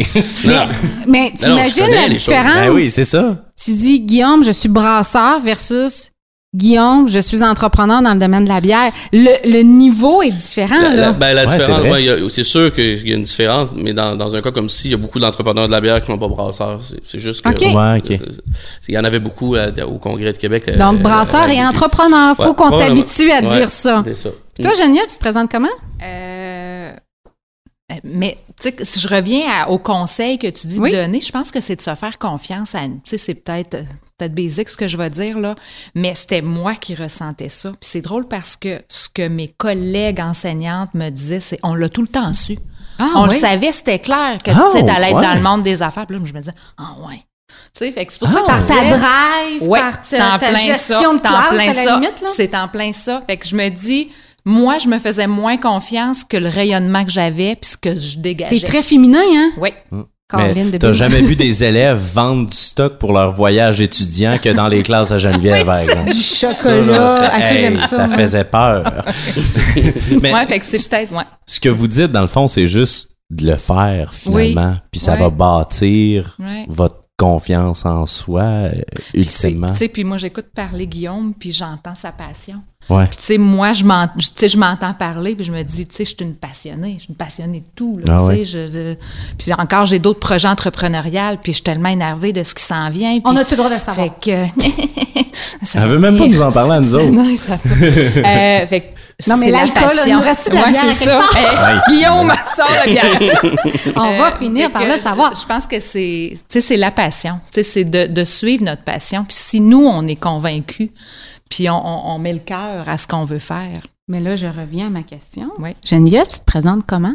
mais, 0.45 0.68
mais 1.07 1.34
t'imagines 1.38 1.89
la 1.91 2.09
différence? 2.09 2.55
ben 2.55 2.70
oui, 2.72 2.89
c'est 2.89 3.03
ça. 3.05 3.36
tu 3.61 3.72
dis, 3.74 3.99
Guillaume, 4.01 4.43
je 4.43 4.51
suis 4.51 4.70
brasseur 4.70 5.39
versus 5.39 6.11
Guillaume, 6.55 7.07
je 7.07 7.19
suis 7.19 7.43
entrepreneur 7.43 8.01
dans 8.03 8.13
le 8.13 8.19
domaine 8.19 8.43
de 8.43 8.49
la 8.49 8.61
bière. 8.61 8.91
Le, 9.11 9.49
le 9.49 9.61
niveau 9.63 10.21
est 10.21 10.29
différent, 10.31 10.79
La, 10.79 10.89
là. 10.89 10.95
la- 10.95 11.11
ben, 11.13 11.33
la 11.33 11.45
Ouais, 11.47 11.57
différence, 11.57 11.81
ouais, 11.81 12.17
c'est 12.29 12.43
sûr 12.43 12.73
qu'il 12.73 13.07
y 13.07 13.11
a 13.11 13.15
une 13.15 13.23
différence, 13.23 13.73
mais 13.75 13.91
dans, 13.93 14.15
dans 14.15 14.35
un 14.35 14.41
cas 14.41 14.51
comme 14.51 14.69
ci, 14.69 14.89
il 14.89 14.91
y 14.91 14.93
a 14.93 14.97
beaucoup 14.97 15.19
d'entrepreneurs 15.19 15.65
de 15.65 15.71
la 15.71 15.81
bière 15.81 15.99
qui 16.01 16.11
n'ont 16.11 16.19
pas 16.19 16.27
brasseur. 16.27 16.79
C'est 16.83 16.99
c'est 17.03 17.17
juste 17.19 17.41
que. 17.41 17.49
Ouais, 17.75 18.01
Il 18.87 18.93
y 18.93 18.97
en 18.99 19.03
avait 19.03 19.19
beaucoup 19.19 19.55
euh, 19.55 19.71
au 19.85 19.97
Congrès 19.97 20.31
de 20.31 20.37
Québec. 20.37 20.65
euh, 20.67 20.77
Donc, 20.77 21.01
brasseur 21.01 21.49
et 21.49 21.63
entrepreneur. 21.65 22.35
Faut 22.35 22.49
Ouais, 22.49 22.55
qu'on 22.55 22.77
t'habitue 22.77 23.31
à 23.31 23.41
Ouais, 23.41 23.57
dire 23.57 23.67
ça. 23.67 24.03
C'est 24.05 24.13
ça. 24.15 24.29
Toi, 24.61 24.71
Geneviève, 24.77 25.07
tu 25.09 25.15
te 25.15 25.19
présentes 25.19 25.49
comment? 25.51 25.67
Euh, 26.03 26.91
mais 28.03 28.37
tu 28.61 28.69
sais, 28.69 28.75
si 28.83 28.99
je 28.99 29.07
reviens 29.07 29.45
à- 29.49 29.69
au 29.69 29.77
conseil 29.79 30.37
que 30.37 30.47
tu 30.47 30.67
dis 30.67 30.79
Oui. 30.79 30.91
de 30.91 30.97
donner, 30.97 31.19
je 31.19 31.31
pense 31.31 31.51
que 31.51 31.59
c'est 31.61 31.75
de 31.75 31.81
se 31.81 31.93
faire 31.95 32.17
confiance 32.19 32.75
à. 32.75 32.81
Tu 32.81 32.91
sais, 33.05 33.17
c'est 33.17 33.33
peut-être 33.35 33.73
euh, 33.75 33.83
peut-être 34.24 34.36
basique 34.36 34.69
ce 34.69 34.78
que 34.78 34.88
je 34.88 34.97
vais 34.97 35.09
dire 35.09 35.38
là, 35.39 35.55
mais 35.95 36.13
c'était 36.15 36.41
moi 36.41 36.76
qui 36.76 36.95
ressentais 36.95 37.49
ça. 37.49 37.69
Puis 37.71 37.78
c'est 37.82 38.01
drôle 38.01 38.28
parce 38.28 38.55
que 38.55 38.82
ce 38.89 39.09
que 39.09 39.28
mes 39.28 39.47
collègues 39.47 40.19
enseignantes 40.19 40.93
me 40.93 41.09
disaient, 41.09 41.39
c'est 41.39 41.59
on 41.63 41.76
l'a 41.76 41.89
tout 41.89 42.01
le 42.01 42.07
temps 42.07 42.34
su. 42.34 42.57
Ah, 42.99 43.09
on 43.15 43.28
oui? 43.28 43.34
le 43.36 43.39
savait, 43.41 43.71
c'était 43.71 43.99
clair 43.99 44.38
que 44.43 44.51
Ah, 44.51 44.65
tu 44.71 44.80
sais, 44.80 44.86
t'allais 44.86 45.09
être 45.09 45.15
ouais. 45.17 45.24
dans 45.24 45.34
le 45.34 45.41
monde 45.41 45.61
des 45.63 45.82
affaires. 45.82 46.05
Puis 46.05 46.17
là, 46.17 46.24
je 46.26 46.34
me 46.34 46.39
disais, 46.39 46.53
ah 46.78 46.95
ouais. 47.07 47.17
Tu 47.76 47.86
sais, 47.86 47.91
fait 47.91 48.05
que 48.05 48.13
c'est 48.13 48.19
pour 48.19 48.30
ça 48.30 48.41
que 48.41 48.45
Par 48.47 48.57
je 48.59 48.67
ta 48.67 48.97
drive, 48.97 49.63
Ouais, 49.69 49.80
par 49.80 49.93
c'est 50.03 50.17
ta, 50.17 50.36
en 50.36 50.38
ta 50.38 50.49
plein 50.49 50.59
gestion 50.59 50.99
ça, 51.01 51.13
de 51.13 51.19
classe, 51.19 51.49
plein 51.49 51.69
à 51.69 51.74
la 51.74 51.95
limite, 51.95 52.21
là? 52.21 52.28
C'est 52.34 52.55
en 52.55 52.67
plein 52.67 52.93
ça. 52.93 53.21
Fait 53.28 53.38
que 53.38 53.47
je 53.47 53.55
me 53.55 53.69
dis, 53.69 54.09
moi, 54.45 54.78
je 54.78 54.88
me 54.88 54.99
faisais 54.99 55.28
moins 55.28 55.57
confiance 55.57 56.24
que 56.24 56.38
le 56.38 56.49
rayonnement 56.49 57.03
que 57.05 57.11
j'avais 57.11 57.55
puis 57.55 57.71
ce 57.71 57.78
que 57.78 57.95
je 57.95 58.17
dégageais. 58.19 58.59
C'est 58.59 58.65
très 58.65 58.82
féminin, 58.84 59.21
hein? 59.24 59.51
Oui. 59.57 59.69
Caroline 60.38 60.65
Mais 60.65 60.71
de 60.71 60.77
t'as 60.77 60.93
jamais 60.93 61.21
vu 61.21 61.36
des 61.36 61.63
élèves 61.63 61.99
vendre 62.13 62.49
du 62.49 62.55
stock 62.55 62.97
pour 62.97 63.13
leur 63.13 63.31
voyage 63.31 63.81
étudiant 63.81 64.38
que 64.38 64.49
dans 64.49 64.67
les 64.67 64.84
classes 64.84 65.11
à 65.11 65.17
Geneviève, 65.17 65.65
par 65.65 65.77
exemple? 65.79 66.11
Du 66.11 66.17
Ça, 66.17 66.73
chocolat. 66.73 66.99
là, 66.99 67.09
c'est- 67.09 67.25
Ah, 67.31 67.41
ça, 67.41 67.53
hey, 67.53 67.59
j'aime 67.59 67.77
ça. 67.77 67.88
Ça 67.88 68.07
faisait 68.07 68.43
peur. 68.43 68.84
Mais 70.21 70.34
Ouais, 70.34 70.45
fait 70.45 70.59
que 70.59 70.65
c'est 70.65 70.89
peut-être, 70.89 71.11
ouais. 71.13 71.23
ce 71.45 71.59
que 71.59 71.69
vous 71.69 71.88
dites, 71.88 72.11
dans 72.11 72.21
le 72.21 72.27
fond, 72.27 72.47
c'est 72.47 72.67
juste 72.67 73.11
de 73.29 73.47
le 73.51 73.57
faire, 73.57 74.13
finalement. 74.13 74.75
Puis 74.91 74.99
ça 74.99 75.13
Ouais. 75.13 75.19
va 75.19 75.29
bâtir 75.29 76.38
votre 76.67 76.97
confiance 77.17 77.86
en 77.86 78.05
soi, 78.05 78.41
euh, 78.43 78.71
ultimement. 79.13 79.69
Tu 79.71 79.77
sais, 79.77 79.88
puis 79.88 80.03
moi, 80.03 80.17
j'écoute 80.17 80.47
parler 80.53 80.88
Guillaume, 80.88 81.34
puis 81.39 81.51
j'entends 81.51 81.95
sa 81.95 82.11
passion. 82.11 82.55
Ouais. 82.89 83.05
Puis, 83.07 83.17
tu 83.17 83.23
sais, 83.23 83.38
moi, 83.38 83.71
je 83.73 83.84
m'entends 83.86 84.93
parler, 84.93 85.36
puis 85.36 85.45
je 85.45 85.51
me 85.51 85.63
dis, 85.63 85.86
tu 85.88 85.95
sais, 85.95 86.03
je 86.05 86.09
suis 86.09 86.17
une 86.21 86.36
passionnée. 86.36 86.95
Je 86.97 87.03
suis 87.03 87.09
une 87.09 87.15
passionnée 87.15 87.59
de 87.59 87.65
tout, 87.75 87.97
là, 88.05 88.15
Ah 88.17 88.17
tu 88.19 88.23
ouais. 88.25 88.45
je- 88.45 88.95
Puis 89.38 89.53
encore, 89.53 89.86
j'ai 89.86 89.99
d'autres 89.99 90.19
projets 90.19 90.47
entrepreneuriels, 90.49 91.38
puis 91.41 91.53
je 91.53 91.57
suis 91.57 91.63
tellement 91.63 91.89
énervée 91.89 92.34
de 92.34 92.43
ce 92.43 92.53
qui 92.53 92.63
s'en 92.63 92.89
vient. 92.89 93.17
On 93.25 93.36
a-tu 93.38 93.51
le 93.51 93.57
droit 93.57 93.69
de 93.69 93.75
le 93.75 93.79
savoir? 93.79 94.07
Fait 94.21 94.47
que... 94.57 94.63
Ça 95.63 95.81
Elle 95.84 95.89
veut 95.89 95.99
même 95.99 96.17
pas 96.17 96.27
nous 96.27 96.41
en 96.41 96.51
parler 96.51 96.73
à 96.73 96.79
nous 96.79 96.93
autres. 96.95 97.11
non, 97.11 97.36
ça. 97.38 97.57
Euh, 97.65 98.67
fait 98.67 98.81
que 98.81 99.29
Non, 99.29 99.38
mais 99.38 99.49
l'alcool, 99.49 99.84
passion. 99.95 100.01
il 100.07 100.13
nous 100.15 100.21
reste 100.21 100.49
de 100.49 100.55
la 100.55 100.63
Ouais, 100.63 100.71
bière 100.71 100.84
à 100.86 100.89
c'est 100.93 101.05
quelque 101.05 101.11
ça. 101.11 101.17
part? 101.17 101.69
Hey, 101.69 101.79
Guillaume, 101.89 102.34
sort 102.55 102.69
la 102.86 102.91
bière. 102.91 103.41
On 103.95 104.17
va 104.17 104.27
Euh, 104.34 104.38
finir 104.38 104.71
par 104.71 104.86
le 104.86 104.97
savoir. 105.01 105.34
Je 105.39 105.45
pense 105.45 105.65
que 105.67 105.79
c'est, 105.79 106.31
tu 106.34 106.39
sais, 106.49 106.61
c'est 106.61 106.77
la 106.77 106.91
passion. 106.91 107.39
Tu 107.51 107.55
sais, 107.55 107.63
c'est 107.63 107.84
de, 107.86 108.07
de 108.07 108.25
suivre 108.25 108.63
notre 108.63 108.84
passion. 108.84 109.23
Puis 109.23 109.38
si 109.39 109.59
nous, 109.61 109.86
on 109.86 110.05
est 110.07 110.15
convaincus, 110.15 110.89
puis 111.55 111.69
on, 111.69 111.75
on- 111.75 112.15
on 112.15 112.17
met 112.17 112.33
le 112.33 112.39
cœur 112.39 112.89
à 112.89 112.97
ce 112.97 113.05
qu'on 113.07 113.25
veut 113.25 113.37
faire. 113.37 113.73
Mais 114.07 114.19
là, 114.19 114.35
je 114.35 114.47
reviens 114.47 114.87
à 114.87 114.89
ma 114.89 115.03
question. 115.03 115.51
Oui. 115.59 115.75
Geneviève, 115.85 116.27
tu 116.27 116.39
te 116.39 116.45
présentes 116.45 116.83
comment? 116.87 117.13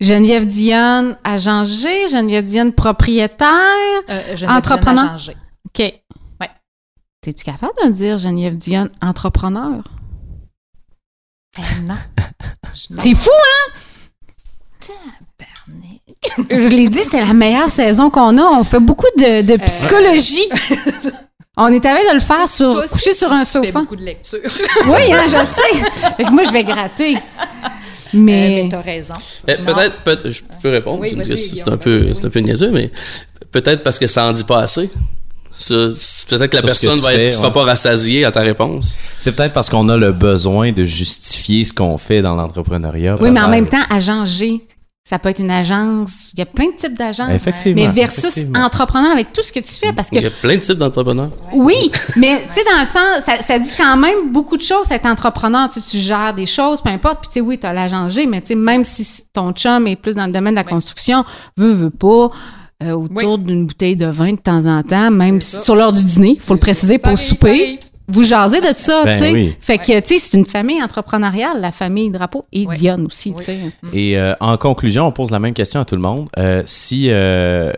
Geneviève 0.00 0.46
Dionne, 0.46 1.18
agent 1.24 1.66
G, 1.66 2.08
Geneviève 2.08 2.44
Dionne, 2.44 2.72
propriétaire. 2.72 3.48
Euh, 4.08 4.34
je 4.36 4.46
Entrepreneur. 4.46 5.18
OK. 5.66 5.78
Ouais. 6.40 6.50
T'es-tu 7.20 7.44
capable 7.44 7.72
de 7.84 7.90
dire 7.90 8.16
Geneviève 8.16 8.56
Dionne, 8.56 8.88
entrepreneur? 9.02 9.82
Eh 11.58 11.80
non. 11.82 11.96
C'est 12.72 13.14
fou, 13.14 13.30
hein? 13.30 13.72
Je 16.50 16.68
l'ai 16.68 16.88
dit, 16.88 16.98
c'est 16.98 17.20
la 17.20 17.32
meilleure 17.32 17.70
saison 17.70 18.10
qu'on 18.10 18.36
a. 18.38 18.42
On 18.42 18.64
fait 18.64 18.80
beaucoup 18.80 19.06
de, 19.18 19.42
de 19.42 19.56
psychologie. 19.64 20.48
On 21.60 21.72
est 21.72 21.84
allé 21.84 22.00
de 22.08 22.14
le 22.14 22.20
faire 22.20 22.48
sur, 22.48 22.72
Toi 22.72 22.86
coucher 22.86 23.12
sur 23.12 23.32
un 23.32 23.40
tu 23.40 23.46
fais 23.46 23.66
sofa. 23.66 23.80
beaucoup 23.80 23.96
de 23.96 24.04
lecture. 24.04 24.38
Oui, 24.86 25.12
hein, 25.12 25.24
je 25.26 25.42
sais. 25.44 26.14
Fait 26.16 26.24
que 26.24 26.30
moi, 26.30 26.44
je 26.44 26.52
vais 26.52 26.62
gratter. 26.62 27.14
Mais, 28.14 28.20
Mais, 28.22 28.62
mais 28.62 28.68
t'as 28.70 28.80
raison. 28.80 29.14
Peut-être, 29.44 29.96
peut 30.04 30.18
je 30.24 30.40
peux 30.62 30.70
répondre. 30.70 31.00
Oui, 31.00 31.16
c'est 31.36 31.68
un 31.68 31.76
peu, 31.76 32.14
c'est 32.14 32.26
un 32.26 32.30
peu 32.30 32.38
niaiseux, 32.38 32.70
mais 32.70 32.92
peut-être 33.50 33.82
parce 33.82 33.98
que 33.98 34.06
ça 34.06 34.26
en 34.26 34.32
dit 34.32 34.44
pas 34.44 34.60
assez. 34.60 34.88
Peut-être 35.58 36.28
que 36.28 36.56
la 36.56 36.62
que 36.62 36.66
personne 36.66 36.96
fais, 36.96 37.24
être, 37.24 37.30
sera 37.32 37.48
ouais. 37.48 37.54
pas 37.54 37.64
rassasiée 37.64 38.24
à 38.24 38.30
ta 38.30 38.40
réponse. 38.40 38.96
C'est 39.18 39.32
peut-être 39.32 39.52
parce 39.52 39.68
qu'on 39.68 39.88
a 39.88 39.96
le 39.96 40.12
besoin 40.12 40.70
de 40.70 40.84
justifier 40.84 41.64
ce 41.64 41.72
qu'on 41.72 41.98
fait 41.98 42.20
dans 42.20 42.36
l'entrepreneuriat. 42.36 43.16
oui, 43.20 43.32
mais 43.32 43.40
en 43.40 43.48
même 43.48 43.68
temps, 43.68 43.82
agent 43.90 44.24
G, 44.26 44.60
ça 45.08 45.18
peut 45.18 45.30
être 45.30 45.38
une 45.38 45.50
agence. 45.50 46.32
Il 46.34 46.38
y 46.38 46.42
a 46.42 46.46
plein 46.46 46.66
de 46.66 46.76
types 46.76 46.92
d'agences. 46.92 47.30
Effectivement, 47.32 47.82
Mais 47.86 47.88
versus 47.92 48.24
effectivement. 48.24 48.60
entrepreneur 48.60 49.10
avec 49.10 49.32
tout 49.32 49.40
ce 49.42 49.50
que 49.52 49.60
tu 49.60 49.72
fais. 49.72 49.92
Parce 49.92 50.10
que 50.10 50.16
Il 50.18 50.22
y 50.22 50.26
a 50.26 50.30
plein 50.30 50.56
de 50.56 50.60
types 50.60 50.76
d'entrepreneurs. 50.78 51.30
Oui, 51.54 51.90
mais 52.16 52.38
tu 52.46 52.52
sais, 52.54 52.64
dans 52.70 52.78
le 52.78 52.84
sens, 52.84 53.24
ça, 53.24 53.36
ça 53.36 53.58
dit 53.58 53.72
quand 53.76 53.96
même 53.96 54.30
beaucoup 54.32 54.56
de 54.58 54.62
choses, 54.62 54.90
être 54.90 55.06
entrepreneur. 55.06 55.68
Tu 55.70 55.80
sais, 55.80 55.86
tu 55.86 55.98
gères 55.98 56.34
des 56.34 56.44
choses, 56.46 56.82
peu 56.82 56.90
importe. 56.90 57.20
Puis 57.20 57.28
tu 57.28 57.34
sais, 57.34 57.40
oui, 57.40 57.58
tu 57.58 57.66
as 57.66 57.72
l'agent 57.72 58.08
G, 58.10 58.26
mais 58.26 58.40
tu 58.42 58.48
sais, 58.48 58.54
même 58.54 58.84
si 58.84 59.06
ton 59.32 59.52
chum 59.52 59.86
est 59.86 59.96
plus 59.96 60.14
dans 60.16 60.26
le 60.26 60.32
domaine 60.32 60.52
de 60.54 60.58
la 60.58 60.64
construction, 60.64 61.24
veut, 61.56 61.72
veut 61.72 61.90
pas, 61.90 62.30
euh, 62.82 62.92
autour 62.92 63.38
d'une 63.38 63.66
bouteille 63.66 63.96
de 63.96 64.06
vin 64.06 64.32
de 64.32 64.38
temps 64.38 64.66
en 64.66 64.82
temps, 64.82 65.10
même 65.10 65.40
si- 65.40 65.58
sur 65.60 65.74
l'heure 65.74 65.92
du 65.92 66.04
dîner, 66.04 66.32
il 66.34 66.40
faut 66.40 66.52
le 66.54 66.60
préciser, 66.60 66.98
pour 66.98 67.06
Ça 67.06 67.10
le 67.12 67.16
arrive, 67.16 67.28
souper. 67.28 67.78
Vous 68.08 68.22
jasez 68.22 68.60
de 68.60 68.74
ça, 68.74 69.04
Ben 69.04 69.12
tu 69.12 69.18
sais. 69.18 69.32
oui. 69.32 69.56
Fait 69.60 69.78
que, 69.78 70.00
tu 70.00 70.06
sais, 70.06 70.18
c'est 70.18 70.36
une 70.38 70.46
famille 70.46 70.82
entrepreneuriale, 70.82 71.60
la 71.60 71.72
famille 71.72 72.10
Drapeau 72.10 72.44
et 72.52 72.66
Ouais. 72.66 72.74
Dionne 72.74 73.06
aussi, 73.06 73.32
tu 73.34 73.42
sais. 73.42 73.58
Et 73.92 74.18
euh, 74.18 74.34
en 74.40 74.56
conclusion, 74.56 75.06
on 75.06 75.12
pose 75.12 75.30
la 75.30 75.38
même 75.38 75.54
question 75.54 75.80
à 75.80 75.84
tout 75.84 75.94
le 75.94 76.00
monde. 76.00 76.28
Euh, 76.38 76.62
si 76.66 77.08
euh, 77.10 77.72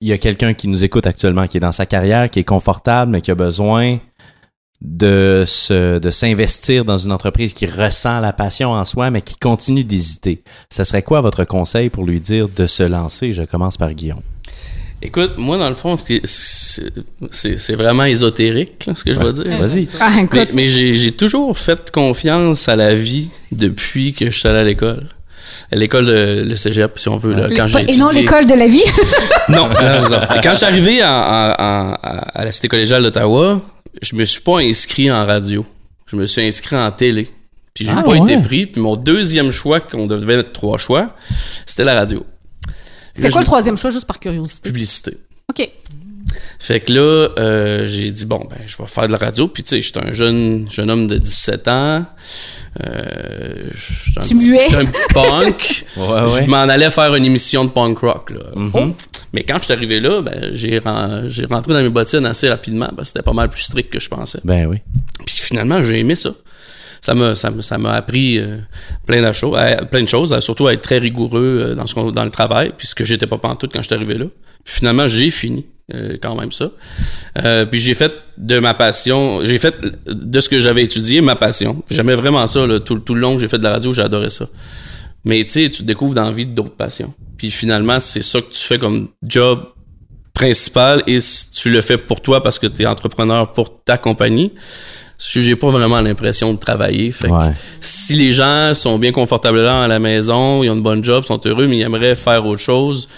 il 0.00 0.08
y 0.08 0.12
a 0.12 0.18
quelqu'un 0.18 0.54
qui 0.54 0.68
nous 0.68 0.84
écoute 0.84 1.06
actuellement, 1.06 1.46
qui 1.46 1.56
est 1.56 1.60
dans 1.60 1.72
sa 1.72 1.86
carrière, 1.86 2.28
qui 2.30 2.40
est 2.40 2.44
confortable, 2.44 3.12
mais 3.12 3.20
qui 3.20 3.30
a 3.30 3.34
besoin 3.34 3.98
de 4.80 5.42
se, 5.46 5.98
de 5.98 6.10
s'investir 6.10 6.84
dans 6.84 6.98
une 6.98 7.10
entreprise 7.10 7.52
qui 7.52 7.66
ressent 7.66 8.20
la 8.20 8.32
passion 8.32 8.70
en 8.72 8.84
soi, 8.84 9.10
mais 9.10 9.22
qui 9.22 9.36
continue 9.36 9.82
d'hésiter, 9.82 10.42
ça 10.70 10.84
serait 10.84 11.02
quoi 11.02 11.20
votre 11.20 11.44
conseil 11.44 11.90
pour 11.90 12.04
lui 12.04 12.20
dire 12.20 12.48
de 12.48 12.66
se 12.66 12.84
lancer? 12.84 13.32
Je 13.32 13.42
commence 13.42 13.76
par 13.76 13.92
Guillaume. 13.92 14.22
Écoute, 15.00 15.38
moi, 15.38 15.58
dans 15.58 15.68
le 15.68 15.74
fond, 15.76 15.96
c'est- 16.24 17.74
vraiment 17.74 18.04
ésotérique, 18.04 18.84
là, 18.86 18.94
ce 18.96 19.04
que 19.04 19.12
je 19.12 19.18
vais 19.20 19.32
dire. 19.32 19.56
Vas-y. 19.58 19.88
Ah, 20.00 20.10
Mais, 20.16 20.22
écoute, 20.24 20.48
mais 20.54 20.68
j'ai 20.68 21.12
toujours 21.12 21.56
fait 21.56 21.90
confiance 21.90 22.68
à 22.68 22.76
la 22.76 22.94
vie 22.94 23.30
depuis 23.52 24.12
que 24.12 24.30
je 24.30 24.38
suis 24.38 24.48
allé 24.48 24.58
à 24.58 24.64
l'école. 24.64 25.06
À 25.72 25.76
l'école, 25.76 26.04
de 26.04 26.44
le 26.46 26.56
cégep, 26.56 26.98
si 26.98 27.08
on 27.08 27.16
veut, 27.16 27.32
là, 27.34 27.46
quand 27.56 27.66
j'ai 27.68 27.78
et 27.90 27.96
non 27.96 28.06
étudié. 28.06 28.22
l'école 28.22 28.46
de 28.46 28.54
la 28.54 28.66
vie. 28.66 28.82
Non, 29.48 29.68
Quand 30.42 30.50
je 30.50 30.56
suis 30.56 30.66
arrivé 30.66 31.02
en- 31.02 31.08
en- 31.08 31.54
en- 31.58 31.94
à 32.34 32.44
la 32.44 32.52
Cité 32.52 32.68
collégiale 32.68 33.02
d'Ottawa, 33.02 33.60
je 34.02 34.14
me 34.16 34.24
suis 34.24 34.40
pas 34.42 34.58
inscrit 34.58 35.10
en 35.10 35.24
radio. 35.24 35.64
Je 36.06 36.16
me 36.16 36.26
suis 36.26 36.42
inscrit 36.42 36.76
en 36.76 36.90
télé. 36.90 37.28
Puis 37.72 37.86
j'ai 37.86 37.92
Ah, 37.96 38.02
pas 38.02 38.16
été 38.16 38.36
pris. 38.38 38.66
Puis 38.66 38.80
mon 38.82 38.96
deuxième 38.96 39.50
choix, 39.50 39.80
qu'on 39.80 40.06
devait 40.06 40.34
être 40.40 40.52
trois 40.52 40.76
choix, 40.78 41.14
c'était 41.64 41.84
la 41.84 41.94
radio. 41.94 42.24
C'est 43.20 43.30
quoi 43.30 43.40
le 43.40 43.46
troisième 43.46 43.76
choix, 43.76 43.90
juste 43.90 44.06
par 44.06 44.18
curiosité? 44.18 44.68
Publicité. 44.70 45.16
OK. 45.50 45.68
Fait 46.58 46.80
que 46.80 46.92
là, 46.92 47.00
euh, 47.38 47.86
j'ai 47.86 48.10
dit, 48.10 48.26
bon, 48.26 48.46
ben, 48.50 48.58
je 48.66 48.76
vais 48.76 48.86
faire 48.86 49.06
de 49.06 49.12
la 49.12 49.18
radio. 49.18 49.48
Puis, 49.48 49.62
tu 49.62 49.70
sais, 49.70 49.80
j'étais 49.82 50.00
un 50.00 50.12
jeune, 50.12 50.68
jeune 50.70 50.90
homme 50.90 51.06
de 51.06 51.16
17 51.16 51.68
ans. 51.68 52.04
Euh, 52.84 53.70
j'étais 54.04 54.20
un 54.20 54.22
Tu 54.22 54.34
petit- 54.34 54.48
muais. 54.48 54.58
J'étais 54.62 54.76
un 54.76 54.84
petit 54.84 55.14
punk. 55.14 55.84
Ouais, 55.96 56.20
ouais. 56.22 56.44
Je 56.44 56.50
m'en 56.50 56.62
allais 56.62 56.90
faire 56.90 57.14
une 57.14 57.24
émission 57.24 57.64
de 57.64 57.70
punk 57.70 57.98
rock. 57.98 58.30
Là. 58.30 58.40
Mhm. 58.54 58.70
Oh. 58.74 58.94
Mais 59.32 59.42
quand 59.44 59.58
je 59.58 59.64
suis 59.64 59.72
arrivé 59.72 60.00
là, 60.00 60.20
ben, 60.22 60.50
j'ai, 60.52 60.78
ren- 60.78 61.24
j'ai 61.28 61.46
rentré 61.46 61.72
dans 61.72 61.82
mes 61.82 61.88
bottines 61.88 62.26
assez 62.26 62.48
rapidement. 62.48 62.88
parce 62.96 63.08
que 63.08 63.18
c'était 63.18 63.22
pas 63.24 63.32
mal 63.32 63.48
plus 63.48 63.62
strict 63.62 63.90
que 63.92 64.00
je 64.00 64.08
pensais. 64.08 64.40
Ben 64.44 64.66
oui. 64.66 64.78
Puis 65.26 65.36
finalement, 65.38 65.82
j'ai 65.82 65.98
aimé 66.00 66.14
ça. 66.16 66.30
Ça 67.00 67.14
m'a, 67.14 67.34
ça 67.34 67.50
appris 67.92 68.38
euh, 68.38 68.58
plein, 69.06 69.26
de 69.26 69.32
choses, 69.32 69.56
euh, 69.58 69.76
plein 69.84 70.02
de 70.02 70.08
choses, 70.08 70.32
euh, 70.32 70.40
surtout 70.40 70.66
à 70.66 70.72
être 70.72 70.82
très 70.82 70.98
rigoureux 70.98 71.60
euh, 71.70 71.74
dans, 71.74 71.86
ce 71.86 72.10
dans 72.10 72.24
le 72.24 72.30
travail, 72.30 72.72
puisque 72.76 73.04
j'étais 73.04 73.26
pas 73.26 73.38
pantoute 73.38 73.72
quand 73.72 73.80
je 73.80 73.86
suis 73.86 73.94
arrivé 73.94 74.14
là. 74.14 74.26
Puis 74.64 74.74
finalement, 74.74 75.08
j'ai 75.08 75.30
fini 75.30 75.66
euh, 75.94 76.16
quand 76.20 76.34
même 76.34 76.52
ça. 76.52 76.70
Euh, 77.42 77.64
puis 77.64 77.80
j'ai 77.80 77.94
fait 77.94 78.12
de 78.36 78.58
ma 78.58 78.74
passion, 78.74 79.40
j'ai 79.44 79.58
fait 79.58 79.74
de 80.06 80.40
ce 80.40 80.48
que 80.48 80.60
j'avais 80.60 80.82
étudié 80.82 81.20
ma 81.20 81.36
passion. 81.36 81.82
J'aimais 81.90 82.14
vraiment 82.14 82.46
ça, 82.46 82.66
tout, 82.84 82.98
tout 82.98 83.14
le 83.14 83.20
long 83.20 83.34
que 83.36 83.40
j'ai 83.40 83.48
fait 83.48 83.58
de 83.58 83.64
la 83.64 83.70
radio, 83.72 83.98
adoré 84.00 84.28
ça. 84.28 84.46
Mais 85.24 85.42
tu 85.44 85.50
sais, 85.50 85.68
tu 85.68 85.82
découvres 85.82 86.14
dans 86.14 86.24
la 86.24 86.30
vie 86.30 86.46
d'autres 86.46 86.76
passions. 86.76 87.14
Puis 87.36 87.50
finalement, 87.50 88.00
c'est 88.00 88.22
ça 88.22 88.40
que 88.40 88.50
tu 88.50 88.60
fais 88.60 88.78
comme 88.78 89.08
job 89.22 89.60
principal 90.34 91.02
et 91.06 91.18
tu 91.52 91.70
le 91.70 91.80
fais 91.80 91.98
pour 91.98 92.20
toi 92.20 92.42
parce 92.42 92.58
que 92.58 92.66
tu 92.66 92.82
es 92.82 92.86
entrepreneur 92.86 93.52
pour 93.52 93.82
ta 93.82 93.98
compagnie, 93.98 94.52
j'ai 95.18 95.56
pas 95.56 95.70
vraiment 95.70 96.00
l'impression 96.00 96.52
de 96.52 96.58
travailler. 96.58 97.10
Fait 97.10 97.28
que 97.28 97.32
Ouais. 97.32 97.52
si 97.80 98.14
les 98.14 98.30
gens 98.30 98.72
sont 98.74 98.98
bien 98.98 99.10
confortables 99.12 99.60
là 99.60 99.82
à 99.82 99.88
la 99.88 99.98
maison, 99.98 100.62
ils 100.62 100.70
ont 100.70 100.74
une 100.76 100.82
bonne 100.82 101.02
job, 101.04 101.24
sont 101.24 101.40
heureux, 101.44 101.66
mais 101.66 101.78
ils 101.78 101.82
aimeraient 101.82 102.14
faire 102.14 102.46
autre 102.46 102.60
chose, 102.60 103.08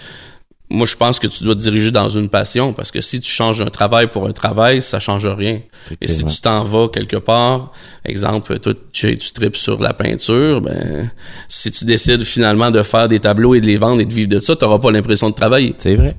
moi 0.73 0.87
je 0.87 0.95
pense 0.95 1.19
que 1.19 1.27
tu 1.27 1.43
dois 1.45 1.55
te 1.57 1.61
diriger 1.61 1.91
dans 1.91 2.09
une 2.09 2.29
passion 2.29 2.73
parce 2.73 2.91
que 2.93 3.01
si 3.01 3.19
tu 3.21 3.29
changes 3.31 3.61
un 3.61 3.71
travail 3.71 4.07
pour 4.09 4.27
un 4.27 4.33
travail, 4.33 4.81
ça 4.81 5.01
change 5.01 5.27
rien. 5.27 5.61
Et 6.01 6.07
si 6.09 6.25
tu 6.25 6.41
t'en 6.41 6.63
vas 6.63 6.89
quelque 6.89 7.17
part, 7.17 7.73
exemple, 8.05 8.59
toi 8.61 8.73
tu, 8.93 9.19
tu 9.19 9.33
tripes 9.33 9.57
sur 9.57 9.81
la 9.81 9.93
peinture, 9.93 10.61
ben 10.61 11.11
si 11.49 11.71
tu 11.73 11.85
décides 11.85 12.23
finalement 12.23 12.71
de 12.71 12.83
faire 12.83 13.09
des 13.09 13.19
tableaux 13.19 13.55
et 13.55 13.61
de 13.61 13.67
les 13.67 13.77
vendre 13.77 14.01
et 14.01 14.05
de 14.05 14.13
vivre 14.13 14.29
de 14.29 14.39
ça, 14.39 14.55
tu 14.55 14.65
n'auras 14.65 14.79
pas 14.79 14.91
l'impression 14.93 15.29
de 15.29 15.35
travailler. 15.35 15.75
C'est 15.77 15.97
vrai. 15.97 16.15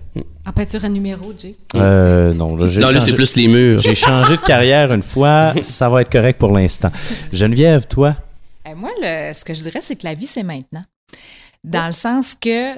En 0.45 0.52
peinture 0.52 0.84
à 0.84 0.89
numéro, 0.89 1.32
Jay. 1.38 1.56
Euh, 1.76 2.34
non, 2.34 2.56
là, 2.58 2.66
Non, 2.66 2.70
changé- 2.88 2.99
c'est 2.99 3.14
plus 3.16 3.36
les 3.38 3.47
murs. 3.47 3.80
J'ai 3.80 3.95
changé 3.95 4.36
de 4.36 4.41
carrière 4.41 4.91
une 4.91 5.04
fois, 5.04 5.54
ça 5.62 5.88
va 5.88 6.02
être 6.02 6.12
correct 6.12 6.39
pour 6.39 6.52
l'instant. 6.52 6.91
Geneviève, 7.32 7.86
toi? 7.88 8.16
Euh, 8.68 8.72
moi, 8.76 8.89
le- 9.02 9.34
ce 9.34 9.45
que 9.45 9.54
je 9.54 9.62
dirais, 9.62 9.80
c'est 9.82 9.95
que 9.95 10.04
la 10.06 10.14
vie, 10.16 10.26
c'est 10.26 10.43
maintenant. 10.43 10.84
Dans 11.64 11.86
le 11.88 11.93
sens 11.93 12.36
que 12.36 12.74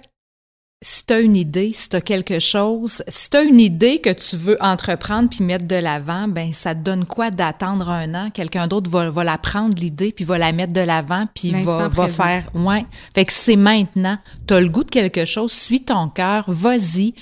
si 0.84 1.05
tu 1.05 1.13
as 1.13 1.21
une 1.21 1.38
idée, 1.38 1.71
si 1.73 1.88
tu 1.88 1.95
as 1.95 2.01
quelque 2.01 2.39
chose, 2.39 3.03
si 3.07 3.29
tu 3.29 3.38
as 3.38 3.43
une 3.43 3.59
idée 3.59 3.99
que 3.99 4.09
tu 4.09 4.36
veux 4.36 4.57
entreprendre 4.61 5.29
puis 5.29 5.41
mettre 5.41 5.65
de 5.65 5.77
l'avant, 5.77 6.27
ben 6.27 6.51
ça 6.51 6.75
te 6.75 6.81
donne 6.81 7.05
quoi 7.05 7.31
d'attendre 7.31 7.89
un 7.89 8.13
an? 8.13 8.29
Quelqu'un 8.31 8.67
d'autre 8.67 8.89
va, 8.89 9.09
va 9.09 9.23
la 9.23 9.38
prendre, 9.38 9.75
l'idée, 9.77 10.11
puis 10.11 10.25
va 10.25 10.38
la 10.38 10.51
mettre 10.51 10.73
de 10.73 10.81
l'avant, 10.81 11.25
puis 11.34 11.51
va, 11.63 11.89
faire. 12.09 12.45
Ouais. 12.53 12.86
Fait 13.15 13.23
que 13.23 13.31
c'est 13.31 13.55
maintenant. 13.55 14.17
Tu 14.45 14.53
as 14.53 14.59
le 14.59 14.67
goût 14.67 14.84
de 14.84 14.89
quelque 14.89 15.23
chose, 15.23 15.53
suis 15.53 15.86
ton 15.86 16.09
cœur, 16.09 16.43
vas-y. 16.47 17.13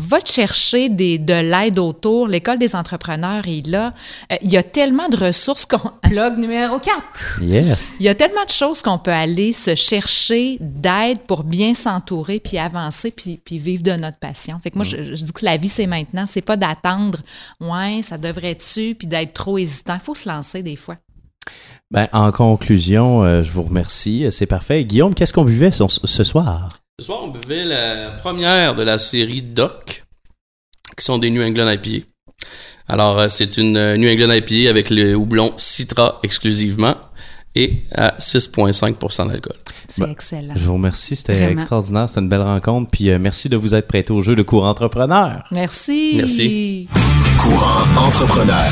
Va 0.00 0.20
te 0.20 0.30
chercher 0.30 0.88
des, 0.88 1.18
de 1.18 1.34
l'aide 1.34 1.78
autour. 1.78 2.28
L'École 2.28 2.58
des 2.58 2.76
entrepreneurs 2.76 3.46
est 3.48 3.66
là. 3.66 3.92
Euh, 4.32 4.36
Il 4.42 4.50
y 4.50 4.56
a 4.56 4.62
tellement 4.62 5.08
de 5.08 5.16
ressources 5.16 5.66
qu'on. 5.66 5.78
Plug 6.02 6.38
numéro 6.38 6.78
4. 6.78 7.42
Yes. 7.42 7.96
Il 7.98 8.06
y 8.06 8.08
a 8.08 8.14
tellement 8.14 8.44
de 8.44 8.50
choses 8.50 8.80
qu'on 8.80 8.98
peut 8.98 9.10
aller 9.10 9.52
se 9.52 9.74
chercher 9.74 10.56
d'aide 10.60 11.18
pour 11.26 11.42
bien 11.42 11.74
s'entourer, 11.74 12.40
puis 12.40 12.58
avancer, 12.58 13.10
puis, 13.10 13.40
puis 13.44 13.58
vivre 13.58 13.82
de 13.82 13.92
notre 13.92 14.18
passion. 14.18 14.58
Fait 14.62 14.70
que 14.70 14.76
moi, 14.76 14.84
je, 14.84 15.16
je 15.16 15.24
dis 15.24 15.32
que 15.32 15.44
la 15.44 15.56
vie, 15.56 15.68
c'est 15.68 15.86
maintenant. 15.86 16.24
C'est 16.26 16.42
pas 16.42 16.56
d'attendre, 16.56 17.18
ouais, 17.60 18.00
ça 18.02 18.18
devrait-tu, 18.18 18.94
puis 18.94 19.08
d'être 19.08 19.34
trop 19.34 19.58
hésitant. 19.58 19.94
Il 19.94 20.04
faut 20.04 20.14
se 20.14 20.28
lancer 20.28 20.62
des 20.62 20.76
fois. 20.76 20.96
Ben, 21.90 22.06
en 22.12 22.30
conclusion, 22.32 23.24
euh, 23.24 23.42
je 23.42 23.50
vous 23.50 23.62
remercie. 23.62 24.26
C'est 24.30 24.46
parfait. 24.46 24.84
Guillaume, 24.84 25.14
qu'est-ce 25.14 25.32
qu'on 25.32 25.44
buvait 25.44 25.70
ce, 25.70 25.84
ce 25.88 26.24
soir? 26.24 26.68
Ce 27.00 27.06
soir, 27.06 27.20
on 27.22 27.28
buvait 27.28 27.64
la 27.64 28.10
première 28.10 28.74
de 28.74 28.82
la 28.82 28.98
série 28.98 29.40
Doc, 29.40 30.02
qui 30.96 31.04
sont 31.04 31.18
des 31.18 31.30
New 31.30 31.40
England 31.42 31.70
IPA. 31.70 32.04
Alors, 32.88 33.20
euh, 33.20 33.28
c'est 33.28 33.56
une 33.56 33.76
euh, 33.76 33.96
New 33.96 34.10
England 34.10 34.32
IPA 34.32 34.68
avec 34.68 34.90
le 34.90 35.14
houblon 35.14 35.52
Citra 35.56 36.18
exclusivement 36.24 36.96
et 37.54 37.84
à 37.94 38.16
6,5% 38.18 39.28
d'alcool. 39.28 39.54
C'est 39.86 40.02
Ben, 40.02 40.10
excellent. 40.10 40.54
Je 40.56 40.64
vous 40.64 40.72
remercie. 40.74 41.14
C'était 41.14 41.52
extraordinaire. 41.52 42.08
C'était 42.08 42.22
une 42.22 42.28
belle 42.28 42.42
rencontre. 42.42 42.90
Puis 42.90 43.10
euh, 43.10 43.18
merci 43.20 43.48
de 43.48 43.56
vous 43.56 43.76
être 43.76 43.86
prêté 43.86 44.12
au 44.12 44.20
jeu 44.20 44.34
de 44.34 44.42
cours 44.42 44.64
entrepreneur. 44.64 45.44
Merci. 45.52 46.14
Merci. 46.16 46.88
Courant 47.40 47.84
entrepreneur. 47.96 48.64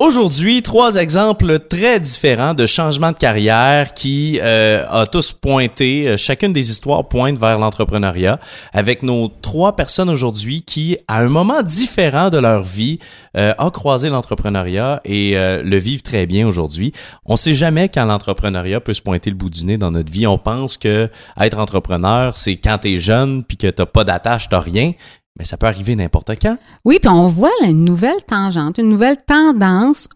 Aujourd'hui, 0.00 0.62
trois 0.62 0.94
exemples 0.94 1.58
très 1.58 1.98
différents 1.98 2.54
de 2.54 2.66
changements 2.66 3.10
de 3.10 3.16
carrière 3.16 3.94
qui 3.94 4.38
euh, 4.40 4.86
a 4.88 5.08
tous 5.08 5.32
pointé, 5.32 6.06
euh, 6.06 6.16
chacune 6.16 6.52
des 6.52 6.70
histoires 6.70 7.08
pointe 7.08 7.36
vers 7.36 7.58
l'entrepreneuriat, 7.58 8.38
avec 8.72 9.02
nos 9.02 9.26
trois 9.26 9.74
personnes 9.74 10.08
aujourd'hui 10.08 10.62
qui, 10.62 10.96
à 11.08 11.18
un 11.18 11.28
moment 11.28 11.62
différent 11.62 12.30
de 12.30 12.38
leur 12.38 12.62
vie, 12.62 13.00
euh, 13.36 13.52
a 13.58 13.70
croisé 13.72 14.08
l'entrepreneuriat 14.08 15.00
et 15.04 15.36
euh, 15.36 15.64
le 15.64 15.76
vivent 15.78 16.02
très 16.02 16.26
bien 16.26 16.46
aujourd'hui. 16.46 16.92
On 17.26 17.36
sait 17.36 17.54
jamais 17.54 17.88
quand 17.88 18.04
l'entrepreneuriat 18.04 18.80
peut 18.80 18.94
se 18.94 19.02
pointer 19.02 19.30
le 19.30 19.36
bout 19.36 19.50
du 19.50 19.64
nez 19.64 19.78
dans 19.78 19.90
notre 19.90 20.12
vie. 20.12 20.28
On 20.28 20.38
pense 20.38 20.78
que 20.78 21.10
être 21.40 21.58
entrepreneur, 21.58 22.36
c'est 22.36 22.54
quand 22.54 22.78
t'es 22.78 22.98
jeune 22.98 23.42
puis 23.42 23.56
que 23.56 23.66
t'as 23.66 23.86
pas 23.86 24.04
d'attache, 24.04 24.48
t'as 24.48 24.60
rien. 24.60 24.92
Mais 25.38 25.44
ça 25.44 25.56
peut 25.56 25.66
arriver 25.66 25.94
n'importe 25.96 26.32
quand. 26.40 26.56
Oui, 26.84 26.98
puis 27.00 27.08
on 27.08 27.26
voit 27.26 27.50
là, 27.60 27.68
une 27.68 27.84
nouvelle 27.84 28.22
tangente, 28.26 28.78
une 28.78 28.88
nouvelle 28.88 29.16
tendance. 29.24 30.08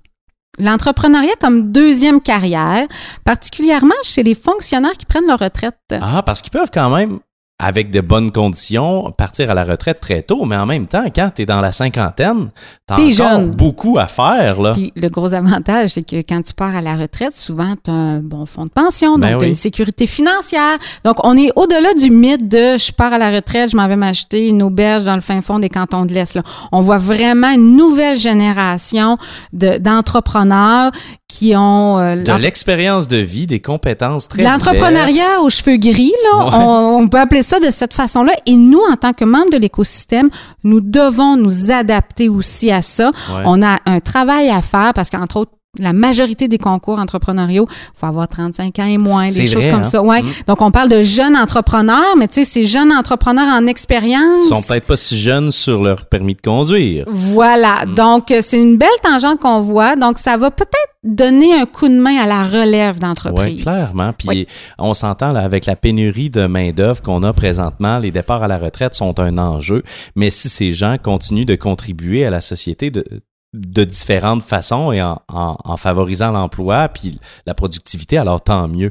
L'entrepreneuriat 0.59 1.35
comme 1.41 1.73
deuxième 1.73 2.20
carrière, 2.20 2.87
particulièrement 3.25 3.95
chez 4.03 4.23
les 4.23 4.35
fonctionnaires 4.35 4.93
qui 4.93 5.07
prennent 5.07 5.27
leur 5.27 5.39
retraite. 5.39 5.79
Ah, 5.91 6.23
parce 6.23 6.43
qu'ils 6.43 6.53
peuvent 6.53 6.70
quand 6.73 6.91
même, 6.95 7.20
avec 7.62 7.90
de 7.90 8.00
bonnes 8.00 8.30
conditions, 8.32 9.10
partir 9.16 9.50
à 9.50 9.54
la 9.54 9.64
retraite 9.64 10.00
très 10.00 10.22
tôt, 10.22 10.44
mais 10.44 10.56
en 10.56 10.66
même 10.66 10.86
temps, 10.86 11.04
quand 11.14 11.30
tu 11.34 11.42
es 11.42 11.46
dans 11.46 11.60
la 11.60 11.72
cinquantaine, 11.72 12.50
t'as 12.86 12.96
T'es 12.96 13.20
encore 13.22 13.38
jeune. 13.40 13.50
beaucoup 13.52 13.98
à 13.98 14.06
faire, 14.08 14.60
là. 14.60 14.72
Puis 14.72 14.92
le 14.96 15.08
gros 15.08 15.32
avantage, 15.32 15.90
c'est 15.90 16.02
que 16.02 16.16
quand 16.16 16.42
tu 16.42 16.52
pars 16.54 16.74
à 16.74 16.80
la 16.80 16.96
retraite, 16.96 17.32
souvent, 17.32 17.74
tu 17.82 17.90
as 17.90 17.94
un 17.94 18.18
bon 18.18 18.46
fonds 18.46 18.64
de 18.66 18.70
pension, 18.70 19.12
donc 19.12 19.20
Ben 19.20 19.28
tu 19.28 19.34
as 19.34 19.38
oui. 19.38 19.48
une 19.48 19.54
sécurité 19.54 20.06
financière. 20.06 20.76
Donc, 21.04 21.16
on 21.24 21.36
est 21.36 21.50
au-delà 21.56 21.94
du 21.94 22.10
mythe 22.10 22.48
de 22.48 22.76
je 22.78 22.92
pars 22.92 23.12
à 23.12 23.18
la 23.18 23.30
retraite, 23.30 23.70
je 23.70 23.76
m'en 23.76 23.86
vais 23.88 23.96
m'acheter 23.96 24.48
une 24.48 24.62
auberge 24.62 25.04
dans 25.04 25.14
le 25.14 25.20
fin 25.20 25.40
fond 25.40 25.58
des 25.58 25.68
cantons 25.70 26.04
de 26.04 26.12
l'Est. 26.12 26.38
On 26.72 26.80
voit 26.80 26.98
vraiment 26.98 27.50
une 27.52 27.76
nouvelle 27.76 28.16
génération 28.16 29.16
de- 29.52 29.78
d'entrepreneurs 29.78 30.90
qui 31.33 31.55
ont 31.57 31.99
euh, 31.99 32.16
de 32.22 32.33
l'expérience 32.43 33.09
de 33.09 33.16
vie, 33.16 33.47
des 33.47 33.59
compétences 33.61 34.28
très 34.28 34.43
L'entrepreneuriat 34.43 35.41
aux 35.45 35.49
cheveux 35.49 35.78
gris, 35.78 36.12
là, 36.24 36.45
Ouais. 36.45 36.51
on, 36.53 36.99
on 36.99 37.09
peut 37.09 37.18
appeler 37.18 37.43
ça 37.43 37.59
de 37.59 37.70
cette 37.70 37.95
façon-là. 37.95 38.33
Et 38.45 38.55
nous, 38.57 38.83
en 38.93 38.97
tant 38.97 39.14
que 39.14 39.24
membres 39.24 39.51
de 39.51 39.57
l'écosystème, 39.57 40.28
nous 40.62 40.83
devons 40.83 41.39
nous 41.39 41.70
adapter 41.70 42.28
aussi 42.28 42.70
à 42.70 42.83
ça. 42.83 43.07
Ouais. 43.30 43.43
On 43.47 43.62
a 43.62 43.78
un 43.87 44.01
travail 44.01 44.51
à 44.51 44.61
faire 44.61 44.93
parce 44.95 45.09
qu'entre 45.09 45.39
autres, 45.39 45.53
la 45.79 45.95
majorité 45.95 46.49
des 46.49 46.59
concours 46.59 46.99
entrepreneuriaux, 46.99 47.66
il 47.70 47.99
faut 47.99 48.05
avoir 48.05 48.29
35 48.29 48.79
ans 48.79 48.85
et 48.85 48.99
moins, 48.99 49.29
des 49.29 49.47
choses 49.47 49.62
vrai, 49.62 49.70
comme 49.70 49.81
hein? 49.81 49.85
ça. 49.85 50.03
Ouais. 50.03 50.23
Mm. 50.23 50.27
Donc, 50.47 50.61
on 50.61 50.70
parle 50.70 50.91
de 50.91 51.03
jeunes 51.03 51.35
entrepreneurs, 51.35 52.14
mais 52.18 52.29
tu 52.29 52.35
sais, 52.35 52.45
ces 52.45 52.66
jeunes 52.66 52.93
entrepreneurs 52.93 53.49
en 53.49 53.66
expérience. 53.66 54.45
Ils 54.45 54.55
sont 54.55 54.61
peut-être 54.61 54.87
pas 54.87 54.97
si 54.97 55.16
jeunes 55.18 55.51
sur 55.51 55.83
leur 55.83 56.05
permis 56.05 56.35
de 56.35 56.43
conduire. 56.43 57.07
Voilà. 57.09 57.87
Mm. 57.87 57.95
Donc, 57.95 58.31
euh, 58.31 58.41
c'est 58.43 58.61
une 58.61 58.77
belle 58.77 58.89
tangente 59.03 59.39
qu'on 59.41 59.62
voit. 59.62 59.97
Donc, 59.97 60.18
ça 60.18 60.37
va 60.37 60.51
peut-être 60.51 60.93
donner 61.05 61.55
un 61.55 61.64
coup 61.64 61.89
de 61.89 61.95
main 61.99 62.16
à 62.23 62.27
la 62.27 62.43
relève 62.43 62.97
Oui, 62.97 63.01
d'entreprise. 63.01 63.62
clairement. 63.62 64.12
Puis 64.12 64.29
Oui. 64.29 64.47
on 64.79 64.93
s'entend 64.93 65.33
là 65.33 65.41
avec 65.41 65.64
la 65.64 65.75
pénurie 65.75 66.29
de 66.29 66.45
main-d'œuvre 66.47 67.01
qu'on 67.01 67.23
a 67.23 67.33
présentement, 67.33 67.99
les 67.99 68.11
départs 68.11 68.43
à 68.43 68.49
la 68.49 68.59
retraite 68.59 68.95
sont 68.95 69.18
un 69.18 69.39
enjeu. 69.39 69.83
Mais 70.16 70.29
si 70.29 70.51
ces 70.51 70.73
gens 70.73 70.99
continuent 71.03 71.47
de 71.47 71.55
contribuer 71.57 72.27
à 72.27 72.31
la 72.31 72.43
société 72.43 72.91
de 72.91 73.05
de 73.55 73.84
différentes 73.84 74.42
façons 74.42 74.92
et 74.92 75.03
en, 75.03 75.20
en- 75.28 75.57
en 75.64 75.76
favorisant 75.76 76.30
l'emploi 76.32 76.88
puis 76.88 77.18
la 77.46 77.53
productivité, 77.55 78.16
alors 78.16 78.40
tant 78.42 78.66
mieux. 78.68 78.88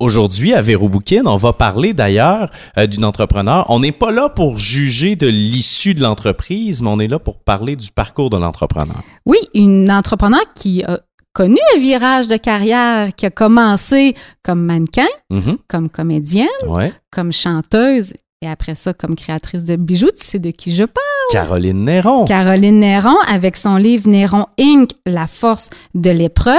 Aujourd'hui, 0.00 0.54
à 0.54 0.62
Véro 0.62 0.88
Bouquin, 0.88 1.22
on 1.26 1.36
va 1.36 1.52
parler 1.52 1.92
d'ailleurs 1.92 2.50
euh, 2.78 2.86
d'une 2.86 3.04
entrepreneur. 3.04 3.66
On 3.68 3.80
n'est 3.80 3.92
pas 3.92 4.10
là 4.12 4.28
pour 4.28 4.56
juger 4.56 5.16
de 5.16 5.26
l'issue 5.26 5.94
de 5.94 6.00
l'entreprise, 6.02 6.80
mais 6.82 6.88
on 6.88 6.98
est 7.00 7.06
là 7.08 7.18
pour 7.18 7.38
parler 7.40 7.76
du 7.76 7.90
parcours 7.90 8.30
de 8.30 8.36
l'entrepreneur. 8.38 9.02
Oui, 9.26 9.38
une 9.54 9.90
entrepreneur 9.90 10.40
qui 10.54 10.82
a 10.84 11.00
connu 11.34 11.58
un 11.76 11.78
virage 11.80 12.28
de 12.28 12.36
carrière, 12.36 13.14
qui 13.14 13.26
a 13.26 13.30
commencé 13.30 14.14
comme 14.42 14.60
mannequin, 14.64 15.06
Mhm. 15.30 15.58
comme 15.68 15.90
comédienne, 15.90 16.46
Ouais. 16.66 16.92
comme 17.10 17.32
chanteuse 17.32 18.14
et 18.40 18.48
après 18.48 18.74
ça 18.74 18.94
comme 18.94 19.16
créatrice 19.16 19.64
de 19.64 19.76
bijoux. 19.76 20.10
Tu 20.16 20.24
sais 20.24 20.38
de 20.38 20.50
qui 20.50 20.72
je 20.74 20.84
parle? 20.84 21.04
Caroline 21.30 21.84
Néron. 21.84 22.24
Caroline 22.24 22.80
Néron 22.80 23.16
avec 23.30 23.58
son 23.58 23.76
livre 23.76 24.08
Néron 24.08 24.46
Inc. 24.58 24.90
La 25.04 25.26
force 25.26 25.68
de 25.94 26.10
l'épreuve, 26.10 26.56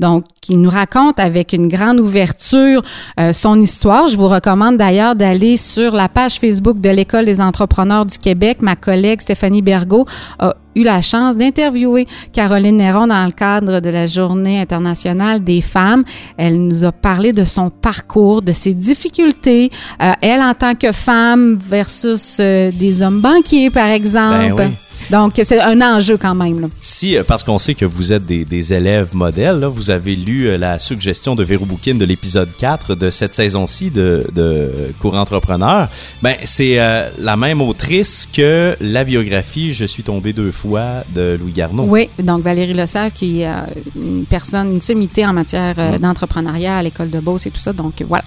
donc 0.00 0.24
qui 0.40 0.56
nous 0.56 0.70
raconte 0.70 1.20
avec 1.20 1.52
une 1.52 1.68
grande 1.68 2.00
ouverture 2.00 2.82
euh, 3.20 3.32
son 3.32 3.60
histoire. 3.60 4.08
Je 4.08 4.16
vous 4.16 4.26
recommande 4.26 4.76
d'ailleurs 4.78 5.14
d'aller 5.14 5.56
sur 5.56 5.94
la 5.94 6.08
page 6.08 6.40
Facebook 6.40 6.80
de 6.80 6.90
l'École 6.90 7.24
des 7.24 7.40
entrepreneurs 7.40 8.04
du 8.04 8.18
Québec. 8.18 8.58
Ma 8.62 8.74
collègue 8.74 9.20
Stéphanie 9.20 9.62
Bergot 9.62 10.06
a 10.40 10.54
eu 10.76 10.84
la 10.84 11.02
chance 11.02 11.36
d'interviewer 11.36 12.06
Caroline 12.32 12.76
Néron 12.76 13.08
dans 13.08 13.24
le 13.24 13.32
cadre 13.32 13.80
de 13.80 13.90
la 13.90 14.06
Journée 14.06 14.60
internationale 14.60 15.42
des 15.42 15.60
femmes. 15.60 16.04
Elle 16.36 16.64
nous 16.64 16.84
a 16.84 16.92
parlé 16.92 17.32
de 17.32 17.44
son 17.44 17.70
parcours, 17.70 18.40
de 18.42 18.52
ses 18.52 18.72
difficultés, 18.72 19.70
euh, 20.00 20.12
elle 20.22 20.40
en 20.40 20.54
tant 20.54 20.74
que 20.74 20.92
femme 20.92 21.58
versus 21.60 22.38
euh, 22.40 22.70
des 22.70 23.02
hommes 23.02 23.20
banquiers, 23.20 23.70
par 23.70 23.86
exemple. 23.88 23.99
Ben 24.02 24.52
oui. 24.52 24.64
Donc, 25.10 25.32
c'est 25.42 25.58
un 25.60 25.80
enjeu 25.80 26.16
quand 26.16 26.34
même. 26.36 26.60
là. 26.60 26.68
Si, 26.82 27.16
euh, 27.16 27.24
parce 27.26 27.42
qu'on 27.42 27.58
sait 27.58 27.74
que 27.74 27.84
vous 27.84 28.12
êtes 28.12 28.24
des, 28.26 28.44
des 28.44 28.72
élèves 28.74 29.08
modèles, 29.16 29.58
là, 29.58 29.66
vous 29.66 29.90
avez 29.90 30.14
lu 30.14 30.46
euh, 30.46 30.56
la 30.58 30.78
suggestion 30.78 31.34
de 31.34 31.42
Vérou 31.42 31.66
Bouquin 31.66 31.94
de 31.94 32.04
l'épisode 32.04 32.48
4 32.58 32.94
de 32.94 33.10
cette 33.10 33.34
saison-ci 33.34 33.90
de, 33.90 34.24
de 34.34 34.70
Cours 35.00 35.14
Entrepreneur, 35.16 35.88
ben, 36.22 36.34
c'est 36.44 36.78
euh, 36.78 37.08
la 37.18 37.36
même 37.36 37.60
autrice 37.60 38.28
que 38.32 38.76
la 38.80 39.02
biographie 39.02 39.72
Je 39.72 39.84
suis 39.86 40.02
tombé 40.04 40.32
deux 40.32 40.52
fois 40.52 41.02
de 41.12 41.36
Louis 41.40 41.52
Garneau. 41.52 41.86
Oui, 41.88 42.08
donc 42.22 42.42
Valérie 42.42 42.74
Lesage, 42.74 43.12
qui 43.12 43.40
est 43.40 43.48
euh, 43.48 43.52
une 43.96 44.26
personne, 44.26 44.74
une 44.74 44.80
sommité 44.80 45.26
en 45.26 45.32
matière 45.32 45.74
euh, 45.78 45.96
Mm. 45.96 45.98
d'entrepreneuriat 45.98 46.76
à 46.76 46.82
l'école 46.82 47.10
de 47.10 47.18
Beauce 47.18 47.46
et 47.46 47.50
tout 47.50 47.60
ça. 47.60 47.72
Donc, 47.72 47.94
voilà. 48.06 48.24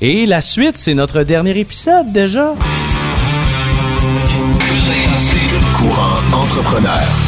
Et 0.00 0.24
la 0.26 0.40
suite, 0.40 0.76
c'est 0.76 0.94
notre 0.94 1.22
dernier 1.24 1.58
épisode 1.58 2.12
déjà. 2.12 2.54
Entrepreneur. 5.98 7.25